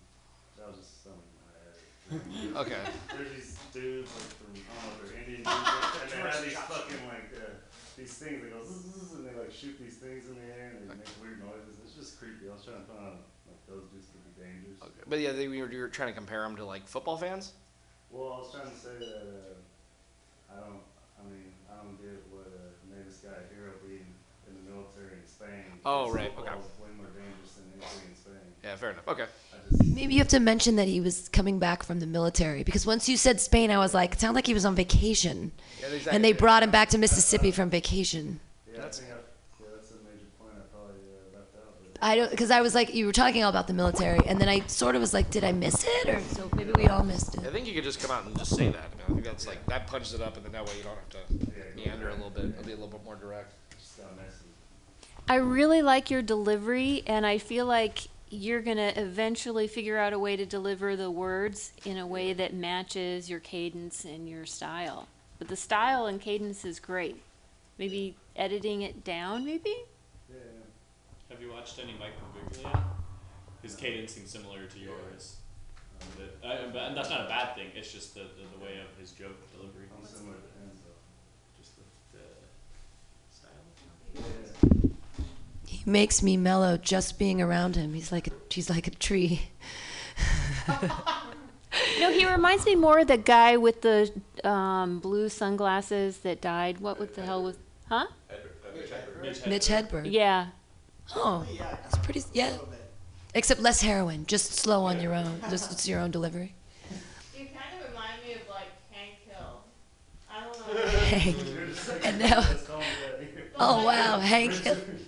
that 0.57 0.68
was 0.68 0.78
just 0.78 1.03
something 1.03 1.26
in 1.34 1.42
my 1.42 1.59
head. 1.59 2.62
Okay. 2.62 2.82
There's 3.18 3.34
these 3.34 3.59
dudes 3.74 4.11
like 4.14 4.30
from 4.38 4.55
I 4.55 4.62
don't 4.62 4.86
know 4.86 4.94
if 4.94 5.11
they're 5.11 5.18
Indian 5.26 5.42
dudes, 5.42 5.99
and 6.03 6.11
they 6.11 6.22
have 6.22 6.44
these 6.47 6.59
fucking 6.70 7.03
like 7.11 7.30
uh, 7.34 7.59
these 7.99 8.14
things 8.14 8.38
that 8.47 8.55
go 8.55 8.62
zzz, 8.62 9.18
and 9.18 9.26
they 9.26 9.34
like 9.34 9.51
shoot 9.51 9.74
these 9.82 9.99
things 9.99 10.30
in 10.30 10.38
the 10.38 10.47
air 10.55 10.78
and 10.78 10.86
they 10.86 10.94
make 10.94 11.11
weird 11.18 11.42
noises. 11.42 11.82
It's 11.82 11.99
just 11.99 12.22
creepy. 12.22 12.47
I 12.47 12.55
was 12.55 12.62
trying 12.62 12.78
to 12.78 12.86
find 12.86 13.03
out 13.03 13.26
like 13.51 13.61
those 13.66 13.90
dudes 13.90 14.07
could 14.14 14.22
be 14.22 14.32
dangerous. 14.38 14.78
Okay. 14.78 15.05
But 15.11 15.18
yeah, 15.18 15.34
they, 15.34 15.51
you 15.51 15.66
were, 15.66 15.70
you 15.70 15.82
were 15.82 15.90
trying 15.90 16.14
to 16.14 16.16
compare 16.16 16.47
them 16.47 16.55
to 16.62 16.64
like 16.64 16.86
football 16.86 17.18
fans. 17.18 17.59
Well, 18.14 18.30
I 18.30 18.38
was 18.38 18.55
trying 18.55 18.70
to 18.70 18.78
say 18.78 18.94
that 19.03 19.18
uh, 19.26 20.55
I 20.55 20.62
don't. 20.62 20.86
I 21.18 21.26
mean, 21.26 21.51
I 21.66 21.82
don't 21.82 21.99
get 21.99 22.22
what 22.30 22.47
uh, 22.55 22.70
made 22.86 23.03
this 23.03 23.18
guy 23.18 23.34
a 23.34 23.44
hero 23.51 23.74
being 23.82 24.07
in 24.47 24.55
the 24.55 24.64
military 24.70 25.18
in 25.18 25.26
Spain. 25.26 25.76
Oh, 25.87 26.07
because 26.07 26.16
right, 26.16 26.32
okay. 26.39 26.51
Way 26.51 26.89
more 26.97 27.07
dangerous 27.07 27.53
than 27.55 27.64
anything 27.80 28.11
in 28.11 28.16
Spain. 28.16 28.34
Yeah, 28.64 28.76
fair 28.76 28.91
enough. 28.91 29.07
Okay. 29.07 29.26
Maybe 29.84 30.14
you 30.14 30.20
have 30.20 30.28
to 30.28 30.41
mention 30.41 30.76
that 30.76 30.89
he 30.89 31.01
was 31.01 31.28
coming 31.28 31.59
back 31.59 31.82
from 31.82 32.01
the 32.01 32.07
military 32.07 32.64
because 32.64 32.84
once 32.84 33.09
you 33.09 33.16
said 33.16 33.41
Spain, 33.41 33.70
I 33.70 33.78
was 33.78 33.95
like, 33.95 34.14
it 34.14 34.20
sounded 34.20 34.34
like 34.34 34.47
he 34.47 34.55
was 34.55 34.64
on 34.64 34.74
vacation. 34.74 35.53
Yeah, 35.80 35.87
exactly. 35.87 36.12
And 36.12 36.24
they 36.24 36.32
brought 36.32 36.62
him 36.62 36.70
back 36.70 36.89
to 36.91 36.99
Mississippi 36.99 37.53
from 37.53 37.70
vacation. 37.70 38.41
Yeah, 38.72 38.84
I 38.84 38.89
think 38.89 39.11
I, 39.11 39.14
yeah, 39.14 39.66
that's 39.74 39.91
a 39.93 39.95
major 39.95 40.26
point 40.39 40.53
I 40.57 40.66
probably 40.74 41.01
uh, 41.09 41.39
left 41.39 41.55
out. 41.57 41.74
But 41.82 42.03
I 42.03 42.16
don't 42.16 42.30
because 42.30 42.51
I 42.51 42.61
was 42.61 42.74
like, 42.74 42.95
you 42.95 43.07
were 43.07 43.12
talking 43.12 43.45
all 43.45 43.51
about 43.51 43.68
the 43.68 43.72
military, 43.72 44.20
and 44.26 44.41
then 44.41 44.49
I 44.49 44.66
sort 44.66 44.97
of 44.97 45.01
was 45.01 45.14
like, 45.14 45.30
did 45.30 45.45
I 45.45 45.53
miss 45.53 45.84
it? 45.87 46.09
Or 46.09 46.20
so 46.20 46.49
maybe 46.55 46.72
we 46.76 46.87
all 46.89 47.05
missed 47.05 47.34
it. 47.37 47.47
I 47.47 47.51
think 47.51 47.66
you 47.66 47.74
could 47.74 47.84
just 47.84 48.01
come 48.01 48.11
out 48.11 48.24
and 48.26 48.37
just 48.37 48.55
say 48.55 48.68
that. 48.68 48.76
I, 48.76 48.97
mean, 48.97 49.05
I 49.09 49.12
think 49.12 49.24
that's 49.24 49.47
like 49.47 49.64
that 49.66 49.87
punches 49.87 50.14
it 50.14 50.20
up, 50.20 50.37
and 50.37 50.45
then 50.45 50.53
that 50.53 50.66
way 50.66 50.72
you 50.76 50.82
don't 50.84 50.97
have 50.97 51.09
to 51.11 51.76
meander 51.76 52.09
a 52.09 52.14
little 52.14 52.30
bit. 52.30 52.45
It'll 52.47 52.64
be 52.64 52.72
a 52.72 52.76
little 52.76 52.89
bit 52.89 53.05
more 53.05 53.16
direct. 53.16 53.53
I 55.29 55.37
really 55.37 55.83
like 55.83 56.11
your 56.11 56.22
delivery, 56.22 57.03
and 57.07 57.27
I 57.27 57.39
feel 57.39 57.66
like 57.66 58.07
you're 58.31 58.62
going 58.62 58.77
to 58.77 59.01
eventually 59.01 59.66
figure 59.66 59.99
out 59.99 60.12
a 60.12 60.18
way 60.18 60.37
to 60.37 60.47
deliver 60.47 60.95
the 60.95 61.11
words 61.11 61.72
in 61.85 61.99
a 61.99 62.07
way 62.07 62.33
that 62.33 62.55
matches 62.55 63.29
your 63.29 63.41
cadence 63.41 64.05
and 64.05 64.29
your 64.29 64.47
style. 64.47 65.09
But 65.39 65.49
the 65.49 65.57
style 65.57 66.07
and 66.07 66.20
cadence 66.20 66.64
is 66.64 66.79
great. 66.79 67.20
Maybe 67.77 68.14
editing 68.37 68.83
it 68.83 69.03
down, 69.03 69.45
maybe? 69.45 69.74
Have 71.29 71.43
you 71.43 71.53
watched 71.53 71.81
any 71.83 71.95
Mike 71.99 72.12
Birbiglia? 72.33 72.85
His 73.62 73.74
cadence 73.74 74.12
seems 74.12 74.31
similar 74.31 74.66
to 74.66 74.79
yours. 74.79 75.37
Um, 76.01 76.09
but, 76.41 76.49
uh, 76.49 76.57
but 76.72 76.95
that's 76.95 77.11
not 77.11 77.22
a 77.22 77.29
bad 77.29 77.57
thing. 77.57 77.66
It's 77.74 77.93
just 77.93 78.14
the, 78.14 78.20
the, 78.20 78.59
the 78.59 78.64
way 78.64 78.79
of 78.79 78.97
his 78.99 79.11
joke 79.11 79.37
delivery. 79.53 79.87
I'm 79.99 80.07
similar 80.07 80.37
to 80.37 80.41
him 80.41 80.70
though. 80.85 81.61
Just 81.61 81.72
the, 81.77 82.18
the 82.18 82.24
style. 83.31 83.51
He 84.83 84.86
makes 85.87 86.22
me 86.22 86.37
mellow 86.37 86.76
just 86.76 87.18
being 87.18 87.41
around 87.41 87.76
him. 87.76 87.95
He's 87.95 88.12
like 88.12 88.26
a, 88.26 88.32
he's 88.51 88.68
like 88.68 88.87
a 88.87 88.91
tree. 88.91 89.49
No, 92.01 92.11
he 92.11 92.26
reminds 92.26 92.64
me 92.64 92.74
more 92.74 93.01
of 93.01 93.07
the 93.09 93.18
guy 93.18 93.57
with 93.57 93.82
the 93.82 94.11
um, 94.45 94.99
blue 94.99 95.28
sunglasses 95.28 96.18
that 96.18 96.41
died. 96.41 96.78
What 96.78 96.99
with 96.99 97.16
the 97.16 97.22
hell 97.22 97.43
was, 97.43 97.59
huh? 97.89 98.07
Mitch 99.47 99.68
Hedberg. 99.68 100.11
Yeah. 100.11 100.49
Oh, 101.14 101.47
it's 101.84 101.99
pretty. 101.99 102.22
Yeah. 102.32 102.57
Except 103.34 103.61
less 103.61 103.82
heroin, 103.82 104.24
just 104.26 104.55
slow 104.55 104.84
on 104.84 105.01
your 105.01 105.14
own. 105.14 105.41
Just 105.51 105.70
it's 105.70 105.87
your 105.87 106.01
own 106.01 106.11
delivery. 106.11 106.55
You 107.37 107.47
kind 107.47 107.80
of 107.80 107.89
remind 107.91 108.22
me 108.24 108.34
of 108.34 108.49
like 108.49 108.68
Hank 108.91 109.16
Hill. 109.28 109.61
I 110.30 110.45
don't 110.45 110.59
know. 110.74 110.89
Hank. 110.89 112.05
And 112.05 112.18
now. 112.18 112.45
Oh 113.59 113.87
wow, 113.87 114.18
Hank. 114.18 114.53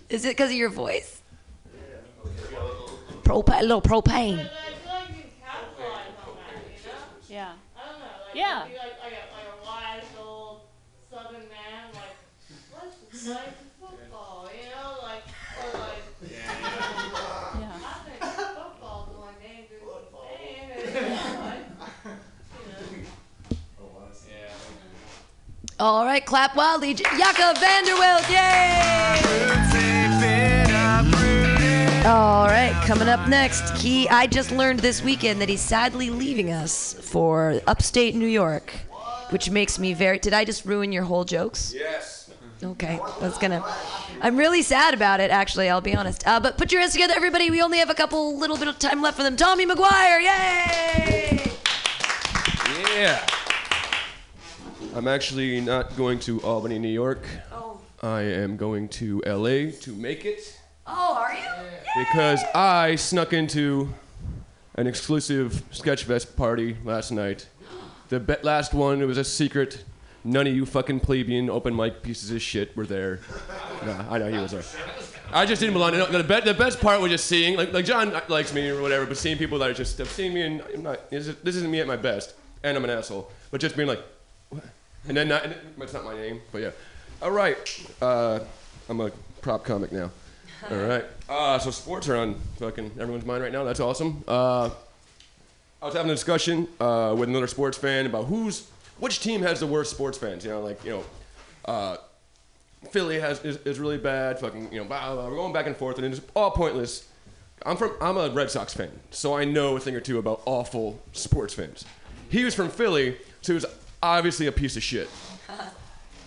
Is 0.09 0.25
it 0.25 0.29
because 0.31 0.51
of 0.51 0.57
your 0.57 0.71
voice? 0.71 1.21
Propane, 3.25 3.61
a 3.61 3.63
little 3.63 3.83
propane. 3.83 4.49
Yeah. 7.29 7.53
I 7.77 7.91
don't 7.91 7.99
know. 7.99 8.05
Like, 8.27 8.35
Yeah. 8.35 8.63
I'd 8.65 8.71
be 8.71 8.77
like, 8.79 8.87
like, 9.05 9.13
a, 9.13 9.65
wise 9.67 10.05
old 10.19 10.61
Southern 11.11 11.43
man, 11.49 11.93
like, 11.93 12.17
let's 12.75 12.97
just 13.13 13.27
play 13.27 13.35
some 13.35 13.89
football, 13.89 14.49
you 14.51 14.71
know, 14.71 14.97
like, 15.03 15.25
or 15.63 15.79
like, 15.79 16.03
you 16.23 16.37
know, 17.61 17.73
I 17.85 18.01
think 18.09 18.21
football's 18.35 19.09
the 19.13 19.19
one 19.21 19.35
dangerous 19.43 20.09
thing, 20.09 20.71
and, 20.73 20.81
you 20.95 21.01
know, 21.01 21.45
like, 21.45 21.65
you 22.65 22.73
know. 25.05 25.85
All 25.85 26.05
right, 26.07 26.25
clap 26.25 26.57
wildly, 26.57 26.95
J- 26.95 27.05
Jakob 27.05 27.59
Vanderwilt, 27.59 28.29
yay! 28.31 29.48
All 32.07 32.47
right, 32.47 32.73
coming 32.87 33.09
up 33.09 33.29
next, 33.29 33.77
he. 33.83 34.09
I 34.09 34.27
just 34.27 34.51
learned 34.51 34.81
this 34.81 35.03
weekend 35.03 35.41
that 35.41 35.49
he's 35.49 35.61
sadly 35.61 36.11
leaving 36.11 36.53
us 36.53 36.95
for 36.95 37.61
upstate 37.67 38.15
New 38.15 38.27
York, 38.27 38.73
which 39.31 39.51
makes 39.51 39.79
me 39.79 39.93
very. 39.95 40.19
Did 40.19 40.33
I 40.33 40.45
just 40.45 40.65
ruin 40.65 40.93
your 40.93 41.03
whole 41.03 41.25
jokes? 41.25 41.75
Yes. 41.75 42.31
Okay, 42.63 42.99
that's 43.21 43.37
gonna. 43.39 43.63
I'm 44.23 44.37
really 44.37 44.63
sad 44.63 44.95
about 44.95 45.21
it, 45.21 45.31
actually. 45.31 45.69
I'll 45.69 45.81
be 45.81 45.95
honest. 45.95 46.27
Uh, 46.27 46.41
but 46.41 46.57
put 46.57 46.73
your 46.73 46.81
hands 46.81 46.93
together, 46.93 47.15
everybody. 47.15 47.51
We 47.51 47.61
only 47.61 47.79
have 47.79 47.91
a 47.91 47.95
couple 47.95 48.39
little 48.39 48.57
bit 48.57 48.69
of 48.69 48.79
time 48.79 49.03
left 49.03 49.17
for 49.17 49.23
them. 49.23 49.37
Tommy 49.37 49.67
McGuire, 49.67 50.23
yay! 50.23 51.53
Yeah. 52.95 53.27
I'm 54.95 55.09
actually 55.09 55.61
not 55.61 55.97
going 55.97 56.21
to 56.21 56.41
Albany, 56.43 56.79
New 56.79 56.89
York. 56.89 57.27
Oh. 57.53 57.81
I 58.03 58.23
am 58.23 58.57
going 58.57 58.89
to 58.91 59.21
LA 59.27 59.73
to 59.81 59.95
make 59.95 60.25
it 60.25 60.58
Oh, 60.91 61.16
are 61.20 61.34
you? 61.34 61.68
because 61.99 62.43
I 62.55 62.97
snuck 62.97 63.32
into 63.32 63.93
an 64.76 64.86
exclusive 64.86 65.62
sketch 65.70 66.07
Sketchfest 66.07 66.36
party 66.36 66.76
last 66.84 67.11
night. 67.11 67.49
The 68.09 68.20
be- 68.20 68.36
last 68.43 68.72
one, 68.72 69.03
it 69.03 69.07
was 69.07 69.18
a 69.18 69.24
secret. 69.24 69.84
None 70.24 70.47
of 70.47 70.55
you 70.55 70.64
fucking 70.64 71.01
plebeian 71.01 71.51
open 71.51 71.74
mic 71.74 72.03
pieces 72.03 72.30
of 72.30 72.41
shit 72.41 72.76
were 72.76 72.86
there. 72.86 73.20
No, 73.84 74.07
I 74.09 74.18
know 74.18 74.28
he 74.30 74.39
was 74.39 74.53
there. 74.53 74.62
I 75.32 75.45
just 75.45 75.61
didn't 75.61 75.74
belong. 75.74 75.93
No, 75.93 76.07
the, 76.07 76.24
be- 76.24 76.41
the 76.41 76.55
best 76.55 76.80
part 76.80 77.01
was 77.01 77.11
just 77.11 77.26
seeing, 77.26 77.57
like, 77.57 77.72
like 77.72 77.84
John 77.84 78.12
likes 78.28 78.55
me 78.55 78.68
or 78.68 78.80
whatever, 78.80 79.05
but 79.05 79.16
seeing 79.16 79.36
people 79.36 79.59
that 79.59 79.70
are 79.70 79.74
just 79.74 79.99
have 79.99 80.09
seen 80.09 80.32
me 80.32 80.43
and 80.43 80.62
I'm 80.74 80.82
not. 80.82 81.11
This, 81.11 81.28
is, 81.28 81.36
this 81.36 81.57
isn't 81.57 81.70
me 81.70 81.80
at 81.80 81.86
my 81.86 81.97
best, 81.97 82.34
and 82.62 82.76
I'm 82.76 82.84
an 82.84 82.91
asshole. 82.91 83.30
But 83.51 83.61
just 83.61 83.76
being 83.76 83.89
like, 83.89 84.03
what? 84.51 84.64
and 85.07 85.16
then 85.16 85.28
not, 85.28 85.45
and 85.45 85.55
it's 85.80 85.93
not 85.93 86.05
my 86.05 86.14
name, 86.14 86.41
but 86.53 86.62
yeah. 86.62 86.70
All 87.20 87.30
right, 87.30 87.57
uh, 88.01 88.41
I'm 88.89 89.01
a 89.01 89.11
prop 89.43 89.64
comic 89.64 89.93
now. 89.93 90.11
All 90.71 90.77
right. 90.77 91.05
Uh, 91.29 91.59
so 91.59 91.71
sports 91.71 92.09
are 92.09 92.17
on 92.17 92.35
fucking 92.59 92.93
everyone's 92.99 93.25
mind 93.25 93.43
right 93.43 93.53
now. 93.53 93.65
That's 93.65 93.81
awesome. 93.81 94.25
Uh, 94.27 94.71
I 95.81 95.87
was 95.87 95.95
having 95.95 96.11
a 96.11 96.15
discussion 96.15 96.67
uh, 96.81 97.15
with 97.17 97.29
another 97.29 97.47
sports 97.47 97.79
fan 97.79 98.07
about 98.07 98.27
who's 98.27 98.69
which 98.99 99.21
team 99.21 99.43
has 99.43 99.61
the 99.61 99.67
worst 99.67 99.91
sports 99.93 100.19
fans. 100.19 100.45
You 100.45 100.51
know, 100.51 100.61
like 100.61 100.85
you 100.85 100.91
know, 100.91 101.05
uh, 101.65 101.97
Philly 102.91 103.21
has 103.21 103.45
is, 103.45 103.59
is 103.59 103.79
really 103.79 103.99
bad. 103.99 104.41
Fucking 104.41 104.73
you 104.73 104.81
know, 104.81 104.85
blah, 104.85 105.07
blah, 105.07 105.23
blah. 105.23 105.31
we're 105.31 105.37
going 105.37 105.53
back 105.53 105.67
and 105.67 105.77
forth, 105.77 105.99
and 105.99 106.07
it's 106.07 106.21
all 106.35 106.51
pointless. 106.51 107.07
I'm 107.65 107.77
from 107.77 107.93
I'm 108.01 108.17
a 108.17 108.31
Red 108.31 108.51
Sox 108.51 108.75
fan, 108.75 108.91
so 109.11 109.37
I 109.37 109.45
know 109.45 109.77
a 109.77 109.81
thing 109.81 109.95
or 109.95 110.01
two 110.01 110.19
about 110.19 110.43
awful 110.47 111.01
sports 111.13 111.55
fans. 111.55 111.85
He 112.31 112.45
was 112.45 112.55
from 112.55 112.69
Philly, 112.69 113.17
so 113.43 113.53
he 113.53 113.55
was 113.55 113.67
obviously 114.03 114.47
a 114.47 114.53
piece 114.53 114.77
of 114.77 114.83
shit. 114.83 115.09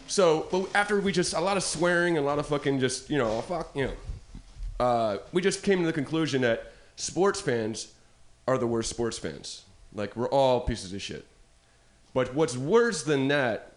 So, 0.07 0.47
but 0.51 0.67
after 0.75 0.99
we 0.99 1.13
just 1.13 1.33
a 1.33 1.39
lot 1.39 1.55
of 1.55 1.63
swearing 1.63 2.17
and 2.17 2.25
a 2.25 2.27
lot 2.27 2.37
of 2.37 2.45
fucking 2.45 2.81
just 2.81 3.09
you 3.09 3.17
know 3.17 3.39
fuck 3.43 3.71
you 3.73 3.85
know, 3.85 3.93
uh, 4.81 5.19
we 5.31 5.43
just 5.43 5.61
came 5.61 5.79
to 5.79 5.85
the 5.85 5.93
conclusion 5.93 6.41
that 6.41 6.71
sports 6.95 7.39
fans 7.39 7.93
are 8.47 8.57
the 8.57 8.65
worst 8.65 8.89
sports 8.89 9.15
fans. 9.15 9.63
Like 9.93 10.15
we're 10.15 10.29
all 10.29 10.61
pieces 10.61 10.91
of 10.91 11.01
shit. 11.03 11.23
But 12.15 12.33
what's 12.33 12.57
worse 12.57 13.03
than 13.03 13.27
that, 13.27 13.73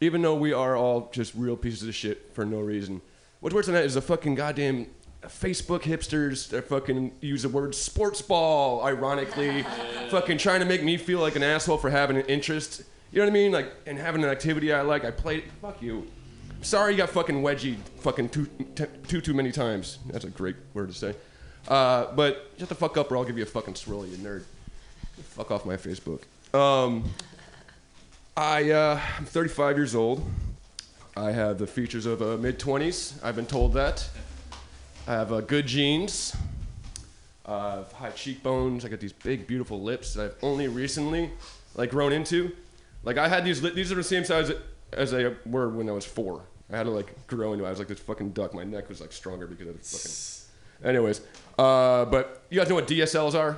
even 0.00 0.20
though 0.20 0.34
we 0.34 0.52
are 0.52 0.76
all 0.76 1.10
just 1.12 1.32
real 1.36 1.56
pieces 1.56 1.88
of 1.88 1.94
shit 1.94 2.34
for 2.34 2.44
no 2.44 2.58
reason, 2.58 3.02
what's 3.38 3.54
worse 3.54 3.66
than 3.66 3.76
that 3.76 3.84
is 3.84 3.94
the 3.94 4.02
fucking 4.02 4.34
goddamn 4.34 4.88
Facebook 5.22 5.82
hipsters 5.82 6.48
that 6.48 6.66
fucking 6.66 7.12
use 7.20 7.42
the 7.42 7.48
word 7.48 7.72
sports 7.72 8.20
ball, 8.20 8.84
ironically, 8.84 9.62
fucking 10.10 10.38
trying 10.38 10.58
to 10.58 10.66
make 10.66 10.82
me 10.82 10.96
feel 10.96 11.20
like 11.20 11.36
an 11.36 11.44
asshole 11.44 11.78
for 11.78 11.90
having 11.90 12.16
an 12.16 12.26
interest. 12.26 12.82
You 13.12 13.20
know 13.20 13.26
what 13.26 13.30
I 13.30 13.34
mean? 13.34 13.52
Like, 13.52 13.72
and 13.86 13.96
having 13.96 14.24
an 14.24 14.30
activity 14.30 14.72
I 14.72 14.80
like. 14.80 15.04
I 15.04 15.12
played. 15.12 15.44
Fuck 15.62 15.80
you. 15.80 16.08
Sorry 16.62 16.92
you 16.92 16.98
got 16.98 17.10
fucking 17.10 17.42
wedgie 17.42 17.76
fucking 17.98 18.30
too, 18.30 18.48
too, 19.06 19.20
too 19.20 19.34
many 19.34 19.52
times. 19.52 19.98
That's 20.06 20.24
a 20.24 20.30
great 20.30 20.56
word 20.72 20.88
to 20.88 20.94
say. 20.94 21.14
Uh, 21.68 22.12
but 22.14 22.50
shut 22.58 22.68
the 22.68 22.74
fuck 22.74 22.96
up 22.96 23.10
or 23.10 23.16
I'll 23.16 23.24
give 23.24 23.36
you 23.36 23.42
a 23.42 23.46
fucking 23.46 23.74
swirl, 23.74 24.06
you 24.06 24.16
nerd. 24.16 24.44
Fuck 25.22 25.50
off 25.50 25.64
my 25.64 25.76
Facebook. 25.76 26.22
Um, 26.54 27.04
I, 28.36 28.70
uh, 28.70 29.00
I'm 29.18 29.24
35 29.24 29.76
years 29.76 29.94
old. 29.94 30.24
I 31.16 31.30
have 31.30 31.58
the 31.58 31.66
features 31.66 32.06
of 32.06 32.20
a 32.22 32.36
mid 32.36 32.58
20s. 32.58 33.22
I've 33.22 33.36
been 33.36 33.46
told 33.46 33.74
that. 33.74 34.08
I 35.06 35.12
have 35.12 35.32
uh, 35.32 35.40
good 35.40 35.66
genes. 35.66 36.34
High 37.46 38.10
cheekbones. 38.14 38.84
I 38.84 38.88
got 38.88 39.00
these 39.00 39.12
big, 39.12 39.46
beautiful 39.46 39.80
lips 39.80 40.14
that 40.14 40.24
I've 40.24 40.36
only 40.42 40.66
recently, 40.66 41.30
like, 41.76 41.90
grown 41.90 42.12
into. 42.12 42.52
Like, 43.04 43.18
I 43.18 43.28
had 43.28 43.44
these. 43.44 43.62
Li- 43.62 43.74
these 43.74 43.92
are 43.92 43.96
the 43.96 44.02
same 44.02 44.24
size 44.24 44.50
as 44.92 45.14
I 45.14 45.32
were 45.46 45.68
when 45.68 45.88
I 45.88 45.92
was 45.92 46.04
four. 46.04 46.44
I 46.72 46.76
had 46.76 46.84
to 46.84 46.90
like 46.90 47.26
grow 47.26 47.52
into 47.52 47.64
it. 47.64 47.68
I 47.68 47.70
was 47.70 47.78
like 47.78 47.88
this 47.88 48.00
fucking 48.00 48.30
duck. 48.30 48.54
My 48.54 48.64
neck 48.64 48.88
was 48.88 49.00
like 49.00 49.12
stronger 49.12 49.46
because 49.46 49.68
of 49.68 49.78
the 49.78 49.84
fucking. 49.84 50.88
Anyways, 50.88 51.20
uh, 51.58 52.04
but 52.06 52.42
you 52.50 52.58
guys 52.58 52.68
know 52.68 52.74
what 52.74 52.88
DSLs 52.88 53.34
are? 53.34 53.56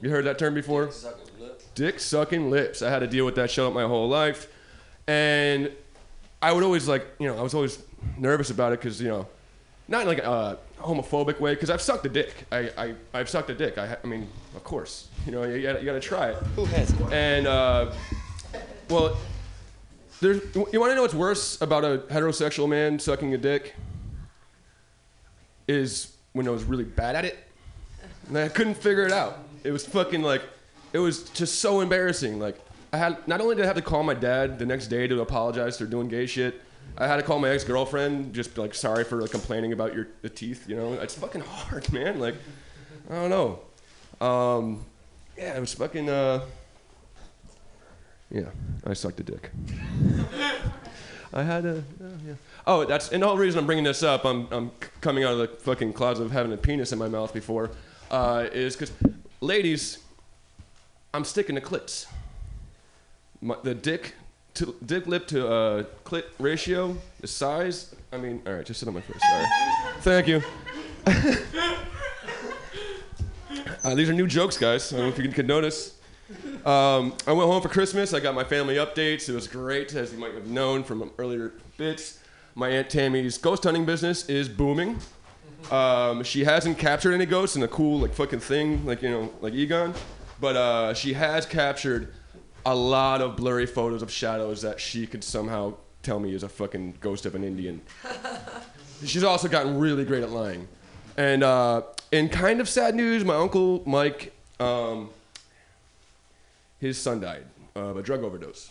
You 0.00 0.10
heard 0.10 0.24
that 0.26 0.38
term 0.38 0.54
before? 0.54 0.90
Dick 1.74 2.00
sucking 2.00 2.50
lips. 2.50 2.82
I 2.82 2.90
had 2.90 3.00
to 3.00 3.06
deal 3.06 3.24
with 3.24 3.36
that 3.36 3.50
shit 3.50 3.64
up 3.64 3.72
my 3.72 3.84
whole 3.84 4.08
life, 4.08 4.48
and 5.06 5.70
I 6.42 6.52
would 6.52 6.64
always 6.64 6.88
like, 6.88 7.06
you 7.18 7.26
know, 7.28 7.38
I 7.38 7.42
was 7.42 7.54
always 7.54 7.82
nervous 8.16 8.50
about 8.50 8.72
it 8.72 8.80
because 8.80 9.00
you 9.00 9.08
know, 9.08 9.26
not 9.86 10.02
in 10.02 10.08
like 10.08 10.18
a 10.18 10.58
homophobic 10.78 11.40
way 11.40 11.54
because 11.54 11.70
I've 11.70 11.82
sucked 11.82 12.06
a 12.06 12.08
dick. 12.08 12.32
I, 12.52 12.70
I 12.76 12.94
I've 13.14 13.28
sucked 13.28 13.50
a 13.50 13.54
dick. 13.54 13.78
I, 13.78 13.96
I 14.02 14.06
mean, 14.06 14.28
of 14.54 14.64
course, 14.64 15.08
you 15.26 15.32
know, 15.32 15.44
you 15.44 15.62
gotta, 15.62 15.80
you 15.80 15.86
gotta 15.86 16.00
try 16.00 16.30
it. 16.30 16.36
Who 16.56 16.64
has? 16.66 16.94
And 17.10 17.46
uh, 17.46 17.92
well, 18.88 19.16
there's. 20.20 20.42
You 20.54 20.80
want 20.80 20.90
to 20.90 20.94
know 20.94 21.02
what's 21.02 21.14
worse 21.14 21.60
about 21.60 21.84
a 21.84 21.98
heterosexual 22.10 22.68
man 22.68 22.98
sucking 22.98 23.34
a 23.34 23.38
dick? 23.38 23.74
Is 25.66 26.16
when 26.32 26.48
I 26.48 26.50
was 26.50 26.64
really 26.64 26.84
bad 26.84 27.14
at 27.14 27.24
it, 27.24 27.38
and 28.28 28.38
I 28.38 28.48
couldn't 28.48 28.74
figure 28.76 29.04
it 29.04 29.12
out. 29.12 29.38
It 29.64 29.70
was 29.70 29.86
fucking 29.86 30.22
like, 30.22 30.42
it 30.92 30.98
was 30.98 31.28
just 31.30 31.60
so 31.60 31.80
embarrassing. 31.80 32.38
Like, 32.38 32.58
I 32.92 32.96
had 32.96 33.26
not 33.28 33.40
only 33.40 33.56
did 33.56 33.64
I 33.64 33.66
have 33.66 33.76
to 33.76 33.82
call 33.82 34.02
my 34.02 34.14
dad 34.14 34.58
the 34.58 34.66
next 34.66 34.86
day 34.86 35.06
to 35.06 35.20
apologize 35.20 35.78
for 35.78 35.84
doing 35.84 36.08
gay 36.08 36.26
shit, 36.26 36.62
I 36.96 37.06
had 37.06 37.16
to 37.16 37.22
call 37.22 37.38
my 37.38 37.50
ex 37.50 37.64
girlfriend 37.64 38.34
just 38.34 38.56
like 38.56 38.74
sorry 38.74 39.04
for 39.04 39.20
like 39.20 39.30
complaining 39.30 39.72
about 39.72 39.94
your 39.94 40.06
teeth. 40.34 40.68
You 40.68 40.76
know, 40.76 40.94
it's 40.94 41.14
fucking 41.14 41.42
hard, 41.42 41.92
man. 41.92 42.18
Like, 42.18 42.36
I 43.10 43.14
don't 43.14 43.30
know. 43.30 43.60
Um, 44.26 44.84
yeah, 45.36 45.56
it 45.56 45.60
was 45.60 45.74
fucking. 45.74 46.08
Uh, 46.08 46.42
yeah, 48.30 48.50
I 48.84 48.92
sucked 48.92 49.20
a 49.20 49.22
dick. 49.22 49.50
I 51.32 51.42
had 51.42 51.64
a. 51.64 51.82
Oh, 52.02 52.10
yeah. 52.26 52.34
oh, 52.66 52.84
that's 52.84 53.10
and 53.10 53.22
the 53.22 53.26
whole 53.26 53.36
reason 53.36 53.60
I'm 53.60 53.66
bringing 53.66 53.84
this 53.84 54.02
up. 54.02 54.24
I'm 54.24 54.48
I'm 54.50 54.70
coming 55.00 55.24
out 55.24 55.32
of 55.32 55.38
the 55.38 55.48
fucking 55.48 55.92
closet 55.92 56.24
of 56.24 56.32
having 56.32 56.52
a 56.52 56.56
penis 56.56 56.92
in 56.92 56.98
my 56.98 57.08
mouth 57.08 57.32
before, 57.32 57.70
uh, 58.10 58.46
is 58.52 58.76
because 58.76 58.92
ladies, 59.40 59.98
I'm 61.12 61.24
sticking 61.24 61.54
to 61.54 61.60
clits. 61.60 62.06
My, 63.40 63.56
the 63.62 63.74
dick 63.74 64.14
to 64.54 64.74
dick 64.84 65.06
lip 65.06 65.26
to 65.28 65.48
uh, 65.48 65.82
clit 66.04 66.24
ratio, 66.38 66.96
the 67.20 67.26
size. 67.26 67.94
I 68.12 68.16
mean, 68.16 68.42
all 68.46 68.54
right, 68.54 68.64
just 68.64 68.80
sit 68.80 68.88
on 68.88 68.94
my 68.94 69.00
face. 69.00 69.20
Sorry. 69.20 69.46
Thank 70.00 70.28
you. 70.28 70.42
Uh, 73.84 73.94
these 73.94 74.10
are 74.10 74.12
new 74.12 74.26
jokes, 74.26 74.58
guys. 74.58 74.92
I 74.92 74.96
don't 74.96 75.06
know 75.06 75.12
if 75.12 75.18
you 75.18 75.30
can 75.30 75.46
notice. 75.46 75.97
Um, 76.64 77.14
I 77.26 77.32
went 77.32 77.48
home 77.48 77.62
for 77.62 77.68
Christmas. 77.68 78.12
I 78.12 78.20
got 78.20 78.34
my 78.34 78.44
family 78.44 78.76
updates. 78.76 79.28
It 79.28 79.34
was 79.34 79.48
great, 79.48 79.94
as 79.94 80.12
you 80.12 80.18
might 80.18 80.34
have 80.34 80.46
known 80.46 80.84
from 80.84 81.10
earlier 81.18 81.52
bits. 81.76 82.20
My 82.54 82.68
Aunt 82.68 82.90
Tammy's 82.90 83.38
ghost 83.38 83.64
hunting 83.64 83.84
business 83.84 84.28
is 84.28 84.48
booming. 84.48 84.98
Um, 85.70 86.22
she 86.22 86.44
hasn't 86.44 86.78
captured 86.78 87.12
any 87.14 87.26
ghosts 87.26 87.56
in 87.56 87.62
a 87.62 87.68
cool, 87.68 88.00
like, 88.00 88.12
fucking 88.12 88.40
thing, 88.40 88.84
like, 88.84 89.02
you 89.02 89.10
know, 89.10 89.32
like 89.40 89.54
Egon. 89.54 89.94
But 90.40 90.56
uh, 90.56 90.94
she 90.94 91.14
has 91.14 91.46
captured 91.46 92.12
a 92.66 92.74
lot 92.74 93.20
of 93.20 93.36
blurry 93.36 93.66
photos 93.66 94.02
of 94.02 94.10
shadows 94.10 94.62
that 94.62 94.80
she 94.80 95.06
could 95.06 95.24
somehow 95.24 95.74
tell 96.02 96.20
me 96.20 96.34
is 96.34 96.42
a 96.42 96.48
fucking 96.48 96.94
ghost 97.00 97.26
of 97.26 97.34
an 97.34 97.44
Indian. 97.44 97.80
She's 99.04 99.24
also 99.24 99.48
gotten 99.48 99.78
really 99.78 100.04
great 100.04 100.22
at 100.22 100.30
lying. 100.30 100.68
And 101.16 101.42
uh, 101.42 101.82
in 102.12 102.28
kind 102.28 102.60
of 102.60 102.68
sad 102.68 102.94
news, 102.94 103.24
my 103.24 103.34
uncle 103.34 103.82
Mike, 103.86 104.32
um, 104.60 105.10
his 106.80 106.98
son 106.98 107.20
died 107.20 107.44
of 107.74 107.96
a 107.96 108.02
drug 108.02 108.22
overdose. 108.24 108.70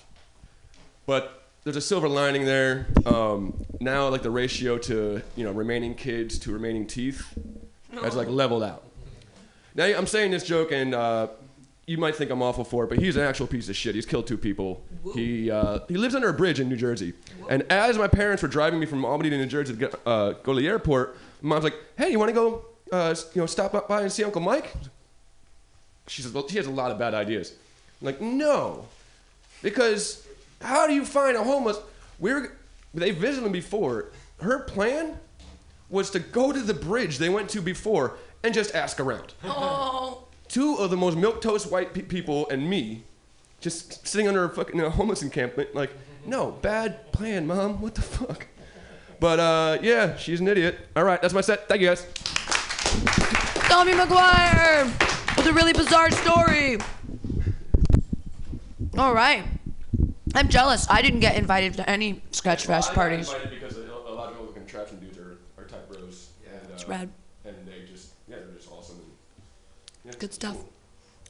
But 1.06 1.44
there's 1.64 1.76
a 1.76 1.82
silver 1.82 2.08
lining 2.08 2.46
there. 2.46 2.88
Um, 3.06 3.66
now, 3.80 4.08
like 4.10 4.24
the 4.24 4.32
ratio 4.32 4.78
to 4.80 5.22
you 5.36 5.44
know 5.44 5.52
remaining 5.52 5.96
kids 5.96 6.40
to 6.40 6.52
remaining 6.52 6.88
teeth 6.88 7.38
has 8.02 8.16
like 8.16 8.30
leveled 8.30 8.64
out. 8.64 8.84
Now 9.76 9.86
I'm 9.86 10.08
saying 10.08 10.32
this 10.32 10.44
joke, 10.44 10.72
and 10.72 10.96
uh, 10.96 11.28
you 11.86 11.98
might 11.98 12.16
think 12.16 12.32
I'm 12.32 12.42
awful 12.42 12.64
for 12.64 12.84
it, 12.84 12.88
but 12.88 13.00
he's 13.00 13.16
an 13.16 13.24
actual 13.24 13.48
piece 13.48 13.70
of 13.70 13.76
shit. 13.76 13.96
He's 13.96 14.06
killed 14.06 14.28
two 14.28 14.38
people. 14.38 14.84
He 15.14 15.50
uh, 15.50 15.80
he 15.88 15.96
lives 15.96 16.16
under 16.16 16.30
a 16.30 16.34
bridge 16.34 16.60
in 16.60 16.68
New 16.68 16.76
Jersey. 16.76 17.14
And 17.50 17.64
as 17.72 17.98
my 17.98 18.08
parents 18.08 18.44
were 18.44 18.50
driving 18.50 18.80
me 18.80 18.86
from 18.86 19.06
Albany 19.06 19.30
to 19.30 19.38
New 19.38 19.46
Jersey 19.46 19.74
to 19.74 19.80
get, 19.80 19.96
uh, 20.06 20.34
go 20.44 20.54
to 20.54 20.60
the 20.60 20.68
airport, 20.68 21.18
mom's 21.42 21.64
like, 21.64 21.76
"Hey, 21.98 22.10
you 22.12 22.20
want 22.20 22.30
to 22.30 22.34
go? 22.34 22.66
Uh, 22.92 23.16
you 23.34 23.42
know, 23.42 23.46
stop 23.46 23.88
by 23.88 24.02
and 24.02 24.12
see 24.12 24.24
Uncle 24.24 24.42
Mike?" 24.42 24.74
She 26.08 26.22
says, 26.22 26.34
"Well, 26.34 26.48
she 26.48 26.58
has 26.58 26.68
a 26.68 26.72
lot 26.72 26.92
of 26.92 27.00
bad 27.00 27.14
ideas." 27.14 27.54
Like, 28.02 28.22
"No, 28.22 28.86
because 29.62 30.26
how 30.62 30.88
do 30.88 30.94
you 30.94 31.06
find 31.06 31.36
a 31.38 31.44
homeless? 31.44 31.78
We're 32.20 32.58
they 32.94 33.12
visited 33.12 33.46
him 33.46 33.52
before. 33.52 34.06
Her 34.42 34.60
plan 34.60 35.18
was 35.90 36.10
to 36.12 36.20
go 36.20 36.52
to 36.52 36.60
the 36.62 36.74
bridge 36.74 37.18
they 37.18 37.30
went 37.30 37.50
to 37.52 37.62
before 37.62 38.18
and 38.44 38.54
just 38.54 38.74
ask 38.76 39.00
around." 39.00 39.34
Oh. 39.44 40.24
two 40.48 40.76
of 40.76 40.90
the 40.92 40.98
most 40.98 41.18
milk 41.18 41.42
toast 41.42 41.70
white 41.72 41.94
pe- 41.94 42.04
people 42.04 42.48
and 42.50 42.70
me 42.70 43.04
just 43.60 44.08
sitting 44.08 44.28
under 44.30 44.46
a 44.46 44.50
fucking 44.50 44.80
a 44.80 44.90
homeless 44.90 45.22
encampment 45.22 45.76
like 45.76 45.90
no 46.26 46.52
bad 46.52 47.12
plan 47.12 47.46
mom 47.46 47.82
what 47.82 47.96
the 47.96 48.02
fuck 48.02 48.48
but 49.20 49.40
uh 49.40 49.78
yeah 49.82 50.16
she's 50.16 50.40
an 50.40 50.48
idiot 50.48 50.78
all 50.96 51.04
right 51.04 51.22
that's 51.22 51.34
my 51.34 51.42
set 51.42 51.68
thank 51.68 51.82
you 51.82 51.88
guys 51.88 52.06
Tommy 53.68 53.92
McGuire 53.92 54.86
with 55.36 55.46
a 55.48 55.54
really 55.54 55.74
bizarre 55.74 56.10
story. 56.12 56.78
All 58.98 59.14
right. 59.14 59.44
I'm 60.36 60.50
jealous. 60.50 60.88
I 60.90 61.02
didn't 61.02 61.20
get 61.20 61.36
invited 61.36 61.76
to 61.76 61.90
any 61.90 62.22
Sketchfest 62.32 62.94
parties. 62.94 63.34
because 63.50 63.78
a, 63.78 63.82
a 63.82 64.12
lot 64.14 64.32
of 64.34 64.40
looking 64.40 64.54
contraption 64.64 65.00
dudes 65.00 65.18
are, 65.18 65.38
are 65.58 65.66
type 65.66 65.88
bros 65.90 66.30
and, 66.48 66.62
uh, 66.70 66.74
It's 66.74 66.88
rad. 66.88 67.10
and 67.46 67.56
they 67.66 67.86
just 67.90 68.10
yeah 68.28 68.38
they're 68.38 68.56
just 68.56 68.70
awesome 68.72 68.98
and, 68.98 69.06
yeah, 70.06 70.12
Good 70.20 70.34
stuff. 70.34 70.56
cool. 70.56 70.70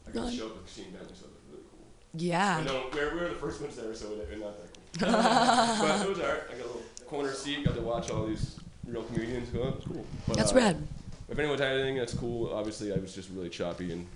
I 0.08 0.12
got 0.12 0.22
Good. 0.24 0.32
to 0.32 0.38
show 0.38 0.46
up 0.48 0.54
with 0.56 0.64
Christine 0.64 0.92
Bentley 0.94 1.14
so 1.14 1.26
it 1.26 1.32
was 1.32 1.44
really 1.52 1.64
cool 1.72 1.86
Yeah. 2.16 2.58
I 2.58 2.64
know 2.64 2.86
we 2.94 3.00
were, 3.00 3.14
we 3.16 3.20
were 3.22 3.30
the 3.30 3.36
first 3.36 3.62
ones 3.62 3.76
there 3.76 3.94
so 3.94 4.12
it, 4.14 4.30
it 4.32 4.40
not 4.40 4.56
that 4.58 4.74
cool 4.74 5.12
but 5.88 6.02
it 6.06 6.10
was 6.10 6.20
alright 6.20 6.42
I 6.50 6.54
got 6.54 6.64
a 6.64 6.68
little 6.68 6.82
corner 7.06 7.34
seat 7.34 7.66
got 7.66 7.76
to 7.76 7.82
watch 7.82 8.10
all 8.10 8.26
these 8.26 8.60
real 8.88 9.04
comedians 9.04 9.50
go 9.50 9.62
oh, 9.64 9.74
it's 9.78 9.86
cool 9.86 10.06
But, 10.28 10.38
That's 10.38 10.54
uh, 10.54 10.56
rad. 10.56 10.88
If 11.30 11.38
anyone's 11.38 11.60
had 11.60 11.74
anything, 11.74 11.98
that's 11.98 12.14
cool. 12.14 12.54
Obviously, 12.54 12.94
I 12.94 12.96
was 12.96 13.14
just 13.14 13.30
really 13.32 13.50
choppy 13.50 13.92
and 13.92 14.08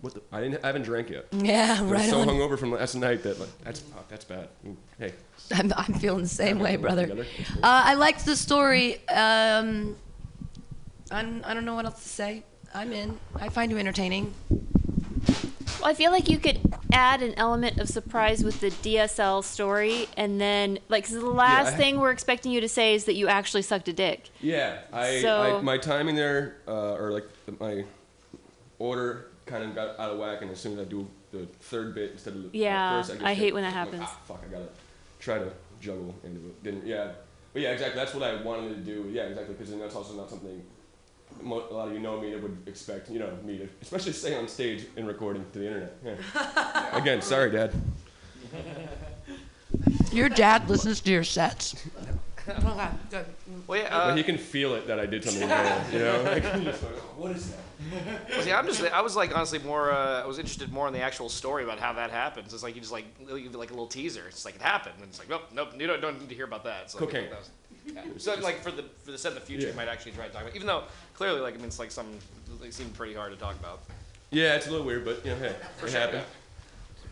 what 0.00 0.14
the? 0.14 0.22
I 0.32 0.40
didn't. 0.40 0.62
I 0.62 0.66
haven't 0.68 0.82
drank 0.82 1.10
yet. 1.10 1.26
Yeah, 1.32 1.76
I 1.78 1.82
was 1.82 1.90
right 1.92 2.10
so 2.10 2.20
on. 2.20 2.28
hungover 2.28 2.58
from 2.58 2.70
last 2.72 2.94
night 2.94 3.22
that 3.22 3.38
like 3.40 3.48
that's 3.64 3.80
fuck, 3.80 4.08
that's 4.08 4.24
bad. 4.24 4.48
Hey, 4.98 5.12
I'm, 5.54 5.72
I'm 5.76 5.94
feeling 5.94 6.22
the 6.22 6.28
same 6.28 6.58
way, 6.58 6.76
brother. 6.76 7.24
Uh, 7.56 7.58
I 7.62 7.94
liked 7.94 8.24
the 8.26 8.36
story. 8.36 9.06
Um, 9.08 9.96
I'm, 11.10 11.42
I 11.44 11.54
don't 11.54 11.64
know 11.64 11.74
what 11.74 11.84
else 11.86 12.02
to 12.02 12.08
say. 12.08 12.42
I'm 12.74 12.92
in. 12.92 13.18
I 13.36 13.48
find 13.48 13.70
you 13.70 13.78
entertaining. 13.78 14.34
Well, 15.80 15.90
I 15.90 15.94
feel 15.94 16.10
like 16.10 16.28
you 16.28 16.38
could 16.38 16.58
add 16.92 17.22
an 17.22 17.34
element 17.36 17.78
of 17.78 17.88
surprise 17.88 18.42
with 18.42 18.60
the 18.60 18.70
DSL 18.70 19.44
story, 19.44 20.08
and 20.16 20.40
then 20.40 20.78
like 20.88 21.04
'cause 21.04 21.12
the 21.14 21.20
last 21.26 21.74
I- 21.74 21.76
thing 21.76 22.00
we're 22.00 22.10
expecting 22.10 22.50
you 22.52 22.60
to 22.62 22.68
say 22.68 22.94
is 22.94 23.04
that 23.04 23.14
you 23.14 23.28
actually 23.28 23.62
sucked 23.62 23.88
a 23.88 23.92
dick. 23.92 24.30
Yeah, 24.40 24.78
I, 24.92 25.20
So- 25.22 25.58
I 25.58 25.62
my 25.62 25.78
timing 25.78 26.16
there, 26.16 26.56
uh, 26.66 26.94
or 26.94 27.12
like 27.12 27.28
my 27.60 27.84
order 28.78 29.26
kind 29.46 29.64
of 29.64 29.74
got 29.74 29.98
out 29.98 30.10
of 30.10 30.18
whack, 30.18 30.42
and 30.42 30.50
as 30.50 30.58
soon 30.60 30.74
as 30.74 30.80
I 30.80 30.84
do 30.84 31.06
the 31.32 31.46
third 31.60 31.94
bit 31.94 32.12
instead 32.12 32.34
of 32.34 32.50
the 32.52 32.58
Yeah, 32.58 32.98
first, 32.98 33.10
just 33.12 33.22
I 33.22 33.28
get- 33.34 33.38
hate 33.42 33.54
when 33.54 33.62
that 33.62 33.74
I'm 33.74 33.86
like, 33.86 33.94
happens. 34.00 34.02
ah, 34.04 34.20
fuck, 34.28 34.42
I 34.46 34.52
gotta 34.52 34.68
try 35.20 35.38
to 35.38 35.50
juggle 35.80 36.14
into 36.24 36.40
it. 36.48 36.62
Didn't 36.62 36.86
yeah, 36.86 37.12
but 37.52 37.62
yeah, 37.62 37.70
exactly. 37.70 37.98
That's 37.98 38.12
what 38.14 38.22
I 38.22 38.42
wanted 38.42 38.70
to 38.70 38.80
do. 38.80 39.08
Yeah, 39.10 39.22
exactly. 39.24 39.54
Because 39.54 39.70
then 39.70 39.80
that's 39.80 39.94
also 39.94 40.14
not 40.14 40.28
something 40.30 40.62
a 41.42 41.44
lot 41.48 41.88
of 41.88 41.92
you 41.92 41.98
know 42.00 42.20
me 42.20 42.30
that 42.32 42.42
would 42.42 42.56
expect. 42.66 43.10
You 43.10 43.18
know 43.18 43.30
me 43.44 43.58
to, 43.58 43.68
especially 43.82 44.12
stay 44.12 44.36
on 44.36 44.46
stage 44.48 44.86
and 44.96 45.06
recording 45.06 45.44
to 45.52 45.58
the 45.58 45.66
internet. 45.66 45.96
Yeah. 46.04 46.96
Again, 47.02 47.20
sorry, 47.22 47.50
Dad. 47.50 47.72
Your 50.12 50.28
dad 50.28 50.68
listens 50.68 51.00
to 51.00 51.10
your 51.10 51.24
sets. 51.24 51.74
Okay, 52.48 52.88
good. 53.10 53.26
Well, 53.66 53.80
yeah, 53.80 53.88
uh, 53.96 54.06
but 54.10 54.16
he 54.18 54.22
can 54.22 54.38
feel 54.38 54.76
it 54.76 54.86
that 54.86 55.00
I 55.00 55.06
did 55.06 55.24
something 55.24 55.48
bad. 55.48 55.92
You 55.92 55.98
know, 55.98 56.22
like, 56.22 56.42
just 56.62 56.80
like, 56.84 56.92
what 57.18 57.32
is 57.32 57.50
that? 57.50 57.58
Well, 58.30 58.42
see, 58.42 58.52
I'm 58.52 58.66
just, 58.66 58.82
I 58.82 59.00
was 59.00 59.16
like, 59.16 59.34
honestly, 59.34 59.58
more, 59.60 59.90
uh, 59.92 60.22
I 60.22 60.26
was 60.26 60.38
interested 60.38 60.72
more 60.72 60.86
in 60.88 60.92
the 60.92 61.00
actual 61.00 61.28
story 61.28 61.64
about 61.64 61.78
how 61.78 61.92
that 61.94 62.10
happens. 62.10 62.52
It's 62.52 62.62
like 62.62 62.74
you 62.74 62.80
just 62.80 62.92
like, 62.92 63.04
like 63.28 63.70
a 63.70 63.74
little 63.74 63.86
teaser. 63.86 64.24
It's 64.28 64.44
like 64.44 64.56
it 64.56 64.62
happened, 64.62 64.94
and 64.98 65.04
it's 65.08 65.18
like, 65.18 65.28
nope, 65.28 65.42
nope, 65.54 65.68
you 65.78 65.86
don't, 65.86 66.00
don't 66.00 66.18
need 66.20 66.28
to 66.28 66.34
hear 66.34 66.44
about 66.46 66.64
that. 66.64 66.90
So, 66.90 66.98
Cocaine. 66.98 67.30
that 67.30 67.38
was- 67.38 67.50
yeah. 67.94 68.02
So 68.16 68.34
like 68.40 68.62
for 68.62 68.72
the 68.72 68.82
for 69.04 69.12
the 69.12 69.18
set 69.18 69.28
in 69.30 69.34
the 69.36 69.40
future, 69.40 69.66
Yeah. 69.66 69.70
you 69.70 69.76
might 69.76 69.86
actually 69.86 70.10
try 70.10 70.26
to 70.26 70.32
talk 70.32 70.42
about, 70.42 70.56
even 70.56 70.66
though 70.66 70.82
clearly, 71.14 71.38
like, 71.40 71.54
I 71.54 71.58
mean, 71.58 71.66
it's 71.66 71.78
like 71.78 71.92
some, 71.92 72.06
they 72.60 72.72
seem 72.72 72.88
pretty 72.90 73.14
hard 73.14 73.30
to 73.32 73.38
talk 73.38 73.54
about. 73.60 73.80
Yeah, 74.32 74.56
it's 74.56 74.66
a 74.66 74.72
little 74.72 74.84
weird, 74.84 75.04
but 75.04 75.24
you 75.24 75.30
know, 75.30 75.38
hey, 75.38 75.54
For 75.76 75.86
it 75.86 75.90
sure, 75.92 76.00
happened. 76.00 76.24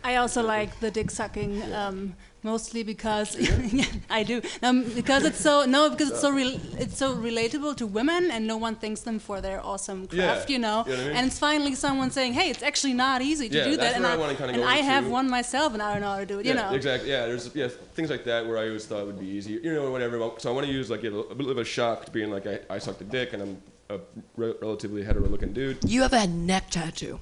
I 0.03 0.17
also 0.17 0.43
like 0.43 0.77
the 0.81 0.91
dick 0.91 1.11
sucking, 1.11 1.63
um, 1.73 2.15
mostly 2.45 2.83
because 2.83 3.29
I 4.19 4.23
do. 4.23 4.41
Um, 4.63 4.83
because 4.99 5.25
it's 5.25 5.41
so 5.47 5.65
no, 5.65 5.89
because 5.89 6.09
it's 6.11 6.21
so 6.21 6.29
re- 6.31 6.61
it's 6.83 6.97
so 7.03 7.07
relatable 7.29 7.73
to 7.81 7.85
women, 7.99 8.31
and 8.33 8.41
no 8.53 8.57
one 8.65 8.75
thanks 8.83 9.01
them 9.01 9.17
for 9.27 9.41
their 9.41 9.59
awesome 9.71 10.01
Yeah, 10.11 10.17
craft, 10.33 10.49
you 10.53 10.59
know. 10.59 10.77
you 10.87 10.95
know 10.95 11.01
I 11.03 11.07
mean? 11.07 11.15
And 11.17 11.23
it's 11.27 11.39
finally 11.39 11.75
someone 11.75 12.09
saying, 12.11 12.31
"Hey, 12.39 12.47
it's 12.53 12.63
actually 12.63 12.93
not 12.93 13.17
easy 13.21 13.47
to 13.49 13.57
Yeah, 13.57 13.69
do 13.71 13.77
that," 13.83 13.95
and 13.97 14.05
I 14.05 14.13
I, 14.13 14.35
kinda 14.35 14.53
and 14.53 14.63
I 14.63 14.77
have 14.93 15.05
one 15.19 15.27
myself, 15.37 15.73
and 15.73 15.81
I 15.81 15.87
don't 15.91 16.01
know 16.05 16.11
how 16.15 16.19
to 16.19 16.25
do 16.33 16.39
it, 16.39 16.45
you 16.45 16.53
yeah, 16.53 16.69
know. 16.69 16.75
exactly. 16.79 17.09
Yeah, 17.09 17.25
there's 17.25 17.45
yeah 17.55 17.67
things 17.97 18.09
like 18.15 18.23
that 18.31 18.41
where 18.47 18.57
I 18.63 18.65
always 18.67 18.85
thought 18.85 19.03
would 19.09 19.19
be 19.19 19.31
easy. 19.37 19.53
You 19.65 19.73
know, 19.73 19.91
whatever. 19.95 20.15
So 20.37 20.45
I 20.51 20.53
want 20.57 20.65
to 20.67 20.73
use 20.79 20.87
like 20.95 21.03
a, 21.09 21.09
little- 21.15 21.31
a 21.31 21.35
bit 21.35 21.47
of 21.49 21.57
a 21.57 21.65
shock 21.65 22.05
to 22.05 22.11
being 22.11 22.31
like 22.31 22.45
I, 22.53 22.55
I 22.75 22.77
sucked 22.85 23.01
a 23.01 23.09
dick 23.17 23.33
and 23.33 23.41
I'm 23.43 23.53
a 23.89 23.97
re- 24.37 24.55
relatively 24.61 25.01
hetero-looking 25.03 25.53
dude. 25.53 25.77
You 25.95 26.01
have 26.05 26.13
a 26.13 26.27
neck 26.27 26.69
tattoo. 26.69 27.19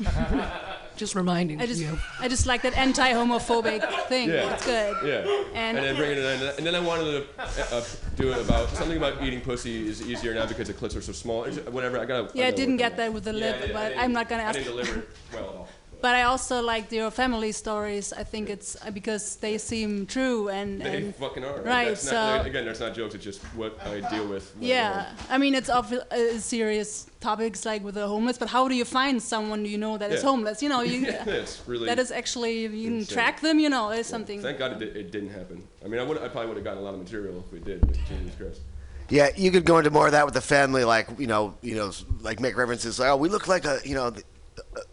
Just 0.96 1.14
reminding 1.14 1.60
I 1.60 1.66
just, 1.66 1.80
you. 1.80 1.98
I 2.20 2.28
just 2.28 2.46
like 2.46 2.62
that 2.62 2.76
anti-homophobic 2.76 4.08
thing. 4.08 4.30
Yeah. 4.30 4.54
It's 4.54 4.64
good. 4.64 4.96
Yeah. 5.04 5.44
And, 5.54 5.76
And, 5.76 5.86
then 5.86 5.96
bring 5.96 6.12
it 6.12 6.18
in, 6.18 6.42
and 6.56 6.66
then 6.66 6.74
I 6.74 6.80
wanted 6.80 7.04
to 7.04 7.26
uh, 7.38 7.76
uh, 7.76 7.84
do 8.16 8.32
it 8.32 8.40
about 8.40 8.68
something 8.70 8.96
about 8.96 9.22
eating 9.22 9.40
pussy 9.42 9.86
is 9.88 10.00
easier 10.02 10.32
now 10.34 10.46
because 10.46 10.68
the 10.68 10.74
clits 10.74 10.96
are 10.96 11.02
so 11.02 11.12
small. 11.12 11.44
Whatever. 11.70 11.98
I 11.98 12.06
got. 12.06 12.34
yeah, 12.34 12.46
I 12.46 12.50
didn't 12.50 12.78
get 12.78 12.96
that 12.96 13.12
with 13.12 13.24
the 13.24 13.32
lip, 13.32 13.70
but 13.72 13.92
I'm 13.98 14.12
not 14.12 14.28
gonna 14.28 14.42
I 14.42 14.46
ask. 14.46 14.58
didn't 14.58 14.72
deliver 14.72 15.00
it 15.00 15.08
well 15.32 15.42
at 15.50 15.56
all. 15.56 15.68
But 16.00 16.14
I 16.14 16.22
also 16.24 16.60
like 16.62 16.92
your 16.92 17.10
family 17.10 17.52
stories. 17.52 18.12
I 18.12 18.22
think 18.22 18.50
it's 18.50 18.76
uh, 18.84 18.90
because 18.90 19.36
they 19.36 19.58
seem 19.58 20.06
true 20.06 20.48
and, 20.50 20.80
They 20.80 20.96
and 20.98 21.14
fucking 21.16 21.42
are. 21.44 21.60
right. 21.62 21.88
That's 21.88 22.02
so 22.02 22.12
not, 22.12 22.46
again, 22.46 22.64
that's 22.66 22.80
not 22.80 22.94
jokes. 22.94 23.14
It's 23.14 23.24
just 23.24 23.40
what 23.56 23.78
I 23.86 24.00
deal 24.10 24.26
with. 24.28 24.54
when 24.56 24.64
I'm 24.64 24.68
yeah, 24.68 25.12
I 25.30 25.38
mean 25.38 25.54
it's 25.54 25.70
obvi- 25.70 26.06
uh, 26.12 26.38
serious 26.38 27.06
topics 27.20 27.64
like 27.64 27.82
with 27.82 27.94
the 27.94 28.06
homeless. 28.06 28.36
But 28.38 28.48
how 28.48 28.68
do 28.68 28.74
you 28.74 28.84
find 28.84 29.20
someone 29.22 29.64
you 29.64 29.78
know 29.78 29.96
that 29.98 30.12
is 30.12 30.22
Yeah. 30.22 30.28
homeless? 30.30 30.62
You 30.62 30.68
know, 30.68 30.82
you 30.82 30.98
Yeah, 31.06 31.24
it's 31.26 31.62
really 31.66 31.86
that 31.86 31.98
is 31.98 32.10
actually 32.12 32.62
you 32.62 32.68
can 32.68 32.98
insane. 32.98 33.14
track 33.14 33.40
them. 33.40 33.58
You 33.58 33.70
know, 33.70 33.90
there's 33.90 34.06
something. 34.06 34.40
Thank 34.42 34.58
God 34.58 34.72
it, 34.72 34.78
did, 34.80 34.96
it 34.96 35.10
didn't 35.10 35.30
happen. 35.30 35.66
I 35.84 35.88
mean, 35.88 35.98
I 36.00 36.04
would 36.04 36.18
I 36.18 36.28
probably 36.28 36.48
would 36.48 36.56
have 36.58 36.64
gotten 36.64 36.78
a 36.80 36.82
lot 36.82 36.94
of 36.94 37.00
material 37.00 37.42
if 37.46 37.52
we 37.52 37.58
did. 37.60 37.80
But 37.80 37.94
Jesus 38.08 38.34
Christ. 38.38 38.60
Yeah, 39.08 39.30
you 39.36 39.50
could 39.50 39.64
go 39.64 39.78
into 39.78 39.90
more 39.90 40.06
of 40.06 40.12
that 40.12 40.24
with 40.24 40.34
the 40.34 40.40
family, 40.40 40.84
like 40.84 41.08
you 41.18 41.26
know, 41.26 41.54
you 41.62 41.74
know, 41.74 41.90
like 42.20 42.38
make 42.40 42.56
references 42.56 42.98
like, 42.98 43.08
oh, 43.08 43.16
we 43.16 43.28
look 43.28 43.48
like 43.48 43.64
a 43.64 43.80
you 43.84 43.94
know, 43.94 44.12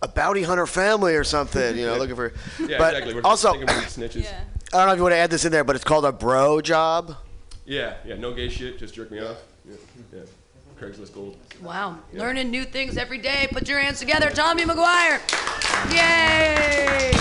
a 0.01 0.07
bounty 0.07 0.43
hunter 0.43 0.65
family 0.67 1.15
or 1.15 1.23
something, 1.23 1.77
you 1.77 1.85
know, 1.85 1.93
Yeah. 1.95 1.99
looking 1.99 2.15
for. 2.15 2.33
Yeah, 2.59 2.77
but 2.77 2.93
exactly. 2.93 3.13
We're 3.15 3.21
also, 3.23 3.53
snitches. 3.53 4.23
Yeah. 4.23 4.39
I 4.73 4.77
don't 4.77 4.87
know 4.87 4.93
if 4.93 4.97
you 4.97 5.03
want 5.03 5.13
to 5.13 5.17
add 5.17 5.29
this 5.29 5.45
in 5.45 5.51
there, 5.51 5.63
but 5.63 5.75
it's 5.75 5.85
called 5.85 6.05
a 6.05 6.11
bro 6.11 6.59
job. 6.61 7.15
Yeah, 7.65 7.93
yeah, 8.05 8.15
no 8.15 8.33
gay 8.33 8.49
shit. 8.49 8.77
Just 8.79 8.93
jerk 8.95 9.11
me 9.11 9.19
off. 9.19 9.37
Yeah, 9.69 9.75
yeah. 10.13 10.19
Craigslist 10.79 11.13
gold. 11.13 11.37
Wow. 11.61 11.97
Yeah. 12.11 12.19
Learning 12.21 12.49
new 12.51 12.65
things 12.65 12.97
every 12.97 13.19
day. 13.19 13.47
Put 13.51 13.69
your 13.69 13.79
hands 13.79 13.99
together. 13.99 14.29
Tommy 14.29 14.63
McGuire. 14.65 15.19
Yay! 15.93 17.11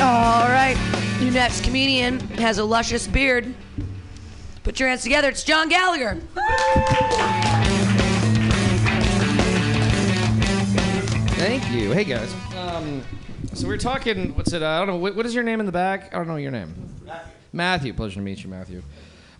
All 0.00 0.48
right. 0.48 0.76
Your 1.20 1.30
next 1.32 1.62
comedian 1.64 2.18
has 2.38 2.58
a 2.58 2.64
luscious 2.64 3.06
beard. 3.06 3.54
Put 4.64 4.80
your 4.80 4.88
hands 4.88 5.02
together. 5.02 5.28
It's 5.28 5.44
John 5.44 5.68
Gallagher. 5.68 6.18
Thank 11.36 11.70
you. 11.70 11.92
Hey 11.92 12.04
guys. 12.04 12.34
Um, 12.56 13.02
so 13.52 13.68
we're 13.68 13.76
talking. 13.76 14.34
What's 14.36 14.54
it? 14.54 14.62
Uh, 14.62 14.68
I 14.68 14.78
don't 14.78 14.86
know. 14.86 14.96
What, 14.96 15.16
what 15.16 15.26
is 15.26 15.34
your 15.34 15.44
name 15.44 15.60
in 15.60 15.66
the 15.66 15.72
back? 15.72 16.14
I 16.14 16.16
don't 16.16 16.26
know 16.26 16.36
your 16.36 16.50
name. 16.50 16.74
Matthew. 17.04 17.32
Matthew. 17.52 17.92
Pleasure 17.92 18.14
to 18.14 18.20
meet 18.22 18.42
you, 18.42 18.48
Matthew. 18.48 18.82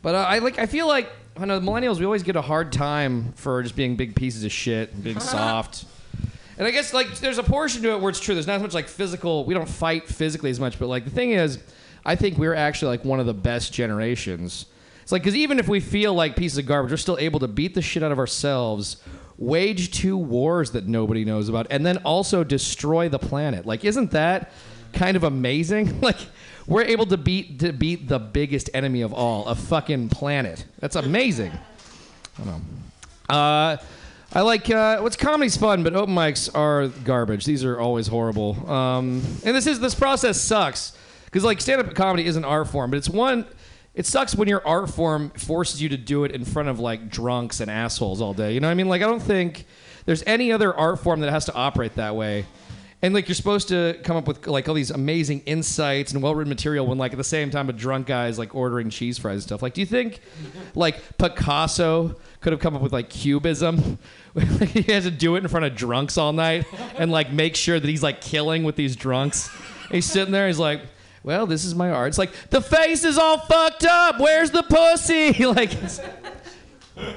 But 0.02 0.14
uh, 0.14 0.18
I 0.18 0.40
like. 0.40 0.59
I 0.59 0.66
feel 0.66 0.86
like 0.86 1.10
I 1.39 1.47
know 1.47 1.59
the 1.59 1.66
millennials. 1.66 1.98
We 1.98 2.05
always 2.05 2.23
get 2.23 2.36
a 2.36 2.43
hard 2.43 2.70
time 2.70 3.32
for 3.32 3.62
just 3.62 3.77
being 3.77 3.97
big 3.97 4.14
pieces 4.14 4.44
of 4.44 4.52
shit, 4.52 4.93
and 4.93 5.02
being 5.02 5.20
soft. 5.20 5.86
And 6.59 6.66
I 6.66 6.70
guess 6.70 6.93
like 6.93 7.18
there's 7.18 7.39
a 7.39 7.43
portion 7.43 7.82
to 7.85 7.93
it 7.93 8.01
where 8.01 8.10
it's 8.10 8.20
true. 8.20 8.35
There's 8.35 8.47
not 8.47 8.56
as 8.56 8.62
much 8.62 8.74
like 8.74 8.89
physical. 8.89 9.47
We 9.47 9.55
don't 9.55 9.68
fight 9.68 10.06
physically 10.06 10.51
as 10.51 10.60
much. 10.60 10.78
But 10.78 10.89
like 10.89 11.05
the 11.05 11.10
thing 11.10 11.31
is, 11.31 11.59
I 12.05 12.14
think 12.14 12.36
we're 12.36 12.55
actually 12.55 12.89
like 12.89 13.06
one 13.06 13.20
of 13.20 13.27
the 13.27 13.35
best 13.35 13.73
generations. 13.73 14.66
It's 15.02 15.12
like 15.12 15.23
because 15.23 15.36
even 15.36 15.59
if 15.59 15.66
we 15.66 15.81
feel 15.81 16.12
like 16.12 16.36
pieces 16.36 16.59
of 16.59 16.66
garbage, 16.66 16.90
we're 16.90 16.98
still 16.98 17.18
able 17.18 17.40
to 17.40 17.48
beat 17.48 17.74
the 17.74 17.81
shit 17.81 18.02
out 18.02 18.12
of 18.12 18.18
ourselves, 18.18 18.98
wage 19.38 19.90
two 19.90 20.16
wars 20.16 20.72
that 20.72 20.86
nobody 20.86 21.24
knows 21.24 21.48
about, 21.48 21.66
and 21.70 21.84
then 21.84 21.98
also 21.98 22.44
destroy 22.44 23.08
the 23.08 23.18
planet. 23.18 23.66
Like, 23.66 23.84
isn't 23.84 24.12
that 24.12 24.52
kind 24.92 25.16
of 25.16 25.24
amazing? 25.24 26.00
like, 26.02 26.18
we're 26.66 26.84
able 26.84 27.06
to 27.06 27.16
beat 27.16 27.60
to 27.60 27.72
beat 27.72 28.08
the 28.08 28.18
biggest 28.18 28.70
enemy 28.74 29.02
of 29.02 29.12
all, 29.12 29.46
a 29.46 29.54
fucking 29.54 30.08
planet. 30.08 30.64
That's 30.80 30.96
amazing. 30.96 31.52
I 31.52 32.44
don't 32.44 32.46
know. 32.46 33.34
Uh, 33.34 33.76
I 34.32 34.40
like 34.42 34.68
uh, 34.68 34.98
what's 35.00 35.16
comedy's 35.16 35.56
fun, 35.56 35.82
but 35.82 35.94
open 35.94 36.14
mics 36.14 36.54
are 36.54 36.88
garbage. 36.88 37.44
These 37.44 37.64
are 37.64 37.78
always 37.78 38.06
horrible. 38.08 38.70
Um, 38.70 39.22
and 39.44 39.56
this 39.56 39.66
is 39.66 39.80
this 39.80 39.94
process 39.94 40.40
sucks 40.40 40.96
because 41.26 41.44
like 41.44 41.60
stand 41.60 41.80
up 41.80 41.94
comedy 41.94 42.26
is 42.26 42.36
an 42.36 42.44
art 42.44 42.68
form, 42.68 42.90
but 42.90 42.96
it's 42.96 43.08
one. 43.08 43.46
It 43.97 44.05
sucks 44.05 44.36
when 44.36 44.47
your 44.47 44.64
art 44.66 44.90
form 44.90 45.31
forces 45.31 45.81
you 45.81 45.89
to 45.89 45.97
do 45.97 46.24
it 46.24 46.31
in 46.31 46.44
front 46.44 46.68
of 46.68 46.78
like 46.78 47.09
drunks 47.09 47.60
and 47.60 47.70
assholes 47.70 48.20
all 48.20 48.35
day. 48.35 48.52
You 48.52 48.60
know 48.60 48.68
what 48.68 48.73
I 48.73 48.74
mean? 48.74 48.89
Like 48.89 49.01
I 49.01 49.06
don't 49.06 49.23
think 49.23 49.64
there's 50.05 50.23
any 50.27 50.52
other 50.52 50.74
art 50.74 51.01
form 51.01 51.20
that 51.20 51.31
has 51.31 51.47
to 51.47 51.55
operate 51.55 51.94
that 51.94 52.14
way. 52.14 52.44
And 53.01 53.14
like 53.14 53.27
you're 53.27 53.35
supposed 53.35 53.68
to 53.68 53.98
come 54.05 54.16
up 54.18 54.28
with 54.28 54.47
like 54.47 54.68
all 54.68 54.74
these 54.74 54.90
amazing 54.90 55.40
insights 55.40 56.12
and 56.12 56.23
well-written 56.23 56.51
material 56.51 56.86
when 56.86 56.98
like 56.98 57.12
at 57.12 57.18
the 57.18 57.24
same 57.24 57.51
time 57.51 57.70
a 57.70 57.73
drunk 57.73 58.06
guy 58.06 58.28
is 58.28 58.39
like 58.39 58.55
ordering 58.55 58.90
cheese 58.90 59.16
fries 59.16 59.35
and 59.35 59.43
stuff. 59.44 59.62
Like, 59.62 59.73
do 59.73 59.81
you 59.81 59.86
think 59.86 60.20
like 60.74 61.16
Picasso 61.16 62.16
could 62.40 62.52
have 62.52 62.60
come 62.60 62.77
up 62.77 62.82
with 62.82 62.93
like 62.93 63.09
cubism? 63.09 63.98
he 64.68 64.82
has 64.93 65.05
to 65.05 65.10
do 65.10 65.36
it 65.36 65.43
in 65.43 65.48
front 65.48 65.64
of 65.64 65.74
drunks 65.74 66.18
all 66.18 66.35
night 66.35 66.66
and 66.98 67.10
like 67.10 67.32
make 67.32 67.56
sure 67.56 67.81
that 67.81 67.89
he's 67.89 68.02
like 68.02 68.20
killing 68.20 68.62
with 68.64 68.77
these 68.77 68.94
drunks. 68.94 69.48
He's 69.90 70.05
sitting 70.05 70.32
there. 70.32 70.47
He's 70.47 70.59
like, 70.59 70.81
"Well, 71.26 71.46
this 71.46 71.66
is 71.66 71.74
my 71.74 71.90
art." 71.90 72.08
It's 72.08 72.18
like 72.18 72.32
the 72.48 72.62
face 72.62 73.04
is 73.04 73.18
all 73.18 73.38
fucked 73.38 73.84
up. 73.84 74.18
Where's 74.18 74.50
the 74.50 74.62
pussy? 74.62 75.44
like, 75.44 75.70
I 76.96 77.12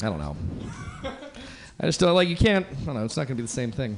don't 0.00 0.18
know. 0.18 0.36
I 1.80 1.86
just 1.86 1.98
don't 1.98 2.14
like 2.14 2.28
you 2.28 2.36
can't. 2.36 2.64
I 2.64 2.84
don't 2.84 2.94
know. 2.94 3.04
It's 3.04 3.16
not 3.16 3.26
going 3.26 3.36
to 3.36 3.42
be 3.42 3.46
the 3.46 3.48
same 3.48 3.72
thing. 3.72 3.96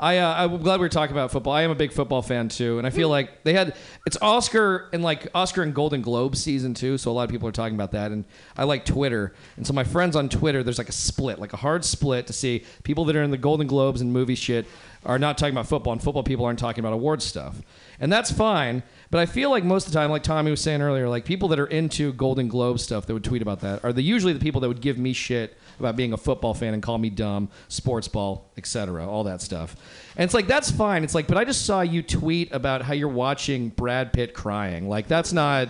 I 0.00 0.18
uh, 0.18 0.44
I'm 0.44 0.62
glad 0.62 0.78
we 0.78 0.84
were 0.84 0.88
talking 0.88 1.14
about 1.14 1.32
football. 1.32 1.52
I 1.52 1.62
am 1.62 1.72
a 1.72 1.74
big 1.74 1.92
football 1.92 2.22
fan 2.22 2.48
too, 2.48 2.78
and 2.78 2.86
I 2.86 2.90
feel 2.90 3.08
like 3.08 3.42
they 3.42 3.52
had 3.52 3.74
it's 4.06 4.16
Oscar 4.22 4.88
and 4.92 5.02
like 5.02 5.26
Oscar 5.34 5.62
and 5.62 5.74
Golden 5.74 6.02
Globe 6.02 6.36
season 6.36 6.72
too. 6.72 6.98
So 6.98 7.10
a 7.10 7.12
lot 7.12 7.24
of 7.24 7.30
people 7.30 7.48
are 7.48 7.52
talking 7.52 7.74
about 7.74 7.92
that, 7.92 8.12
and 8.12 8.24
I 8.56 8.62
like 8.62 8.84
Twitter. 8.84 9.34
And 9.56 9.66
so 9.66 9.72
my 9.72 9.82
friends 9.82 10.14
on 10.14 10.28
Twitter, 10.28 10.62
there's 10.62 10.78
like 10.78 10.88
a 10.88 10.92
split, 10.92 11.40
like 11.40 11.52
a 11.52 11.56
hard 11.56 11.84
split 11.84 12.28
to 12.28 12.32
see 12.32 12.64
people 12.84 13.04
that 13.06 13.16
are 13.16 13.22
in 13.24 13.32
the 13.32 13.38
Golden 13.38 13.66
Globes 13.66 14.00
and 14.00 14.12
movie 14.12 14.36
shit 14.36 14.66
are 15.04 15.18
not 15.18 15.38
talking 15.38 15.54
about 15.54 15.66
football, 15.66 15.92
and 15.92 16.02
football 16.02 16.22
people 16.22 16.44
aren't 16.44 16.58
talking 16.58 16.80
about 16.80 16.92
awards 16.92 17.24
stuff, 17.24 17.60
and 18.00 18.12
that's 18.12 18.30
fine. 18.30 18.82
But 19.10 19.20
I 19.20 19.26
feel 19.26 19.50
like 19.50 19.64
most 19.64 19.86
of 19.86 19.92
the 19.92 19.98
time, 19.98 20.10
like 20.10 20.22
Tommy 20.22 20.50
was 20.50 20.60
saying 20.60 20.82
earlier, 20.82 21.08
like 21.08 21.24
people 21.24 21.48
that 21.48 21.58
are 21.58 21.66
into 21.66 22.12
Golden 22.12 22.48
Globe 22.48 22.78
stuff 22.78 23.06
that 23.06 23.14
would 23.14 23.24
tweet 23.24 23.40
about 23.40 23.60
that 23.60 23.82
are 23.84 23.92
the 23.92 24.02
usually 24.02 24.32
the 24.32 24.40
people 24.40 24.60
that 24.60 24.68
would 24.68 24.82
give 24.82 24.98
me 24.98 25.12
shit 25.12 25.56
about 25.78 25.96
being 25.96 26.12
a 26.12 26.16
football 26.16 26.54
fan 26.54 26.74
and 26.74 26.82
call 26.82 26.98
me 26.98 27.08
dumb, 27.08 27.48
sports 27.68 28.08
ball, 28.08 28.50
etc., 28.56 29.08
all 29.08 29.24
that 29.24 29.40
stuff. 29.40 29.76
And 30.16 30.24
it's 30.24 30.34
like 30.34 30.46
that's 30.46 30.70
fine. 30.70 31.04
It's 31.04 31.14
like, 31.14 31.26
but 31.26 31.38
I 31.38 31.44
just 31.44 31.64
saw 31.64 31.80
you 31.80 32.02
tweet 32.02 32.52
about 32.52 32.82
how 32.82 32.92
you're 32.92 33.08
watching 33.08 33.70
Brad 33.70 34.12
Pitt 34.12 34.34
crying. 34.34 34.88
Like 34.88 35.08
that's 35.08 35.32
not 35.32 35.68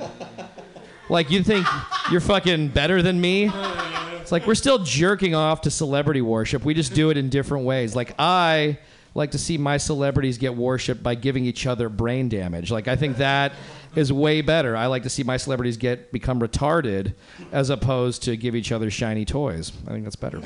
like 1.08 1.30
you 1.30 1.42
think 1.42 1.66
you're 2.10 2.20
fucking 2.20 2.68
better 2.68 3.02
than 3.02 3.20
me. 3.20 3.50
It's 4.20 4.32
like 4.32 4.46
we're 4.46 4.54
still 4.54 4.78
jerking 4.78 5.34
off 5.34 5.62
to 5.62 5.70
celebrity 5.70 6.22
worship. 6.22 6.64
We 6.64 6.74
just 6.74 6.94
do 6.94 7.10
it 7.10 7.16
in 7.16 7.28
different 7.28 7.64
ways. 7.64 7.94
Like 7.94 8.14
I 8.18 8.78
like 9.14 9.30
to 9.32 9.38
see 9.38 9.58
my 9.58 9.76
celebrities 9.76 10.38
get 10.38 10.54
worshipped 10.54 11.02
by 11.02 11.14
giving 11.14 11.44
each 11.44 11.66
other 11.66 11.88
brain 11.88 12.28
damage. 12.28 12.70
Like 12.70 12.88
I 12.88 12.96
think 12.96 13.16
that 13.18 13.52
is 13.94 14.12
way 14.12 14.40
better. 14.40 14.76
I 14.76 14.86
like 14.86 15.02
to 15.04 15.10
see 15.10 15.22
my 15.22 15.36
celebrities 15.36 15.76
get 15.76 16.12
become 16.12 16.40
retarded 16.40 17.14
as 17.52 17.70
opposed 17.70 18.22
to 18.24 18.36
give 18.36 18.54
each 18.54 18.72
other 18.72 18.90
shiny 18.90 19.24
toys. 19.24 19.72
I 19.86 19.90
think 19.90 20.04
that's 20.04 20.16
better. 20.16 20.40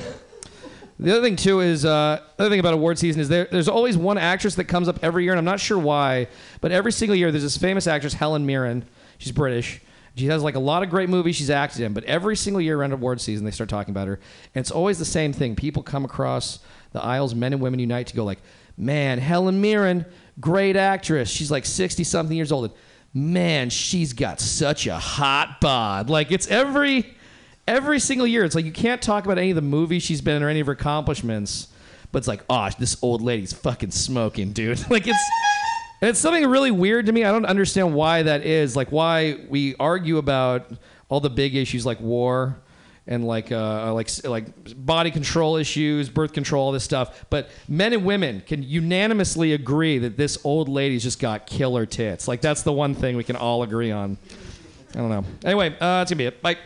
The 0.99 1.11
other 1.11 1.21
thing 1.21 1.35
too 1.35 1.59
is 1.59 1.85
uh, 1.85 2.21
the 2.37 2.43
other 2.43 2.49
thing 2.49 2.59
about 2.59 2.73
award 2.73 2.99
season 2.99 3.19
is 3.21 3.27
there, 3.27 3.47
there's 3.51 3.67
always 3.67 3.97
one 3.97 4.17
actress 4.17 4.55
that 4.55 4.65
comes 4.65 4.87
up 4.87 4.99
every 5.01 5.23
year, 5.23 5.33
and 5.33 5.39
I'm 5.39 5.45
not 5.45 5.59
sure 5.59 5.77
why, 5.77 6.27
but 6.61 6.71
every 6.71 6.91
single 6.91 7.15
year 7.15 7.31
there's 7.31 7.43
this 7.43 7.57
famous 7.57 7.87
actress 7.87 8.13
Helen 8.13 8.45
Mirren. 8.45 8.85
She's 9.17 9.31
British. 9.31 9.81
She 10.15 10.27
has 10.27 10.43
like 10.43 10.55
a 10.55 10.59
lot 10.59 10.83
of 10.83 10.91
great 10.91 11.09
movies 11.09 11.35
she's 11.35 11.49
acted 11.49 11.81
in, 11.81 11.93
but 11.93 12.03
every 12.03 12.35
single 12.35 12.61
year 12.61 12.79
around 12.79 12.91
award 12.93 13.19
season 13.19 13.43
they 13.45 13.51
start 13.51 13.69
talking 13.69 13.91
about 13.91 14.07
her, 14.07 14.19
and 14.53 14.61
it's 14.61 14.71
always 14.71 14.99
the 14.99 15.05
same 15.05 15.33
thing. 15.33 15.55
People 15.55 15.81
come 15.81 16.05
across 16.05 16.59
the 16.93 17.03
aisles, 17.03 17.35
men 17.35 17.53
and 17.53 17.61
women 17.61 17.79
unite 17.79 18.07
to 18.07 18.15
go 18.15 18.23
like, 18.23 18.39
man, 18.77 19.19
Helen 19.19 19.59
Mirren, 19.59 20.05
great 20.39 20.75
actress. 20.75 21.29
She's 21.29 21.51
like 21.51 21.65
60 21.65 22.03
something 22.03 22.35
years 22.35 22.51
old. 22.51 22.65
And, 22.65 22.73
man, 23.13 23.69
she's 23.69 24.13
got 24.13 24.39
such 24.39 24.87
a 24.87 24.97
hot 24.97 25.59
bod. 25.61 26.09
Like 26.09 26.31
it's 26.31 26.47
every 26.47 27.13
every 27.67 27.99
single 27.99 28.27
year. 28.27 28.43
It's 28.43 28.55
like 28.55 28.65
you 28.65 28.71
can't 28.71 29.01
talk 29.01 29.25
about 29.25 29.37
any 29.37 29.51
of 29.51 29.55
the 29.55 29.61
movies 29.61 30.03
she's 30.03 30.21
been 30.21 30.37
in 30.37 30.43
or 30.43 30.49
any 30.49 30.59
of 30.59 30.67
her 30.67 30.73
accomplishments, 30.73 31.67
but 32.11 32.19
it's 32.19 32.27
like, 32.27 32.43
oh, 32.49 32.69
this 32.77 32.97
old 33.01 33.21
lady's 33.21 33.53
fucking 33.53 33.91
smoking, 33.91 34.51
dude. 34.51 34.79
like 34.89 35.07
it's 35.07 35.29
it's 36.01 36.19
something 36.19 36.45
really 36.47 36.71
weird 36.71 37.05
to 37.05 37.11
me. 37.11 37.23
I 37.23 37.31
don't 37.31 37.45
understand 37.45 37.93
why 37.93 38.23
that 38.23 38.45
is. 38.45 38.75
Like 38.75 38.91
why 38.91 39.45
we 39.49 39.75
argue 39.79 40.17
about 40.17 40.71
all 41.09 41.19
the 41.19 41.29
big 41.29 41.55
issues 41.55 41.85
like 41.85 41.99
war 41.99 42.57
and 43.05 43.25
like 43.25 43.51
uh, 43.51 43.93
like 43.93 44.09
like 44.23 44.45
body 44.85 45.11
control 45.11 45.57
issues, 45.57 46.09
birth 46.09 46.33
control, 46.33 46.65
all 46.65 46.71
this 46.71 46.83
stuff. 46.83 47.25
But 47.29 47.49
men 47.67 47.93
and 47.93 48.05
women 48.05 48.41
can 48.45 48.63
unanimously 48.63 49.53
agree 49.53 49.97
that 49.99 50.17
this 50.17 50.37
old 50.43 50.69
lady's 50.69 51.03
just 51.03 51.19
got 51.19 51.45
killer 51.45 51.85
tits. 51.85 52.27
Like 52.27 52.41
that's 52.41 52.63
the 52.63 52.73
one 52.73 52.95
thing 52.95 53.17
we 53.17 53.23
can 53.23 53.35
all 53.35 53.63
agree 53.63 53.91
on. 53.91 54.17
I 54.93 54.97
don't 54.97 55.09
know. 55.09 55.25
Anyway, 55.43 55.69
uh, 55.75 55.99
that's 55.99 56.11
gonna 56.11 56.17
be 56.17 56.25
it. 56.25 56.41
Bye. 56.41 56.57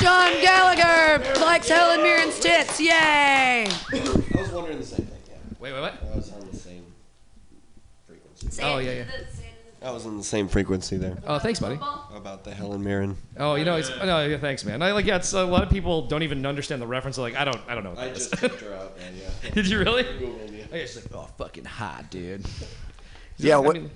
John 0.00 0.32
Gallagher 0.40 1.40
likes 1.40 1.68
Helen 1.68 2.00
Mirren's 2.00 2.40
tits. 2.40 2.80
Yay! 2.80 3.66
I 3.68 4.40
was 4.40 4.50
wondering 4.50 4.78
the 4.78 4.86
same 4.86 5.04
thing. 5.04 5.18
Yeah. 5.28 5.34
Wait, 5.58 5.72
wait, 5.74 5.80
what? 5.80 5.94
I 6.02 6.16
was 6.16 6.32
on 6.32 6.48
the 6.50 6.56
same 6.56 6.86
frequency. 8.06 8.62
Oh 8.62 8.78
yeah, 8.78 8.92
yeah. 8.92 9.04
I 9.82 9.90
was 9.90 10.04
on 10.04 10.18
the 10.18 10.24
same 10.24 10.46
frequency 10.46 10.98
there. 10.98 11.16
Oh, 11.26 11.38
thanks, 11.38 11.58
buddy. 11.58 11.76
About 12.14 12.44
the 12.44 12.54
Helen 12.54 12.82
Mirren. 12.84 13.16
Oh, 13.38 13.54
you 13.54 13.64
know, 13.64 13.76
it's, 13.76 13.88
no, 13.88 14.24
yeah, 14.26 14.36
thanks, 14.36 14.64
man. 14.64 14.82
I 14.82 14.92
like, 14.92 15.06
yeah, 15.06 15.16
it's, 15.16 15.32
a 15.32 15.44
lot 15.44 15.62
of 15.62 15.70
people 15.70 16.06
don't 16.06 16.22
even 16.22 16.44
understand 16.44 16.82
the 16.82 16.86
reference. 16.86 17.16
They're 17.16 17.24
like, 17.24 17.36
I 17.36 17.44
don't, 17.44 17.60
I 17.66 17.74
don't 17.74 17.84
know. 17.84 17.90
What 17.90 17.98
I 18.00 18.08
that 18.08 18.16
is. 18.16 18.28
just 18.28 18.40
checked 18.42 18.60
her 18.60 18.74
up, 18.74 18.98
man. 18.98 19.12
Yeah. 19.42 19.50
Did 19.52 19.66
you 19.68 19.78
really? 19.78 20.04
Googled, 20.04 20.56
yeah. 20.56 20.64
I 20.72 20.78
guess 20.78 20.96
like, 20.96 21.06
oh, 21.14 21.28
fucking 21.38 21.64
hot, 21.64 22.10
dude. 22.10 22.44
Yeah, 23.38 23.58
I 23.58 23.62
mean- 23.72 23.90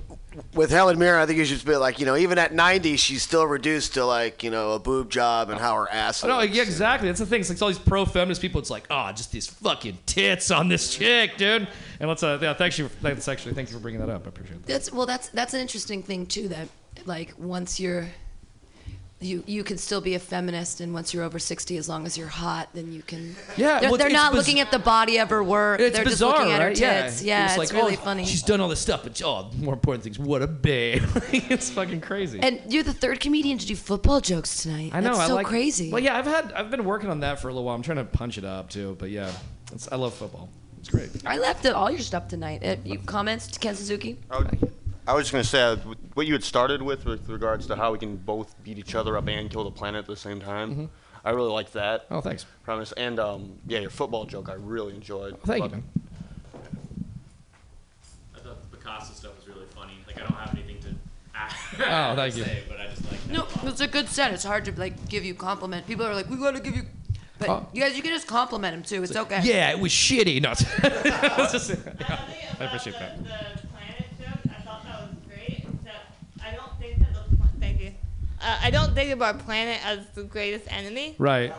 with 0.55 0.71
Helen 0.71 0.99
Mirren, 0.99 1.21
I 1.21 1.27
think 1.27 1.39
you 1.39 1.45
should 1.45 1.65
be 1.65 1.77
like, 1.77 1.99
you 1.99 2.07
know, 2.07 2.17
even 2.17 2.39
at 2.39 2.53
90, 2.55 2.97
she's 2.97 3.23
still 3.23 3.47
reduced 3.47 3.95
to 3.95 4.05
like, 4.05 4.43
you 4.43 4.51
know, 4.51 4.73
a 4.73 4.79
boob 4.79 5.11
job 5.11 5.51
and 5.51 5.61
how 5.61 5.75
her 5.77 5.91
ass. 5.91 6.25
Oh, 6.25 6.29
no, 6.29 6.41
yeah, 6.41 6.63
exactly. 6.63 7.09
That's 7.09 7.21
the 7.21 7.27
thing. 7.27 7.41
It's 7.41 7.51
like 7.51 7.61
all 7.63 7.69
these 7.69 7.79
pro 7.79 8.05
feminist 8.05 8.41
people. 8.41 8.61
It's 8.61 8.71
like, 8.71 8.87
oh, 8.91 9.11
just 9.13 9.33
these 9.33 9.47
fucking 9.47 9.99
tits 10.07 10.51
on 10.51 10.69
this 10.69 10.95
chick, 10.95 11.37
dude. 11.37 11.69
And 12.01 12.09
let's, 12.09 12.23
uh, 12.23 12.39
yeah, 12.41 12.55
thanks 12.55 12.79
you. 12.79 12.91
That's 13.03 13.29
actually, 13.29 13.55
thank 13.55 13.71
you 13.71 13.77
for 13.77 13.83
bringing 13.83 14.01
that 14.01 14.11
up. 14.11 14.27
I 14.27 14.29
appreciate 14.29 14.57
it. 14.57 14.67
That's 14.67 14.93
well. 14.93 15.07
That's 15.07 15.29
that's 15.29 15.55
an 15.55 15.61
interesting 15.61 16.03
thing 16.03 16.27
too. 16.27 16.49
That 16.49 16.69
like 17.07 17.35
once 17.39 17.79
you're, 17.79 18.09
you 19.25 19.43
you 19.47 19.65
can 19.65 19.79
still 19.79 20.01
be 20.01 20.15
a 20.15 20.19
feminist, 20.19 20.81
and 20.81 20.93
once 20.93 21.15
you're 21.15 21.23
over 21.23 21.39
sixty, 21.39 21.77
as 21.77 21.89
long 21.89 22.07
as 22.07 22.19
you're 22.19 22.29
hot, 22.29 22.69
then 22.75 22.93
you 22.93 23.03
can. 23.03 23.35
Yeah, 23.57 23.81
they're, 23.81 23.91
well, 23.91 23.99
they're 23.99 24.11
not 24.11 24.33
biz- 24.33 24.47
looking 24.47 24.61
at 24.61 24.71
the 24.71 24.79
body 24.79 25.19
of 25.19 25.31
her 25.31 25.43
work. 25.43 25.81
It's 25.81 25.97
they're 25.97 26.05
bizarre, 26.05 26.33
just 26.33 26.41
looking 26.41 26.53
at 26.53 26.61
her 26.61 26.69
right? 26.69 26.77
tits. 26.77 27.23
Yeah, 27.23 27.45
It's 27.45 27.55
it's, 27.57 27.73
like, 27.73 27.83
really 27.83 27.97
oh, 27.97 28.01
funny. 28.01 28.25
She's 28.25 28.43
done 28.43 28.61
all 28.61 28.69
this 28.69 28.81
stuff, 28.81 29.03
but 29.03 29.21
oh, 29.25 29.51
more 29.59 29.75
important 29.75 30.05
things. 30.05 30.19
What 30.19 30.43
a 30.43 30.47
babe! 30.47 31.03
it's 31.33 31.71
fucking 31.71 32.01
crazy. 32.01 32.41
and 32.41 32.61
you're 32.69 32.83
the 32.83 32.93
third 32.93 33.21
comedian 33.21 33.59
to 33.59 33.67
do 33.67 33.77
football 33.77 34.21
jokes 34.21 34.63
tonight. 34.63 34.91
I 34.95 35.01
know. 35.01 35.11
That's 35.11 35.21
I 35.21 35.27
so 35.29 35.35
like, 35.37 35.47
crazy. 35.47 35.91
Well, 35.91 36.03
yeah, 36.03 36.19
I've 36.19 36.27
had, 36.27 36.53
I've 36.53 36.71
been 36.71 36.85
working 36.85 37.11
on 37.11 37.21
that 37.21 37.41
for 37.41 37.49
a 37.49 37.53
little 37.53 37.65
while. 37.65 37.75
I'm 37.75 37.83
trying 37.83 37.99
to 37.99 38.05
punch 38.05 38.39
it 38.39 38.45
up 38.45 38.71
too, 38.71 38.97
but 38.99 39.11
yeah, 39.11 39.33
it's, 39.73 39.91
I 39.91 39.97
love 39.97 40.15
football. 40.15 40.49
It's 40.81 40.91
great. 40.91 41.09
I 41.25 41.39
left 41.39 41.65
all 41.65 41.91
your 41.91 42.01
stuff 42.01 42.29
tonight. 42.29 42.63
Uh, 42.63 42.77
you 42.85 42.99
comments 42.99 43.47
to 43.47 43.59
Ken 43.59 43.75
Suzuki? 43.75 44.19
I 45.07 45.13
was 45.13 45.25
just 45.25 45.33
going 45.33 45.45
to 45.45 45.49
say 45.49 45.61
uh, 45.63 45.77
what 46.15 46.27
you 46.27 46.33
had 46.33 46.43
started 46.45 46.81
with 46.81 47.05
with 47.05 47.29
regards 47.29 47.67
to 47.67 47.77
how 47.77 47.93
we 47.93 47.99
can 47.99 48.17
both 48.17 48.55
beat 48.65 48.79
each 48.79 48.95
other 48.95 49.17
up 49.19 49.29
and 49.29 49.51
kill 49.51 49.65
the 49.65 49.71
planet 49.71 49.99
at 50.01 50.07
the 50.07 50.17
same 50.17 50.41
time. 50.41 50.75
Mhm. 50.75 50.89
I 51.27 51.31
really 51.31 51.51
liked 51.53 51.73
that. 51.75 52.07
Oh, 52.11 52.21
thanks. 52.21 52.47
Promise. 52.65 52.93
And 52.93 53.19
um, 53.21 53.59
yeah, 53.67 53.81
your 53.81 53.91
football 53.91 54.25
joke 54.25 54.49
I 54.49 54.55
really 54.55 54.95
enjoyed. 54.95 55.39
Thank 55.43 55.65
you, 55.65 55.69
But- 55.69 55.73
man. 55.73 55.85
I 58.35 58.39
thought 58.41 58.71
the 58.71 58.77
Picasso 58.77 59.13
stuff 59.15 59.37
was 59.37 59.47
really 59.49 59.67
funny. 59.75 59.95
Like 60.07 60.17
I 60.17 60.21
don't 60.21 60.33
have 60.35 60.55
anything 60.55 60.79
to. 60.83 60.89
Oh, 61.87 62.15
thank 62.17 62.37
you. 62.37 62.45
say, 62.45 62.63
But 62.69 62.81
I 62.81 62.87
just 62.87 63.11
like. 63.11 63.27
No, 63.29 63.47
it's 63.69 63.81
a 63.81 63.87
good 63.89 64.09
set. 64.09 64.33
It's 64.33 64.45
hard 64.45 64.65
to 64.67 64.73
like 64.79 65.09
give 65.09 65.25
you 65.25 65.35
compliment. 65.35 65.87
People 65.87 66.07
are 66.07 66.15
like, 66.15 66.31
we 66.31 66.37
gotta 66.37 66.61
give 66.61 66.77
you. 66.77 66.83
But 67.39 67.49
Oh. 67.51 67.67
you 67.73 67.83
guys, 67.83 67.97
you 67.97 68.03
can 68.03 68.13
just 68.13 68.27
compliment 68.29 68.75
him 68.75 68.83
too. 68.83 69.03
It's 69.03 69.17
okay. 69.17 69.41
Yeah, 69.43 69.71
it 69.73 69.79
was 69.81 69.93
shitty. 69.93 70.41
No, 70.41 70.51
It's 70.53 71.53
just- 71.53 71.71
yeah, 72.01 72.25
I 72.61 72.65
appreciate 72.65 72.95
that. 72.99 73.19
I 76.47 76.51
don't 76.55 76.79
think 76.79 76.99
that 76.99 77.15
the 77.15 77.37
pla- 77.37 77.47
thank 77.59 77.81
you. 77.81 77.93
Uh, 78.45 78.59
I 78.63 78.71
don't 78.71 78.95
think 78.95 79.11
of 79.11 79.23
our 79.23 79.33
planet 79.33 79.81
as 79.87 80.07
the 80.15 80.23
greatest 80.25 80.67
enemy. 80.71 81.15
Right. 81.19 81.53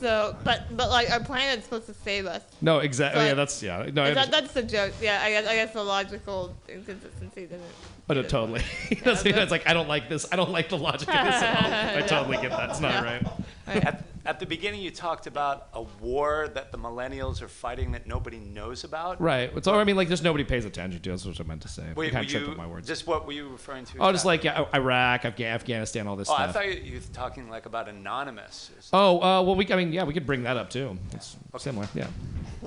So, 0.00 0.34
but 0.42 0.76
but 0.76 0.90
like 0.90 1.08
our 1.10 1.20
planet's 1.20 1.64
supposed 1.64 1.86
to 1.86 1.94
save 1.94 2.26
us. 2.26 2.42
No, 2.60 2.78
exactly. 2.80 3.20
So 3.20 3.26
yeah, 3.26 3.30
I- 3.30 3.34
that's 3.34 3.62
yeah. 3.62 3.90
No, 3.92 4.02
I 4.02 4.14
that, 4.14 4.30
that's 4.32 4.52
the 4.52 4.62
joke. 4.64 4.92
Yeah, 5.00 5.20
I 5.22 5.30
guess 5.30 5.46
I 5.46 5.54
guess 5.54 5.72
the 5.72 5.84
logical 5.84 6.54
inconsistency 6.68 7.46
doesn't. 7.46 7.62
Oh, 8.10 8.14
no, 8.14 8.22
totally. 8.24 8.62
That's- 8.90 9.24
it's 9.24 9.50
like 9.52 9.68
I 9.68 9.72
don't 9.72 9.88
like 9.88 10.08
this. 10.08 10.26
I 10.32 10.36
don't 10.36 10.50
like 10.50 10.68
the 10.68 10.76
logic 10.76 11.08
of 11.08 11.24
this 11.24 11.34
at 11.42 11.64
all. 11.94 11.98
I 11.98 12.06
totally 12.06 12.36
get 12.38 12.50
that. 12.50 12.70
It's 12.70 12.80
not 12.80 13.02
right. 13.04 13.24
At, 13.68 14.04
at 14.24 14.38
the 14.38 14.46
beginning, 14.46 14.80
you 14.80 14.90
talked 14.90 15.26
about 15.26 15.68
a 15.72 15.82
war 15.82 16.48
that 16.54 16.70
the 16.72 16.78
millennials 16.78 17.42
are 17.42 17.48
fighting 17.48 17.92
that 17.92 18.06
nobody 18.06 18.38
knows 18.38 18.84
about. 18.84 19.20
Right. 19.20 19.50
It's 19.56 19.66
all. 19.66 19.78
I 19.78 19.84
mean, 19.84 19.96
like, 19.96 20.08
just 20.08 20.22
nobody 20.22 20.44
pays 20.44 20.64
attention 20.64 21.00
to. 21.00 21.10
That's 21.10 21.26
what 21.26 21.40
I 21.40 21.44
meant 21.44 21.62
to 21.62 21.68
say. 21.68 21.84
Wait, 21.96 22.08
I 22.10 22.20
kind 22.22 22.30
were 22.32 22.36
of 22.38 22.42
you, 22.44 22.50
up 22.52 22.56
my 22.56 22.66
words. 22.66 22.86
just 22.86 23.06
what 23.06 23.26
were 23.26 23.32
you 23.32 23.48
referring 23.48 23.84
to? 23.86 23.98
Oh, 23.98 24.12
just 24.12 24.24
like 24.24 24.44
yeah, 24.44 24.64
Iraq, 24.74 25.22
Afga- 25.22 25.46
Afghanistan, 25.52 26.06
all 26.06 26.16
this 26.16 26.28
Oh, 26.30 26.34
stuff. 26.34 26.50
I 26.50 26.52
thought 26.52 26.66
you, 26.66 26.80
you 26.82 26.94
were 26.98 27.06
talking 27.12 27.48
like 27.48 27.66
about 27.66 27.88
anonymous. 27.88 28.70
Oh, 28.92 29.16
uh, 29.20 29.42
well, 29.42 29.56
we. 29.56 29.70
I 29.72 29.76
mean, 29.76 29.92
yeah, 29.92 30.04
we 30.04 30.14
could 30.14 30.26
bring 30.26 30.44
that 30.44 30.56
up 30.56 30.70
too. 30.70 30.96
It's 31.12 31.36
similar. 31.58 31.88
Yeah. 31.94 32.06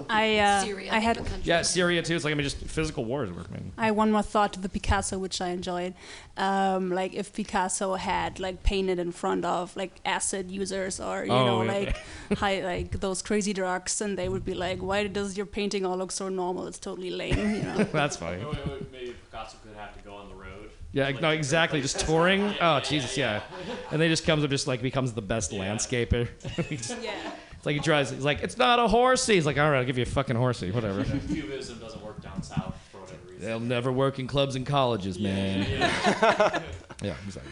I 0.10 0.38
uh, 0.40 0.61
Syria, 0.61 0.94
I 0.94 0.99
had 0.99 1.26
Yeah, 1.44 1.61
Syria 1.61 2.02
too. 2.02 2.15
It's 2.15 2.26
like 2.26 2.32
I 2.32 2.36
mean, 2.36 2.44
just 2.44 2.57
physical 2.57 3.06
wars. 3.06 3.32
Work, 3.32 3.49
man. 3.49 3.72
I 3.77 3.86
had 3.86 3.95
one 3.95 4.11
more 4.11 4.22
thought 4.22 4.52
to 4.53 4.60
the 4.60 4.68
Picasso, 4.69 5.18
which 5.18 5.40
I 5.40 5.49
enjoyed. 5.49 5.94
Um, 6.38 6.90
like 6.91 7.14
if 7.14 7.32
Picasso 7.34 7.95
had 7.95 8.40
like 8.41 8.62
painted 8.64 8.99
in 8.99 9.12
front 9.14 9.45
of 9.45 9.74
like 9.78 9.94
acid 10.06 10.52
users 10.52 10.99
or 10.99 11.24
you 11.26 11.32
Oh, 11.32 11.45
know 11.45 11.62
yeah. 11.64 11.72
like 11.72 11.98
high 12.40 12.62
like 12.62 12.99
those 12.99 13.22
crazy 13.22 13.53
drugs, 13.53 14.02
and 14.02 14.18
they 14.18 14.28
would 14.28 14.44
be 14.44 14.53
like, 14.53 14.80
"Why 14.82 15.07
does 15.07 15.38
your 15.38 15.45
painting 15.45 15.86
all 15.86 15.98
look 15.98 16.12
so 16.12 16.28
normal? 16.28 16.68
It's 16.68 16.80
totally 16.80 17.10
lame." 17.10 17.38
You 17.56 17.64
know. 17.64 17.78
That's 17.94 18.18
funny. 18.18 18.44
Maybe 18.91 19.14
Picasso 19.32 19.57
could 19.64 19.78
have 19.78 19.95
to 19.98 20.03
go 20.03 20.16
on 20.16 20.28
the 20.28 20.36
road. 20.36 20.72
Yeah, 20.91 21.10
no, 21.22 21.30
exactly. 21.30 21.82
Just 21.82 21.99
touring. 22.02 22.53
Oh, 22.62 22.80
Jesus, 22.82 23.18
yeah. 23.18 23.41
And 23.91 24.02
then 24.02 24.07
he 24.07 24.10
just 24.10 24.26
comes 24.26 24.44
up, 24.44 24.49
just 24.49 24.68
like 24.68 24.82
becomes 24.82 25.14
the 25.14 25.22
best 25.22 25.52
landscaper. 25.52 26.28
He 26.68 26.78
just- 26.78 26.91
It's 27.57 27.66
like 27.66 27.76
he 27.76 27.82
tries. 27.82 28.12
He's 28.12 28.24
like, 28.24 28.44
it's 28.44 28.57
not 28.57 28.80
a 28.80 28.88
horsey. 28.88 29.36
He's 29.36 29.45
like, 29.45 29.57
all 29.57 29.70
right, 29.72 29.80
I'll 29.80 29.86
give 29.86 29.98
you 29.98 30.03
a 30.03 30.06
fucking 30.06 30.36
horsey, 30.36 30.72
whatever. 30.72 31.03
Cubism 31.03 31.80
doesn't 31.80 32.03
work 32.03 32.22
down 32.22 32.41
south 32.44 32.53
for 32.53 32.62
whatever 32.62 32.74
reason. 32.74 32.85
They'll 33.45 33.59
never 33.59 33.91
work 33.91 34.17
in 34.17 34.26
clubs 34.26 34.55
and 34.55 34.65
colleges, 34.65 35.19
man. 35.19 35.67
Yeah. 35.69 36.61
yeah, 37.03 37.13
exactly. 37.27 37.51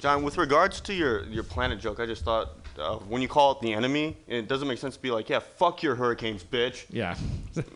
John, 0.00 0.24
with 0.24 0.36
regards 0.36 0.80
to 0.80 0.92
your, 0.92 1.24
your 1.26 1.44
planet 1.44 1.78
joke, 1.78 2.00
I 2.00 2.06
just 2.06 2.24
thought 2.24 2.50
uh, 2.76 2.96
when 2.96 3.22
you 3.22 3.28
call 3.28 3.52
it 3.52 3.60
the 3.60 3.72
enemy, 3.72 4.16
it 4.26 4.48
doesn't 4.48 4.66
make 4.66 4.78
sense 4.78 4.96
to 4.96 5.02
be 5.02 5.12
like, 5.12 5.28
yeah, 5.28 5.38
fuck 5.38 5.80
your 5.80 5.94
hurricanes, 5.94 6.42
bitch. 6.42 6.86
Yeah. 6.90 7.16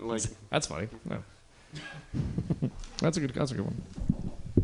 Like, 0.01 0.23
That's 0.51 0.67
funny. 0.67 0.89
No. 1.05 1.23
that's 2.99 3.17
a 3.17 3.21
good. 3.21 3.33
That's 3.33 3.53
a 3.53 3.55
good 3.55 3.65
one. 3.65 3.81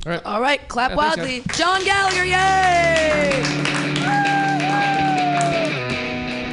All 0.05 0.13
right. 0.13 0.25
All 0.25 0.41
right, 0.41 0.69
clap 0.69 0.91
Yeah, 0.91 0.97
wildly. 0.97 1.41
guys. 1.41 1.57
John 1.57 1.85
Gallagher, 1.85 2.25
yay! 2.25 3.45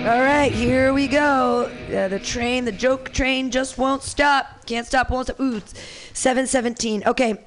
All 0.05 0.21
right, 0.21 0.51
here 0.51 0.93
we 0.93 1.07
go. 1.07 1.63
Uh, 1.65 2.07
the 2.09 2.19
train, 2.19 2.63
the 2.63 2.71
joke 2.71 3.11
train 3.11 3.49
just 3.49 3.79
won't 3.79 4.03
stop. 4.03 4.63
Can't 4.67 4.85
stop, 4.85 5.09
won't 5.09 5.25
stop. 5.25 5.39
Ooh, 5.39 5.59
717. 6.13 7.01
Okay. 7.07 7.43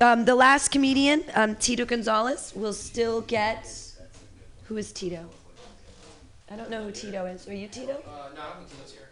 Um, 0.00 0.24
the 0.24 0.36
last 0.36 0.68
comedian, 0.68 1.24
um, 1.34 1.56
Tito 1.56 1.84
Gonzalez, 1.84 2.52
will 2.54 2.72
still 2.74 3.22
get. 3.22 3.68
Who 4.66 4.76
is 4.76 4.92
Tito? 4.92 5.28
I 6.48 6.54
don't 6.54 6.70
know 6.70 6.84
who 6.84 6.92
Tito 6.92 7.26
is. 7.26 7.48
Are 7.48 7.54
you 7.54 7.66
Tito? 7.66 8.00
no, 8.06 8.40
I 8.40 8.54
don't 8.54 8.68
think 8.68 8.78
that's 8.78 8.92
here. 8.92 9.08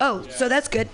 Oh, 0.00 0.24
so 0.28 0.48
that's 0.48 0.68
good. 0.68 0.88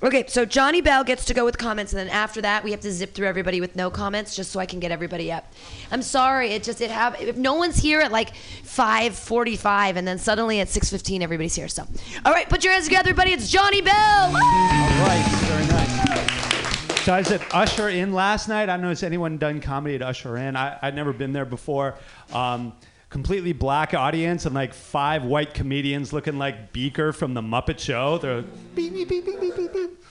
Okay, 0.00 0.24
so 0.28 0.44
Johnny 0.44 0.80
Bell 0.80 1.02
gets 1.02 1.24
to 1.24 1.34
go 1.34 1.44
with 1.44 1.58
comments, 1.58 1.92
and 1.92 1.98
then 1.98 2.08
after 2.08 2.40
that, 2.42 2.62
we 2.62 2.70
have 2.70 2.78
to 2.80 2.92
zip 2.92 3.14
through 3.14 3.26
everybody 3.26 3.60
with 3.60 3.74
no 3.74 3.90
comments, 3.90 4.36
just 4.36 4.52
so 4.52 4.60
I 4.60 4.66
can 4.66 4.78
get 4.78 4.92
everybody 4.92 5.32
up. 5.32 5.52
I'm 5.90 6.02
sorry, 6.02 6.50
it 6.50 6.62
just 6.62 6.80
it 6.80 6.92
have 6.92 7.20
if 7.20 7.36
no 7.36 7.54
one's 7.54 7.78
here 7.78 8.00
at 8.00 8.12
like 8.12 8.34
5:45, 8.62 9.96
and 9.96 10.06
then 10.06 10.18
suddenly 10.18 10.60
at 10.60 10.68
6:15, 10.68 11.20
everybody's 11.20 11.56
here. 11.56 11.66
So, 11.66 11.84
all 12.24 12.32
right, 12.32 12.48
put 12.48 12.62
your 12.62 12.74
hands 12.74 12.84
together, 12.84 13.10
everybody. 13.10 13.32
It's 13.32 13.50
Johnny 13.50 13.80
Bell. 13.80 13.94
All 13.94 14.32
right, 14.32 15.24
very 15.46 15.66
nice. 15.66 17.04
So 17.04 17.14
I 17.14 17.18
was 17.18 17.32
at 17.32 17.54
Usher 17.54 17.88
in 17.88 18.12
last 18.12 18.48
night. 18.48 18.64
I 18.64 18.76
don't 18.76 18.82
know 18.82 18.90
if 18.90 19.02
anyone 19.02 19.38
done 19.38 19.60
comedy 19.60 19.96
at 19.96 20.02
Usher 20.02 20.36
in. 20.36 20.54
I, 20.54 20.78
I'd 20.80 20.94
never 20.94 21.12
been 21.12 21.32
there 21.32 21.46
before. 21.46 21.94
Um, 22.32 22.72
completely 23.10 23.52
black 23.52 23.94
audience 23.94 24.44
and 24.44 24.54
like 24.54 24.74
five 24.74 25.24
white 25.24 25.54
comedians 25.54 26.12
looking 26.12 26.38
like 26.38 26.72
Beaker 26.72 27.12
from 27.12 27.34
the 27.34 27.40
Muppet 27.40 27.78
Show. 27.78 28.18
They're 28.18 28.42
beep, 28.42 28.92
beep, 28.92 29.08
beep, 29.08 29.24
beep, 29.24 29.40
beep, 29.40 29.56
beep, 29.56 29.72
beep. 29.72 30.04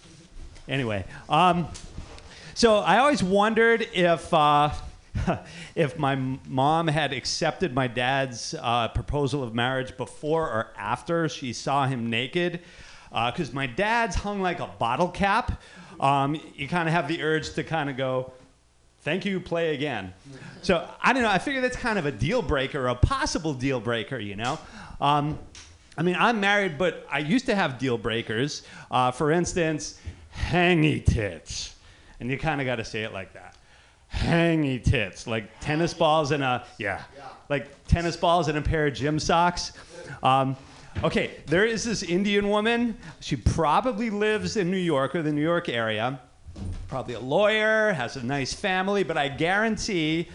Anyway, 0.68 1.06
um, 1.30 1.68
so 2.54 2.78
I 2.78 2.98
always 2.98 3.24
wondered 3.24 3.88
if 3.94 4.34
uh, 4.34 4.72
if 5.76 5.98
my 5.98 6.16
mom 6.16 6.88
had 6.88 7.14
accepted 7.14 7.74
my 7.74 7.88
dad's 7.88 8.56
uh, 8.60 8.88
proposal 8.90 9.44
of 9.44 9.54
marriage 9.54 9.96
before 9.96 10.44
or 10.44 10.68
after 10.78 11.30
she 11.30 11.54
saw 11.54 11.86
him 11.86 12.10
naked, 12.10 12.62
because 13.10 13.54
my 13.54 13.68
dad's 13.68 14.16
hung 14.16 14.42
like 14.42 14.60
a 14.60 14.68
bottle 14.68 15.10
cap. 15.10 15.62
Um, 16.00 16.40
you 16.56 16.68
kind 16.68 16.88
of 16.88 16.94
have 16.94 17.08
the 17.08 17.24
urge 17.24 17.54
to 17.54 17.64
kind 17.64 17.90
of 17.90 17.98
go, 17.98 18.34
"Thank 19.08 19.26
you, 19.26 19.40
play 19.40 19.74
again." 19.74 20.14
So 20.62 20.74
I 21.02 21.14
don't 21.14 21.24
know. 21.24 21.30
I 21.30 21.40
figure 21.40 21.62
that's 21.62 21.78
kind 21.78 21.98
of 21.98 22.06
a 22.06 22.12
deal 22.12 22.42
breaker, 22.42 22.88
a 22.88 22.96
possible 22.96 23.54
deal 23.54 23.80
breaker. 23.80 24.20
You 24.20 24.36
know. 24.36 24.60
Um, 25.00 25.40
I 25.98 26.04
mean, 26.04 26.18
I'm 26.20 26.40
married, 26.40 26.78
but 26.78 27.08
I 27.10 27.20
used 27.20 27.46
to 27.48 27.56
have 27.56 27.80
deal 27.80 27.98
breakers. 27.98 28.64
Uh, 28.92 29.10
for 29.12 29.32
instance, 29.32 30.00
hangy 30.52 31.04
tits. 31.04 31.76
And 32.20 32.30
you 32.30 32.38
kind 32.38 32.60
of 32.62 32.66
got 32.66 32.76
to 32.76 32.86
say 32.86 33.04
it 33.04 33.14
like 33.14 33.34
that. 33.34 33.56
hangy 34.14 34.84
tits, 34.84 35.28
like 35.28 35.60
tennis 35.60 35.94
balls 35.94 36.32
and 36.32 36.44
a 36.44 36.66
yeah, 36.78 37.04
like 37.50 37.88
tennis 37.88 38.16
balls 38.18 38.48
and 38.48 38.58
a 38.58 38.62
pair 38.62 38.88
of 38.88 38.94
gym 38.94 39.20
socks. 39.20 39.74
Um, 40.24 40.56
okay, 41.04 41.32
there 41.48 41.66
is 41.66 41.84
this 41.84 42.04
Indian 42.04 42.50
woman. 42.50 42.98
She 43.20 43.36
probably 43.36 44.10
lives 44.10 44.58
in 44.58 44.72
New 44.72 44.78
York 44.78 45.16
or 45.16 45.22
the 45.22 45.32
New 45.32 45.42
York 45.42 45.70
area. 45.70 46.20
Probably 46.88 47.16
a 47.16 47.20
lawyer, 47.20 47.92
has 47.92 48.16
a 48.16 48.24
nice 48.24 48.54
family, 48.54 49.04
but 49.04 49.18
I 49.18 49.28
guarantee 49.28 50.30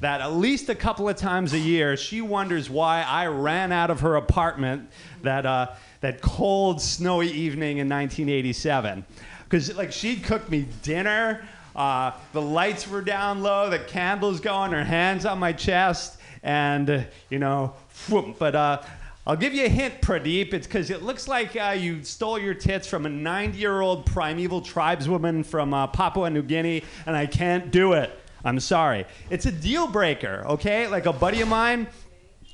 that 0.00 0.22
at 0.22 0.32
least 0.32 0.70
a 0.70 0.74
couple 0.74 1.06
of 1.06 1.16
times 1.16 1.52
a 1.52 1.58
year 1.58 1.98
she 1.98 2.22
wonders 2.22 2.70
why 2.70 3.02
I 3.02 3.26
ran 3.26 3.72
out 3.72 3.90
of 3.90 4.00
her 4.00 4.16
apartment 4.16 4.88
that 5.22 5.44
uh, 5.44 5.74
that 6.00 6.22
cold, 6.22 6.80
snowy 6.80 7.28
evening 7.28 7.78
in 7.78 7.88
1987. 7.88 9.04
Because 9.44 9.76
like 9.76 9.92
she'd 9.92 10.24
cook 10.24 10.48
me 10.48 10.66
dinner. 10.82 11.46
Uh, 11.76 12.12
the 12.32 12.42
lights 12.42 12.88
were 12.88 13.02
down 13.02 13.42
low, 13.42 13.68
the 13.68 13.78
candles 13.78 14.40
going, 14.40 14.72
her 14.72 14.84
hands 14.84 15.26
on 15.26 15.38
my 15.38 15.52
chest, 15.52 16.18
and 16.42 16.88
uh, 16.88 17.02
you 17.28 17.38
know, 17.38 17.74
whoop. 18.08 18.36
but 18.38 18.54
uh, 18.54 18.80
I'll 19.28 19.36
give 19.36 19.52
you 19.52 19.66
a 19.66 19.68
hint, 19.68 20.00
Pradeep. 20.00 20.54
It's 20.54 20.66
because 20.66 20.88
it 20.88 21.02
looks 21.02 21.28
like 21.28 21.54
uh, 21.54 21.76
you 21.78 22.02
stole 22.02 22.38
your 22.38 22.54
tits 22.54 22.88
from 22.88 23.04
a 23.04 23.10
90 23.10 23.58
year 23.58 23.82
old 23.82 24.06
primeval 24.06 24.62
tribeswoman 24.62 25.44
from 25.44 25.74
uh, 25.74 25.86
Papua 25.88 26.30
New 26.30 26.40
Guinea, 26.40 26.82
and 27.04 27.14
I 27.14 27.26
can't 27.26 27.70
do 27.70 27.92
it. 27.92 28.10
I'm 28.42 28.58
sorry. 28.58 29.04
It's 29.28 29.44
a 29.44 29.52
deal 29.52 29.86
breaker, 29.86 30.44
okay? 30.46 30.86
Like 30.86 31.04
a 31.04 31.12
buddy 31.12 31.42
of 31.42 31.48
mine, 31.48 31.88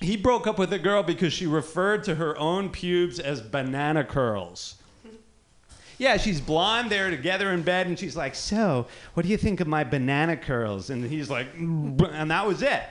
he 0.00 0.16
broke 0.16 0.48
up 0.48 0.58
with 0.58 0.72
a 0.72 0.78
girl 0.80 1.04
because 1.04 1.32
she 1.32 1.46
referred 1.46 2.02
to 2.04 2.16
her 2.16 2.36
own 2.38 2.70
pubes 2.70 3.20
as 3.20 3.40
banana 3.40 4.02
curls. 4.02 4.74
Yeah, 5.96 6.16
she's 6.16 6.40
blonde. 6.40 6.90
They're 6.90 7.08
together 7.08 7.52
in 7.52 7.62
bed, 7.62 7.86
and 7.86 7.96
she's 7.96 8.16
like, 8.16 8.34
"So, 8.34 8.88
what 9.14 9.22
do 9.22 9.28
you 9.28 9.36
think 9.36 9.60
of 9.60 9.68
my 9.68 9.84
banana 9.84 10.36
curls?" 10.36 10.90
And 10.90 11.04
he's 11.04 11.30
like, 11.30 11.56
"Mm," 11.56 12.02
and 12.12 12.32
that 12.32 12.44
was 12.44 12.62
it. 12.62 12.82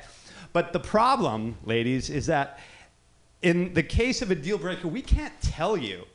But 0.53 0.71
the 0.71 0.79
problem, 0.79 1.57
ladies, 1.65 2.09
is 2.09 2.27
that 2.27 2.59
in 3.43 3.73
the 3.73 3.83
case 3.83 4.21
of 4.21 4.31
a 4.31 4.35
deal 4.35 4.57
breaker, 4.57 4.87
we 4.87 5.01
can't 5.01 5.33
tell 5.41 5.77
you 5.77 6.05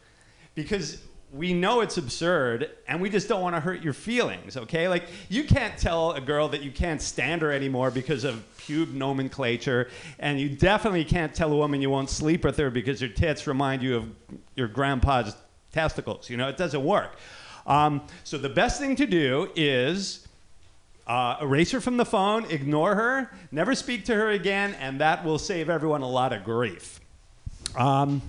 because 0.55 1.03
we 1.31 1.53
know 1.53 1.83
it's 1.83 1.99
absurd 1.99 2.71
and 2.89 3.01
we 3.03 3.11
just 3.11 3.29
don't 3.29 3.43
want 3.43 3.55
to 3.55 3.61
hurt 3.61 3.83
your 3.83 3.93
feelings, 3.93 4.57
okay? 4.57 4.89
Like, 4.89 5.05
you 5.29 5.45
can't 5.45 5.77
tell 5.79 6.13
a 6.13 6.23
girl 6.23 6.49
that 6.49 6.63
you 6.63 6.71
can't 6.71 7.03
stand 7.03 7.43
her 7.43 7.53
anymore 7.53 7.91
because 7.91 8.25
of 8.25 8.43
pube 8.59 8.95
nomenclature, 8.95 9.91
and 10.19 10.41
you 10.41 10.49
definitely 10.49 11.05
can't 11.05 11.35
tell 11.35 11.53
a 11.53 11.57
woman 11.57 11.83
you 11.83 11.91
won't 11.91 12.09
sleep 12.09 12.45
with 12.45 12.57
her 12.57 12.71
because 12.71 13.01
her 13.01 13.09
tits 13.09 13.47
remind 13.47 13.83
you 13.83 13.97
of 13.97 14.09
your 14.57 14.69
grandpa's 14.69 15.37
testicles. 15.71 16.31
You 16.31 16.39
know, 16.39 16.49
it 16.49 16.57
doesn't 16.57 16.83
work. 16.83 17.19
Um, 17.67 18.07
so, 18.25 18.39
the 18.39 18.49
best 18.49 18.81
thing 18.81 18.97
to 18.97 19.07
do 19.07 19.51
is 19.55 20.27
uh, 21.07 21.37
erase 21.43 21.73
her 21.73 21.81
from 21.83 21.99
the 21.99 22.07
phone, 22.07 22.47
ignore 22.47 22.95
her, 22.95 23.31
never 23.53 23.75
speak 23.75 24.07
to 24.07 24.15
her 24.15 24.31
again, 24.31 24.75
and 24.81 24.99
that 25.03 25.27
will 25.27 25.39
save 25.39 25.69
everyone 25.69 26.01
a 26.01 26.09
lot 26.09 26.33
of 26.33 26.43
grief. 26.43 26.98
Um, 27.79 28.23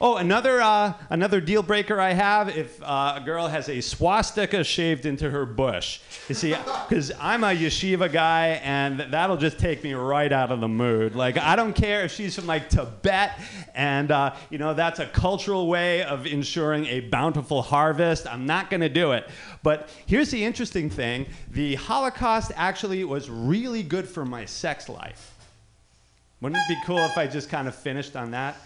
oh, 0.00 0.16
another 0.16 0.60
uh, 0.60 0.94
another 1.08 1.40
deal 1.40 1.62
breaker 1.62 2.00
I 2.00 2.12
have 2.12 2.48
if 2.48 2.82
uh, 2.82 3.20
a 3.22 3.24
girl 3.24 3.46
has 3.46 3.68
a 3.68 3.80
swastika 3.80 4.64
shaved 4.64 5.06
into 5.06 5.30
her 5.30 5.46
bush. 5.46 6.00
You 6.28 6.34
see, 6.34 6.56
because 6.88 7.12
I'm 7.20 7.44
a 7.44 7.54
yeshiva 7.54 8.12
guy, 8.12 8.60
and 8.64 8.98
that'll 8.98 9.36
just 9.36 9.60
take 9.60 9.84
me 9.84 9.94
right 9.94 10.32
out 10.32 10.50
of 10.50 10.58
the 10.58 10.66
mood. 10.66 11.14
Like 11.14 11.38
I 11.38 11.54
don't 11.54 11.72
care 11.72 12.04
if 12.04 12.10
she's 12.10 12.34
from 12.34 12.48
like 12.48 12.68
Tibet, 12.68 13.38
and 13.76 14.10
uh, 14.10 14.34
you 14.50 14.58
know 14.58 14.74
that's 14.74 14.98
a 14.98 15.06
cultural 15.06 15.68
way 15.68 16.02
of 16.02 16.26
ensuring 16.26 16.86
a 16.86 16.98
bountiful 16.98 17.62
harvest. 17.62 18.26
I'm 18.26 18.44
not 18.44 18.70
going 18.70 18.80
to 18.80 18.88
do 18.88 19.12
it. 19.12 19.28
But 19.62 19.88
here's 20.06 20.32
the 20.32 20.44
interesting 20.44 20.90
thing: 20.90 21.26
the 21.52 21.76
Holocaust 21.76 22.50
actually 22.56 23.04
was 23.04 23.30
really 23.30 23.84
good 23.84 24.08
for 24.08 24.24
my 24.24 24.46
sex 24.46 24.88
life. 24.88 25.33
Wouldn't 26.44 26.60
it 26.60 26.68
be 26.68 26.76
cool 26.84 26.98
if 26.98 27.16
I 27.16 27.26
just 27.26 27.48
kind 27.48 27.66
of 27.66 27.74
finished 27.74 28.16
on 28.16 28.32
that? 28.32 28.56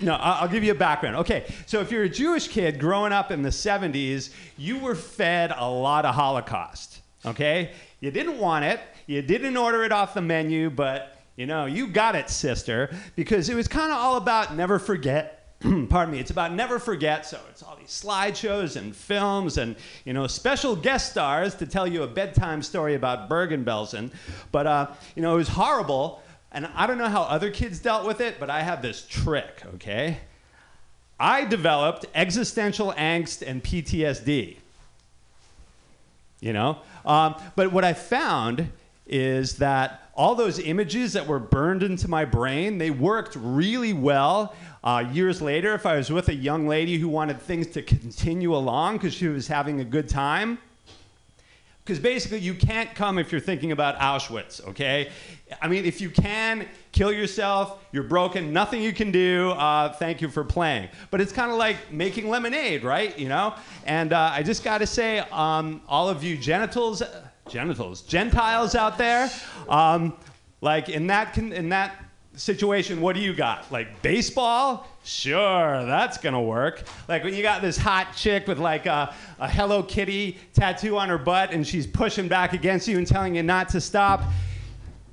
No, 0.00 0.14
I'll 0.14 0.48
give 0.48 0.64
you 0.64 0.72
a 0.72 0.74
background. 0.74 1.14
Okay, 1.14 1.44
so 1.66 1.80
if 1.80 1.92
you're 1.92 2.02
a 2.02 2.08
Jewish 2.08 2.48
kid 2.48 2.80
growing 2.80 3.12
up 3.12 3.30
in 3.30 3.42
the 3.42 3.48
70s, 3.48 4.30
you 4.56 4.80
were 4.80 4.96
fed 4.96 5.52
a 5.56 5.70
lot 5.70 6.04
of 6.04 6.16
Holocaust. 6.16 7.02
Okay? 7.24 7.70
You 8.00 8.10
didn't 8.10 8.38
want 8.38 8.64
it, 8.64 8.80
you 9.06 9.22
didn't 9.22 9.56
order 9.56 9.84
it 9.84 9.92
off 9.92 10.14
the 10.14 10.20
menu, 10.20 10.68
but 10.68 11.16
you 11.36 11.46
know, 11.46 11.66
you 11.66 11.86
got 11.86 12.16
it, 12.16 12.28
sister, 12.28 12.92
because 13.14 13.48
it 13.48 13.54
was 13.54 13.68
kind 13.68 13.92
of 13.92 13.98
all 13.98 14.16
about 14.16 14.56
never 14.56 14.80
forget. 14.80 15.54
Pardon 15.88 16.10
me, 16.10 16.18
it's 16.18 16.32
about 16.32 16.54
never 16.54 16.80
forget. 16.80 17.24
So 17.24 17.38
it's 17.50 17.62
all 17.62 17.76
these 17.76 17.88
slideshows 17.88 18.74
and 18.74 18.96
films 18.96 19.58
and 19.58 19.76
you 20.04 20.12
know 20.12 20.26
special 20.26 20.74
guest 20.74 21.12
stars 21.12 21.54
to 21.56 21.66
tell 21.66 21.86
you 21.86 22.02
a 22.02 22.08
bedtime 22.08 22.62
story 22.62 22.96
about 22.96 23.28
Bergen-Belsen. 23.28 24.10
But 24.50 24.66
uh, 24.66 24.86
you 25.14 25.22
know 25.22 25.34
it 25.34 25.38
was 25.38 25.48
horrible, 25.48 26.22
and 26.52 26.68
I 26.74 26.86
don't 26.86 26.98
know 26.98 27.08
how 27.08 27.22
other 27.22 27.50
kids 27.50 27.78
dealt 27.78 28.06
with 28.06 28.20
it, 28.20 28.40
but 28.40 28.50
I 28.50 28.62
have 28.62 28.82
this 28.82 29.06
trick. 29.08 29.62
Okay, 29.74 30.18
I 31.18 31.44
developed 31.44 32.06
existential 32.14 32.92
angst 32.92 33.46
and 33.46 33.62
PTSD. 33.62 34.56
You 36.40 36.52
know, 36.52 36.78
um, 37.04 37.34
but 37.56 37.72
what 37.72 37.84
I 37.84 37.92
found 37.92 38.70
is 39.06 39.56
that 39.56 40.10
all 40.14 40.34
those 40.34 40.58
images 40.58 41.12
that 41.14 41.26
were 41.26 41.38
burned 41.38 41.82
into 41.82 42.08
my 42.08 42.24
brain, 42.24 42.78
they 42.78 42.90
worked 42.90 43.36
really 43.36 43.92
well. 43.92 44.54
Uh, 44.84 45.04
years 45.12 45.40
later, 45.40 45.74
if 45.74 45.86
I 45.86 45.96
was 45.96 46.10
with 46.10 46.28
a 46.28 46.34
young 46.34 46.66
lady 46.66 46.98
who 46.98 47.08
wanted 47.08 47.40
things 47.40 47.68
to 47.68 47.82
continue 47.82 48.54
along 48.54 48.96
because 48.98 49.14
she 49.14 49.28
was 49.28 49.48
having 49.48 49.80
a 49.80 49.84
good 49.84 50.08
time, 50.08 50.58
because 51.88 51.98
basically 51.98 52.38
you 52.38 52.52
can't 52.52 52.94
come 52.94 53.18
if 53.18 53.32
you're 53.32 53.40
thinking 53.40 53.72
about 53.72 53.98
Auschwitz, 53.98 54.62
okay? 54.68 55.08
I 55.62 55.68
mean, 55.68 55.86
if 55.86 56.02
you 56.02 56.10
can 56.10 56.68
kill 56.92 57.10
yourself, 57.10 57.82
you're 57.92 58.02
broken, 58.02 58.52
nothing 58.52 58.82
you 58.82 58.92
can 58.92 59.10
do. 59.10 59.52
Uh, 59.52 59.94
thank 59.94 60.20
you 60.20 60.28
for 60.28 60.44
playing. 60.44 60.90
But 61.10 61.22
it's 61.22 61.32
kind 61.32 61.50
of 61.50 61.56
like 61.56 61.90
making 61.90 62.28
lemonade, 62.28 62.84
right? 62.84 63.18
You 63.18 63.30
know. 63.30 63.54
And 63.86 64.12
uh, 64.12 64.32
I 64.34 64.42
just 64.42 64.64
got 64.64 64.78
to 64.78 64.86
say, 64.86 65.20
um, 65.32 65.80
all 65.88 66.10
of 66.10 66.22
you 66.22 66.36
genitals, 66.36 67.02
genitals, 67.48 68.02
Gentiles 68.02 68.74
out 68.74 68.98
there, 68.98 69.30
um, 69.70 70.14
like 70.60 70.90
in 70.90 71.06
that 71.06 71.38
in 71.38 71.70
that 71.70 71.96
situation, 72.38 73.00
what 73.00 73.14
do 73.14 73.20
you 73.20 73.34
got? 73.34 73.70
Like 73.70 74.00
baseball? 74.00 74.86
Sure, 75.04 75.84
that's 75.84 76.18
gonna 76.18 76.42
work. 76.42 76.84
Like 77.08 77.24
when 77.24 77.34
you 77.34 77.42
got 77.42 77.62
this 77.62 77.76
hot 77.76 78.14
chick 78.14 78.46
with 78.46 78.58
like 78.58 78.86
a, 78.86 79.14
a 79.38 79.48
Hello 79.48 79.82
Kitty 79.82 80.38
tattoo 80.54 80.96
on 80.98 81.08
her 81.08 81.18
butt 81.18 81.52
and 81.52 81.66
she's 81.66 81.86
pushing 81.86 82.28
back 82.28 82.52
against 82.52 82.88
you 82.88 82.98
and 82.98 83.06
telling 83.06 83.34
you 83.34 83.42
not 83.42 83.68
to 83.70 83.80
stop. 83.80 84.22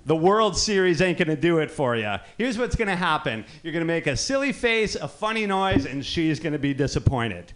The 0.06 0.16
World 0.16 0.56
Series 0.56 1.02
ain't 1.02 1.18
gonna 1.18 1.36
do 1.36 1.58
it 1.58 1.72
for 1.72 1.96
you. 1.96 2.16
Here's 2.38 2.58
what's 2.58 2.76
gonna 2.76 2.96
happen 2.96 3.44
you're 3.64 3.74
gonna 3.74 3.86
make 3.86 4.06
a 4.08 4.16
silly 4.16 4.52
face, 4.52 4.96
a 4.96 5.08
funny 5.08 5.48
noise, 5.48 5.86
and 5.86 6.06
she's 6.06 6.40
gonna 6.40 6.60
be 6.60 6.74
disappointed. 6.74 7.52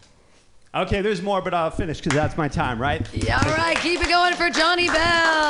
Okay, 0.74 1.02
there's 1.02 1.22
more, 1.22 1.42
but 1.42 1.54
I'll 1.54 1.72
finish 1.72 2.00
because 2.00 2.14
that's 2.14 2.38
my 2.38 2.48
time, 2.48 2.80
right? 2.80 3.08
Yeah, 3.12 3.42
all 3.44 3.56
right, 3.56 3.76
keep 3.78 4.02
it 4.02 4.08
going 4.08 4.36
for 4.36 4.52
Johnny 4.52 4.88
Bell. 4.88 5.49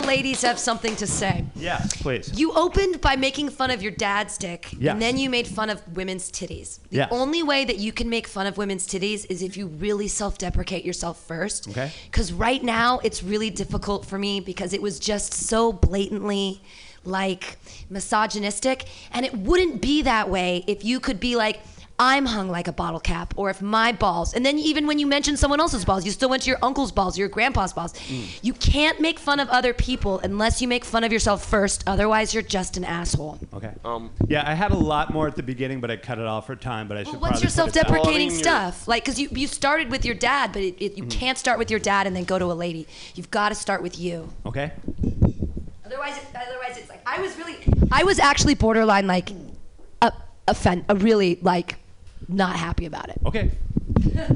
The 0.00 0.06
ladies 0.06 0.42
have 0.42 0.58
something 0.58 0.96
to 0.96 1.06
say. 1.06 1.44
Yes, 1.54 1.94
please. 1.96 2.32
You 2.38 2.52
opened 2.52 3.00
by 3.00 3.16
making 3.16 3.50
fun 3.50 3.70
of 3.70 3.82
your 3.82 3.92
dad's 3.92 4.38
dick, 4.38 4.68
Yes. 4.78 4.92
and 4.92 5.02
then 5.02 5.18
you 5.18 5.28
made 5.30 5.46
fun 5.46 5.70
of 5.70 5.82
women's 5.96 6.30
titties. 6.30 6.78
The 6.90 6.96
Yes. 6.98 7.08
only 7.10 7.42
way 7.42 7.64
that 7.64 7.78
you 7.78 7.92
can 7.92 8.08
make 8.08 8.26
fun 8.26 8.46
of 8.46 8.56
women's 8.56 8.86
titties 8.86 9.26
is 9.28 9.42
if 9.42 9.56
you 9.56 9.66
really 9.66 10.08
self-deprecate 10.08 10.84
yourself 10.84 11.22
first. 11.26 11.68
Okay. 11.68 11.90
Because 12.06 12.32
right 12.32 12.62
now 12.62 13.00
it's 13.02 13.22
really 13.22 13.50
difficult 13.50 14.06
for 14.06 14.18
me 14.18 14.40
because 14.40 14.72
it 14.72 14.82
was 14.82 14.98
just 14.98 15.34
so 15.34 15.72
blatantly 15.72 16.60
like 17.04 17.58
misogynistic, 17.88 18.84
and 19.12 19.24
it 19.24 19.34
wouldn't 19.34 19.80
be 19.80 20.02
that 20.02 20.28
way 20.28 20.64
if 20.66 20.84
you 20.84 21.00
could 21.00 21.18
be 21.20 21.36
like. 21.36 21.60
I'm 22.02 22.24
hung 22.24 22.48
like 22.48 22.66
a 22.66 22.72
bottle 22.72 22.98
cap, 22.98 23.34
or 23.36 23.50
if 23.50 23.60
my 23.60 23.92
balls, 23.92 24.32
and 24.32 24.44
then 24.44 24.58
even 24.58 24.86
when 24.86 24.98
you 24.98 25.06
mention 25.06 25.36
someone 25.36 25.60
else's 25.60 25.84
balls, 25.84 26.06
you 26.06 26.10
still 26.10 26.30
went 26.30 26.44
to 26.44 26.48
your 26.48 26.58
uncle's 26.62 26.90
balls, 26.90 27.18
your 27.18 27.28
grandpa's 27.28 27.74
balls. 27.74 27.92
You 28.40 28.54
can't 28.54 29.00
make 29.00 29.18
fun 29.18 29.38
of 29.38 29.50
other 29.50 29.74
people 29.74 30.18
unless 30.20 30.62
you 30.62 30.66
make 30.66 30.86
fun 30.86 31.04
of 31.04 31.12
yourself 31.12 31.44
first. 31.44 31.84
Otherwise, 31.86 32.32
you're 32.32 32.42
just 32.42 32.78
an 32.78 32.84
asshole. 32.84 33.38
Okay. 33.52 33.72
Um, 33.84 34.10
yeah, 34.28 34.48
I 34.50 34.54
had 34.54 34.70
a 34.70 34.76
lot 34.76 35.12
more 35.12 35.26
at 35.26 35.36
the 35.36 35.42
beginning, 35.42 35.82
but 35.82 35.90
I 35.90 35.96
cut 35.98 36.18
it 36.18 36.24
off 36.24 36.46
for 36.46 36.56
time. 36.56 36.88
But 36.88 36.96
I 36.96 37.04
should. 37.04 37.20
What's 37.20 37.42
your 37.42 37.50
put 37.50 37.74
it 37.74 37.74
back. 37.74 37.74
self-deprecating 37.74 38.30
stuff? 38.30 38.88
Like, 38.88 39.04
because 39.04 39.20
you 39.20 39.28
you 39.32 39.46
started 39.46 39.90
with 39.90 40.06
your 40.06 40.14
dad, 40.14 40.54
but 40.54 40.62
it, 40.62 40.82
it, 40.82 40.96
you 40.96 41.04
can't 41.04 41.36
start 41.36 41.58
with 41.58 41.70
your 41.70 41.80
dad 41.80 42.06
and 42.06 42.16
then 42.16 42.24
go 42.24 42.38
to 42.38 42.46
a 42.46 42.54
lady. 42.54 42.86
You've 43.14 43.30
got 43.30 43.50
to 43.50 43.54
start 43.54 43.82
with 43.82 43.98
you. 43.98 44.30
Okay. 44.46 44.72
Otherwise, 45.84 46.16
it, 46.16 46.24
otherwise 46.34 46.78
it's 46.78 46.88
like 46.88 47.02
I 47.04 47.20
was 47.20 47.36
really, 47.36 47.56
I 47.92 48.04
was 48.04 48.18
actually 48.18 48.54
borderline 48.54 49.06
like, 49.06 49.32
a 50.00 50.12
offend, 50.48 50.86
a 50.88 50.94
really 50.94 51.38
like, 51.42 51.76
not 52.32 52.56
happy 52.56 52.86
about 52.86 53.08
it. 53.08 53.18
Okay. 53.26 53.50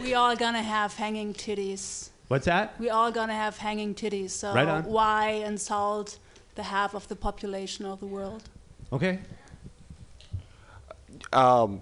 We 0.00 0.14
all 0.14 0.36
gonna 0.36 0.62
have 0.62 0.94
hanging 0.94 1.32
titties. 1.32 2.10
What's 2.28 2.46
that? 2.46 2.78
We 2.78 2.90
all 2.90 3.10
gonna 3.10 3.32
have 3.34 3.56
hanging 3.56 3.94
titties. 3.94 4.30
So 4.30 4.52
Right 4.52 4.66
on. 4.68 4.84
why 4.84 5.28
insult 5.46 6.18
the 6.54 6.64
half 6.64 6.94
of 6.94 7.06
the 7.08 7.16
population 7.16 7.86
of 7.86 8.00
the 8.00 8.06
world? 8.06 8.42
Okay. 8.92 9.20
Um, 11.32 11.80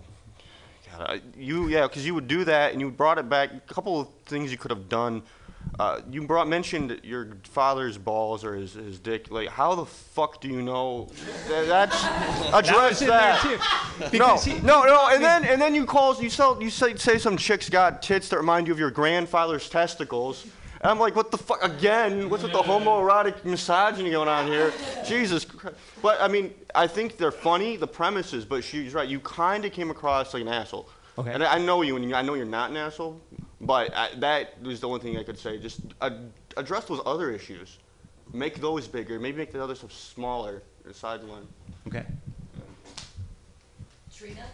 God, 0.90 1.00
I- 1.10 1.22
you 1.36 1.68
yeah, 1.68 1.82
because 1.86 2.06
you 2.06 2.14
would 2.14 2.28
do 2.28 2.44
that 2.44 2.72
and 2.72 2.80
you 2.80 2.90
brought 2.90 3.18
it 3.18 3.28
back. 3.28 3.52
A 3.52 3.60
couple 3.74 4.00
of 4.00 4.08
things 4.26 4.50
you 4.52 4.58
could 4.58 4.70
have 4.70 4.88
done. 4.88 5.22
Uh, 5.78 6.00
you 6.10 6.24
brought 6.26 6.46
mentioned 6.46 7.00
your 7.02 7.28
father's 7.42 7.98
balls 7.98 8.44
or 8.44 8.54
his, 8.54 8.74
his 8.74 8.98
dick. 9.00 9.30
Like, 9.30 9.48
how 9.48 9.74
the 9.74 9.84
fuck 9.84 10.40
do 10.40 10.48
you 10.48 10.62
know? 10.62 11.10
That, 11.48 11.66
that's 11.66 12.04
address 12.52 13.00
there, 13.00 13.08
that. 13.08 14.12
No, 14.12 14.36
he- 14.36 14.60
no, 14.60 14.84
no. 14.84 15.08
And 15.10 15.22
then 15.22 15.44
and 15.44 15.60
then 15.60 15.74
you 15.74 15.84
call 15.84 16.14
you 16.22 16.30
sell 16.30 16.62
you 16.62 16.70
say 16.70 16.94
say 16.94 17.18
some 17.18 17.36
chicks 17.36 17.68
got 17.68 18.02
tits 18.02 18.28
that 18.28 18.36
remind 18.36 18.68
you 18.68 18.72
of 18.72 18.78
your 18.78 18.90
grandfather's 18.90 19.68
testicles. 19.68 20.46
And 20.80 20.90
I'm 20.90 20.98
like, 20.98 21.16
what 21.16 21.30
the 21.30 21.38
fuck? 21.38 21.64
Again, 21.64 22.28
what's 22.28 22.42
with 22.42 22.52
the 22.52 22.60
homoerotic 22.60 23.42
misogyny 23.46 24.10
going 24.10 24.28
on 24.28 24.46
here? 24.46 24.70
Jesus 25.06 25.46
Christ. 25.46 25.76
But, 26.02 26.20
I 26.20 26.28
mean, 26.28 26.52
I 26.74 26.86
think 26.86 27.16
they're 27.16 27.30
funny, 27.30 27.78
the 27.78 27.86
premises, 27.86 28.44
but 28.44 28.62
she's 28.62 28.92
right. 28.92 29.08
You 29.08 29.18
kind 29.20 29.64
of 29.64 29.72
came 29.72 29.90
across 29.90 30.34
like 30.34 30.42
an 30.42 30.48
asshole. 30.48 30.90
Okay. 31.18 31.32
And 31.32 31.44
I 31.44 31.54
I 31.54 31.58
know 31.58 31.82
you, 31.82 31.96
and 31.96 32.14
I 32.14 32.22
know 32.22 32.34
you're 32.34 32.44
not 32.44 32.70
an 32.70 32.76
asshole, 32.76 33.20
but 33.60 33.94
I, 33.94 34.10
that 34.16 34.60
was 34.62 34.80
the 34.80 34.88
only 34.88 35.00
thing 35.00 35.16
I 35.16 35.22
could 35.22 35.38
say. 35.38 35.58
Just 35.58 35.80
uh, 36.00 36.10
address 36.56 36.84
those 36.86 37.00
other 37.06 37.30
issues. 37.30 37.78
Make 38.32 38.60
those 38.60 38.88
bigger. 38.88 39.20
Maybe 39.20 39.38
make 39.38 39.52
the 39.52 39.62
other 39.62 39.74
stuff 39.74 39.92
smaller, 39.92 40.62
or 40.84 40.92
sideline. 40.92 41.46
Okay. 41.86 42.04
Trina? 44.14 44.44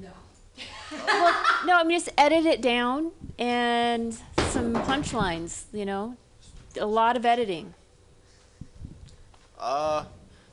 No. 0.00 0.10
well, 1.06 1.42
no, 1.66 1.76
I 1.78 1.84
mean 1.84 1.98
just 1.98 2.10
edit 2.18 2.44
it 2.44 2.60
down 2.60 3.12
and 3.38 4.14
some 4.48 4.74
punchlines. 4.74 5.64
You 5.72 5.86
know, 5.86 6.16
a 6.78 6.86
lot 6.86 7.16
of 7.16 7.24
editing. 7.24 7.72
Uh, 9.58 10.04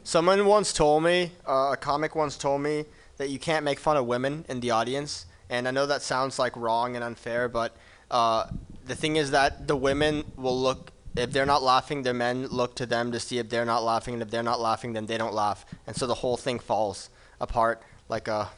someone 0.03 0.45
once 0.45 0.72
told 0.72 1.03
me, 1.03 1.31
uh, 1.45 1.72
a 1.73 1.77
comic 1.77 2.15
once 2.15 2.38
told 2.38 2.61
me 2.61 2.85
that 3.22 3.30
you 3.30 3.38
can't 3.38 3.64
make 3.64 3.80
fun 3.80 3.98
of 3.98 4.07
women 4.07 4.45
in 4.49 4.61
the 4.61 4.72
audience, 4.72 5.27
and 5.48 5.68
I 5.68 5.72
know 5.72 5.85
that 5.85 6.02
sounds 6.02 6.39
like 6.39 6.57
wrong 6.57 6.95
and 6.95 7.03
unfair, 7.03 7.48
but 7.48 7.77
uh, 8.10 8.48
the 8.88 8.95
thing 8.95 9.15
is 9.15 9.30
that 9.30 9.68
the 9.68 9.76
women 9.76 10.23
will 10.35 10.60
look. 10.60 10.91
If 11.15 11.31
they're 11.31 11.45
not 11.45 11.61
laughing, 11.61 12.02
the 12.02 12.15
men 12.15 12.48
look 12.48 12.76
to 12.77 12.88
them 12.88 13.11
to 13.11 13.19
see 13.19 13.38
if 13.38 13.48
they're 13.48 13.64
not 13.64 13.84
laughing, 13.84 14.15
and 14.15 14.23
if 14.23 14.31
they're 14.31 14.41
not 14.41 14.60
laughing, 14.60 14.93
then 14.93 15.06
they 15.06 15.19
don't 15.19 15.35
laugh, 15.35 15.65
and 15.85 15.95
so 15.95 16.07
the 16.07 16.15
whole 16.15 16.35
thing 16.35 16.57
falls 16.57 17.11
apart 17.39 17.84
like 18.10 18.27
a 18.27 18.49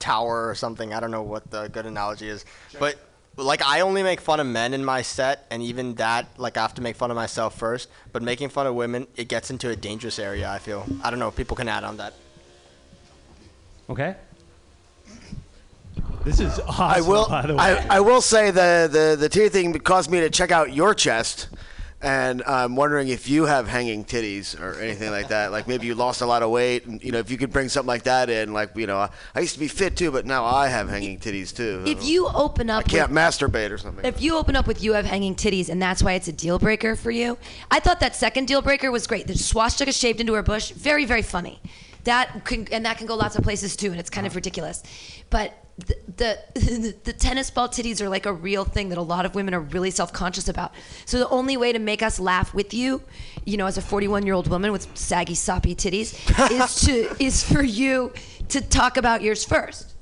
tower 0.00 0.48
or 0.48 0.56
something. 0.56 0.92
I 0.92 0.98
don't 0.98 1.12
know 1.12 1.22
what 1.22 1.52
the 1.52 1.68
good 1.68 1.86
analogy 1.86 2.28
is, 2.28 2.44
but 2.80 2.96
like 3.36 3.62
I 3.64 3.80
only 3.80 4.02
make 4.02 4.20
fun 4.20 4.40
of 4.40 4.48
men 4.48 4.74
in 4.74 4.84
my 4.84 5.02
set, 5.02 5.46
and 5.52 5.62
even 5.62 5.94
that, 5.94 6.26
like 6.36 6.56
I 6.56 6.62
have 6.62 6.74
to 6.74 6.82
make 6.82 6.96
fun 6.96 7.12
of 7.12 7.14
myself 7.14 7.56
first. 7.56 7.88
But 8.12 8.24
making 8.24 8.48
fun 8.48 8.66
of 8.66 8.74
women, 8.74 9.06
it 9.14 9.28
gets 9.28 9.52
into 9.52 9.70
a 9.70 9.76
dangerous 9.76 10.18
area. 10.18 10.50
I 10.50 10.58
feel. 10.58 10.84
I 11.04 11.10
don't 11.10 11.20
know. 11.20 11.30
People 11.30 11.56
can 11.56 11.68
add 11.68 11.84
on 11.84 11.98
that. 11.98 12.14
Okay. 13.88 14.16
This 16.24 16.40
is 16.40 16.58
awesome. 16.60 16.74
I 16.80 17.00
will. 17.02 17.28
By 17.28 17.46
the 17.46 17.54
way. 17.54 17.60
I, 17.60 17.96
I 17.96 18.00
will 18.00 18.22
say 18.22 18.50
the 18.50 18.88
the 18.90 19.16
the 19.18 19.28
tear 19.28 19.48
thing 19.50 19.78
caused 19.80 20.10
me 20.10 20.20
to 20.20 20.30
check 20.30 20.50
out 20.50 20.72
your 20.72 20.94
chest, 20.94 21.48
and 22.00 22.42
I'm 22.44 22.76
wondering 22.76 23.08
if 23.08 23.28
you 23.28 23.44
have 23.44 23.68
hanging 23.68 24.06
titties 24.06 24.58
or 24.58 24.80
anything 24.80 25.10
like 25.10 25.28
that. 25.28 25.52
Like 25.52 25.68
maybe 25.68 25.86
you 25.86 25.94
lost 25.94 26.22
a 26.22 26.26
lot 26.26 26.42
of 26.42 26.48
weight, 26.48 26.86
and 26.86 27.04
you 27.04 27.12
know 27.12 27.18
if 27.18 27.30
you 27.30 27.36
could 27.36 27.52
bring 27.52 27.68
something 27.68 27.88
like 27.88 28.04
that 28.04 28.30
in. 28.30 28.54
Like 28.54 28.74
you 28.74 28.86
know, 28.86 28.96
I, 28.96 29.10
I 29.34 29.40
used 29.40 29.52
to 29.52 29.60
be 29.60 29.68
fit 29.68 29.98
too, 29.98 30.10
but 30.10 30.24
now 30.24 30.46
I 30.46 30.68
have 30.68 30.88
hanging 30.88 31.18
titties 31.18 31.54
too. 31.54 31.84
If 31.86 32.02
you 32.02 32.26
open 32.28 32.70
up, 32.70 32.84
I 32.86 32.88
can't 32.88 33.10
with, 33.10 33.18
masturbate 33.18 33.70
or 33.70 33.76
something. 33.76 34.06
if 34.06 34.22
you 34.22 34.36
open 34.36 34.56
up 34.56 34.66
with 34.66 34.82
you 34.82 34.94
have 34.94 35.04
hanging 35.04 35.34
titties 35.34 35.68
and 35.68 35.80
that's 35.80 36.02
why 36.02 36.14
it's 36.14 36.28
a 36.28 36.32
deal 36.32 36.58
breaker 36.58 36.96
for 36.96 37.10
you, 37.10 37.36
I 37.70 37.80
thought 37.80 38.00
that 38.00 38.16
second 38.16 38.46
deal 38.48 38.62
breaker 38.62 38.90
was 38.90 39.06
great. 39.06 39.26
The 39.26 39.36
swastika 39.36 39.92
shaved 39.92 40.20
into 40.20 40.32
her 40.32 40.42
bush, 40.42 40.70
very 40.70 41.04
very 41.04 41.22
funny. 41.22 41.60
That 42.04 42.44
can 42.44 42.68
and 42.70 42.84
that 42.86 42.98
can 42.98 43.06
go 43.06 43.14
lots 43.14 43.36
of 43.36 43.42
places 43.42 43.76
too, 43.76 43.90
and 43.90 43.98
it's 43.98 44.10
kind 44.10 44.26
of 44.26 44.32
uh-huh. 44.32 44.38
ridiculous. 44.38 44.82
But 45.30 45.54
the, 45.78 45.96
the 46.54 46.94
the 47.04 47.12
tennis 47.12 47.50
ball 47.50 47.68
titties 47.68 48.00
are 48.00 48.08
like 48.08 48.26
a 48.26 48.32
real 48.32 48.64
thing 48.64 48.90
that 48.90 48.98
a 48.98 49.02
lot 49.02 49.26
of 49.26 49.34
women 49.34 49.54
are 49.54 49.60
really 49.60 49.90
self 49.90 50.12
conscious 50.12 50.48
about. 50.48 50.72
So 51.06 51.18
the 51.18 51.28
only 51.28 51.56
way 51.56 51.72
to 51.72 51.78
make 51.78 52.02
us 52.02 52.20
laugh 52.20 52.54
with 52.54 52.72
you, 52.74 53.02
you 53.44 53.56
know, 53.56 53.66
as 53.66 53.76
a 53.76 53.82
41 53.82 54.24
year 54.24 54.34
old 54.34 54.48
woman 54.48 54.72
with 54.72 54.86
saggy 54.96 55.34
soppy 55.34 55.74
titties, 55.74 56.14
is 56.50 56.80
to 56.86 57.22
is 57.22 57.42
for 57.42 57.62
you 57.62 58.12
to 58.48 58.60
talk 58.60 58.96
about 58.96 59.22
yours 59.22 59.44
first. 59.44 59.93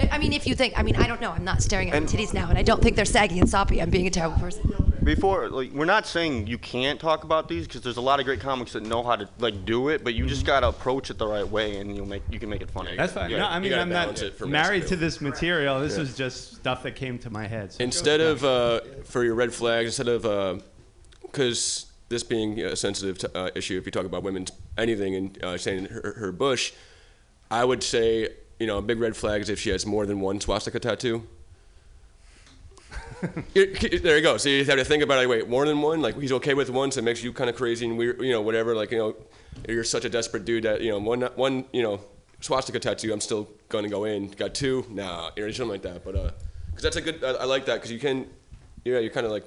I 0.00 0.08
I 0.12 0.18
mean, 0.18 0.32
if 0.32 0.46
you 0.46 0.54
think, 0.54 0.78
I 0.78 0.82
mean, 0.82 0.96
I 0.96 1.06
don't 1.06 1.20
know. 1.20 1.30
I'm 1.30 1.44
not 1.44 1.62
staring 1.62 1.90
at 1.90 2.02
my 2.02 2.08
titties 2.08 2.34
now, 2.34 2.48
and 2.48 2.58
I 2.58 2.62
don't 2.62 2.82
think 2.82 2.96
they're 2.96 3.04
saggy 3.04 3.38
and 3.38 3.48
soppy. 3.48 3.80
I'm 3.80 3.90
being 3.90 4.06
a 4.06 4.10
terrible 4.10 4.38
person. 4.38 4.74
Before, 5.02 5.50
like, 5.50 5.70
we're 5.72 5.84
not 5.84 6.06
saying 6.06 6.46
you 6.46 6.56
can't 6.56 6.98
talk 6.98 7.24
about 7.24 7.46
these 7.46 7.66
because 7.66 7.82
there's 7.82 7.98
a 7.98 8.00
lot 8.00 8.20
of 8.20 8.26
great 8.26 8.40
comics 8.40 8.72
that 8.72 8.82
know 8.84 9.02
how 9.02 9.16
to 9.16 9.28
like 9.38 9.64
do 9.66 9.90
it, 9.90 10.02
but 10.02 10.14
you 10.14 10.26
just 10.26 10.46
gotta 10.46 10.68
approach 10.68 11.10
it 11.10 11.18
the 11.18 11.26
right 11.26 11.46
way, 11.46 11.76
and 11.78 11.94
you'll 11.94 12.06
make 12.06 12.22
you 12.30 12.38
can 12.38 12.48
make 12.48 12.62
it 12.62 12.70
funny. 12.70 12.96
That's 12.96 13.12
fine. 13.12 13.30
no, 13.30 13.46
I 13.46 13.58
mean, 13.60 13.74
I'm 13.74 13.90
not 13.90 14.22
married 14.46 14.86
to 14.88 14.96
this 14.96 15.20
material. 15.20 15.78
This 15.80 15.98
was 15.98 16.16
just 16.16 16.54
stuff 16.56 16.82
that 16.84 16.96
came 16.96 17.18
to 17.18 17.30
my 17.30 17.46
head. 17.46 17.72
So 17.72 17.84
Instead 17.84 18.20
of 18.20 18.44
uh, 18.44 18.80
for 19.04 19.24
your 19.24 19.34
red 19.34 19.52
flags, 19.52 19.86
instead 19.98 20.08
of 20.08 20.62
because 21.22 21.86
this 22.08 22.22
being 22.22 22.60
a 22.60 22.76
sensitive 22.76 23.18
t- 23.18 23.26
uh, 23.34 23.50
issue, 23.54 23.76
if 23.76 23.86
you 23.86 23.92
talk 23.92 24.06
about 24.06 24.22
women's 24.22 24.52
anything 24.78 25.14
and 25.14 25.44
uh, 25.44 25.58
saying 25.58 25.86
her, 25.86 26.14
her 26.16 26.32
bush, 26.32 26.72
I 27.50 27.64
would 27.64 27.82
say 27.82 28.28
you 28.58 28.66
know 28.66 28.78
a 28.78 28.82
big 28.82 29.00
red 29.00 29.16
flag 29.16 29.42
is 29.42 29.48
if 29.48 29.58
she 29.58 29.70
has 29.70 29.84
more 29.86 30.06
than 30.06 30.20
one 30.20 30.40
swastika 30.40 30.80
tattoo. 30.80 31.26
There 33.54 34.16
you 34.16 34.22
go. 34.22 34.36
So 34.36 34.50
you 34.50 34.64
have 34.66 34.76
to 34.76 34.84
think 34.84 35.02
about 35.02 35.22
it. 35.22 35.28
Wait, 35.28 35.48
more 35.48 35.64
than 35.64 35.80
one? 35.80 36.02
Like 36.02 36.20
he's 36.20 36.32
okay 36.32 36.52
with 36.52 36.68
one, 36.68 36.90
so 36.90 36.98
it 36.98 37.04
makes 37.04 37.22
you 37.22 37.32
kind 37.32 37.48
of 37.48 37.56
crazy 37.56 37.86
and 37.86 37.96
weird. 37.96 38.20
You 38.20 38.32
know, 38.32 38.42
whatever. 38.42 38.74
Like 38.74 38.90
you 38.90 38.98
know, 38.98 39.16
you're 39.66 39.84
such 39.84 40.04
a 40.04 40.10
desperate 40.10 40.44
dude 40.44 40.64
that 40.64 40.82
you 40.82 40.90
know 40.90 40.98
one 40.98 41.22
one 41.36 41.64
you 41.72 41.82
know 41.82 42.00
swastika 42.40 42.78
tattoo. 42.78 43.12
I'm 43.12 43.20
still 43.20 43.48
gonna 43.68 43.88
go 43.88 44.04
in. 44.04 44.28
Got 44.28 44.54
two? 44.54 44.84
Nah, 44.90 45.30
you 45.36 45.46
know, 45.46 45.50
something 45.52 45.70
like 45.70 45.82
that. 45.82 46.04
But 46.04 46.16
uh, 46.16 46.30
because 46.66 46.82
that's 46.82 46.96
a 46.96 47.00
good. 47.00 47.24
I, 47.24 47.30
I 47.30 47.44
like 47.44 47.64
that 47.66 47.76
because 47.76 47.90
you 47.90 47.98
can, 47.98 48.26
yeah, 48.84 48.98
you're 48.98 49.10
kind 49.10 49.26
of 49.26 49.32
like, 49.32 49.44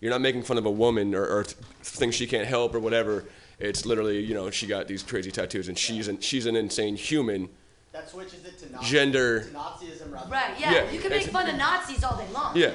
you're 0.00 0.10
not 0.10 0.20
making 0.20 0.42
fun 0.42 0.56
of 0.56 0.66
a 0.66 0.70
woman 0.70 1.14
or, 1.14 1.26
or 1.26 1.44
th- 1.44 1.56
things 1.82 2.14
she 2.14 2.26
can't 2.26 2.46
help 2.46 2.74
or 2.74 2.80
whatever. 2.80 3.24
It's 3.58 3.84
literally 3.84 4.20
you 4.20 4.34
know 4.34 4.50
she 4.50 4.66
got 4.66 4.88
these 4.88 5.02
crazy 5.02 5.30
tattoos 5.30 5.68
and 5.68 5.78
she's 5.78 6.08
an, 6.08 6.20
she's 6.20 6.46
an 6.46 6.56
insane 6.56 6.96
human. 6.96 7.48
That 7.94 8.10
switches 8.10 8.44
it 8.44 8.58
to 8.58 8.72
Nazi, 8.72 8.90
Gender. 8.90 9.42
to 9.44 9.50
Nazism 9.50 10.12
rather. 10.12 10.28
Right? 10.28 10.58
Yeah. 10.58 10.72
Yeah, 10.72 10.90
you 10.90 10.98
can 10.98 11.10
make 11.10 11.26
fun 11.26 11.48
of 11.48 11.56
Nazis 11.56 12.02
all 12.02 12.16
day 12.16 12.26
long. 12.34 12.56
Yeah. 12.56 12.72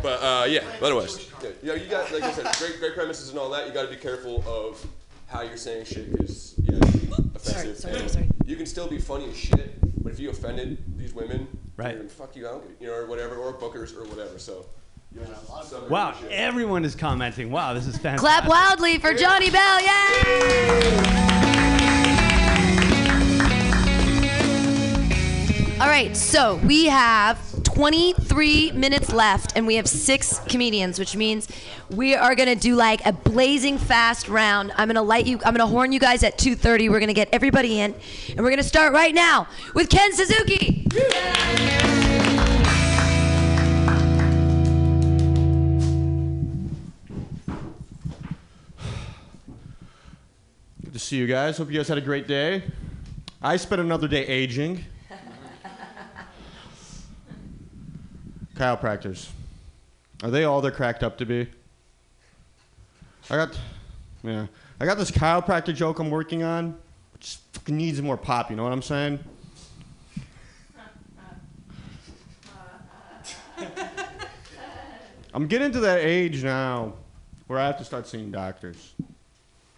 But 0.00 0.22
uh, 0.22 0.46
yeah, 0.48 0.60
otherwise, 0.80 1.28
yeah, 1.42 1.50
you 1.62 1.68
know, 1.68 1.74
you 1.74 1.86
got 1.86 2.10
like 2.12 2.22
I 2.22 2.32
said, 2.32 2.46
great, 2.58 2.80
great 2.80 2.94
premises 2.94 3.28
and 3.28 3.38
all 3.38 3.50
that. 3.50 3.66
You 3.66 3.74
got 3.74 3.82
to 3.82 3.88
be 3.90 3.96
careful 3.96 4.42
of 4.46 4.82
how 5.26 5.42
you're 5.42 5.58
saying 5.58 5.84
shit 5.84 6.10
because 6.12 6.54
yeah, 6.62 6.76
offensive. 7.34 7.76
sorry, 7.76 7.98
and 7.98 8.10
sorry. 8.10 8.28
You 8.46 8.56
can 8.56 8.64
still 8.64 8.88
be 8.88 8.98
funny 8.98 9.28
as 9.28 9.36
shit, 9.36 10.02
but 10.02 10.12
if 10.12 10.18
you 10.20 10.30
offended 10.30 10.82
these 10.96 11.12
women, 11.12 11.46
Right. 11.76 11.98
then 11.98 12.08
fuck 12.08 12.34
you, 12.36 12.48
I 12.48 12.52
don't 12.52 12.66
give, 12.66 12.80
you 12.80 12.86
know, 12.86 12.94
or 12.94 13.06
whatever, 13.06 13.36
or 13.36 13.52
bookers 13.52 13.94
or 13.94 14.04
whatever. 14.04 14.38
So. 14.38 14.64
you 15.12 15.20
Wow, 15.90 16.14
everyone 16.30 16.86
is 16.86 16.94
commenting. 16.94 17.50
Wow, 17.50 17.74
this 17.74 17.86
is 17.86 17.98
fantastic. 17.98 18.20
Clap 18.20 18.48
wildly 18.48 18.98
for 18.98 19.12
Johnny 19.12 19.50
Bell. 19.50 19.80
Yay! 19.82 21.85
All 25.78 25.88
right, 25.88 26.16
so 26.16 26.56
we 26.64 26.86
have 26.86 27.38
23 27.64 28.72
minutes 28.72 29.12
left, 29.12 29.52
and 29.56 29.66
we 29.66 29.74
have 29.74 29.86
six 29.86 30.38
comedians, 30.48 30.98
which 30.98 31.14
means 31.14 31.48
we 31.90 32.14
are 32.14 32.34
gonna 32.34 32.54
do 32.54 32.74
like 32.76 33.04
a 33.04 33.12
blazing 33.12 33.76
fast 33.76 34.26
round. 34.26 34.72
I'm 34.76 34.88
gonna 34.88 35.02
light 35.02 35.26
you. 35.26 35.38
I'm 35.44 35.52
gonna 35.52 35.66
horn 35.66 35.92
you 35.92 36.00
guys 36.00 36.22
at 36.22 36.38
2:30. 36.38 36.88
We're 36.88 36.98
gonna 36.98 37.12
get 37.12 37.28
everybody 37.30 37.78
in, 37.78 37.94
and 38.30 38.40
we're 38.40 38.48
gonna 38.48 38.62
start 38.62 38.94
right 38.94 39.14
now 39.14 39.48
with 39.74 39.90
Ken 39.90 40.14
Suzuki. 40.14 40.86
Good 50.82 50.92
to 50.94 50.98
see 50.98 51.16
you 51.16 51.26
guys. 51.26 51.58
Hope 51.58 51.70
you 51.70 51.76
guys 51.76 51.88
had 51.88 51.98
a 51.98 52.00
great 52.00 52.26
day. 52.26 52.62
I 53.42 53.58
spent 53.58 53.82
another 53.82 54.08
day 54.08 54.26
aging. 54.26 54.86
Chiropractors. 58.56 59.28
Are 60.22 60.30
they 60.30 60.44
all 60.44 60.60
they're 60.60 60.70
cracked 60.70 61.02
up 61.02 61.18
to 61.18 61.26
be? 61.26 61.48
I 63.28 63.36
got, 63.36 63.58
yeah, 64.22 64.46
I 64.80 64.86
got 64.86 64.96
this 64.98 65.10
chiropractor 65.10 65.74
joke 65.74 65.98
I'm 65.98 66.10
working 66.10 66.42
on. 66.42 66.76
Just 67.20 67.40
fucking 67.52 67.76
needs 67.76 68.00
more 68.00 68.16
pop. 68.16 68.50
You 68.50 68.56
know 68.56 68.64
what 68.64 68.72
I'm 68.72 68.82
saying? 68.82 69.18
I'm 75.34 75.46
getting 75.48 75.70
to 75.72 75.80
that 75.80 76.00
age 76.00 76.42
now 76.42 76.94
where 77.46 77.58
I 77.58 77.66
have 77.66 77.76
to 77.78 77.84
start 77.84 78.06
seeing 78.06 78.30
doctors. 78.30 78.94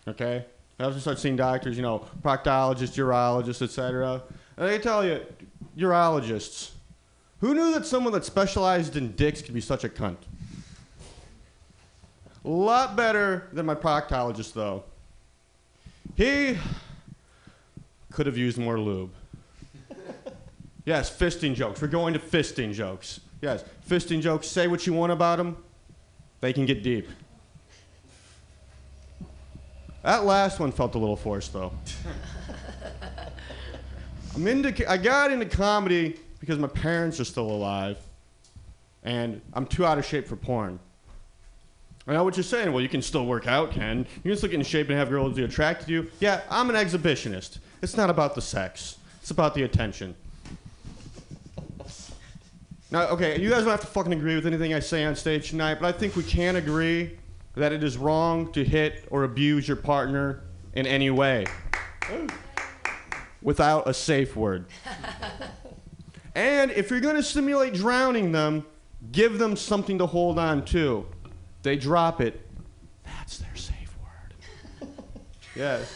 Okay? 0.06 0.44
I 0.78 0.84
have 0.84 0.94
to 0.94 1.00
start 1.00 1.18
seeing 1.18 1.34
doctors, 1.34 1.76
you 1.76 1.82
know, 1.82 2.06
proctologists, 2.22 2.96
urologists, 2.96 3.62
etc. 3.62 4.22
And 4.56 4.70
can 4.70 4.80
tell 4.80 5.04
you, 5.04 5.20
urologists, 5.76 6.70
who 7.40 7.54
knew 7.54 7.72
that 7.72 7.86
someone 7.86 8.12
that 8.12 8.24
specialized 8.24 8.96
in 8.96 9.12
dicks 9.12 9.42
could 9.42 9.54
be 9.54 9.60
such 9.60 9.84
a 9.84 9.88
cunt? 9.88 10.16
A 12.44 12.48
lot 12.48 12.96
better 12.96 13.48
than 13.52 13.66
my 13.66 13.74
proctologist, 13.74 14.52
though. 14.54 14.84
He 16.16 16.58
could 18.10 18.26
have 18.26 18.36
used 18.36 18.58
more 18.58 18.78
lube. 18.78 19.10
yes, 20.84 21.14
fisting 21.14 21.54
jokes. 21.54 21.80
We're 21.80 21.88
going 21.88 22.14
to 22.14 22.18
fisting 22.18 22.72
jokes. 22.72 23.20
Yes, 23.40 23.64
fisting 23.88 24.20
jokes. 24.20 24.48
Say 24.48 24.66
what 24.66 24.86
you 24.86 24.92
want 24.92 25.12
about 25.12 25.38
them. 25.38 25.56
They 26.40 26.52
can 26.52 26.66
get 26.66 26.82
deep. 26.82 27.08
That 30.02 30.24
last 30.24 30.58
one 30.58 30.72
felt 30.72 30.94
a 30.94 30.98
little 30.98 31.16
forced, 31.16 31.52
though. 31.52 31.72
I'm 34.34 34.46
into. 34.46 34.90
I 34.90 34.96
got 34.96 35.30
into 35.30 35.46
comedy 35.46 36.18
because 36.40 36.58
my 36.58 36.68
parents 36.68 37.20
are 37.20 37.24
still 37.24 37.50
alive, 37.50 37.98
and 39.02 39.40
I'm 39.54 39.66
too 39.66 39.84
out 39.84 39.98
of 39.98 40.04
shape 40.04 40.26
for 40.26 40.36
porn. 40.36 40.78
I 42.06 42.14
know 42.14 42.24
what 42.24 42.36
you're 42.36 42.44
saying. 42.44 42.72
Well, 42.72 42.80
you 42.80 42.88
can 42.88 43.02
still 43.02 43.26
work 43.26 43.46
out, 43.46 43.70
Ken. 43.70 44.06
You 44.24 44.30
can 44.30 44.36
still 44.36 44.48
get 44.48 44.58
in 44.58 44.64
shape 44.64 44.88
and 44.88 44.98
have 44.98 45.10
girls 45.10 45.36
be 45.36 45.44
attracted 45.44 45.88
to 45.88 45.92
you. 45.92 46.10
Yeah, 46.20 46.40
I'm 46.48 46.70
an 46.70 46.76
exhibitionist. 46.76 47.58
It's 47.82 47.98
not 47.98 48.08
about 48.08 48.34
the 48.34 48.40
sex. 48.40 48.96
It's 49.20 49.30
about 49.30 49.54
the 49.54 49.64
attention. 49.64 50.14
Now, 52.90 53.08
okay, 53.08 53.38
you 53.38 53.50
guys 53.50 53.60
don't 53.60 53.70
have 53.70 53.82
to 53.82 53.86
fucking 53.86 54.14
agree 54.14 54.34
with 54.34 54.46
anything 54.46 54.72
I 54.72 54.80
say 54.80 55.04
on 55.04 55.14
stage 55.14 55.50
tonight, 55.50 55.76
but 55.80 55.94
I 55.94 55.98
think 55.98 56.16
we 56.16 56.22
can 56.22 56.56
agree 56.56 57.18
that 57.54 57.72
it 57.72 57.84
is 57.84 57.98
wrong 57.98 58.50
to 58.52 58.64
hit 58.64 59.06
or 59.10 59.24
abuse 59.24 59.68
your 59.68 59.76
partner 59.76 60.44
in 60.72 60.86
any 60.86 61.10
way 61.10 61.44
without 63.42 63.86
a 63.86 63.92
safe 63.92 64.34
word. 64.34 64.64
and 66.34 66.70
if 66.70 66.90
you're 66.90 67.00
going 67.00 67.16
to 67.16 67.22
simulate 67.22 67.74
drowning 67.74 68.32
them, 68.32 68.64
give 69.12 69.38
them 69.38 69.56
something 69.56 69.98
to 69.98 70.06
hold 70.06 70.38
on 70.38 70.64
to. 70.66 71.06
They 71.62 71.76
drop 71.76 72.20
it. 72.20 72.46
That's 73.04 73.38
their 73.38 73.56
safe 73.56 73.96
word. 74.02 74.88
yes. 75.56 75.92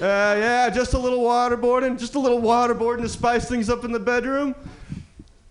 Uh, 0.00 0.34
yeah, 0.38 0.70
just 0.70 0.94
a 0.94 0.98
little 0.98 1.20
waterboarding, 1.20 1.98
just 1.98 2.14
a 2.14 2.18
little 2.18 2.40
waterboarding 2.40 3.02
to 3.02 3.08
spice 3.08 3.48
things 3.48 3.70
up 3.70 3.84
in 3.84 3.92
the 3.92 4.00
bedroom. 4.00 4.54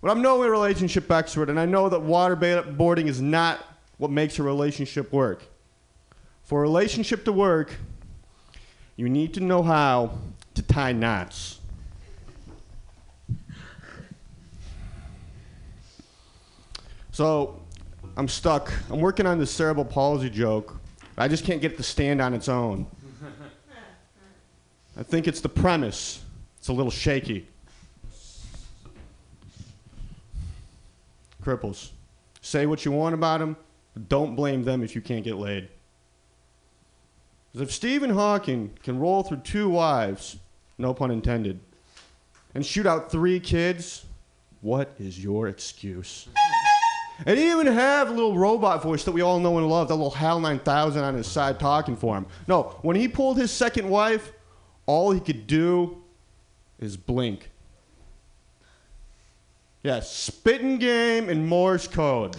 But 0.02 0.10
I'm 0.10 0.20
no 0.20 0.42
relationship 0.42 1.10
expert, 1.10 1.48
and 1.48 1.58
I 1.58 1.64
know 1.64 1.88
that 1.88 2.00
waterboarding 2.00 3.06
is 3.06 3.22
not 3.22 3.64
what 3.98 4.10
makes 4.10 4.38
a 4.38 4.42
relationship 4.42 5.12
work. 5.12 5.44
For 6.42 6.58
a 6.58 6.62
relationship 6.62 7.24
to 7.24 7.32
work, 7.32 7.76
you 8.96 9.08
need 9.08 9.32
to 9.34 9.40
know 9.40 9.62
how 9.62 10.18
to 10.54 10.62
tie 10.62 10.92
knots. 10.92 11.60
So, 17.12 17.60
I'm 18.16 18.26
stuck. 18.26 18.72
I'm 18.90 19.00
working 19.00 19.26
on 19.26 19.38
this 19.38 19.50
cerebral 19.50 19.84
palsy 19.84 20.30
joke. 20.30 20.76
I 21.16 21.28
just 21.28 21.44
can't 21.44 21.60
get 21.60 21.72
it 21.72 21.76
to 21.76 21.82
stand 21.82 22.20
on 22.22 22.32
its 22.34 22.48
own. 22.48 22.86
I 24.96 25.02
think 25.02 25.28
it's 25.28 25.40
the 25.40 25.48
premise. 25.48 26.22
It's 26.58 26.68
a 26.68 26.72
little 26.72 26.90
shaky. 26.90 27.46
Cripples. 31.42 31.90
Say 32.40 32.66
what 32.66 32.84
you 32.84 32.92
want 32.92 33.14
about 33.14 33.40
them, 33.40 33.56
but 33.94 34.08
don't 34.08 34.34
blame 34.34 34.62
them 34.64 34.82
if 34.82 34.94
you 34.94 35.00
can't 35.02 35.24
get 35.24 35.36
laid. 35.36 35.68
'Cause 37.52 37.60
if 37.62 37.72
Stephen 37.72 38.10
Hawking 38.10 38.70
can 38.82 38.98
roll 38.98 39.22
through 39.22 39.38
two 39.38 39.68
wives, 39.68 40.38
no 40.78 40.94
pun 40.94 41.10
intended, 41.10 41.60
and 42.54 42.64
shoot 42.64 42.86
out 42.86 43.10
three 43.10 43.38
kids, 43.38 44.06
what 44.62 44.94
is 44.98 45.22
your 45.22 45.48
excuse? 45.48 46.28
And 47.26 47.38
he 47.38 47.50
even 47.50 47.66
have 47.66 48.08
a 48.08 48.12
little 48.12 48.36
robot 48.36 48.82
voice 48.82 49.04
that 49.04 49.12
we 49.12 49.20
all 49.20 49.38
know 49.38 49.58
and 49.58 49.68
love, 49.68 49.88
that 49.88 49.94
little 49.94 50.10
HAL 50.10 50.40
9000 50.40 51.02
on 51.02 51.14
his 51.14 51.26
side 51.26 51.60
talking 51.60 51.96
for 51.96 52.16
him. 52.16 52.26
No, 52.48 52.76
when 52.82 52.96
he 52.96 53.08
pulled 53.08 53.38
his 53.38 53.50
second 53.50 53.88
wife, 53.88 54.32
all 54.86 55.12
he 55.12 55.20
could 55.20 55.46
do 55.46 56.02
is 56.78 56.96
blink. 56.96 57.50
Yeah, 59.82 60.00
spitting 60.00 60.78
game 60.78 61.28
and 61.28 61.46
Morse 61.46 61.88
code. 61.88 62.36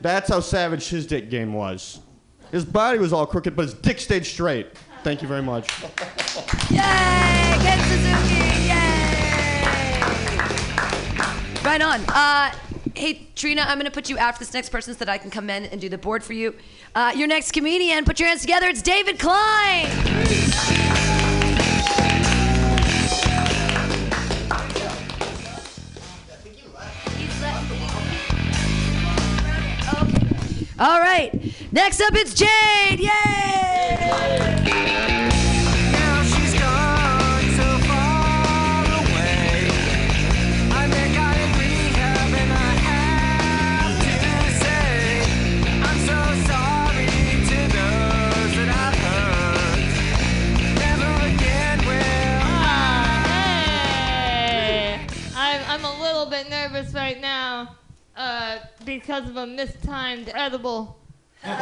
That's 0.00 0.28
how 0.28 0.40
savage 0.40 0.88
his 0.88 1.06
dick 1.06 1.30
game 1.30 1.52
was. 1.52 2.00
His 2.50 2.64
body 2.64 2.98
was 2.98 3.12
all 3.12 3.26
crooked, 3.26 3.54
but 3.54 3.62
his 3.62 3.74
dick 3.74 4.00
stayed 4.00 4.26
straight. 4.26 4.66
Thank 5.04 5.22
you 5.22 5.28
very 5.28 5.42
much. 5.42 5.68
Yay! 6.70 6.78
Ken 6.78 7.78
Suzuki! 7.88 8.34
Yay! 8.68 9.02
Right 11.64 11.80
on. 11.80 12.00
Uh, 12.08 12.52
hey, 12.94 13.28
Trina, 13.34 13.62
I'm 13.62 13.78
going 13.78 13.84
to 13.84 13.90
put 13.90 14.10
you 14.10 14.18
after 14.18 14.44
this 14.44 14.54
next 14.54 14.70
person 14.70 14.94
so 14.94 14.98
that 14.98 15.08
I 15.08 15.18
can 15.18 15.30
come 15.30 15.50
in 15.50 15.64
and 15.66 15.80
do 15.80 15.88
the 15.88 15.98
board 15.98 16.22
for 16.22 16.32
you. 16.32 16.54
Uh, 16.94 17.12
your 17.14 17.26
next 17.26 17.52
comedian, 17.52 18.04
put 18.04 18.20
your 18.20 18.28
hands 18.28 18.42
together. 18.42 18.68
It's 18.68 18.82
David 18.82 19.18
Klein. 19.18 19.88
All 30.78 30.98
right. 30.98 31.30
Next 31.70 32.00
up, 32.00 32.14
it's 32.14 32.34
Jade. 32.34 32.98
Yay! 32.98 35.21
Nervous 56.92 56.94
right 56.94 57.20
now 57.20 57.76
uh, 58.16 58.58
because 58.84 59.28
of 59.28 59.36
a 59.36 59.46
mistimed 59.46 60.30
edible. 60.34 60.98
As 61.44 61.56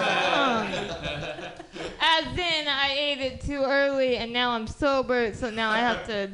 in, 2.26 2.68
I 2.68 2.94
ate 2.98 3.20
it 3.20 3.40
too 3.40 3.62
early 3.64 4.16
and 4.16 4.32
now 4.32 4.50
I'm 4.50 4.66
sober, 4.66 5.32
so 5.32 5.50
now 5.50 5.70
I 5.70 5.78
have 5.78 6.06
to 6.06 6.30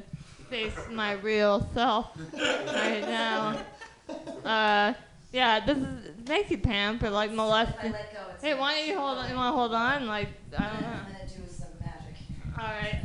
face 0.51 0.77
my 0.91 1.13
real 1.13 1.69
self 1.75 2.17
right 2.35 3.03
now. 3.03 3.59
Uh, 4.45 4.95
yeah, 5.33 5.65
this 5.65 5.79
is 5.79 6.11
thank 6.25 6.51
you, 6.51 6.59
Pam, 6.59 6.99
for 6.99 7.11
like 7.11 7.33
molesting. 7.33 7.95
Hey, 8.41 8.55
why 8.55 8.79
don't 8.79 8.89
you 8.89 8.99
hold 8.99 9.19
on? 9.19 9.29
You 9.31 9.37
want 9.37 9.53
to 9.53 9.59
hold 9.59 9.75
on? 9.75 10.07
Like, 10.07 10.29
I 10.57 10.67
don't 10.67 10.81
know. 10.81 10.89
I'm 10.89 11.13
gonna 11.13 11.27
do 11.27 11.43
some 11.51 11.69
magic. 11.81 12.59
All 12.59 12.65
right. 12.65 13.03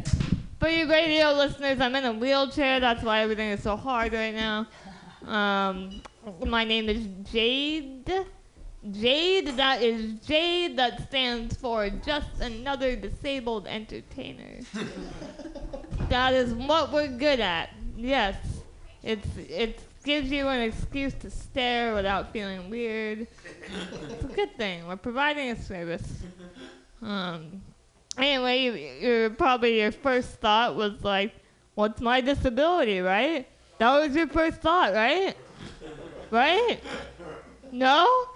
For 0.59 0.69
you 0.69 0.89
radio 0.89 1.31
listeners, 1.31 1.79
I'm 1.81 1.95
in 1.95 2.05
a 2.05 2.13
wheelchair. 2.13 2.79
That's 2.79 3.03
why 3.03 3.21
everything 3.21 3.49
is 3.49 3.63
so 3.63 3.75
hard 3.75 4.13
right 4.13 4.33
now. 4.33 4.67
Um, 5.27 6.01
my 6.45 6.63
name 6.63 6.89
is 6.89 7.07
Jade. 7.31 8.11
Jade, 8.91 9.47
that 9.57 9.83
is 9.83 10.13
Jade, 10.21 10.77
that 10.77 11.07
stands 11.07 11.55
for 11.55 11.89
just 11.89 12.29
another 12.39 12.95
disabled 12.95 13.67
entertainer. 13.67 14.59
that 16.09 16.33
is 16.33 16.53
what 16.53 16.91
we're 16.91 17.07
good 17.07 17.39
at. 17.39 17.69
Yes. 17.95 18.35
It's 19.03 19.27
it 19.37 19.79
gives 20.03 20.31
you 20.31 20.47
an 20.47 20.61
excuse 20.61 21.13
to 21.15 21.29
stare 21.29 21.93
without 21.93 22.31
feeling 22.31 22.69
weird. 22.69 23.27
It's 24.09 24.23
a 24.23 24.27
good 24.27 24.55
thing. 24.57 24.87
We're 24.87 24.95
providing 24.95 25.51
a 25.51 25.61
service. 25.61 26.07
Um, 27.01 27.61
anyway, 28.17 28.61
you, 28.61 28.71
your 28.73 29.29
probably 29.31 29.81
your 29.81 29.91
first 29.91 30.39
thought 30.39 30.75
was 30.75 31.03
like, 31.03 31.33
"What's 31.75 31.99
my 32.01 32.21
disability?" 32.21 32.99
Right? 32.99 33.47
That 33.81 33.99
was 33.99 34.15
your 34.15 34.27
first 34.27 34.61
thought, 34.61 34.93
right? 34.93 35.35
Right? 36.29 36.79
No? 37.71 38.27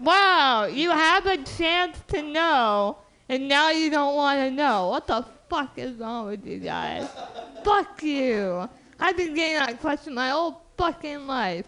Wow, 0.00 0.64
you 0.64 0.90
have 0.92 1.26
a 1.26 1.36
chance 1.44 1.98
to 2.08 2.22
know, 2.22 2.96
and 3.28 3.48
now 3.48 3.68
you 3.68 3.90
don't 3.90 4.16
want 4.16 4.38
to 4.38 4.50
know. 4.50 4.88
What 4.88 5.06
the 5.06 5.26
fuck 5.50 5.76
is 5.76 5.98
wrong 5.98 6.28
with 6.28 6.46
you 6.46 6.58
guys? 6.60 7.06
Fuck 7.64 8.02
you. 8.02 8.66
I've 8.98 9.14
been 9.18 9.34
getting 9.34 9.58
that 9.58 9.78
question 9.78 10.14
my 10.14 10.30
whole 10.30 10.62
fucking 10.78 11.26
life. 11.26 11.66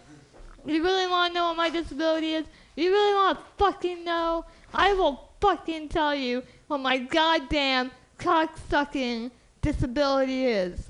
You 0.65 0.83
really 0.83 1.05
want 1.05 1.31
to 1.31 1.39
know 1.39 1.47
what 1.49 1.57
my 1.57 1.69
disability 1.69 2.33
is? 2.33 2.45
You 2.75 2.89
really 2.89 3.13
want 3.13 3.37
to 3.37 3.45
fucking 3.63 4.03
know? 4.03 4.45
I 4.73 4.93
will 4.93 5.29
fucking 5.39 5.89
tell 5.89 6.15
you 6.15 6.41
what 6.65 6.79
my 6.79 6.97
goddamn 6.97 7.91
cock-sucking 8.17 9.29
disability 9.61 10.45
is. 10.45 10.88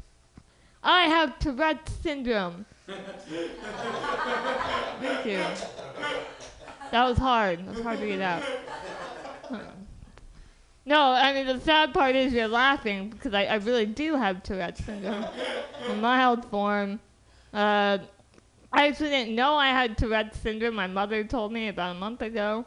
I 0.84 1.04
have 1.04 1.38
Tourette's 1.40 1.92
syndrome. 2.02 2.66
Thank 5.02 5.26
you. 5.26 5.44
That 6.92 7.08
was 7.08 7.18
hard. 7.18 7.66
That 7.68 7.76
was 7.76 7.84
hard 7.84 8.00
to 8.00 8.08
get 8.08 8.22
out. 8.22 8.44
No, 10.86 11.12
I 11.12 11.34
mean 11.34 11.46
the 11.46 11.60
sad 11.64 11.94
part 11.94 12.16
is 12.16 12.34
you're 12.34 12.48
laughing 12.48 13.10
because 13.10 13.34
I, 13.36 13.44
I 13.46 13.56
really 13.56 13.86
do 13.86 14.16
have 14.16 14.42
Tourette's 14.42 14.84
syndrome, 14.84 15.24
a 15.88 15.94
mild 15.96 16.46
form. 16.46 17.00
Uh, 17.54 18.00
I 18.74 18.88
actually 18.88 19.10
didn't 19.10 19.36
know 19.36 19.54
I 19.56 19.68
had 19.68 19.98
Tourette's 19.98 20.40
syndrome. 20.40 20.74
My 20.74 20.88
mother 20.88 21.24
told 21.24 21.52
me 21.52 21.68
about 21.68 21.96
a 21.96 22.00
month 22.00 22.24
ago, 22.24 22.66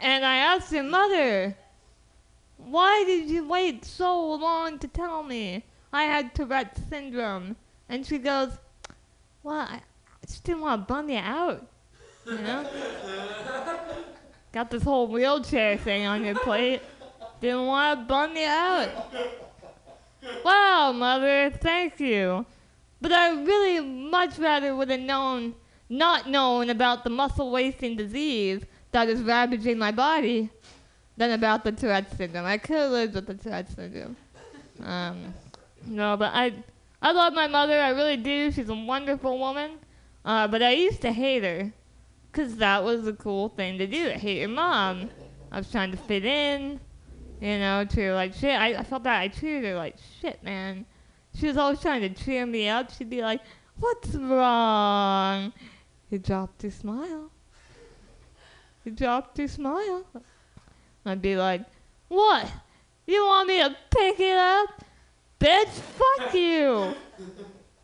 and 0.00 0.24
I 0.24 0.36
asked 0.36 0.72
her, 0.72 0.84
"Mother, 0.84 1.56
why 2.58 3.02
did 3.04 3.28
you 3.28 3.46
wait 3.48 3.84
so 3.84 4.34
long 4.34 4.78
to 4.78 4.86
tell 4.86 5.24
me 5.24 5.64
I 5.96 6.04
had 6.04 6.34
Tourette's 6.34 6.80
syndrome? 6.90 7.56
And 7.88 8.04
she 8.04 8.18
goes, 8.18 8.50
well, 9.42 9.60
I 9.60 9.80
just 10.26 10.44
didn't 10.44 10.60
want 10.60 10.86
to 10.86 10.92
bum 10.92 11.08
you 11.08 11.18
out, 11.18 11.66
you 12.26 12.38
know? 12.38 12.68
Got 14.52 14.70
this 14.70 14.82
whole 14.82 15.06
wheelchair 15.08 15.78
thing 15.78 16.06
on 16.06 16.24
your 16.24 16.34
plate. 16.34 16.82
Didn't 17.40 17.66
want 17.66 18.00
to 18.00 18.04
bum 18.06 18.36
you 18.36 18.46
out. 18.46 18.88
Wow, 20.44 20.92
mother, 20.94 21.50
thank 21.50 22.00
you. 22.00 22.44
But 23.00 23.12
I 23.12 23.30
really 23.42 23.80
much 23.80 24.38
rather 24.38 24.74
would 24.74 24.90
have 24.90 25.00
known, 25.00 25.54
not 25.88 26.28
known 26.28 26.70
about 26.70 27.04
the 27.04 27.10
muscle 27.10 27.50
wasting 27.50 27.96
disease 27.96 28.62
that 28.92 29.08
is 29.08 29.22
ravaging 29.22 29.78
my 29.78 29.92
body 29.92 30.50
than 31.16 31.30
about 31.32 31.64
the 31.64 31.72
Tourette's 31.72 32.16
syndrome. 32.16 32.44
I 32.44 32.58
could 32.58 32.76
have 32.76 32.90
lived 32.90 33.14
with 33.14 33.26
the 33.26 33.34
Tourette's 33.34 33.74
syndrome. 33.74 34.16
Um, 34.82 35.34
no, 35.86 36.16
but 36.16 36.32
I, 36.34 36.52
I 37.00 37.12
love 37.12 37.32
my 37.32 37.46
mother. 37.46 37.80
I 37.80 37.90
really 37.90 38.16
do. 38.16 38.50
She's 38.50 38.68
a 38.68 38.74
wonderful 38.74 39.38
woman. 39.38 39.78
Uh, 40.24 40.48
but 40.48 40.62
I 40.62 40.72
used 40.72 41.02
to 41.02 41.12
hate 41.12 41.44
her, 41.44 41.72
cause 42.32 42.56
that 42.56 42.82
was 42.82 43.06
a 43.06 43.12
cool 43.12 43.48
thing 43.50 43.78
to 43.78 43.86
do. 43.86 44.08
Hate 44.10 44.40
your 44.40 44.48
mom. 44.48 45.08
I 45.52 45.58
was 45.58 45.70
trying 45.70 45.92
to 45.92 45.96
fit 45.96 46.24
in, 46.24 46.80
you 47.40 47.58
know, 47.58 47.84
to 47.84 48.12
like 48.12 48.34
shit. 48.34 48.58
I, 48.58 48.74
I 48.74 48.82
felt 48.82 49.04
that 49.04 49.20
I 49.20 49.28
treated 49.28 49.64
her 49.64 49.76
like 49.76 49.96
shit, 50.20 50.42
man. 50.42 50.84
She 51.38 51.46
was 51.46 51.56
always 51.56 51.80
trying 51.80 52.00
to 52.00 52.08
cheer 52.08 52.44
me 52.44 52.68
up. 52.68 52.90
She'd 52.92 53.08
be 53.08 53.22
like, 53.22 53.40
"What's 53.78 54.14
wrong?" 54.16 55.52
You 56.10 56.18
dropped 56.18 56.64
your 56.64 56.72
smile. 56.72 57.30
You 58.84 58.92
dropped 58.92 59.38
your 59.38 59.48
smile. 59.48 60.04
I'd 61.04 61.22
be 61.22 61.36
like, 61.36 61.62
"What? 62.08 62.50
You 63.06 63.24
want 63.24 63.48
me 63.48 63.62
to 63.62 63.76
pick 63.90 64.18
it 64.18 64.36
up? 64.36 64.84
Bitch, 65.38 65.68
fuck 65.68 66.34
you! 66.34 66.94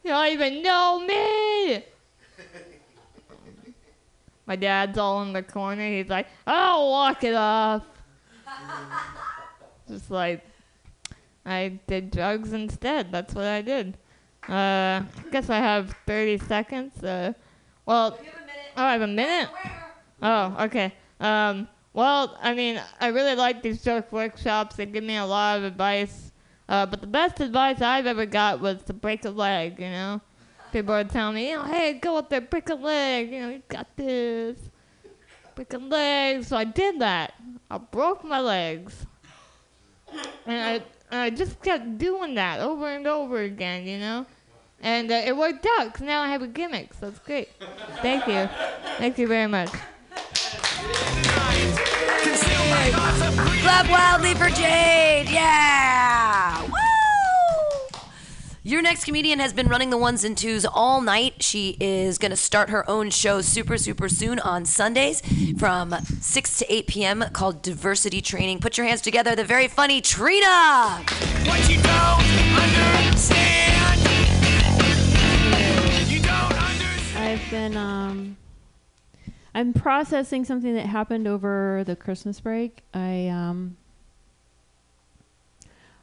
You 0.05 0.11
don't 0.11 0.33
even 0.33 0.62
know 0.62 1.01
me!" 1.01 1.85
My 4.47 4.57
dad's 4.57 4.99
all 4.99 5.23
in 5.23 5.33
the 5.33 5.43
corner. 5.43 5.87
He's 5.87 6.09
like, 6.09 6.27
"I'll 6.47 6.89
walk 6.89 7.24
it 7.24 7.35
off." 7.35 7.85
Just 9.89 10.11
like, 10.11 10.45
I 11.45 11.79
did 11.87 12.11
drugs 12.11 12.53
instead. 12.53 13.12
That's 13.12 13.35
what 13.35 13.45
I 13.45 13.62
did. 13.62 13.97
Uh, 14.49 15.03
guess 15.31 15.51
I 15.51 15.59
have 15.59 15.95
30 16.07 16.39
seconds. 16.39 17.03
Uh, 17.03 17.33
well, 17.87 18.19
oh, 18.77 18.83
I 18.83 18.93
have 18.93 19.03
a 19.03 19.07
minute. 19.07 19.49
Oh, 20.20 20.57
okay. 20.61 20.93
Um, 21.20 21.69
well, 21.93 22.37
I 22.41 22.55
mean, 22.55 22.81
I 23.01 23.09
really 23.09 23.35
like 23.35 23.62
these 23.62 23.83
joke 23.83 24.11
workshops. 24.12 24.77
They 24.77 24.87
give 24.87 25.05
me 25.05 25.16
a 25.16 25.24
lot 25.24 25.59
of 25.59 25.65
advice. 25.65 26.32
Uh, 26.69 26.87
but 26.87 27.01
the 27.01 27.07
best 27.07 27.41
advice 27.41 27.81
I've 27.81 28.07
ever 28.07 28.27
got 28.27 28.61
was 28.61 28.83
to 28.85 28.93
break 28.93 29.25
a 29.25 29.31
leg. 29.31 29.79
You 29.79 29.91
know, 29.91 30.21
people 30.73 30.95
would 30.95 31.11
tell 31.11 31.33
me, 31.33 31.51
you 31.51 31.57
know, 31.57 31.65
hey, 31.65 31.95
go 31.95 32.17
up 32.17 32.31
there, 32.31 32.41
break 32.41 32.69
a 32.71 32.75
leg. 32.75 33.31
You 33.31 33.41
know, 33.41 33.49
you 33.51 33.63
got 33.69 33.87
this. 33.97 34.59
Break 35.55 35.73
a 35.75 35.79
leg. 35.79 36.45
So 36.45 36.57
I 36.57 36.65
did 36.65 37.01
that. 37.01 37.35
I 37.71 37.79
broke 37.79 38.25
my 38.25 38.41
legs. 38.41 39.07
And 40.47 40.61
I, 40.61 40.73
and 41.11 41.21
I 41.21 41.31
just 41.31 41.61
kept 41.63 41.99
doing 41.99 42.35
that 42.37 42.61
over 42.61 42.89
and 42.89 43.07
over 43.07 43.43
again, 43.43 43.87
you 43.87 43.99
know? 43.99 44.27
And 44.81 45.11
uh, 45.11 45.23
it 45.25 45.37
worked 45.37 45.67
out 45.79 45.87
because 45.87 46.03
now 46.03 46.23
I 46.23 46.29
have 46.29 46.43
a 46.43 46.49
gimmick, 46.49 46.93
so 46.95 47.09
it's 47.09 47.19
great. 47.21 47.49
Thank 48.01 48.27
you. 48.27 48.49
Thank 48.99 49.17
you 49.19 49.29
very 49.29 49.47
much. 49.47 49.71
Clap 53.63 53.89
wildly 53.91 54.35
for 54.35 54.49
Jade. 54.49 55.29
Yeah. 55.29 56.63
Woo! 56.63 56.71
Your 58.65 58.81
next 58.81 59.05
comedian 59.05 59.41
has 59.41 59.53
been 59.53 59.67
running 59.69 59.91
the 59.91 59.99
ones 59.99 60.23
and 60.23 60.39
twos 60.39 60.65
all 60.65 61.01
night. 61.01 61.43
She 61.43 61.77
is 61.81 62.19
going 62.19 62.31
to 62.31 62.37
start 62.37 62.71
her 62.71 62.89
own 62.89 63.11
show 63.11 63.41
super, 63.41 63.77
super 63.77 64.09
soon 64.09 64.39
on 64.39 64.65
Sundays 64.65 65.21
from 65.59 65.93
6 66.21 66.59
to 66.59 66.73
8 66.73 66.87
p.m. 66.87 67.25
called 67.33 67.63
Diversity 67.63 68.21
Training. 68.21 68.61
Put 68.61 68.79
your 68.79 68.87
hands 68.87 69.01
together. 69.01 69.35
The 69.35 69.45
very 69.45 69.67
funny 69.67 70.01
Trina. 70.01 70.47
What 71.47 71.69
you 71.69 71.83
don't 71.83 72.23
understand. 73.03 73.63
I've 77.17 77.51
been 77.51 77.77
um 77.77 78.37
I'm 79.55 79.73
processing 79.73 80.45
something 80.45 80.74
that 80.74 80.87
happened 80.87 81.27
over 81.27 81.83
the 81.85 81.97
Christmas 81.97 82.41
break. 82.41 82.83
I 82.95 83.29
um 83.29 83.77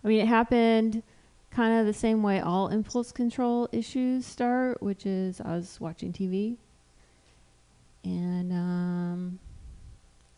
I 0.04 0.08
mean 0.08 0.20
it 0.20 0.28
happened 0.28 1.04
kind 1.52 1.80
of 1.80 1.86
the 1.86 1.94
same 1.94 2.22
way 2.22 2.40
all 2.40 2.68
impulse 2.68 3.12
control 3.12 3.68
issues 3.72 4.26
start, 4.26 4.84
which 4.84 5.06
is 5.06 5.42
I 5.42 5.56
was 5.56 5.80
watching 5.82 6.14
TV 6.14 6.58
and 8.04 8.54
um 8.54 9.40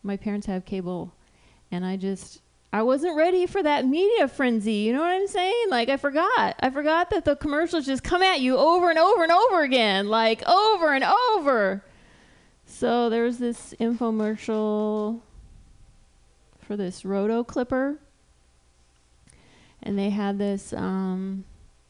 my 0.03 0.17
parents 0.17 0.47
have 0.47 0.65
cable 0.65 1.13
and 1.71 1.85
I 1.85 1.97
just 1.97 2.41
I 2.73 2.83
wasn't 2.83 3.17
ready 3.17 3.45
for 3.45 3.61
that 3.61 3.85
media 3.85 4.29
frenzy. 4.29 4.75
You 4.75 4.93
know 4.93 5.01
what 5.01 5.11
I'm 5.11 5.27
saying? 5.27 5.65
Like 5.69 5.89
I 5.89 5.97
forgot. 5.97 6.55
I 6.61 6.69
forgot 6.69 7.09
that 7.09 7.25
the 7.25 7.35
commercials 7.35 7.85
just 7.85 8.03
come 8.03 8.23
at 8.23 8.39
you 8.39 8.55
over 8.57 8.89
and 8.89 8.97
over 8.97 9.23
and 9.23 9.31
over 9.31 9.61
again, 9.63 10.07
like 10.07 10.41
over 10.47 10.93
and 10.93 11.03
over. 11.03 11.83
So 12.81 13.11
there 13.11 13.25
was 13.25 13.37
this 13.37 13.75
infomercial 13.79 15.19
for 16.61 16.75
this 16.75 17.05
roto 17.05 17.43
clipper, 17.43 17.99
and 19.83 19.99
they 19.99 20.09
had 20.09 20.39
this 20.39 20.73
um, 20.73 21.43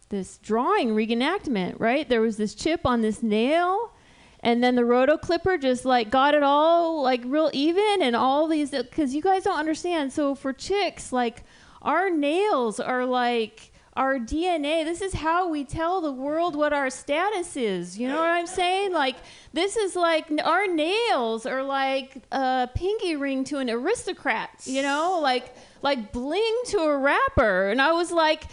this 0.10 0.38
drawing 0.40 0.90
reenactment. 0.90 1.80
Right? 1.80 2.10
There 2.10 2.20
was 2.20 2.36
this 2.36 2.54
chip 2.54 2.82
on 2.84 3.00
this 3.00 3.24
nail, 3.24 3.94
and 4.42 4.62
then 4.62 4.76
the 4.76 4.84
roto 4.84 5.16
clipper 5.16 5.58
just 5.58 5.86
like 5.86 6.10
got 6.10 6.34
it 6.34 6.44
all 6.44 7.02
like 7.02 7.22
real 7.24 7.50
even, 7.54 8.02
and 8.02 8.14
all 8.14 8.50
these 8.50 8.72
because 8.72 9.16
you 9.16 9.22
guys 9.22 9.46
don't 9.46 9.58
understand. 9.58 10.12
So 10.12 10.36
for 10.36 10.52
chicks, 10.52 11.14
like 11.14 11.46
our 11.82 12.10
nails 12.10 12.82
are 12.82 13.06
like 13.06 13.71
our 13.94 14.18
DNA. 14.18 14.86
This 14.86 15.02
is 15.02 15.14
how 15.14 15.50
we 15.50 15.64
tell 15.64 16.02
the 16.02 16.12
world 16.12 16.56
what 16.56 16.74
our 16.74 16.90
status 16.90 17.58
is. 17.58 17.98
You 17.98 18.08
know 18.08 18.18
what 18.18 18.30
I'm 18.30 18.48
saying? 18.48 18.94
Like 18.94 19.18
this 19.54 19.76
is 19.76 19.96
like 19.96 20.32
our 20.44 20.68
nails 20.68 21.46
are 21.46 21.64
like 21.64 22.24
a 22.32 22.70
pinky 22.74 23.16
ring 23.16 23.44
to 23.46 23.58
an 23.58 23.70
aristocrat. 23.70 24.50
You 24.66 24.82
know, 24.82 25.20
like 25.22 25.54
like 25.82 26.12
bling 26.12 26.56
to 26.68 26.80
a 26.80 26.98
rapper. 26.98 27.70
And 27.70 27.82
I 27.82 27.92
was 27.92 28.12
like, 28.12 28.46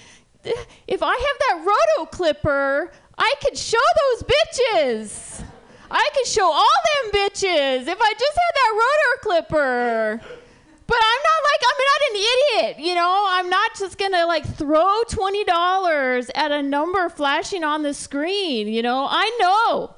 if 0.44 1.02
I 1.02 1.12
have 1.12 1.64
that 1.64 1.64
roto 1.66 2.10
clipper, 2.10 2.92
I 3.16 3.34
could 3.42 3.56
show 3.56 3.78
those 4.10 4.24
bitches. 4.24 5.44
I 5.90 6.08
could 6.14 6.26
show 6.26 6.44
all 6.44 6.66
them 7.02 7.12
bitches 7.12 7.86
if 7.86 7.98
I 8.00 8.12
just 8.12 8.38
had 8.38 8.54
that 8.54 8.72
roto 8.74 9.22
clipper. 9.22 10.20
But 10.88 10.96
I'm 10.96 11.22
not 11.22 11.40
like 11.44 11.60
I'm 11.68 11.80
not 11.84 12.00
an 12.10 12.16
idiot, 12.16 12.86
you 12.88 12.94
know. 12.94 13.26
I'm 13.28 13.50
not 13.50 13.76
just 13.78 13.98
gonna 13.98 14.26
like 14.26 14.46
throw 14.56 15.02
twenty 15.08 15.44
dollars 15.44 16.30
at 16.34 16.50
a 16.50 16.62
number 16.62 17.10
flashing 17.10 17.62
on 17.62 17.82
the 17.82 17.92
screen, 17.92 18.68
you 18.68 18.80
know. 18.80 19.06
I 19.08 19.30
know 19.38 19.94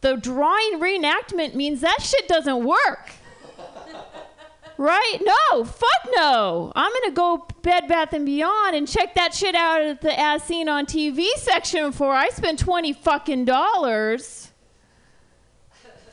the 0.00 0.16
drawing 0.16 0.80
reenactment 0.80 1.54
means 1.54 1.82
that 1.82 2.00
shit 2.00 2.26
doesn't 2.28 2.64
work. 2.64 3.12
Right? 4.78 5.18
No, 5.22 5.64
fuck 5.64 6.08
no. 6.16 6.72
I'm 6.74 6.90
gonna 7.02 7.14
go 7.14 7.46
Bed 7.60 7.86
Bath 7.86 8.14
and 8.14 8.26
Beyond 8.26 8.74
and 8.74 8.88
check 8.88 9.14
that 9.14 9.32
shit 9.32 9.54
out 9.54 9.80
at 9.82 10.00
the 10.00 10.18
as 10.18 10.42
seen 10.42 10.68
on 10.68 10.86
TV 10.86 11.26
section 11.36 11.90
before 11.90 12.14
I 12.14 12.30
spend 12.30 12.58
twenty 12.58 12.92
fucking 12.92 13.44
dollars. 13.44 14.50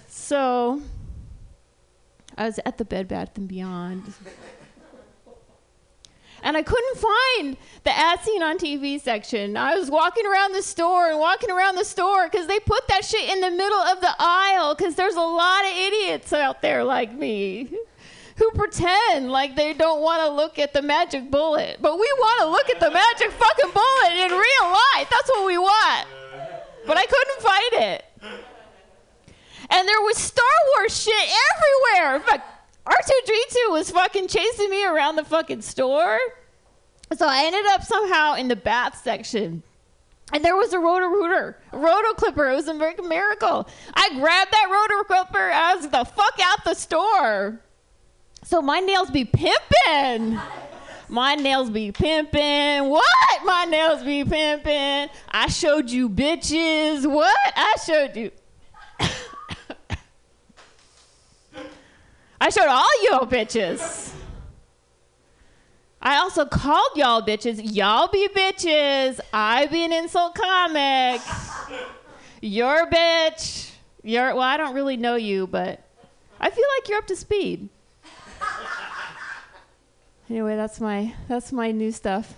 So 0.07 0.81
I 2.39 2.45
was 2.45 2.59
at 2.65 2.77
the 2.77 2.85
Bed 2.85 3.09
Bath 3.09 3.37
and 3.37 3.49
Beyond. 3.49 4.13
And 6.41 6.55
I 6.55 6.61
couldn't 6.63 6.97
find 6.97 7.57
the 7.83 7.91
as 7.93 8.21
seen 8.21 8.41
on 8.41 8.57
TV 8.57 8.99
section. 9.01 9.57
I 9.57 9.75
was 9.75 9.91
walking 9.91 10.25
around 10.25 10.53
the 10.53 10.61
store 10.61 11.09
and 11.09 11.19
walking 11.19 11.51
around 11.51 11.75
the 11.75 11.83
store 11.83 12.29
because 12.29 12.47
they 12.47 12.59
put 12.61 12.87
that 12.87 13.03
shit 13.03 13.29
in 13.29 13.41
the 13.41 13.51
middle 13.51 13.79
of 13.79 13.99
the 13.99 14.15
aisle 14.17 14.73
because 14.73 14.95
there's 14.95 15.15
a 15.15 15.19
lot 15.19 15.65
of 15.65 15.71
idiots 15.71 16.31
out 16.31 16.61
there 16.61 16.81
like 16.85 17.13
me 17.13 17.69
who 18.37 18.49
pretend 18.51 19.29
like 19.29 19.57
they 19.57 19.73
don't 19.73 20.01
want 20.01 20.21
to 20.21 20.29
look 20.29 20.57
at 20.59 20.71
the 20.71 20.81
magic 20.81 21.29
bullet. 21.29 21.79
But 21.81 21.95
we 21.95 22.09
want 22.19 22.39
to 22.39 22.47
look 22.47 22.69
at 22.69 22.79
the 22.79 22.89
magic 22.89 23.31
fucking 23.31 23.71
bullet 23.73 24.13
in 24.13 24.31
real 24.31 24.71
life. 24.71 25.09
That's 25.11 25.27
what 25.27 25.45
we 25.45 25.57
want. 25.57 26.07
But 26.87 26.95
I 26.95 27.05
couldn't 27.05 27.41
find 27.41 27.73
it. 27.73 28.05
And 29.69 29.87
there 29.87 30.01
was 30.01 30.17
Star 30.17 30.45
Wars 30.75 31.03
shit 31.03 31.29
everywhere. 31.93 32.19
Fact, 32.21 32.45
R2D2 32.85 33.71
was 33.71 33.91
fucking 33.91 34.27
chasing 34.27 34.69
me 34.69 34.85
around 34.85 35.15
the 35.15 35.25
fucking 35.25 35.61
store. 35.61 36.19
So 37.15 37.27
I 37.27 37.45
ended 37.45 37.65
up 37.67 37.83
somehow 37.83 38.35
in 38.35 38.47
the 38.47 38.55
bath 38.55 39.01
section. 39.03 39.63
And 40.31 40.45
there 40.45 40.55
was 40.55 40.73
a 40.73 40.79
roto 40.79 41.07
rooter, 41.07 41.57
roto 41.73 42.13
clipper. 42.13 42.49
It 42.51 42.55
was 42.55 42.67
a 42.67 42.73
mir- 42.73 42.95
miracle. 43.03 43.67
I 43.93 44.09
grabbed 44.19 44.51
that 44.51 44.67
roto 44.71 45.03
clipper. 45.03 45.51
I 45.51 45.75
was 45.75 45.87
the 45.89 46.05
fuck 46.05 46.39
out 46.43 46.63
the 46.63 46.75
store. 46.75 47.59
So 48.43 48.61
my 48.61 48.79
nails 48.79 49.09
be 49.09 49.25
pimping. 49.25 50.39
My 51.07 51.33
nails 51.33 51.71
be 51.71 51.91
pimping. 51.91 52.89
What? 52.89 53.43
My 53.43 53.65
nails 53.65 54.03
be 54.03 54.23
pimping. 54.23 55.09
I 55.29 55.47
showed 55.47 55.89
you 55.89 56.07
bitches. 56.09 57.11
What? 57.11 57.37
I 57.55 57.75
showed 57.83 58.15
you. 58.15 58.31
I 62.41 62.49
showed 62.49 62.67
all 62.67 63.03
y'all 63.03 63.27
bitches. 63.27 64.13
I 66.01 66.17
also 66.17 66.45
called 66.45 66.91
y'all 66.95 67.21
bitches. 67.21 67.59
Y'all 67.61 68.07
be 68.07 68.29
bitches. 68.29 69.19
I 69.33 69.65
be 69.65 69.83
an 69.83 69.91
insult 69.91 70.35
comic. 70.35 71.21
You're 72.41 72.83
a 72.83 72.87
bitch. 72.89 73.71
You're 74.03 74.33
well, 74.33 74.43
I 74.43 74.55
don't 74.55 74.73
really 74.73 74.95
know 74.95 75.15
you, 75.15 75.45
but 75.47 75.83
I 76.39 76.49
feel 76.49 76.65
like 76.77 76.87
you're 76.87 76.99
up 76.99 77.07
to 77.07 77.15
speed. 77.17 77.67
Anyway, 80.29 80.55
that's 80.55 80.79
my 80.79 81.13
that's 81.27 81.51
my 81.51 81.71
new 81.71 81.91
stuff. 81.91 82.33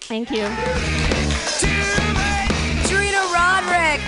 Thank 0.00 0.30
you. 0.30 0.48
Trina 2.88 3.22
Roderick, 3.32 4.00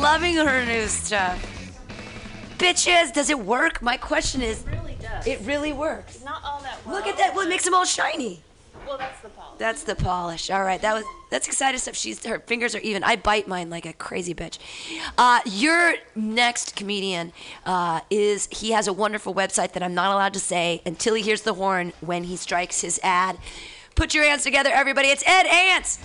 loving 0.00 0.36
her 0.36 0.64
new 0.64 0.86
stuff. 0.86 1.51
Bitches, 2.62 3.12
does 3.12 3.28
it 3.28 3.40
work? 3.40 3.82
My 3.82 3.96
question 3.96 4.40
is, 4.40 4.64
really 4.70 4.96
does. 5.00 5.26
it 5.26 5.40
really 5.40 5.72
works. 5.72 6.22
Not 6.24 6.42
all 6.44 6.60
that 6.62 6.78
well. 6.86 6.94
Look 6.94 7.08
at 7.08 7.18
that. 7.18 7.34
What 7.34 7.48
makes 7.48 7.64
them 7.64 7.74
all 7.74 7.84
shiny? 7.84 8.40
Well, 8.86 8.98
that's 8.98 9.20
the 9.20 9.30
polish. 9.30 9.58
That's 9.58 9.82
the 9.82 9.94
polish. 9.96 10.48
All 10.48 10.62
right, 10.62 10.80
that 10.80 10.94
was 10.94 11.04
that's 11.28 11.48
exciting 11.48 11.80
stuff. 11.80 11.96
She's 11.96 12.24
her 12.24 12.38
fingers 12.38 12.76
are 12.76 12.80
even. 12.80 13.02
I 13.02 13.16
bite 13.16 13.48
mine 13.48 13.68
like 13.68 13.84
a 13.84 13.92
crazy 13.92 14.32
bitch. 14.32 14.58
Uh, 15.18 15.40
your 15.44 15.94
next 16.14 16.76
comedian 16.76 17.32
uh, 17.66 18.00
is 18.10 18.48
he 18.52 18.70
has 18.70 18.86
a 18.86 18.92
wonderful 18.92 19.34
website 19.34 19.72
that 19.72 19.82
I'm 19.82 19.94
not 19.94 20.12
allowed 20.12 20.34
to 20.34 20.40
say 20.40 20.82
until 20.86 21.14
he 21.14 21.22
hears 21.22 21.42
the 21.42 21.54
horn 21.54 21.92
when 22.00 22.24
he 22.24 22.36
strikes 22.36 22.80
his 22.80 23.00
ad. 23.02 23.38
Put 23.96 24.14
your 24.14 24.24
hands 24.24 24.44
together, 24.44 24.70
everybody. 24.72 25.08
It's 25.08 25.26
Ed 25.26 25.46
Ants. 25.46 25.98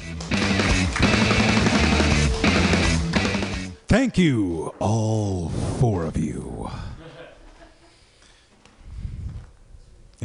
Thank 3.87 4.17
you, 4.17 4.73
all 4.79 5.47
four 5.79 6.03
of 6.03 6.17
you. 6.17 6.69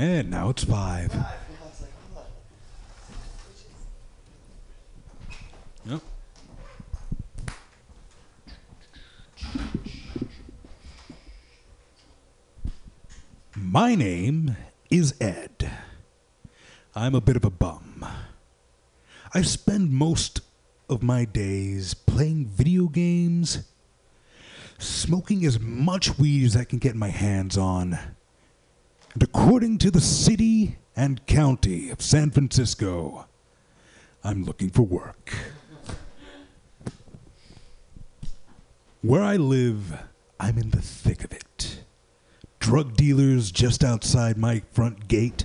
And 0.03 0.33
now 0.33 0.49
it's 0.49 0.65
five. 0.65 1.15
My 13.55 13.95
name 13.95 14.57
is 14.91 15.15
Ed. 15.21 15.71
I'm 16.97 17.15
a 17.15 17.21
bit 17.21 17.37
of 17.37 17.45
a 17.45 17.51
bum. 17.51 18.05
I 19.33 19.43
spend 19.43 19.93
most 19.93 20.41
of 20.89 21.05
my 21.05 21.25
days 21.25 21.95
playing 21.95 22.47
video 22.47 22.89
games, 22.89 23.69
smoking 24.81 25.45
as 25.45 25.61
much 25.61 26.19
weed 26.19 26.45
as 26.45 26.57
I 26.57 26.65
can 26.65 26.81
get 26.81 26.97
my 26.97 27.11
hands 27.11 27.57
on. 27.57 28.12
And 29.15 29.23
according 29.23 29.79
to 29.79 29.91
the 29.91 30.01
city 30.01 30.79
and 30.97 31.25
county 31.27 31.91
of 31.91 32.01
San 32.01 32.31
Francisco, 32.31 33.27
I'm 34.25 34.45
looking 34.45 34.71
for 34.71 34.83
work. 34.83 35.35
Where 39.03 39.23
I 39.23 39.37
live, 39.37 40.01
I'm 40.39 40.59
in 40.59 40.71
the 40.71 40.81
thick 40.81 41.25
of 41.25 41.33
it. 41.33 41.85
Drug 42.61 42.97
dealers 42.97 43.51
just 43.51 43.83
outside 43.83 44.39
my 44.39 44.63
front 44.73 45.09
gate. 45.09 45.45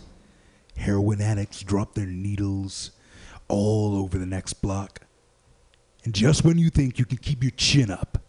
Heroin 0.77 1.21
addicts 1.21 1.61
drop 1.61 1.95
their 1.95 2.05
needles 2.05 2.91
all 3.47 3.95
over 3.97 4.17
the 4.17 4.25
next 4.25 4.61
block. 4.61 5.01
And 6.03 6.13
just 6.13 6.45
when 6.45 6.57
you 6.57 6.69
think 6.69 6.99
you 6.99 7.05
can 7.05 7.17
keep 7.17 7.43
your 7.43 7.51
chin 7.51 7.89
up, 7.89 8.19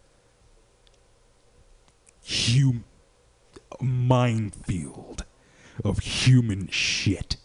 a 3.80 3.84
minefield 3.84 5.24
of 5.84 5.98
human 6.00 6.68
shit 6.68 7.36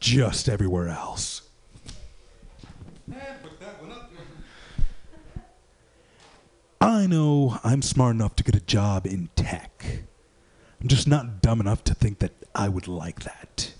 just 0.00 0.48
everywhere 0.48 0.88
else. 0.88 1.42
I 6.80 7.06
know 7.06 7.58
I'm 7.64 7.82
smart 7.82 8.14
enough 8.14 8.36
to 8.36 8.44
get 8.44 8.54
a 8.54 8.60
job 8.60 9.06
in 9.06 9.30
tech. 9.34 10.02
I'm 10.80 10.88
just 10.88 11.08
not 11.08 11.40
dumb 11.40 11.60
enough 11.60 11.82
to 11.84 11.94
think 11.94 12.18
that 12.18 12.32
I 12.54 12.68
would 12.68 12.86
like 12.86 13.20
that. 13.20 13.72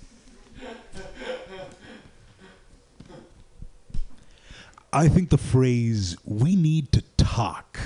I 4.93 5.09
think 5.09 5.29
the 5.29 5.39
phrase, 5.39 6.17
we 6.25 6.57
need 6.57 6.91
to 6.93 7.03
talk, 7.17 7.79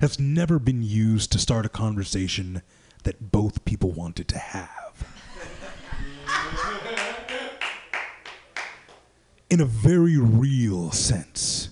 has 0.00 0.20
never 0.20 0.58
been 0.58 0.82
used 0.82 1.32
to 1.32 1.38
start 1.38 1.64
a 1.64 1.70
conversation 1.70 2.60
that 3.04 3.32
both 3.32 3.64
people 3.64 3.90
wanted 3.90 4.28
to 4.28 4.38
have. 4.38 4.85
In 9.48 9.60
a 9.60 9.64
very 9.64 10.18
real 10.18 10.90
sense, 10.90 11.68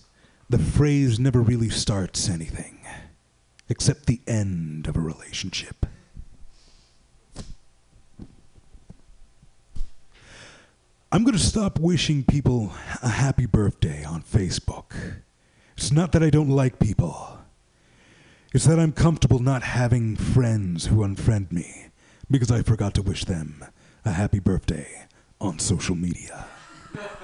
the 0.49 0.59
phrase 0.59 1.19
never 1.19 1.41
really 1.41 1.69
starts 1.69 2.29
anything, 2.29 2.79
except 3.69 4.07
the 4.07 4.21
end 4.29 4.87
of 4.87 4.97
a 4.97 5.01
relationship. 5.01 5.85
I'm 11.11 11.23
going 11.25 11.37
to 11.37 11.39
stop 11.39 11.81
wishing 11.81 12.25
people 12.25 12.73
a 13.03 13.09
happy 13.09 13.47
birthday 13.47 14.05
on 14.05 14.23
Facebook. 14.23 14.93
It's 15.77 15.91
not 15.91 16.13
that 16.13 16.23
I 16.23 16.31
don't 16.31 16.51
like 16.51 16.79
people. 16.79 17.39
It's 18.53 18.67
that 18.67 18.79
I'm 18.79 18.93
comfortable 18.93 19.41
not 19.41 19.63
having 19.65 20.15
friends 20.15 20.87
who 20.87 20.99
unfriend 20.99 21.51
me 21.51 21.87
because 22.31 22.53
I 22.53 22.63
forgot 22.63 22.95
to 22.95 23.03
wish 23.03 23.25
them 23.25 23.65
a 24.05 24.13
happy 24.13 24.39
birthday 24.39 25.07
on 25.41 25.59
social 25.59 25.97
media. 25.97 26.47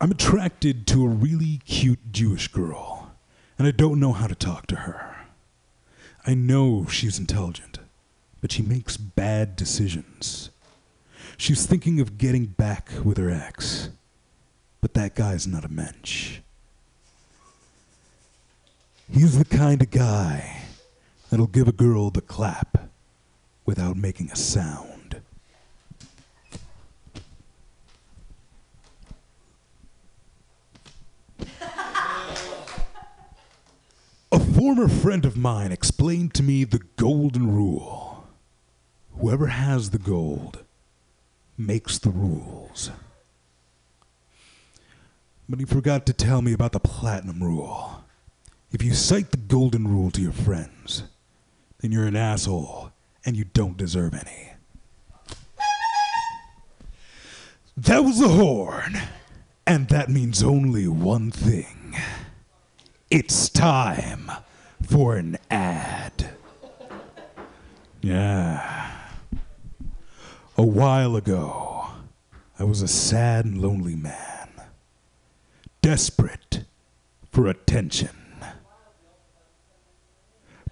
I'm 0.00 0.12
attracted 0.12 0.86
to 0.88 1.04
a 1.04 1.08
really 1.08 1.60
cute 1.64 2.12
Jewish 2.12 2.46
girl, 2.48 3.12
and 3.58 3.66
I 3.66 3.72
don't 3.72 3.98
know 3.98 4.12
how 4.12 4.28
to 4.28 4.34
talk 4.34 4.68
to 4.68 4.76
her. 4.76 5.26
I 6.24 6.34
know 6.34 6.86
she's 6.86 7.18
intelligent, 7.18 7.80
but 8.40 8.52
she 8.52 8.62
makes 8.62 8.96
bad 8.96 9.56
decisions. 9.56 10.50
She's 11.36 11.66
thinking 11.66 11.98
of 11.98 12.16
getting 12.16 12.46
back 12.46 12.90
with 13.02 13.16
her 13.16 13.28
ex, 13.28 13.88
but 14.80 14.94
that 14.94 15.16
guy's 15.16 15.48
not 15.48 15.64
a 15.64 15.68
mensch. 15.68 16.38
He's 19.10 19.36
the 19.38 19.44
kind 19.44 19.82
of 19.82 19.90
guy 19.90 20.62
that'll 21.30 21.46
give 21.46 21.66
a 21.66 21.72
girl 21.72 22.10
the 22.10 22.20
clap 22.20 22.90
without 23.66 23.96
making 23.96 24.30
a 24.30 24.36
sound. 24.36 25.20
A 34.30 34.38
former 34.58 34.88
friend 34.88 35.24
of 35.24 35.36
mine 35.36 35.70
explained 35.70 36.34
to 36.34 36.42
me 36.42 36.64
the 36.64 36.82
golden 36.96 37.54
rule 37.54 38.26
whoever 39.12 39.46
has 39.46 39.90
the 39.90 39.98
gold 39.98 40.64
makes 41.56 41.96
the 41.96 42.10
rules. 42.10 42.90
But 45.48 45.60
he 45.60 45.64
forgot 45.64 46.06
to 46.06 46.12
tell 46.12 46.42
me 46.42 46.52
about 46.52 46.72
the 46.72 46.80
platinum 46.80 47.40
rule. 47.40 48.02
If 48.72 48.82
you 48.82 48.94
cite 48.94 49.30
the 49.30 49.36
golden 49.36 49.86
rule 49.86 50.10
to 50.10 50.20
your 50.20 50.32
friends, 50.32 51.04
then 51.78 51.92
you're 51.92 52.06
an 52.06 52.16
asshole 52.16 52.90
and 53.24 53.36
you 53.36 53.44
don't 53.44 53.76
deserve 53.76 54.12
any. 54.12 54.54
That 57.76 58.02
was 58.02 58.18
the 58.18 58.26
horn, 58.26 58.98
and 59.68 59.88
that 59.90 60.10
means 60.10 60.42
only 60.42 60.88
one 60.88 61.30
thing. 61.30 61.96
It's 63.08 63.48
time 63.48 64.32
for 64.82 65.16
an 65.16 65.38
ad. 65.50 66.30
Yeah. 68.00 68.94
A 70.56 70.62
while 70.62 71.16
ago, 71.16 71.86
I 72.58 72.64
was 72.64 72.82
a 72.82 72.88
sad 72.88 73.44
and 73.44 73.60
lonely 73.60 73.94
man, 73.94 74.48
desperate 75.82 76.64
for 77.30 77.46
attention. 77.46 78.10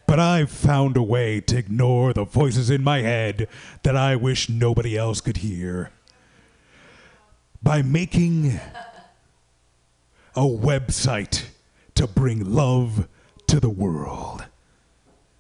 But 0.07 0.21
I've 0.21 0.51
found 0.51 0.97
a 0.97 1.03
way 1.03 1.41
to 1.41 1.59
ignore 1.59 2.13
the 2.13 2.25
voices 2.25 2.71
in 2.71 2.83
my 2.83 3.03
head 3.03 3.49
that 3.83 3.97
I 3.97 4.17
wish 4.17 4.49
nobody 4.49 4.97
else 4.97 5.21
could 5.21 5.39
hear. 5.39 5.91
By 7.63 7.83
making 7.83 8.61
a 10.37 10.43
website 10.43 11.47
to 11.97 12.07
bring 12.07 12.55
love 12.55 13.09
to 13.49 13.61
the 13.61 13.71
world 13.71 14.45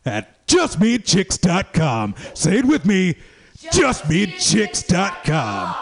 at 0.04 0.46
justmechicks.com. 0.46 2.14
Say 2.34 2.58
it 2.58 2.64
with 2.64 2.84
me 2.84 3.16
JustMeandChicks.com. 3.58 5.74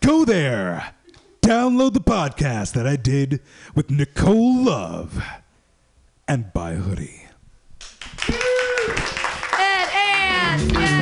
Go 0.00 0.24
there. 0.24 0.94
Download 1.40 1.92
the 1.92 2.00
podcast 2.00 2.72
that 2.74 2.86
I 2.86 2.94
did 2.96 3.40
with 3.74 3.90
Nicole 3.90 4.62
Love 4.62 5.24
and 6.28 6.52
buy 6.52 6.72
a 6.72 6.76
hoodie. 6.76 7.26
Ed 8.28 9.88
and 9.92 10.72
Yay! 10.72 11.01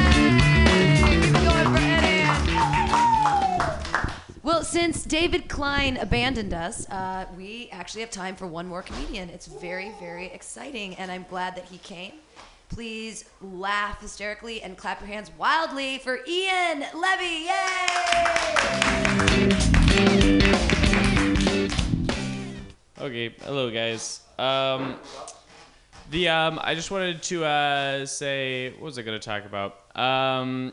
Well, 4.51 4.65
since 4.65 5.05
David 5.05 5.49
Klein 5.49 5.97
abandoned 5.97 6.53
us, 6.53 6.91
uh, 6.91 7.27
we 7.37 7.69
actually 7.71 8.01
have 8.01 8.11
time 8.11 8.35
for 8.35 8.49
one 8.49 8.67
more 8.67 8.83
comedian. 8.83 9.29
It's 9.31 9.47
very, 9.47 9.93
very 10.01 10.27
exciting, 10.27 10.97
and 10.97 11.09
I'm 11.09 11.25
glad 11.31 11.55
that 11.55 11.67
he 11.67 11.79
came. 11.79 12.15
Please 12.69 13.27
laugh 13.41 14.01
hysterically 14.01 14.61
and 14.61 14.77
clap 14.77 15.01
your 15.01 15.07
hands 15.07 15.31
wildly 15.39 15.99
for 15.99 16.19
Ian 16.27 16.85
Levy. 16.97 17.47
Yay! 17.47 17.87
Okay, 23.01 23.33
hello 23.45 23.71
guys. 23.71 24.23
Um, 24.37 24.97
the 26.11 26.29
um, 26.29 26.59
I 26.61 26.75
just 26.75 26.91
wanted 26.91 27.23
to 27.23 27.45
uh, 27.45 28.05
say 28.05 28.71
what 28.73 28.83
was 28.83 28.99
I 28.99 29.03
going 29.03 29.19
to 29.19 29.25
talk 29.25 29.45
about? 29.45 29.97
Um, 29.97 30.73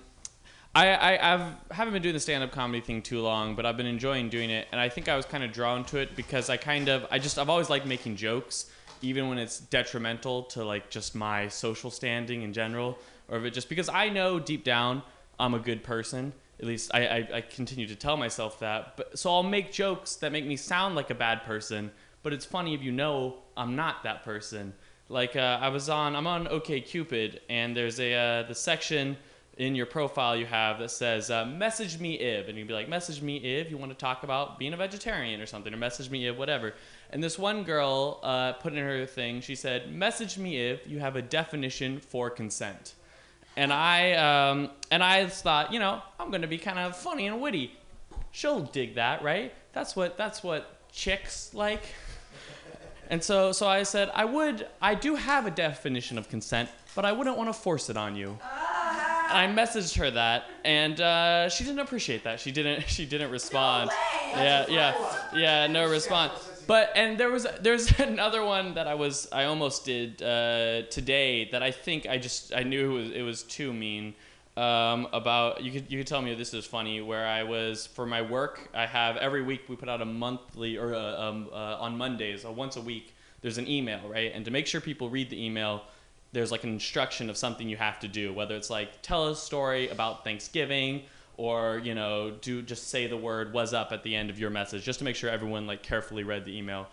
I, 0.77 0.89
I 0.93 1.33
I've 1.33 1.71
haven't 1.71 1.93
been 1.93 2.03
doing 2.03 2.13
the 2.13 2.19
stand-up 2.19 2.51
comedy 2.51 2.81
thing 2.81 3.01
too 3.01 3.19
long, 3.19 3.55
but 3.55 3.65
I've 3.65 3.77
been 3.77 3.87
enjoying 3.87 4.29
doing 4.29 4.51
it, 4.51 4.67
and 4.71 4.79
I 4.79 4.89
think 4.89 5.09
I 5.09 5.15
was 5.15 5.25
kind 5.25 5.43
of 5.43 5.51
drawn 5.51 5.83
to 5.85 5.97
it 5.97 6.15
because 6.15 6.51
I 6.51 6.57
kind 6.57 6.87
of 6.87 7.07
I 7.09 7.17
just 7.17 7.39
I've 7.39 7.49
always 7.49 7.67
liked 7.67 7.87
making 7.87 8.15
jokes, 8.15 8.69
even 9.01 9.27
when 9.27 9.39
it's 9.39 9.59
detrimental 9.59 10.43
to 10.43 10.63
like 10.63 10.91
just 10.91 11.15
my 11.15 11.47
social 11.47 11.89
standing 11.89 12.43
in 12.43 12.53
general, 12.53 12.99
or 13.27 13.39
if 13.39 13.45
it 13.45 13.53
just 13.55 13.69
because 13.69 13.89
I 13.89 14.09
know 14.09 14.39
deep 14.39 14.63
down 14.63 15.01
I'm 15.39 15.55
a 15.55 15.59
good 15.59 15.83
person. 15.83 16.31
At 16.59 16.65
least 16.65 16.91
I, 16.93 17.05
I, 17.05 17.27
I 17.35 17.41
continue 17.41 17.87
to 17.87 17.95
tell 17.95 18.17
myself 18.17 18.59
that. 18.59 18.97
But 18.97 19.17
so 19.17 19.31
I'll 19.31 19.43
make 19.43 19.71
jokes 19.71 20.15
that 20.17 20.31
make 20.31 20.45
me 20.45 20.55
sound 20.55 20.95
like 20.95 21.09
a 21.09 21.15
bad 21.15 21.43
person, 21.43 21.91
but 22.23 22.33
it's 22.33 22.45
funny 22.45 22.73
if 22.73 22.81
you 22.81 22.91
know 22.91 23.37
I'm 23.55 23.75
not 23.75 24.03
that 24.03 24.23
person. 24.23 24.73
Like 25.09 25.35
uh, 25.35 25.59
I 25.61 25.69
was 25.69 25.89
on, 25.89 26.15
I'm 26.15 26.27
on 26.27 26.47
OK 26.47 26.81
Cupid, 26.81 27.41
and 27.49 27.75
there's 27.75 27.99
a 27.99 28.13
uh, 28.13 28.43
the 28.43 28.55
section 28.55 29.17
in 29.57 29.73
your 29.73 29.87
profile 29.87 30.35
you 30.35 30.45
have 30.45 30.79
that 30.79 30.91
says 30.91 31.31
uh, 31.31 31.45
"Message 31.45 31.99
me 31.99 32.13
if," 32.13 32.47
and 32.47 32.57
you'd 32.57 32.67
be 32.67 32.73
like, 32.73 32.87
"Message 32.87 33.21
me 33.21 33.37
if 33.37 33.69
you 33.69 33.77
want 33.77 33.91
to 33.91 33.97
talk 33.97 34.23
about 34.23 34.59
being 34.59 34.73
a 34.73 34.77
vegetarian 34.77 35.41
or 35.41 35.45
something," 35.45 35.73
or 35.73 35.77
"Message 35.77 36.09
me 36.09 36.27
if 36.27 36.37
whatever." 36.37 36.73
And 37.09 37.23
this 37.23 37.39
one 37.39 37.63
girl 37.63 38.19
uh, 38.23 38.53
put 38.53 38.73
in 38.73 38.79
her 38.79 39.05
thing, 39.05 39.41
she 39.41 39.55
said, 39.55 39.93
"Message 39.93 40.37
me 40.37 40.57
if 40.57 40.87
you 40.87 40.99
have 40.99 41.15
a 41.15 41.21
definition 41.21 41.99
for 41.99 42.29
consent." 42.29 42.93
And 43.55 43.73
I 43.73 44.13
um, 44.13 44.69
and 44.91 45.03
I 45.03 45.25
thought, 45.27 45.73
you 45.73 45.79
know, 45.79 46.01
I'm 46.19 46.29
gonna 46.29 46.47
be 46.47 46.59
kind 46.59 46.77
of 46.77 46.95
funny 46.95 47.27
and 47.27 47.41
witty. 47.41 47.75
She'll 48.31 48.61
dig 48.61 48.95
that, 48.95 49.23
right? 49.23 49.53
That's 49.73 49.95
what 49.95 50.17
that's 50.17 50.43
what 50.43 50.91
chicks 50.91 51.53
like. 51.53 51.81
And 53.09 53.23
so, 53.23 53.53
so 53.53 53.67
I 53.67 53.83
said, 53.83 54.11
I 54.13 54.25
would, 54.25 54.67
I 54.81 54.93
do 54.93 55.15
have 55.15 55.45
a 55.45 55.51
definition 55.51 56.17
of 56.17 56.27
consent, 56.27 56.69
but 56.93 57.05
I 57.05 57.13
wouldn't 57.13 57.37
want 57.37 57.47
to 57.47 57.53
force 57.53 57.89
it 57.89 57.95
on 57.95 58.17
you. 58.17 58.37
And 59.29 59.57
I 59.57 59.63
messaged 59.63 59.97
her 59.97 60.11
that, 60.11 60.45
and 60.63 60.99
uh, 60.99 61.49
she 61.49 61.63
didn't 61.63 61.79
appreciate 61.79 62.23
that. 62.23 62.39
She 62.39 62.51
didn't, 62.51 62.81
she 62.87 63.05
didn't 63.05 63.31
respond. 63.31 63.91
yeah, 64.31 64.65
yeah, 64.69 64.93
yeah, 65.35 65.67
no 65.67 65.89
response. 65.89 66.33
But 66.67 66.91
and 66.95 67.17
there 67.17 67.31
was 67.31 67.47
there's 67.61 67.97
another 67.99 68.43
one 68.43 68.73
that 68.75 68.87
I 68.87 68.95
was 68.95 69.27
I 69.31 69.45
almost 69.45 69.85
did 69.85 70.21
uh, 70.21 70.83
today 70.89 71.49
that 71.51 71.63
I 71.63 71.71
think 71.71 72.07
I 72.07 72.17
just 72.17 72.53
I 72.53 72.63
knew 72.63 72.91
it 72.91 73.03
was, 73.03 73.11
it 73.11 73.21
was 73.21 73.43
too 73.43 73.73
mean. 73.73 74.13
Um, 74.57 75.07
about 75.13 75.63
you 75.63 75.71
could 75.71 75.91
you 75.91 75.99
could 75.99 76.07
tell 76.07 76.21
me 76.21 76.33
this 76.33 76.51
is 76.53 76.65
funny. 76.65 76.99
Where 76.99 77.27
I 77.27 77.43
was 77.43 77.85
for 77.85 78.07
my 78.07 78.23
work, 78.23 78.69
I 78.73 78.87
have 78.87 79.15
every 79.17 79.43
week 79.43 79.61
we 79.69 79.75
put 79.75 79.87
out 79.87 80.01
a 80.01 80.05
monthly 80.05 80.77
or 80.77 80.95
uh 80.95 81.21
um, 81.21 81.49
uh, 81.51 81.77
on 81.79 81.95
Mondays, 81.95 82.43
uh, 82.43 82.51
once 82.51 82.75
a 82.75 82.81
week. 82.81 83.13
There's 83.41 83.59
an 83.59 83.67
email, 83.67 83.99
right? 84.09 84.31
And 84.33 84.43
to 84.45 84.51
make 84.51 84.65
sure 84.65 84.81
people 84.81 85.11
read 85.11 85.29
the 85.29 85.39
email, 85.39 85.83
there's 86.31 86.51
like 86.51 86.63
an 86.63 86.71
instruction 86.71 87.29
of 87.29 87.37
something 87.37 87.69
you 87.69 87.77
have 87.77 87.99
to 88.01 88.07
do. 88.07 88.33
Whether 88.33 88.55
it's 88.55 88.69
like 88.69 89.01
tell 89.01 89.27
a 89.27 89.35
story 89.35 89.89
about 89.89 90.23
Thanksgiving, 90.23 91.03
or 91.37 91.79
you 91.83 91.95
know 91.95 92.31
do 92.41 92.61
just 92.61 92.89
say 92.89 93.07
the 93.07 93.17
word 93.17 93.53
"was 93.53 93.73
up" 93.73 93.91
at 93.91 94.03
the 94.03 94.15
end 94.15 94.29
of 94.29 94.39
your 94.39 94.49
message, 94.49 94.83
just 94.83 94.99
to 94.99 95.05
make 95.05 95.15
sure 95.15 95.29
everyone 95.29 95.67
like 95.67 95.83
carefully 95.83 96.23
read 96.23 96.45
the 96.45 96.57
email. 96.57 96.87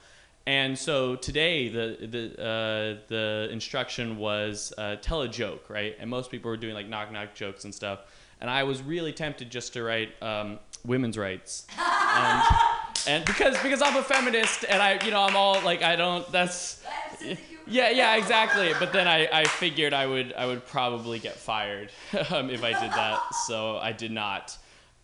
And 0.47 0.79
so 0.79 1.17
today, 1.17 1.69
the 1.69 1.97
the 2.07 2.43
uh, 2.43 3.01
the 3.09 3.49
instruction 3.51 4.19
was 4.19 4.73
uh, 4.77 4.97
tell 4.97 5.23
a 5.23 5.29
joke, 5.29 5.71
right? 5.71 5.97
And 5.99 6.11
most 6.11 6.31
people 6.31 6.51
were 6.51 6.57
doing 6.59 6.75
like 6.75 6.89
knock 6.89 7.11
knock 7.11 7.35
jokes 7.35 7.65
and 7.65 7.75
stuff. 7.75 8.01
And 8.41 8.51
I 8.51 8.65
was 8.65 8.83
really 8.83 9.13
tempted 9.13 9.49
just 9.49 9.73
to 9.73 9.83
write 9.83 10.11
um, 10.23 10.59
women's 10.85 11.17
rights, 11.17 11.67
and, 11.79 12.43
and 13.07 13.25
because 13.25 13.57
because 13.63 13.81
I'm 13.81 13.97
a 13.97 14.03
feminist 14.03 14.67
and 14.69 14.83
I 14.83 15.03
you 15.05 15.13
know 15.13 15.23
I'm 15.23 15.35
all 15.35 15.61
like 15.63 15.83
I 15.83 15.97
don't 15.97 16.31
that's 16.31 16.85
yeah 17.67 17.91
yeah 17.91 18.17
exactly. 18.17 18.73
But 18.79 18.93
then 18.93 19.07
I, 19.09 19.29
I 19.33 19.45
figured 19.45 19.93
I 19.93 20.07
would 20.07 20.33
I 20.33 20.47
would 20.47 20.67
probably 20.67 21.19
get 21.19 21.37
fired 21.37 21.91
um, 22.31 22.51
if 22.51 22.63
I 22.63 22.73
did 22.81 22.93
that, 22.93 23.21
so 23.47 23.77
I 23.77 23.93
did 23.93 24.13
not. 24.13 24.57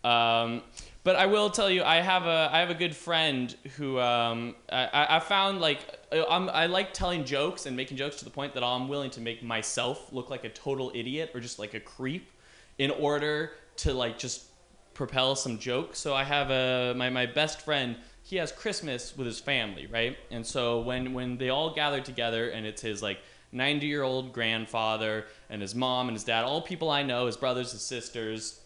Um, 0.03 0.63
but 1.03 1.15
I 1.15 1.25
will 1.25 1.49
tell 1.49 1.69
you, 1.69 1.83
I 1.83 1.97
have 1.97 2.25
a 2.27 2.49
I 2.51 2.59
have 2.59 2.69
a 2.69 2.75
good 2.75 2.95
friend 2.95 3.55
who 3.77 3.99
um, 3.99 4.55
I, 4.71 5.17
I 5.17 5.19
found 5.19 5.59
like 5.59 5.79
I'm, 6.11 6.49
I 6.49 6.67
like 6.67 6.93
telling 6.93 7.25
jokes 7.25 7.65
and 7.65 7.75
making 7.75 7.97
jokes 7.97 8.17
to 8.17 8.25
the 8.25 8.31
point 8.31 8.53
that 8.53 8.63
I'm 8.63 8.87
willing 8.87 9.09
to 9.11 9.21
make 9.21 9.41
myself 9.41 10.11
look 10.13 10.29
like 10.29 10.43
a 10.43 10.49
total 10.49 10.91
idiot 10.93 11.31
or 11.33 11.39
just 11.39 11.57
like 11.57 11.73
a 11.73 11.79
creep 11.79 12.31
in 12.77 12.91
order 12.91 13.51
to 13.77 13.93
like 13.93 14.19
just 14.19 14.45
propel 14.93 15.35
some 15.35 15.57
joke. 15.57 15.95
So 15.95 16.13
I 16.13 16.23
have 16.23 16.51
a 16.51 16.93
my, 16.95 17.09
my 17.09 17.25
best 17.25 17.61
friend. 17.61 17.95
He 18.31 18.37
has 18.37 18.49
Christmas 18.53 19.15
with 19.17 19.27
his 19.27 19.41
family, 19.41 19.87
right? 19.87 20.17
And 20.31 20.47
so 20.47 20.79
when 20.79 21.13
when 21.13 21.37
they 21.37 21.49
all 21.49 21.75
gather 21.75 21.99
together 21.99 22.49
and 22.49 22.65
it's 22.65 22.81
his 22.81 23.03
like 23.03 23.19
90 23.51 23.85
year 23.85 24.03
old 24.03 24.31
grandfather 24.31 25.25
and 25.49 25.61
his 25.61 25.75
mom 25.75 26.07
and 26.07 26.15
his 26.15 26.23
dad, 26.23 26.45
all 26.45 26.61
people 26.61 26.89
I 26.89 27.03
know, 27.03 27.25
his 27.25 27.35
brothers, 27.35 27.73
his 27.73 27.81
sisters. 27.81 28.61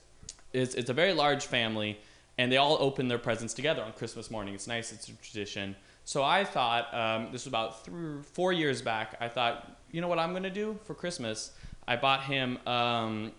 It's, 0.54 0.76
it's 0.76 0.92
a 0.92 0.94
very 0.94 1.14
large 1.14 1.48
family 1.48 2.00
and 2.38 2.52
they 2.52 2.58
all 2.58 2.78
open 2.80 3.08
their 3.08 3.18
presents 3.18 3.56
together 3.56 3.82
on 3.82 3.92
Christmas 3.94 4.30
morning. 4.30 4.54
It's 4.54 4.68
nice. 4.68 4.94
It's 4.94 5.08
a 5.08 5.14
tradition. 5.14 5.76
So 6.04 6.24
I 6.24 6.44
thought 6.44 6.94
um, 6.94 7.32
this 7.32 7.46
was 7.46 7.48
about 7.48 7.84
three, 7.84 8.22
four 8.22 8.54
years 8.54 8.84
back. 8.84 9.16
I 9.20 9.28
thought, 9.30 9.80
you 9.92 10.00
know 10.00 10.08
what 10.08 10.20
I'm 10.20 10.32
gonna 10.32 10.52
do 10.52 10.78
for 10.84 10.94
Christmas? 10.94 11.54
I 11.88 11.96
bought 11.96 12.22
him 12.22 12.60
um, 12.68 13.32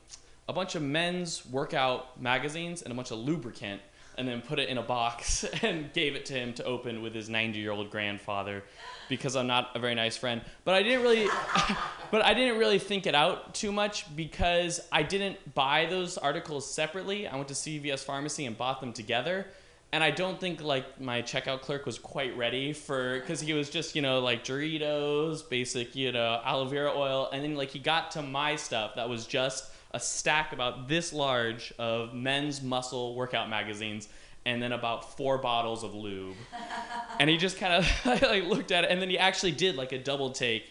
a 0.48 0.52
bunch 0.52 0.74
of 0.74 0.82
men's 0.82 1.46
workout 1.46 2.20
magazines 2.20 2.82
and 2.82 2.92
a 2.92 2.96
bunch 2.96 3.12
of 3.12 3.18
lubricant, 3.18 3.80
and 4.18 4.26
then 4.26 4.42
put 4.42 4.58
it 4.58 4.68
in 4.68 4.78
a 4.78 4.82
box 4.82 5.44
and 5.62 5.92
gave 5.92 6.14
it 6.14 6.26
to 6.26 6.34
him 6.34 6.52
to 6.54 6.64
open 6.64 7.02
with 7.02 7.14
his 7.14 7.28
90-year-old 7.28 7.90
grandfather, 7.90 8.64
because 9.08 9.36
I'm 9.36 9.46
not 9.46 9.70
a 9.74 9.78
very 9.78 9.94
nice 9.94 10.16
friend. 10.16 10.42
But 10.64 10.74
I 10.74 10.82
didn't 10.82 11.02
really, 11.02 11.28
but 12.10 12.24
I 12.24 12.34
didn't 12.34 12.58
really 12.58 12.78
think 12.78 13.06
it 13.06 13.14
out 13.14 13.54
too 13.54 13.72
much 13.72 14.14
because 14.16 14.80
I 14.90 15.02
didn't 15.02 15.54
buy 15.54 15.86
those 15.86 16.18
articles 16.18 16.70
separately. 16.70 17.26
I 17.26 17.36
went 17.36 17.48
to 17.48 17.54
CVS 17.54 18.04
Pharmacy 18.04 18.46
and 18.46 18.56
bought 18.56 18.80
them 18.80 18.92
together. 18.92 19.46
And 19.92 20.02
I 20.02 20.10
don't 20.10 20.38
think 20.38 20.60
like 20.60 21.00
my 21.00 21.22
checkout 21.22 21.62
clerk 21.62 21.86
was 21.86 21.98
quite 21.98 22.36
ready 22.36 22.72
for 22.72 23.20
because 23.20 23.40
he 23.40 23.52
was 23.52 23.70
just 23.70 23.94
you 23.94 24.02
know 24.02 24.18
like 24.18 24.44
Doritos, 24.44 25.48
basic 25.48 25.94
you 25.94 26.12
know 26.12 26.40
aloe 26.44 26.66
vera 26.66 26.92
oil, 26.94 27.30
and 27.32 27.42
then 27.42 27.54
like 27.54 27.70
he 27.70 27.78
got 27.78 28.10
to 28.10 28.22
my 28.22 28.56
stuff 28.56 28.96
that 28.96 29.08
was 29.08 29.26
just 29.26 29.70
a 29.96 30.00
stack 30.00 30.52
about 30.52 30.88
this 30.88 31.10
large 31.14 31.72
of 31.78 32.12
men's 32.12 32.62
muscle 32.62 33.14
workout 33.14 33.48
magazines, 33.48 34.10
and 34.44 34.62
then 34.62 34.72
about 34.72 35.16
four 35.16 35.38
bottles 35.38 35.82
of 35.82 35.94
lube. 35.94 36.36
and 37.18 37.30
he 37.30 37.38
just 37.38 37.56
kind 37.56 37.72
of 37.72 38.06
like 38.22 38.44
looked 38.44 38.70
at 38.72 38.84
it, 38.84 38.90
and 38.90 39.00
then 39.00 39.08
he 39.08 39.18
actually 39.18 39.52
did 39.52 39.74
like 39.74 39.92
a 39.92 39.98
double 39.98 40.30
take, 40.30 40.70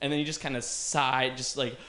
and 0.00 0.12
then 0.12 0.18
he 0.18 0.24
just 0.24 0.40
kind 0.40 0.56
of 0.56 0.64
sighed, 0.64 1.36
just 1.36 1.56
like. 1.56 1.76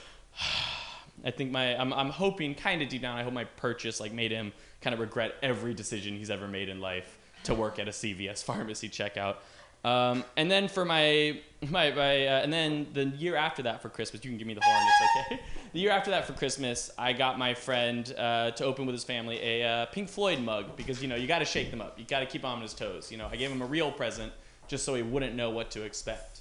I 1.23 1.31
think 1.31 1.49
my 1.49 1.75
I'm 1.79 1.91
I'm 1.91 2.11
hoping 2.11 2.53
kind 2.53 2.83
of 2.83 2.89
deep 2.89 3.01
down 3.01 3.17
I 3.17 3.23
hope 3.23 3.33
my 3.33 3.45
purchase 3.45 3.99
like 3.99 4.11
made 4.11 4.29
him 4.29 4.53
kind 4.81 4.93
of 4.93 4.99
regret 4.99 5.33
every 5.41 5.73
decision 5.73 6.15
he's 6.17 6.29
ever 6.29 6.47
made 6.47 6.69
in 6.69 6.79
life 6.79 7.17
to 7.45 7.55
work 7.55 7.79
at 7.79 7.87
a 7.87 7.91
CVS 7.91 8.43
pharmacy 8.43 8.89
checkout. 8.89 9.37
Um, 9.85 10.23
and 10.35 10.49
then 10.49 10.67
for 10.67 10.83
my 10.83 11.39
my, 11.69 11.91
my 11.91 12.27
uh, 12.27 12.41
and 12.41 12.51
then 12.51 12.87
the 12.93 13.05
year 13.05 13.35
after 13.35 13.63
that 13.63 13.81
for 13.81 13.89
Christmas, 13.89 14.23
you 14.23 14.31
can 14.31 14.37
give 14.37 14.47
me 14.47 14.55
the 14.55 14.61
horn, 14.61 14.83
it's 14.87 15.31
okay. 15.31 15.41
the 15.75 15.81
year 15.81 15.91
after 15.91 16.11
that 16.11 16.25
for 16.25 16.31
Christmas, 16.31 16.89
I 16.97 17.11
got 17.11 17.37
my 17.37 17.53
friend 17.53 18.15
uh, 18.17 18.51
to 18.51 18.63
open 18.63 18.85
with 18.85 18.93
his 18.93 19.03
family 19.03 19.41
a 19.41 19.67
uh, 19.67 19.85
Pink 19.87 20.07
Floyd 20.07 20.39
mug 20.39 20.77
because 20.77 21.01
you 21.01 21.09
know 21.09 21.17
you 21.17 21.27
got 21.27 21.39
to 21.39 21.45
shake 21.45 21.69
them 21.69 21.81
up, 21.81 21.99
you 21.99 22.05
got 22.05 22.21
to 22.21 22.25
keep 22.25 22.45
on 22.45 22.61
his 22.61 22.73
toes. 22.73 23.11
You 23.11 23.17
know, 23.17 23.27
I 23.29 23.35
gave 23.35 23.51
him 23.51 23.61
a 23.61 23.65
real 23.65 23.91
present 23.91 24.31
just 24.69 24.85
so 24.85 24.95
he 24.95 25.01
wouldn't 25.01 25.35
know 25.35 25.49
what 25.49 25.71
to 25.71 25.83
expect. 25.83 26.39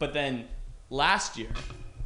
But 0.00 0.12
then 0.12 0.48
last 0.90 1.38
year, 1.38 1.50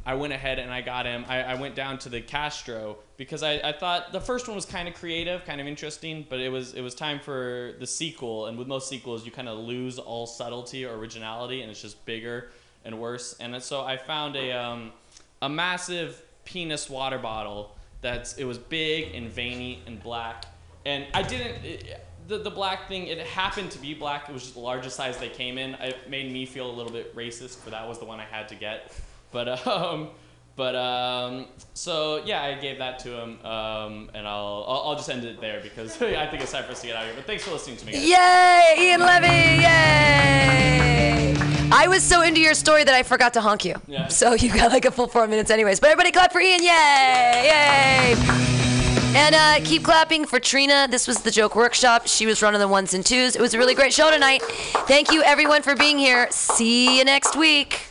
I 0.05 0.13
went 0.13 0.33
ahead 0.33 0.59
and 0.59 0.71
I 0.71 0.81
got 0.81 1.07
him. 1.07 1.25
I, 1.27 1.41
I 1.41 1.55
went 1.55 1.73
down 1.73 1.97
to 1.97 2.09
the 2.09 2.21
Castro 2.21 2.97
because 3.17 3.41
I, 3.41 3.53
I 3.53 3.71
thought 3.71 4.11
the 4.11 4.21
first 4.21 4.47
one 4.47 4.53
was 4.55 4.67
kind 4.67 4.87
of 4.87 4.93
creative, 4.93 5.43
kind 5.45 5.61
of 5.61 5.65
interesting, 5.65 6.27
but 6.29 6.39
it 6.39 6.49
was 6.49 6.75
it 6.75 6.81
was 6.81 6.93
time 6.93 7.19
for 7.19 7.73
the 7.79 7.87
sequel. 7.87 8.45
And 8.45 8.55
with 8.55 8.67
most 8.67 8.87
sequels, 8.87 9.25
you 9.25 9.31
kind 9.31 9.49
of 9.49 9.57
lose 9.57 9.97
all 9.97 10.27
subtlety 10.27 10.85
or 10.85 10.95
originality, 10.95 11.63
and 11.63 11.71
it's 11.71 11.81
just 11.81 12.05
bigger 12.05 12.51
and 12.85 12.99
worse. 12.99 13.35
And 13.39 13.59
so 13.63 13.81
I 13.81 13.97
found 13.97 14.35
a 14.35 14.51
um, 14.51 14.91
a 15.41 15.49
massive 15.49 16.21
penis 16.45 16.89
water 16.89 17.17
bottle 17.17 17.75
That's 18.01 18.37
it 18.37 18.45
was 18.45 18.57
big 18.57 19.13
and 19.15 19.29
veiny 19.29 19.81
and 19.85 20.01
black, 20.01 20.45
and 20.85 21.05
I 21.13 21.21
didn't. 21.21 21.63
It, 21.63 22.05
the, 22.27 22.37
the 22.37 22.51
black 22.51 22.87
thing, 22.87 23.07
it 23.07 23.19
happened 23.19 23.71
to 23.71 23.79
be 23.79 23.93
black. 23.93 24.29
It 24.29 24.31
was 24.31 24.43
just 24.43 24.53
the 24.53 24.61
largest 24.61 24.95
size 24.95 25.17
they 25.17 25.29
came 25.29 25.57
in. 25.57 25.73
It 25.75 26.09
made 26.09 26.31
me 26.31 26.45
feel 26.45 26.69
a 26.69 26.71
little 26.71 26.91
bit 26.91 27.15
racist, 27.15 27.57
for 27.57 27.71
that 27.71 27.87
was 27.87 27.99
the 27.99 28.05
one 28.05 28.19
I 28.19 28.25
had 28.25 28.47
to 28.49 28.55
get. 28.55 28.93
But 29.31 29.67
um, 29.67 30.09
but 30.55 30.75
um, 30.75 31.47
so 31.73 32.23
yeah, 32.25 32.41
I 32.41 32.53
gave 32.55 32.77
that 32.79 32.99
to 32.99 33.21
him, 33.21 33.45
um, 33.45 34.09
and 34.13 34.27
I'll, 34.27 34.65
I'll 34.67 34.81
I'll 34.87 34.95
just 34.95 35.09
end 35.09 35.23
it 35.25 35.39
there 35.41 35.59
because 35.61 36.01
I 36.01 36.27
think 36.27 36.41
it's 36.41 36.51
time 36.51 36.63
for 36.63 36.71
us 36.71 36.81
to 36.81 36.87
get 36.87 36.95
out 36.95 37.03
of 37.03 37.07
here. 37.09 37.15
But 37.17 37.25
thanks 37.25 37.43
for 37.43 37.51
listening 37.51 37.77
to 37.77 37.85
me. 37.85 37.93
Guys. 37.93 38.07
Yay, 38.07 38.89
Ian 38.89 39.01
Levy! 39.01 39.27
Yay! 39.61 41.10
I 41.73 41.87
was 41.87 42.03
so 42.03 42.21
into 42.21 42.41
your 42.41 42.53
story 42.53 42.83
that 42.83 42.93
I 42.93 43.03
forgot 43.03 43.33
to 43.33 43.41
honk 43.41 43.65
you. 43.65 43.75
Yeah. 43.87 44.07
So 44.07 44.33
you 44.33 44.53
got 44.53 44.71
like 44.71 44.85
a 44.85 44.91
full 44.91 45.07
four 45.07 45.27
minutes, 45.27 45.49
anyways. 45.49 45.79
But 45.79 45.89
everybody 45.89 46.11
clap 46.11 46.31
for 46.31 46.41
Ian! 46.41 46.61
Yay! 46.61 46.67
Yay! 46.67 48.15
And 49.13 49.35
uh, 49.35 49.59
keep 49.65 49.83
clapping 49.83 50.25
for 50.25 50.39
Trina. 50.39 50.87
This 50.89 51.07
was 51.07 51.21
the 51.21 51.31
joke 51.31 51.55
workshop. 51.55 52.07
She 52.07 52.25
was 52.25 52.41
running 52.41 52.59
the 52.59 52.67
ones 52.67 52.93
and 52.93 53.05
twos. 53.05 53.35
It 53.35 53.41
was 53.41 53.53
a 53.53 53.57
really 53.57 53.75
great 53.75 53.93
show 53.93 54.09
tonight. 54.09 54.41
Thank 54.41 55.11
you, 55.11 55.21
everyone, 55.23 55.61
for 55.63 55.75
being 55.75 55.97
here. 55.97 56.27
See 56.31 56.97
you 56.97 57.03
next 57.03 57.35
week. 57.35 57.90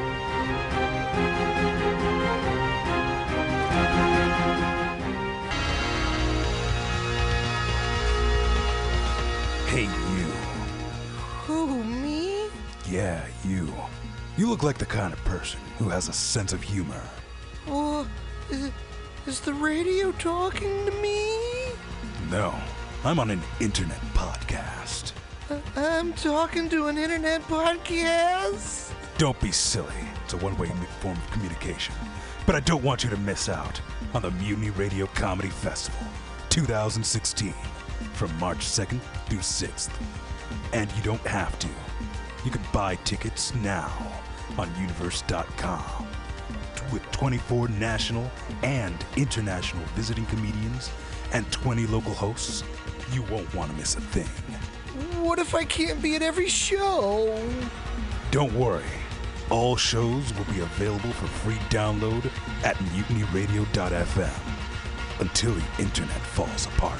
Hey, 9.71 9.83
you. 9.83 10.27
Who, 11.45 11.81
me? 11.85 12.49
Yeah, 12.89 13.25
you. 13.45 13.73
You 14.35 14.49
look 14.49 14.63
like 14.63 14.77
the 14.77 14.85
kind 14.85 15.13
of 15.13 15.23
person 15.23 15.61
who 15.77 15.87
has 15.87 16.09
a 16.09 16.11
sense 16.11 16.51
of 16.51 16.61
humor. 16.61 17.01
Oh, 17.67 18.05
is, 18.49 18.69
is 19.25 19.39
the 19.39 19.53
radio 19.53 20.11
talking 20.11 20.85
to 20.85 20.91
me? 21.01 21.71
No, 22.29 22.53
I'm 23.05 23.17
on 23.17 23.31
an 23.31 23.39
internet 23.61 24.01
podcast. 24.13 25.13
Uh, 25.49 25.61
I'm 25.77 26.11
talking 26.15 26.67
to 26.67 26.87
an 26.87 26.97
internet 26.97 27.41
podcast. 27.43 28.91
Don't 29.17 29.39
be 29.39 29.53
silly. 29.53 29.95
It's 30.25 30.33
a 30.33 30.37
one 30.39 30.57
way 30.57 30.67
form 30.99 31.15
of 31.15 31.31
communication. 31.31 31.95
But 32.45 32.55
I 32.55 32.59
don't 32.59 32.83
want 32.83 33.05
you 33.05 33.09
to 33.09 33.17
miss 33.19 33.47
out 33.47 33.79
on 34.13 34.21
the 34.21 34.31
Mutiny 34.31 34.71
Radio 34.71 35.05
Comedy 35.05 35.47
Festival 35.47 36.05
2016 36.49 37.53
from 38.21 38.37
March 38.37 38.59
2nd 38.59 38.99
through 39.25 39.39
6th. 39.39 39.89
And 40.73 40.91
you 40.91 41.01
don't 41.01 41.25
have 41.25 41.57
to. 41.57 41.67
You 42.45 42.51
can 42.51 42.61
buy 42.71 42.93
tickets 42.97 43.55
now 43.55 43.91
on 44.59 44.69
universe.com 44.75 46.07
with 46.93 47.01
24 47.11 47.69
national 47.69 48.29
and 48.61 49.03
international 49.17 49.83
visiting 49.95 50.27
comedians 50.27 50.91
and 51.33 51.51
20 51.51 51.87
local 51.87 52.13
hosts. 52.13 52.63
You 53.11 53.23
won't 53.23 53.51
want 53.55 53.71
to 53.71 53.77
miss 53.77 53.95
a 53.95 54.01
thing. 54.01 54.29
What 55.23 55.39
if 55.39 55.55
I 55.55 55.65
can't 55.65 55.99
be 55.99 56.15
at 56.15 56.21
every 56.21 56.47
show? 56.47 57.43
Don't 58.29 58.53
worry. 58.53 58.83
All 59.49 59.75
shows 59.75 60.31
will 60.35 60.53
be 60.53 60.59
available 60.59 61.11
for 61.13 61.25
free 61.25 61.59
download 61.69 62.29
at 62.63 62.75
mutinyradio.fm 62.93 64.41
until 65.19 65.55
the 65.55 65.65
internet 65.79 66.21
falls 66.21 66.67
apart. 66.67 66.99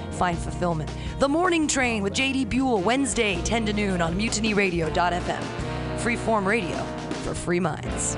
find 0.11 0.37
fulfillment. 0.37 0.91
The 1.19 1.29
Morning 1.29 1.67
Train 1.67 2.03
with 2.03 2.13
JD 2.13 2.49
Buell, 2.49 2.81
Wednesday, 2.81 3.41
10 3.43 3.65
to 3.67 3.73
noon 3.73 4.01
on 4.01 4.17
mutinyradio.fm. 4.17 5.43
Freeform 5.97 6.45
radio 6.45 6.77
for 7.23 7.33
free 7.33 7.59
minds. 7.59 8.17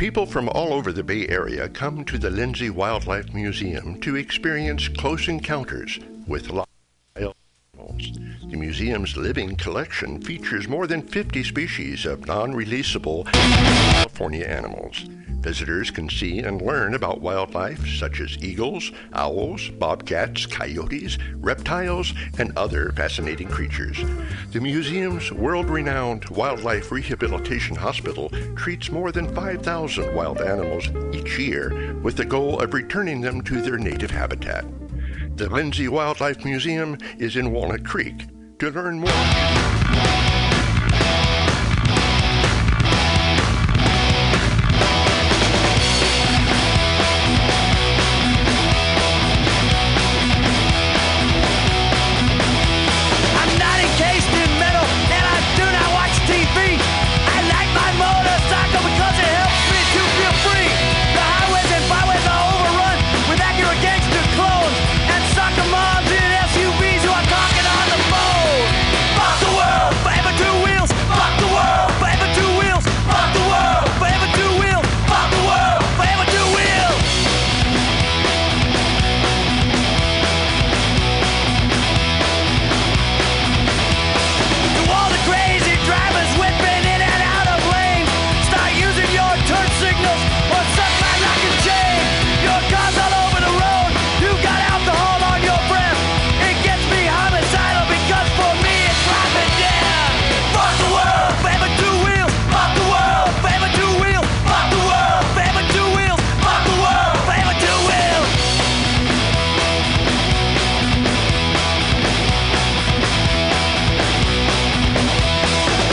People 0.00 0.24
from 0.24 0.48
all 0.48 0.72
over 0.72 0.92
the 0.92 1.02
Bay 1.02 1.28
Area 1.28 1.68
come 1.68 2.06
to 2.06 2.16
the 2.16 2.30
Lindsay 2.30 2.70
Wildlife 2.70 3.34
Museum 3.34 4.00
to 4.00 4.16
experience 4.16 4.88
close 4.88 5.28
encounters 5.28 5.98
with 6.26 6.48
wild 6.50 6.69
animals. 7.80 8.12
The 8.50 8.56
museum's 8.56 9.16
living 9.16 9.56
collection 9.56 10.20
features 10.20 10.68
more 10.68 10.86
than 10.86 11.02
50 11.02 11.44
species 11.44 12.04
of 12.04 12.26
non 12.26 12.52
releasable 12.52 13.26
California 13.26 14.44
animals. 14.44 15.06
Visitors 15.40 15.90
can 15.90 16.10
see 16.10 16.40
and 16.40 16.60
learn 16.60 16.92
about 16.92 17.22
wildlife 17.22 17.88
such 17.88 18.20
as 18.20 18.36
eagles, 18.44 18.92
owls, 19.14 19.70
bobcats, 19.70 20.44
coyotes, 20.44 21.16
reptiles, 21.36 22.12
and 22.38 22.52
other 22.58 22.92
fascinating 22.92 23.48
creatures. 23.48 23.98
The 24.52 24.60
museum's 24.60 25.32
world 25.32 25.70
renowned 25.70 26.28
Wildlife 26.28 26.92
Rehabilitation 26.92 27.74
Hospital 27.74 28.28
treats 28.54 28.90
more 28.90 29.12
than 29.12 29.34
5,000 29.34 30.14
wild 30.14 30.42
animals 30.42 30.88
each 31.14 31.38
year 31.38 31.94
with 32.02 32.16
the 32.16 32.26
goal 32.26 32.60
of 32.60 32.74
returning 32.74 33.22
them 33.22 33.40
to 33.42 33.62
their 33.62 33.78
native 33.78 34.10
habitat. 34.10 34.66
The 35.36 35.48
Lindsay 35.48 35.88
Wildlife 35.88 36.44
Museum 36.44 36.98
is 37.18 37.36
in 37.36 37.52
Walnut 37.52 37.84
Creek. 37.84 38.26
To 38.58 38.70
learn 38.70 39.00
more. 39.00 40.29